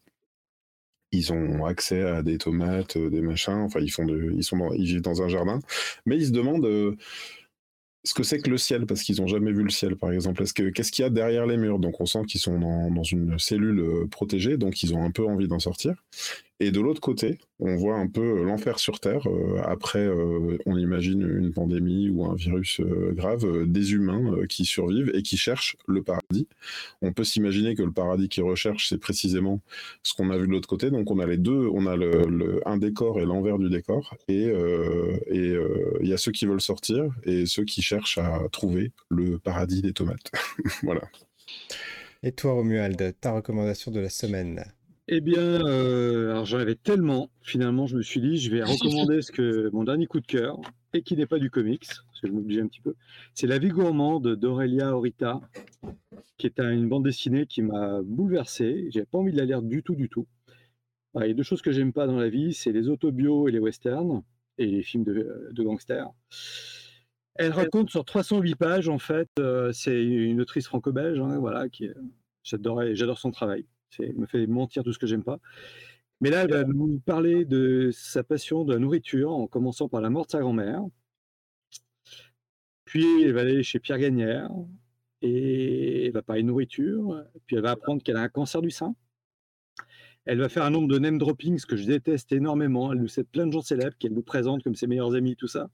ils 1.12 1.32
ont 1.32 1.64
accès 1.64 2.02
à 2.02 2.22
des 2.22 2.38
tomates, 2.38 2.96
euh, 2.96 3.10
des 3.10 3.20
machins, 3.20 3.54
enfin 3.54 3.80
ils 3.80 3.90
sont 3.90 4.06
ils 4.06 4.84
vivent 4.84 5.02
dans 5.02 5.22
un 5.22 5.28
jardin, 5.28 5.60
mais 6.06 6.16
ils 6.16 6.26
se 6.26 6.32
demandent 6.32 6.66
euh, 6.66 6.96
ce 8.04 8.14
que 8.14 8.22
c'est 8.22 8.40
que 8.40 8.50
le 8.50 8.58
ciel 8.58 8.86
parce 8.86 9.02
qu'ils 9.02 9.20
n'ont 9.20 9.26
jamais 9.26 9.52
vu 9.52 9.62
le 9.62 9.70
ciel 9.70 9.96
par 9.96 10.12
exemple. 10.12 10.42
Est-ce 10.42 10.54
que 10.54 10.70
qu'est-ce 10.70 10.92
qu'il 10.92 11.02
y 11.02 11.06
a 11.06 11.10
derrière 11.10 11.46
les 11.46 11.56
murs? 11.56 11.78
Donc 11.78 12.00
on 12.00 12.06
sent 12.06 12.24
qu'ils 12.26 12.40
sont 12.40 12.58
dans, 12.58 12.90
dans, 12.90 13.02
une 13.02 13.38
cellule 13.38 13.80
euh, 13.80 14.06
protégée, 14.10 14.56
donc 14.56 14.82
ils 14.82 14.94
ont 14.94 15.02
un 15.02 15.10
peu 15.10 15.26
envie 15.26 15.48
d'en 15.48 15.58
sortir. 15.58 15.94
Et 16.60 16.72
de 16.72 16.80
l'autre 16.80 17.00
côté, 17.00 17.38
on 17.60 17.76
voit 17.76 17.96
un 17.96 18.08
peu 18.08 18.42
l'enfer 18.42 18.80
sur 18.80 18.98
Terre. 18.98 19.28
Euh, 19.28 19.62
après, 19.64 20.04
euh, 20.04 20.58
on 20.66 20.76
imagine 20.76 21.22
une 21.22 21.52
pandémie 21.52 22.10
ou 22.10 22.26
un 22.26 22.34
virus 22.34 22.80
euh, 22.80 23.12
grave, 23.12 23.64
des 23.66 23.92
humains 23.92 24.44
qui 24.48 24.64
survivent 24.64 25.12
et 25.14 25.22
qui 25.22 25.36
cherchent 25.36 25.76
le 25.86 26.02
paradis. 26.02 26.48
On 27.00 27.12
peut 27.12 27.22
s'imaginer 27.22 27.76
que 27.76 27.82
le 27.82 27.92
paradis 27.92 28.28
qu'ils 28.28 28.42
recherchent, 28.42 28.88
c'est 28.88 28.98
précisément 28.98 29.60
ce 30.02 30.14
qu'on 30.14 30.30
a 30.30 30.36
vu 30.36 30.48
de 30.48 30.52
l'autre 30.52 30.68
côté. 30.68 30.90
Donc 30.90 31.12
on 31.12 31.20
a 31.20 31.26
les 31.26 31.38
deux, 31.38 31.68
on 31.72 31.86
a 31.86 31.94
le, 31.94 32.60
un 32.66 32.76
décor 32.76 33.20
et 33.20 33.24
l'envers 33.24 33.58
du 33.58 33.70
décor. 33.70 34.16
Et 34.26 34.52
il 35.30 36.08
y 36.08 36.12
a 36.12 36.16
ceux 36.16 36.32
qui 36.32 36.46
veulent 36.46 36.60
sortir 36.60 37.04
et 37.22 37.46
ceux 37.46 37.64
qui 37.64 37.82
cherchent 37.82 38.18
à 38.18 38.40
trouver 38.50 38.90
le 39.10 39.38
paradis 39.38 39.80
des 39.80 39.92
tomates. 39.92 40.32
voilà. 40.82 41.02
Et 42.24 42.32
toi, 42.32 42.52
Romuald, 42.52 43.14
ta 43.20 43.32
recommandation 43.32 43.92
de 43.92 44.00
la 44.00 44.10
semaine? 44.10 44.64
Eh 45.10 45.20
bien, 45.22 45.66
euh, 45.66 46.30
alors 46.32 46.44
j'en 46.44 46.58
avais 46.58 46.74
tellement, 46.74 47.30
finalement, 47.42 47.86
je 47.86 47.96
me 47.96 48.02
suis 48.02 48.20
dit, 48.20 48.36
je 48.36 48.50
vais 48.50 48.62
recommander 48.62 49.22
ce 49.22 49.32
que 49.32 49.70
mon 49.72 49.84
dernier 49.84 50.06
coup 50.06 50.20
de 50.20 50.26
cœur, 50.26 50.60
et 50.92 51.02
qui 51.02 51.16
n'est 51.16 51.26
pas 51.26 51.38
du 51.38 51.50
comics, 51.50 51.86
parce 51.86 52.20
que 52.20 52.28
je 52.28 52.32
m'oblige 52.32 52.58
un 52.58 52.66
petit 52.66 52.82
peu. 52.82 52.94
C'est 53.34 53.46
La 53.46 53.58
vie 53.58 53.70
gourmande 53.70 54.36
d'Aurélia 54.36 54.94
Horita, 54.94 55.40
qui 56.36 56.46
est 56.46 56.60
une 56.60 56.88
bande 56.88 57.04
dessinée 57.04 57.46
qui 57.46 57.62
m'a 57.62 58.02
bouleversé. 58.02 58.88
J'avais 58.90 59.06
pas 59.06 59.18
envie 59.18 59.32
de 59.32 59.38
la 59.38 59.46
lire 59.46 59.62
du 59.62 59.82
tout, 59.82 59.94
du 59.94 60.10
tout. 60.10 60.26
il 61.14 61.26
y 61.26 61.30
a 61.30 61.34
deux 61.34 61.42
choses 61.42 61.62
que 61.62 61.72
j'aime 61.72 61.94
pas 61.94 62.06
dans 62.06 62.18
la 62.18 62.28
vie, 62.28 62.52
c'est 62.52 62.72
les 62.72 62.88
autobios 62.90 63.48
et 63.48 63.52
les 63.52 63.60
westerns, 63.60 64.22
et 64.58 64.66
les 64.66 64.82
films 64.82 65.04
de, 65.04 65.62
gangsters. 65.62 66.10
Elle 67.34 67.52
raconte 67.52 67.88
sur 67.88 68.04
308 68.04 68.56
pages, 68.56 68.88
en 68.90 68.98
fait, 68.98 69.28
euh, 69.38 69.72
c'est 69.72 70.04
une 70.04 70.40
autrice 70.42 70.66
franco-belge, 70.66 71.20
hein, 71.20 71.38
voilà, 71.38 71.70
qui 71.70 71.88
j'adore 72.42 73.18
son 73.18 73.30
travail. 73.30 73.64
Elle 73.98 74.16
me 74.16 74.26
fait 74.26 74.46
mentir 74.46 74.82
tout 74.84 74.92
ce 74.92 74.98
que 74.98 75.06
j'aime 75.06 75.24
pas. 75.24 75.40
Mais 76.20 76.30
là, 76.30 76.42
elle 76.44 76.50
va 76.50 76.64
nous 76.64 76.98
parler 77.00 77.44
de 77.44 77.90
sa 77.92 78.24
passion 78.24 78.64
de 78.64 78.72
la 78.74 78.78
nourriture, 78.80 79.30
en 79.32 79.46
commençant 79.46 79.88
par 79.88 80.00
la 80.00 80.10
mort 80.10 80.26
de 80.26 80.32
sa 80.32 80.40
grand-mère. 80.40 80.82
Puis 82.84 83.22
elle 83.22 83.32
va 83.32 83.42
aller 83.42 83.62
chez 83.62 83.78
Pierre 83.78 83.98
Gagnère 83.98 84.50
et 85.22 86.06
elle 86.06 86.12
va 86.12 86.22
parler 86.22 86.42
de 86.42 86.48
nourriture. 86.48 87.22
Puis 87.46 87.56
elle 87.56 87.62
va 87.62 87.72
apprendre 87.72 88.02
qu'elle 88.02 88.16
a 88.16 88.22
un 88.22 88.28
cancer 88.28 88.62
du 88.62 88.70
sein. 88.70 88.94
Elle 90.24 90.40
va 90.40 90.48
faire 90.48 90.64
un 90.64 90.70
nombre 90.70 90.88
de 90.88 90.98
name 90.98 91.18
droppings 91.18 91.64
que 91.64 91.76
je 91.76 91.86
déteste 91.86 92.32
énormément. 92.32 92.92
Elle 92.92 93.00
nous 93.00 93.08
cite 93.08 93.30
plein 93.30 93.46
de 93.46 93.52
gens 93.52 93.62
célèbres 93.62 93.96
qu'elle 93.98 94.12
nous 94.12 94.22
présente 94.22 94.62
comme 94.62 94.74
ses 94.74 94.86
meilleurs 94.86 95.14
amis, 95.14 95.36
tout 95.36 95.48
ça. 95.48 95.70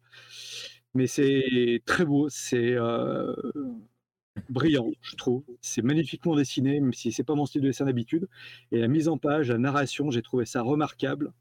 Mais 0.94 1.06
c'est 1.06 1.82
très 1.86 2.04
beau. 2.04 2.28
C'est 2.28 2.74
euh, 2.74 3.34
brillant, 4.48 4.90
je 5.00 5.16
trouve. 5.16 5.44
C'est 5.60 5.82
magnifiquement 5.82 6.36
dessiné, 6.36 6.80
même 6.80 6.92
si 6.92 7.12
c'est 7.12 7.24
pas 7.24 7.34
mon 7.34 7.46
style 7.46 7.62
de 7.62 7.68
dessin 7.68 7.84
d'habitude. 7.84 8.28
Et 8.72 8.78
la 8.78 8.88
mise 8.88 9.08
en 9.08 9.18
page, 9.18 9.50
la 9.50 9.58
narration, 9.58 10.10
j'ai 10.10 10.22
trouvé 10.22 10.44
ça 10.44 10.62
remarquable. 10.62 11.32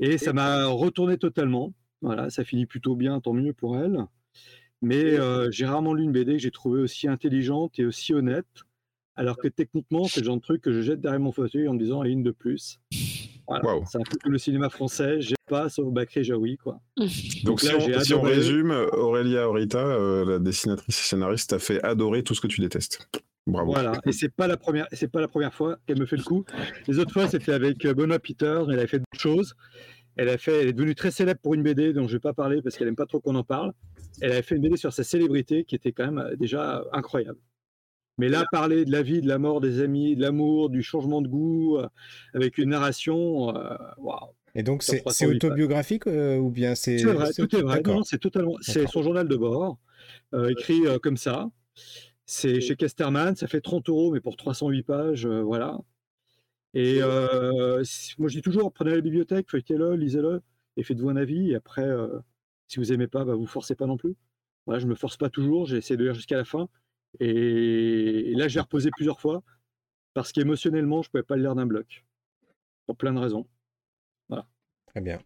Et 0.00 0.18
ça 0.18 0.32
m'a 0.32 0.66
retourné 0.66 1.18
totalement. 1.18 1.72
Voilà, 2.02 2.30
ça 2.30 2.44
finit 2.44 2.66
plutôt 2.66 2.94
bien, 2.94 3.20
tant 3.20 3.32
mieux 3.32 3.52
pour 3.52 3.76
elle. 3.78 4.04
Mais 4.82 5.18
euh, 5.18 5.50
j'ai 5.50 5.64
rarement 5.64 5.94
lu 5.94 6.04
une 6.04 6.12
BD 6.12 6.32
que 6.32 6.38
j'ai 6.38 6.50
trouvée 6.50 6.80
aussi 6.80 7.08
intelligente 7.08 7.78
et 7.78 7.86
aussi 7.86 8.12
honnête. 8.12 8.46
Alors 9.16 9.38
que 9.38 9.48
techniquement, 9.48 10.04
c'est 10.04 10.20
le 10.20 10.26
genre 10.26 10.36
de 10.36 10.42
truc 10.42 10.60
que 10.60 10.72
je 10.72 10.82
jette 10.82 11.00
derrière 11.00 11.20
mon 11.20 11.32
fauteuil 11.32 11.68
en 11.68 11.74
me 11.74 11.78
disant, 11.78 12.04
une 12.04 12.22
de 12.22 12.30
plus. 12.30 12.78
C'est 13.86 13.98
un 13.98 14.02
peu 14.02 14.18
comme 14.22 14.32
le 14.32 14.38
cinéma 14.38 14.68
français, 14.68 15.20
pas 15.46 15.68
sauf 15.68 15.92
Bakri 15.92 16.24
Jaoui. 16.24 16.56
Quoi. 16.56 16.80
Donc, 17.44 17.60
si, 17.60 18.14
on, 18.14 18.20
résume, 18.22 18.70
Aurélia 18.92 19.48
Aurita, 19.48 19.78
euh, 19.78 20.24
la 20.24 20.38
dessinatrice 20.38 20.98
et 20.98 21.02
scénariste, 21.02 21.50
t'a 21.50 21.58
fait 21.58 21.82
adorer 21.82 22.22
tout 22.22 22.34
ce 22.34 22.40
que 22.40 22.46
tu 22.46 22.60
détestes. 22.60 23.08
Bravo. 23.46 23.72
Voilà, 23.72 24.00
et 24.04 24.12
c'est 24.12 24.28
pas 24.28 24.48
la 24.48 24.56
première, 24.56 24.88
c'est 24.92 25.06
pas 25.06 25.20
la 25.20 25.28
première 25.28 25.54
fois 25.54 25.78
qu'elle 25.86 26.00
me 26.00 26.06
fait 26.06 26.16
le 26.16 26.24
coup. 26.24 26.44
Les 26.88 26.98
autres 26.98 27.12
fois, 27.12 27.28
c'était 27.28 27.52
avec 27.52 27.84
euh, 27.84 27.94
Benoît 27.94 28.18
Peter, 28.18 28.64
elle 28.68 28.78
avait 28.78 28.88
fait 28.88 28.98
d'autres 28.98 29.20
choses. 29.20 29.54
Elle 30.16 30.28
a 30.30 30.38
fait, 30.38 30.62
elle 30.62 30.68
est 30.68 30.72
devenue 30.72 30.94
très 30.94 31.10
célèbre 31.10 31.40
pour 31.40 31.54
une 31.54 31.62
BD 31.62 31.92
dont 31.92 32.08
je 32.08 32.14
vais 32.14 32.20
pas 32.20 32.32
parler 32.32 32.60
parce 32.60 32.76
qu'elle 32.76 32.88
aime 32.88 32.96
pas 32.96 33.06
trop 33.06 33.20
qu'on 33.20 33.36
en 33.36 33.44
parle. 33.44 33.72
Elle 34.20 34.32
avait 34.32 34.42
fait 34.42 34.56
une 34.56 34.62
BD 34.62 34.76
sur 34.76 34.92
sa 34.92 35.04
célébrité 35.04 35.64
qui 35.64 35.76
était 35.76 35.92
quand 35.92 36.06
même 36.06 36.18
euh, 36.18 36.36
déjà 36.36 36.82
incroyable. 36.92 37.38
Mais 38.18 38.28
là, 38.28 38.46
parler 38.50 38.84
de 38.84 38.90
la 38.90 39.02
vie, 39.02 39.20
de 39.20 39.28
la 39.28 39.38
mort 39.38 39.60
des 39.60 39.80
amis, 39.80 40.16
de 40.16 40.22
l'amour, 40.22 40.70
du 40.70 40.82
changement 40.82 41.20
de 41.20 41.28
goût, 41.28 41.76
euh, 41.76 41.86
avec 42.34 42.58
une 42.58 42.70
narration, 42.70 43.52
waouh. 43.98 44.32
Et 44.56 44.62
donc, 44.62 44.82
c'est 44.82 45.00
308 45.00 45.14
c'est 45.14 45.26
autobiographique 45.26 46.06
euh, 46.06 46.38
ou 46.38 46.50
bien 46.50 46.74
c'est. 46.74 46.98
C'est 46.98 47.12
vrai, 47.12 47.30
tout 47.32 47.54
est 47.54 47.62
vrai. 47.62 47.82
C'est 48.04 48.18
totalement, 48.18 48.56
c'est 48.62 48.86
son 48.86 49.02
journal 49.02 49.28
de 49.28 49.36
bord, 49.36 49.78
euh, 50.34 50.48
écrit 50.48 50.86
euh, 50.86 50.98
comme 50.98 51.18
ça. 51.18 51.50
C'est 52.24 52.60
chez 52.60 52.74
Casterman, 52.74 53.36
ça 53.36 53.46
fait 53.46 53.60
30 53.60 53.88
euros, 53.88 54.10
mais 54.12 54.20
pour 54.20 54.36
308 54.36 54.82
pages, 54.82 55.26
euh, 55.26 55.42
voilà. 55.42 55.78
Et 56.74 56.98
euh, 57.00 57.82
moi, 58.18 58.28
je 58.28 58.36
dis 58.36 58.42
toujours, 58.42 58.72
prenez 58.72 58.92
la 58.92 59.00
bibliothèque, 59.00 59.50
feuilletez-le, 59.50 59.94
lisez-le, 59.94 60.42
et 60.76 60.82
faites-vous 60.82 61.08
un 61.08 61.16
avis. 61.16 61.52
Et 61.52 61.54
après, 61.54 61.84
euh, 61.84 62.18
si 62.66 62.78
vous 62.78 62.92
aimez 62.92 63.06
pas, 63.06 63.24
bah, 63.24 63.34
vous 63.34 63.46
forcez 63.46 63.74
pas 63.76 63.86
non 63.86 63.96
plus. 63.96 64.16
Voilà, 64.66 64.80
je 64.80 64.86
me 64.86 64.94
force 64.94 65.16
pas 65.16 65.30
toujours, 65.30 65.66
j'ai 65.66 65.76
essayé 65.76 65.96
de 65.96 66.04
lire 66.04 66.14
jusqu'à 66.14 66.36
la 66.36 66.44
fin. 66.44 66.68
Et, 67.20 68.32
et 68.32 68.34
là, 68.34 68.48
j'ai 68.48 68.60
reposé 68.60 68.90
plusieurs 68.90 69.20
fois, 69.20 69.42
parce 70.14 70.32
qu'émotionnellement, 70.32 71.02
je 71.02 71.10
pouvais 71.10 71.22
pas 71.22 71.36
le 71.36 71.42
lire 71.42 71.54
d'un 71.54 71.66
bloc. 71.66 72.04
Pour 72.86 72.96
plein 72.96 73.12
de 73.12 73.18
raisons. 73.20 73.46
Très 74.96 75.02
bien. 75.02 75.18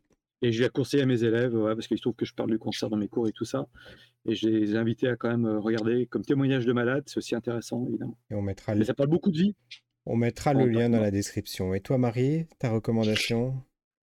Et 0.43 0.51
je 0.51 0.65
l'ai 0.65 0.69
conseillé 0.69 1.05
à 1.05 1.07
mes 1.07 1.23
élèves, 1.23 1.55
ouais, 1.55 1.77
parce 1.77 1.87
qu'il 1.87 1.97
se 1.97 2.03
trouve 2.03 2.17
que 2.17 2.25
je 2.25 2.35
parle 2.35 2.51
du 2.51 2.59
cancer 2.59 2.91
dans 2.91 2.97
mes 2.97 3.07
cours 3.07 3.29
et 3.29 3.33
tout 3.33 3.45
ça. 3.45 3.69
Et 4.27 4.35
je 4.35 4.49
les 4.49 4.73
ai 4.73 4.77
invités 4.77 5.07
à 5.07 5.15
quand 5.15 5.29
même 5.29 5.47
euh, 5.47 5.61
regarder 5.61 6.07
comme 6.07 6.25
témoignage 6.25 6.67
de 6.67 6.73
malade, 6.73 7.05
c'est 7.07 7.19
aussi 7.19 7.37
intéressant, 7.37 7.87
évidemment. 7.87 8.19
Et 8.33 8.35
on 8.35 8.43
mettra 8.43 8.73
Mais 8.73 8.81
le, 8.81 8.85
ça 8.85 8.95
parle 8.95 9.11
beaucoup 9.11 9.31
de 9.31 9.39
vie. 9.39 9.55
on 10.07 10.17
mettra 10.17 10.55
le 10.55 10.63
en 10.63 10.67
lien 10.67 10.91
dans 10.91 10.99
la 10.99 11.13
description. 11.13 11.73
Et 11.73 11.81
toi, 11.81 11.99
Marie, 11.99 12.47
ta 12.59 12.73
recommandation? 12.73 13.63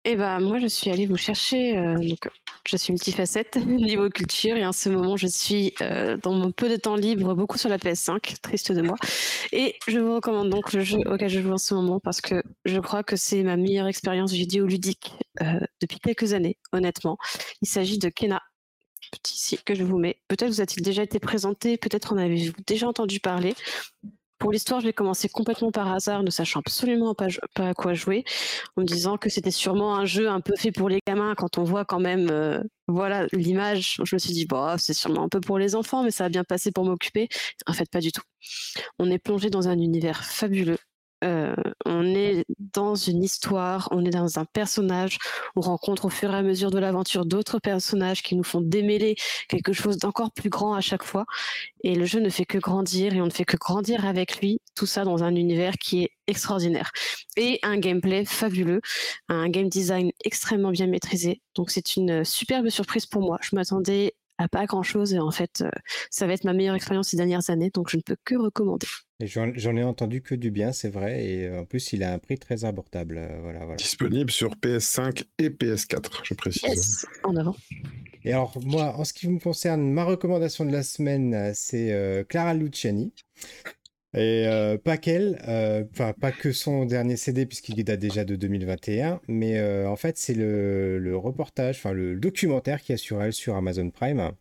Eh 0.07 0.17
ben, 0.17 0.41
moi, 0.41 0.59
je 0.59 0.67
suis 0.67 0.91
allée 0.91 1.07
vous 1.07 1.19
chercher. 1.19 1.77
euh, 1.77 1.97
donc, 1.97 2.31
je 2.67 2.77
suis 2.79 2.91
multifacette 2.93 3.57
niveau 3.67 4.09
culture 4.09 4.57
et 4.57 4.65
en 4.65 4.73
ce 4.73 4.89
moment, 4.89 5.17
je 5.19 5.27
suis 5.27 5.75
euh, 5.83 6.17
dans 6.17 6.33
mon 6.33 6.53
peu 6.53 6.71
de 6.71 6.77
temps 6.77 6.97
libre 6.97 7.35
beaucoup 7.35 7.59
sur 7.59 7.69
la 7.69 7.77
PS5, 7.77 8.41
triste 8.41 8.73
de 8.73 8.81
moi. 8.81 8.97
Et 9.53 9.77
je 9.89 9.99
vous 9.99 10.15
recommande 10.15 10.49
donc 10.49 10.73
le 10.73 10.81
jeu 10.81 11.01
auquel 11.05 11.29
je 11.29 11.41
joue 11.41 11.53
en 11.53 11.59
ce 11.59 11.75
moment 11.75 12.01
parce 12.01 12.23
que 12.23 12.43
je 12.65 12.81
crois 12.81 13.03
que 13.03 13.17
c'est 13.17 13.43
ma 13.43 13.57
meilleure 13.57 13.89
expérience 13.89 14.33
vidéoludique 14.33 15.13
euh, 15.43 15.61
depuis 15.83 15.99
quelques 15.99 16.33
années, 16.33 16.57
honnêtement. 16.73 17.19
Il 17.61 17.69
s'agit 17.69 17.99
de 17.99 18.09
Kena. 18.09 18.41
Petit 19.13 19.39
site 19.39 19.65
que 19.65 19.75
je 19.75 19.83
vous 19.83 19.99
mets. 19.99 20.23
Peut-être 20.29 20.49
vous 20.51 20.61
a-t-il 20.61 20.83
déjà 20.83 21.03
été 21.03 21.19
présenté, 21.19 21.77
peut-être 21.77 22.13
en 22.13 22.17
avez-vous 22.17 22.53
déjà 22.67 22.87
entendu 22.89 23.21
parler. 23.21 23.55
Pour 24.41 24.53
l'histoire, 24.53 24.81
je 24.81 24.87
vais 24.87 24.95
commencer 24.95 25.29
complètement 25.29 25.71
par 25.71 25.93
hasard, 25.93 26.23
ne 26.23 26.31
sachant 26.31 26.61
absolument 26.61 27.15
pas, 27.15 27.27
à 27.57 27.75
quoi 27.75 27.93
jouer, 27.93 28.25
en 28.77 28.81
me 28.81 28.87
disant 28.87 29.19
que 29.19 29.29
c'était 29.29 29.51
sûrement 29.51 29.95
un 29.97 30.07
jeu 30.07 30.31
un 30.31 30.41
peu 30.41 30.55
fait 30.57 30.73
pour 30.73 30.89
les 30.89 30.99
gamins. 31.07 31.35
Quand 31.37 31.59
on 31.59 31.63
voit 31.63 31.85
quand 31.85 32.01
même, 32.01 32.31
euh, 32.31 32.63
voilà, 32.89 33.27
l'image, 33.33 34.01
je 34.03 34.17
me 34.17 34.19
suis 34.19 34.33
dit, 34.33 34.47
bah, 34.47 34.77
c'est 34.79 34.95
sûrement 34.95 35.25
un 35.25 35.29
peu 35.29 35.41
pour 35.41 35.59
les 35.59 35.75
enfants, 35.75 36.03
mais 36.03 36.11
ça 36.11 36.25
va 36.25 36.31
bien 36.31 36.45
passer 36.45 36.73
pour 36.73 36.87
m'occuper. 36.87 37.29
En 37.67 37.75
fait, 37.75 37.91
pas 37.91 38.01
du 38.01 38.13
tout. 38.13 38.23
On 38.99 39.11
est 39.11 39.19
plongé 39.19 39.51
dans 39.51 39.69
un 39.69 39.79
univers 39.79 40.25
fabuleux. 40.25 40.79
Euh, 41.25 41.55
on 41.85 42.15
est 42.15 42.45
dans 42.59 42.95
une 42.95 43.23
histoire, 43.23 43.89
on 43.91 44.05
est 44.05 44.11
dans 44.11 44.39
un 44.39 44.45
personnage, 44.45 45.19
on 45.57 45.61
rencontre 45.61 46.07
au 46.07 46.09
fur 46.09 46.33
et 46.33 46.37
à 46.37 46.43
mesure 46.43 46.71
de 46.71 46.79
l'aventure 46.79 47.27
d'autres 47.27 47.59
personnages 47.59 48.23
qui 48.23 48.37
nous 48.37 48.45
font 48.45 48.61
démêler 48.61 49.17
quelque 49.49 49.73
chose 49.73 49.99
d'encore 49.99 50.33
plus 50.33 50.51
grand 50.51 50.75
à 50.75 50.81
chaque 50.81 51.03
fois. 51.03 51.27
Et 51.83 51.95
le 51.95 52.05
jeu 52.05 52.21
ne 52.21 52.31
fait 52.31 52.45
que 52.45 52.59
grandir 52.59 53.15
et 53.15 53.21
on 53.21 53.27
ne 53.27 53.31
fait 53.31 53.45
que 53.45 53.57
grandir 53.57 54.07
avec 54.07 54.41
lui, 54.41 54.61
tout 54.75 54.87
ça 54.87 55.05
dans 55.05 55.23
un 55.23 55.35
univers 55.35 55.75
qui 55.75 56.05
est 56.05 56.11
extraordinaire. 56.27 56.91
Et 57.37 57.59
un 57.63 57.79
gameplay 57.79 58.25
fabuleux, 58.25 58.81
un 59.29 59.49
game 59.49 59.69
design 59.69 60.11
extrêmement 60.25 60.71
bien 60.71 60.87
maîtrisé. 60.87 61.43
Donc 61.55 61.71
c'est 61.71 61.97
une 61.97 62.25
superbe 62.25 62.69
surprise 62.69 63.07
pour 63.07 63.23
moi. 63.23 63.39
Je 63.43 63.57
m'attendais 63.57 64.15
à 64.41 64.49
pas 64.49 64.67
grand 64.67 64.83
chose 64.83 65.13
et 65.13 65.19
en 65.19 65.31
fait, 65.31 65.61
euh, 65.61 65.71
ça 66.11 66.27
va 66.27 66.33
être 66.33 66.45
ma 66.45 66.55
meilleure 66.55 66.75
expérience 66.75 67.09
ces 67.09 67.17
dernières 67.17 67.51
années, 67.51 67.71
donc 67.73 67.91
je 67.91 67.99
ne 67.99 68.03
peux 68.03 68.17
que 68.25 68.35
recommander. 68.37 68.87
J'en 69.23 69.77
ai 69.77 69.83
entendu 69.83 70.23
que 70.23 70.35
du 70.35 70.51
bien, 70.51 70.73
c'est 70.73 70.89
vrai. 70.89 71.25
Et 71.25 71.47
euh, 71.47 71.61
en 71.61 71.65
plus, 71.67 71.93
il 71.93 72.03
a 72.03 72.13
un 72.13 72.19
prix 72.19 72.39
très 72.39 72.65
abordable. 72.65 73.19
euh, 73.19 73.39
voilà, 73.43 73.61
voilà. 73.61 73.77
Disponible 73.77 74.31
sur 74.31 74.55
PS5 74.57 75.25
et 75.39 75.51
PS4, 75.51 76.21
je 76.25 76.35
précise. 76.35 76.63
Yes, 76.65 77.07
en 77.23 77.37
avant. 77.37 77.55
Et 78.25 78.33
alors, 78.33 78.59
moi, 78.65 78.95
en 78.97 79.05
ce 79.05 79.13
qui 79.13 79.29
me 79.29 79.39
concerne, 79.39 79.93
ma 79.93 80.05
recommandation 80.05 80.65
de 80.65 80.73
la 80.73 80.83
semaine, 80.83 81.53
c'est 81.55 81.93
euh, 81.93 82.25
Clara 82.25 82.55
Luciani. 82.55 83.13
Et 84.13 84.45
euh, 84.49 84.77
pas 84.77 84.97
qu'elle, 84.97 85.41
euh, 85.47 85.85
enfin, 85.93 86.13
pas 86.13 86.33
que 86.33 86.51
son 86.51 86.85
dernier 86.85 87.17
CD, 87.17 87.47
puisqu'il 87.47 87.83
date 87.85 88.01
déjà 88.01 88.25
de 88.25 88.35
2021, 88.35 89.21
mais 89.29 89.59
euh, 89.59 89.89
en 89.89 89.95
fait, 89.95 90.19
c'est 90.19 90.35
le, 90.35 90.99
le 90.99 91.17
reportage, 91.17 91.77
enfin, 91.77 91.93
le 91.93 92.17
documentaire 92.17 92.81
qu'il 92.83 92.95
y 92.95 92.95
a 92.95 92.97
sur 92.97 93.23
elle 93.23 93.33
sur 93.33 93.55
Amazon 93.55 93.89
Prime. 93.91 94.33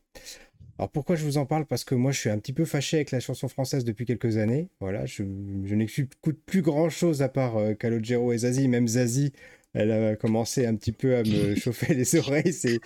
Alors, 0.80 0.90
pourquoi 0.90 1.16
je 1.16 1.24
vous 1.26 1.38
en 1.38 1.46
parle? 1.46 1.66
Parce 1.66 1.84
que 1.84 1.94
moi, 1.94 2.12
je 2.12 2.20
suis 2.20 2.30
un 2.30 2.40
petit 2.40 2.54
peu 2.54 2.66
fâché 2.66 2.98
avec 2.98 3.12
la 3.12 3.20
chanson 3.20 3.48
française 3.48 3.84
depuis 3.84 4.06
quelques 4.06 4.38
années. 4.38 4.70
Voilà, 4.80 5.06
je, 5.06 5.24
je 5.66 5.76
n'écoute 5.76 6.40
plus 6.46 6.62
grand-chose 6.62 7.22
à 7.22 7.30
part 7.30 7.58
Calogero 7.78 8.32
et 8.32 8.40
Zazie. 8.40 8.70
Même 8.70 8.88
Zazie, 8.88 9.34
elle 9.80 9.92
a 9.92 10.16
commencé 10.16 10.66
un 10.66 10.76
petit 10.76 10.92
peu 10.92 11.16
à 11.16 11.24
me 11.24 11.56
chauffer 11.64 11.94
les 11.94 12.16
oreilles 12.16 12.54
ces, 12.54 12.80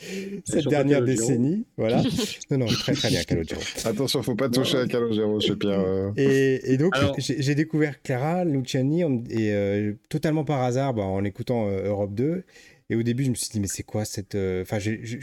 cette 0.46 0.68
dernière 0.68 1.04
décennie. 1.04 1.66
Voilà. 1.78 2.02
Non, 2.52 2.58
non, 2.60 2.66
très 2.68 2.94
très 2.94 3.10
bien, 3.10 3.24
Calogero. 3.24 3.62
Attention, 3.86 4.22
faut 4.24 4.36
pas 4.36 4.50
toucher 4.50 4.78
à 4.78 4.88
Calogero 4.88 5.40
chez 5.40 5.56
Pierre. 5.56 5.80
euh. 5.80 6.12
Et, 6.18 6.74
et 6.74 6.78
donc, 6.78 6.96
Alors- 6.96 7.16
j'ai 7.20 7.56
découvert 7.56 8.02
Clara 8.02 8.46
Luciani 8.46 9.02
et 9.30 9.52
euh, 9.54 9.94
totalement 10.10 10.44
par 10.46 10.62
hasard 10.62 10.94
bah, 10.94 11.04
en 11.04 11.24
écoutant 11.24 11.68
euh, 11.68 11.88
Europe 11.88 12.14
2. 12.14 12.44
Et 12.90 12.96
au 12.96 13.02
début, 13.04 13.24
je 13.24 13.30
me 13.30 13.36
suis 13.36 13.50
dit, 13.50 13.60
mais 13.62 13.68
c'est 13.68 13.84
quoi 13.84 14.04
cette. 14.06 14.36
Enfin, 14.36 14.78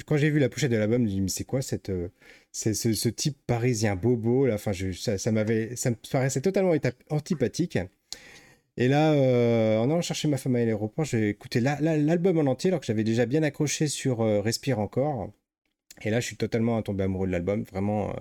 quand 0.07 0.17
j'ai 0.17 0.31
vu 0.31 0.39
la 0.39 0.49
pochette 0.49 0.73
de 0.73 0.77
l'album, 0.79 1.01
je 1.01 1.03
me 1.05 1.09
suis 1.09 1.15
dit, 1.17 1.21
mais 1.21 1.29
c'est 1.29 1.45
quoi 1.45 1.61
cette, 1.63 1.91
euh, 1.91 2.09
c'est 2.53 2.73
ce, 2.75 2.95
ce 2.95 3.09
type 3.11 3.37
parisien 3.47 3.97
bobo 3.97 4.47
là 4.47 4.55
Enfin, 4.55 4.73
je- 4.73 4.93
ça, 4.93 5.19
ça 5.19 5.31
m'avait, 5.31 5.77
ça 5.77 5.91
me 5.91 5.97
paraissait 6.11 6.41
totalement 6.41 6.73
antipathique. 7.11 7.79
Et 8.81 8.89
là, 8.89 9.13
euh, 9.13 9.77
en 9.79 9.91
allant 9.91 10.01
chercher 10.01 10.27
ma 10.27 10.39
femme 10.39 10.57
à 10.57 10.65
l'aéroport, 10.65 11.05
j'ai 11.05 11.29
écouté 11.29 11.61
la- 11.61 11.79
la- 11.83 11.99
l'album 11.99 12.39
en 12.39 12.51
entier, 12.51 12.71
alors 12.71 12.81
que 12.81 12.87
j'avais 12.87 13.05
déjà 13.05 13.27
bien 13.27 13.43
accroché 13.43 13.89
sur 13.89 14.23
euh, 14.23 14.41
Respire 14.41 14.79
encore. 14.79 15.31
Et 16.03 16.11
là, 16.11 16.21
je 16.21 16.27
suis 16.27 16.37
totalement 16.37 16.81
tombé 16.83 17.05
amoureux 17.05 17.27
de 17.27 17.33
l'album. 17.33 17.65
Vraiment, 17.65 18.11
euh, 18.11 18.15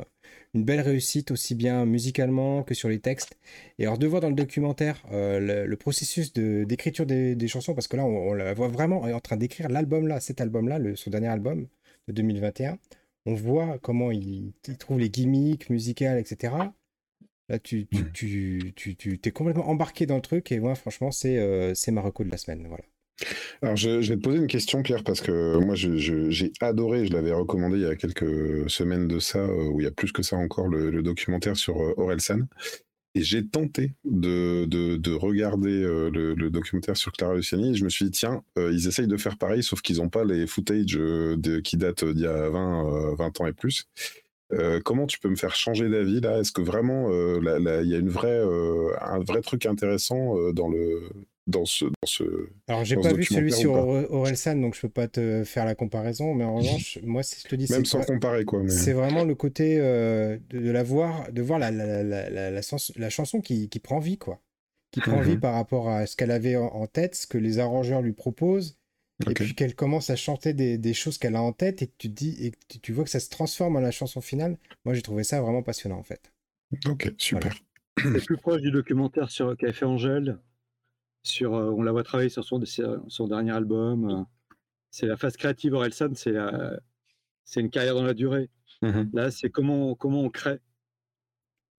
une 0.53 0.65
belle 0.65 0.81
réussite, 0.81 1.31
aussi 1.31 1.55
bien 1.55 1.85
musicalement 1.85 2.63
que 2.63 2.73
sur 2.75 2.89
les 2.89 2.99
textes. 2.99 3.37
Et 3.79 3.85
alors, 3.85 3.97
de 3.97 4.07
voir 4.07 4.21
dans 4.21 4.29
le 4.29 4.35
documentaire 4.35 5.03
euh, 5.13 5.65
le, 5.67 5.77
processus 5.77 6.33
d'écriture 6.33 7.05
des, 7.05 7.47
chansons, 7.47 7.73
parce 7.75 7.87
que 7.87 7.97
là, 7.97 8.05
on, 8.05 8.29
on 8.31 8.33
la 8.33 8.53
voit 8.53 8.67
vraiment 8.69 9.03
en 9.03 9.19
train 9.21 9.37
d'écrire 9.37 9.69
l'album 9.69 10.07
là, 10.07 10.19
cet 10.19 10.41
album-là, 10.41 10.79
le- 10.79 10.95
son 10.97 11.09
dernier 11.11 11.29
album 11.29 11.67
de 12.07 12.13
2021. 12.13 12.79
On 13.25 13.33
voit 13.35 13.79
comment 13.79 14.11
il, 14.11 14.53
il 14.67 14.77
trouve 14.77 14.99
les 14.99 15.09
gimmicks 15.09 15.69
musicales, 15.69 16.19
etc. 16.19 16.53
Là, 17.49 17.59
tu, 17.59 17.87
tu, 17.87 18.11
tu, 18.13 18.73
tu, 18.75 18.95
tu 18.95 19.17
t'es 19.19 19.31
complètement 19.31 19.67
embarqué 19.67 20.05
dans 20.05 20.15
le 20.15 20.21
truc, 20.21 20.51
et 20.51 20.59
moi, 20.59 20.75
franchement, 20.75 21.11
c'est 21.11 21.37
euh, 21.39 21.73
c'est 21.73 21.91
ma 21.91 22.01
de 22.01 22.29
la 22.29 22.37
semaine. 22.37 22.65
Voilà. 22.67 22.83
Alors, 23.61 23.75
je, 23.75 24.01
je 24.01 24.13
vais 24.13 24.17
te 24.17 24.23
poser 24.23 24.37
une 24.37 24.47
question, 24.47 24.81
Pierre, 24.83 25.03
parce 25.03 25.19
que 25.19 25.57
moi, 25.57 25.75
je- 25.75 25.97
je- 25.97 26.29
j'ai 26.29 26.51
adoré, 26.61 27.05
je 27.05 27.11
l'avais 27.13 27.33
recommandé 27.33 27.77
il 27.77 27.81
y 27.81 27.85
a 27.85 27.95
quelques 27.95 28.69
semaines 28.69 29.07
de 29.07 29.19
ça, 29.19 29.39
euh, 29.39 29.69
ou 29.69 29.81
il 29.81 29.83
y 29.83 29.87
a 29.87 29.91
plus 29.91 30.11
que 30.11 30.23
ça 30.23 30.37
encore, 30.37 30.67
le, 30.67 30.89
le 30.91 31.01
documentaire 31.01 31.57
sur 31.57 31.81
euh, 31.81 31.93
Orelsan. 31.97 32.41
Et 33.15 33.23
j'ai 33.23 33.45
tenté 33.45 33.93
de, 34.05 34.65
de, 34.65 34.95
de 34.95 35.11
regarder 35.13 35.81
euh, 35.83 36.11
le, 36.11 36.35
le 36.35 36.49
documentaire 36.51 36.95
sur 36.95 37.11
Clara 37.11 37.33
Luciani. 37.35 37.71
Et 37.71 37.73
je 37.73 37.83
me 37.83 37.89
suis 37.89 38.05
dit, 38.05 38.11
tiens, 38.11 38.43
euh, 38.59 38.71
ils 38.71 38.87
essayent 38.87 39.07
de 39.07 39.17
faire 39.17 39.37
pareil, 39.37 39.63
sauf 39.63 39.81
qu'ils 39.81 39.97
n'ont 39.97 40.09
pas 40.09 40.23
les 40.23 40.45
footage 40.45 40.95
euh, 40.95 41.35
de- 41.35 41.59
qui 41.59 41.75
datent 41.75 42.05
d'il 42.05 42.21
y 42.23 42.27
a 42.27 42.49
20, 42.49 43.11
euh, 43.11 43.15
20 43.15 43.41
ans 43.41 43.47
et 43.47 43.53
plus. 43.53 43.85
Euh, 44.51 44.79
comment 44.83 45.05
tu 45.05 45.19
peux 45.19 45.29
me 45.29 45.35
faire 45.35 45.55
changer 45.55 45.89
d'avis 45.89 46.21
là? 46.21 46.39
Est-ce 46.39 46.51
que 46.51 46.61
vraiment 46.61 47.09
euh, 47.11 47.39
là- 47.39 47.59
là, 47.59 47.81
il 47.81 47.89
y 47.89 47.95
a 47.95 47.99
une 47.99 48.09
vraie, 48.09 48.29
euh, 48.39 48.91
un 49.01 49.19
vrai 49.19 49.41
truc 49.41 49.65
intéressant 49.65 50.35
dans, 50.53 50.69
le, 50.69 51.09
dans, 51.45 51.65
ce, 51.65 51.85
dans 51.85 51.91
ce, 52.05 52.23
Alors, 52.67 52.83
j'ai 52.83 52.95
pas 52.95 53.13
vu 53.13 53.25
celui 53.25 53.51
sur 53.51 53.73
Orelsan, 53.75 54.55
donc 54.55 54.75
je 54.75 54.81
peux 54.81 54.89
pas 54.89 55.07
te 55.07 55.43
faire 55.43 55.65
la 55.65 55.75
comparaison, 55.75 56.33
mais 56.33 56.43
en 56.45 56.55
revanche, 56.55 56.97
moi, 57.03 57.21
c'est- 57.21 57.43
je 57.43 57.47
te 57.47 57.55
dis, 57.55 57.67
Même 57.71 57.85
sans 57.85 58.01
comparer, 58.01 58.43
quoi. 58.45 58.63
Mais... 58.63 58.69
C'est 58.69 58.93
vraiment 58.93 59.23
le 59.23 59.35
côté 59.35 59.77
de, 59.77 60.39
de 60.49 60.71
la 60.71 60.81
voir, 60.83 61.31
de 61.31 61.41
voir 61.43 61.59
la, 61.59 61.69
la, 61.69 62.01
la, 62.03 62.29
la, 62.29 62.51
la 62.51 62.61
sens- 62.61 62.91
la 62.95 63.09
chanson 63.11 63.41
qui, 63.41 63.69
qui 63.69 63.79
prend 63.79 63.99
vie, 63.99 64.17
quoi. 64.17 64.41
Qui 64.91 65.01
prend 65.01 65.17
Mhm. 65.19 65.23
vie 65.23 65.37
par 65.37 65.53
rapport 65.53 65.89
à 65.89 66.07
ce 66.07 66.15
qu'elle 66.15 66.31
avait 66.31 66.55
en, 66.55 66.65
en 66.65 66.87
tête, 66.87 67.13
ce 67.13 67.27
que 67.27 67.37
les 67.37 67.59
arrangeurs 67.59 68.01
lui 68.01 68.13
proposent, 68.13 68.77
et 69.27 69.33
puis 69.33 69.53
qu'elle 69.55 69.75
commence 69.75 70.09
à 70.09 70.15
chanter 70.15 70.53
des, 70.53 70.77
des 70.77 70.93
choses 70.93 71.17
qu'elle 71.17 71.35
a 71.35 71.41
en 71.41 71.53
tête, 71.53 71.81
et 71.81 71.87
que 71.87 71.93
tu 71.97 72.09
te 72.09 72.13
dis, 72.15 72.35
et 72.45 72.51
que 72.51 72.57
tu, 72.67 72.79
tu 72.79 72.93
vois 72.93 73.03
que 73.03 73.09
ça 73.09 73.19
se 73.19 73.29
transforme 73.29 73.75
en 73.75 73.81
la 73.81 73.91
chanson 73.91 74.21
finale. 74.21 74.57
Moi, 74.85 74.93
j'ai 74.93 75.01
trouvé 75.01 75.23
ça 75.23 75.41
vraiment 75.41 75.63
passionnant, 75.63 75.97
en 75.97 76.03
fait. 76.03 76.31
Ok, 76.87 77.13
super. 77.17 77.53
C'est 77.97 78.25
plus 78.25 78.37
proche 78.37 78.61
du 78.61 78.71
documentaire 78.71 79.29
sur 79.29 79.57
qu'a 79.57 79.73
fait 79.73 79.85
Angèle. 79.85 80.39
Sur, 81.23 81.55
euh, 81.55 81.69
on 81.71 81.81
la 81.81 81.91
voit 81.91 82.03
travailler 82.03 82.29
sur 82.29 82.45
son, 82.45 82.61
son 82.65 83.27
dernier 83.27 83.51
album. 83.51 84.09
euh, 84.09 84.23
c'est 84.89 85.05
la 85.05 85.17
phase 85.17 85.35
créative 85.35 85.73
Orelsan, 85.73 86.15
c'est 86.15 86.31
la, 86.31 86.79
c'est 87.43 87.59
une 87.59 87.69
carrière 87.69 87.95
dans 87.95 88.03
la 88.03 88.13
durée. 88.13 88.49
Mhm. 88.81 89.09
Là, 89.13 89.31
c'est 89.31 89.49
comment, 89.49 89.95
comment 89.95 90.21
on 90.21 90.29
crée. 90.29 90.59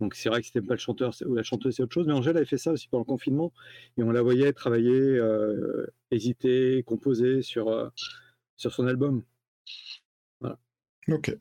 Donc 0.00 0.14
c'est 0.14 0.28
vrai 0.28 0.42
que 0.42 0.50
t'aimes 0.50 0.66
pas 0.66 0.74
le 0.74 0.80
chanteur 0.80 1.12
ou 1.26 1.34
la 1.34 1.42
chanteuse, 1.42 1.76
c'est 1.76 1.82
autre 1.82 1.92
chose. 1.92 2.06
Mais 2.06 2.12
Angèle 2.12 2.36
avait 2.36 2.46
fait 2.46 2.58
ça 2.58 2.72
aussi 2.72 2.88
pendant 2.88 3.02
le 3.02 3.06
confinement. 3.06 3.52
Et 3.98 4.02
on 4.02 4.10
la 4.10 4.22
voyait 4.22 4.52
travailler, 4.52 4.90
euh, 4.92 5.86
hésiter, 6.10 6.82
composer 6.84 7.42
sur, 7.42 7.68
euh, 7.68 7.88
sur 8.56 8.72
son 8.72 8.86
album. 8.86 9.22
Ok. 11.08 11.36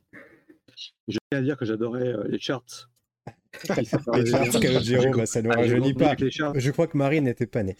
Je 1.07 1.17
tiens 1.29 1.39
à 1.39 1.41
dire 1.41 1.57
que 1.57 1.65
j'adorais 1.65 2.07
euh, 2.07 2.23
les 2.27 2.39
charts. 2.39 2.89
Bah, 3.67 3.75
ça 5.25 5.41
ne 5.41 5.49
rajeunit 5.49 5.93
pas. 5.93 6.15
Je 6.55 6.71
crois 6.71 6.87
que 6.87 6.97
Marie 6.97 7.19
n'était 7.21 7.47
pas 7.47 7.63
née. 7.63 7.75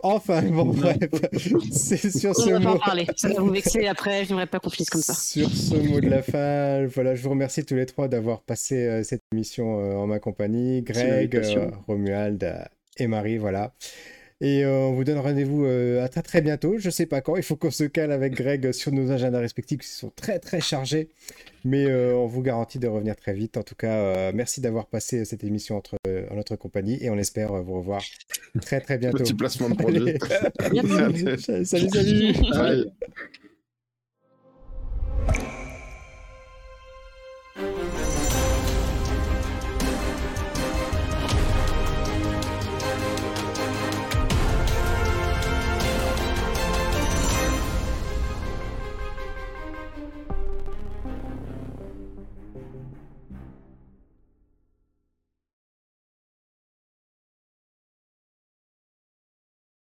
Enfin, 0.00 0.42
bon, 0.42 0.66
bref, 0.66 0.98
c'est 1.72 2.10
sur 2.10 2.30
On 2.30 2.34
ce 2.34 2.50
va 2.50 2.60
pas 2.60 2.70
en 2.70 2.72
mot. 2.74 2.78
parler. 2.78 3.06
Ça 3.16 3.28
va 3.28 3.40
vous 3.40 3.50
vexer 3.50 3.86
après. 3.86 4.24
Je 4.24 4.30
n'aimerais 4.30 4.46
pas 4.46 4.60
qu'on 4.60 4.70
finisse 4.70 4.90
comme 4.90 5.00
ça. 5.02 5.14
Sur 5.14 5.48
ce 5.50 5.74
mot 5.74 6.00
de 6.00 6.08
la 6.08 6.22
fin, 6.22 6.86
voilà, 6.86 7.14
je 7.14 7.22
vous 7.22 7.30
remercie 7.30 7.64
tous 7.64 7.74
les 7.76 7.86
trois 7.86 8.08
d'avoir 8.08 8.42
passé 8.42 8.76
euh, 8.86 9.02
cette 9.02 9.22
émission 9.32 9.80
euh, 9.80 9.94
en 9.94 10.06
ma 10.06 10.18
compagnie. 10.18 10.82
Greg, 10.82 11.34
euh, 11.34 11.70
Romuald 11.86 12.44
euh, 12.44 12.58
et 12.98 13.06
Marie, 13.06 13.38
voilà. 13.38 13.72
Et 14.42 14.64
euh, 14.64 14.80
on 14.80 14.92
vous 14.92 15.04
donne 15.04 15.18
rendez-vous 15.18 15.64
euh, 15.64 16.04
à 16.04 16.08
très 16.08 16.22
très 16.22 16.42
bientôt. 16.42 16.76
Je 16.78 16.90
sais 16.90 17.06
pas 17.06 17.22
quand. 17.22 17.36
Il 17.36 17.42
faut 17.42 17.56
qu'on 17.56 17.70
se 17.70 17.84
cale 17.84 18.12
avec 18.12 18.34
Greg 18.34 18.72
sur 18.72 18.92
nos 18.92 19.10
agendas 19.10 19.40
respectifs 19.40 19.80
qui 19.80 19.88
sont 19.88 20.12
très 20.14 20.38
très 20.38 20.60
chargés. 20.60 21.08
Mais 21.64 21.86
euh, 21.86 22.14
on 22.14 22.26
vous 22.26 22.42
garantit 22.42 22.78
de 22.78 22.86
revenir 22.86 23.16
très 23.16 23.32
vite. 23.32 23.56
En 23.56 23.62
tout 23.62 23.74
cas, 23.74 24.30
merci 24.32 24.60
d'avoir 24.60 24.86
passé 24.86 25.24
cette 25.24 25.42
émission 25.42 25.76
entre, 25.76 25.96
en 26.30 26.34
notre 26.34 26.56
compagnie 26.56 27.02
et 27.02 27.10
on 27.10 27.16
espère 27.16 27.52
vous 27.62 27.74
revoir 27.74 28.02
très 28.60 28.80
très 28.80 28.98
bientôt. 28.98 29.18
Petit 29.18 29.34
placement 29.34 29.70
de 29.70 29.74
projet. 29.74 30.18
salut, 31.64 31.88
salut. 31.88 32.34
salut. 32.52 32.84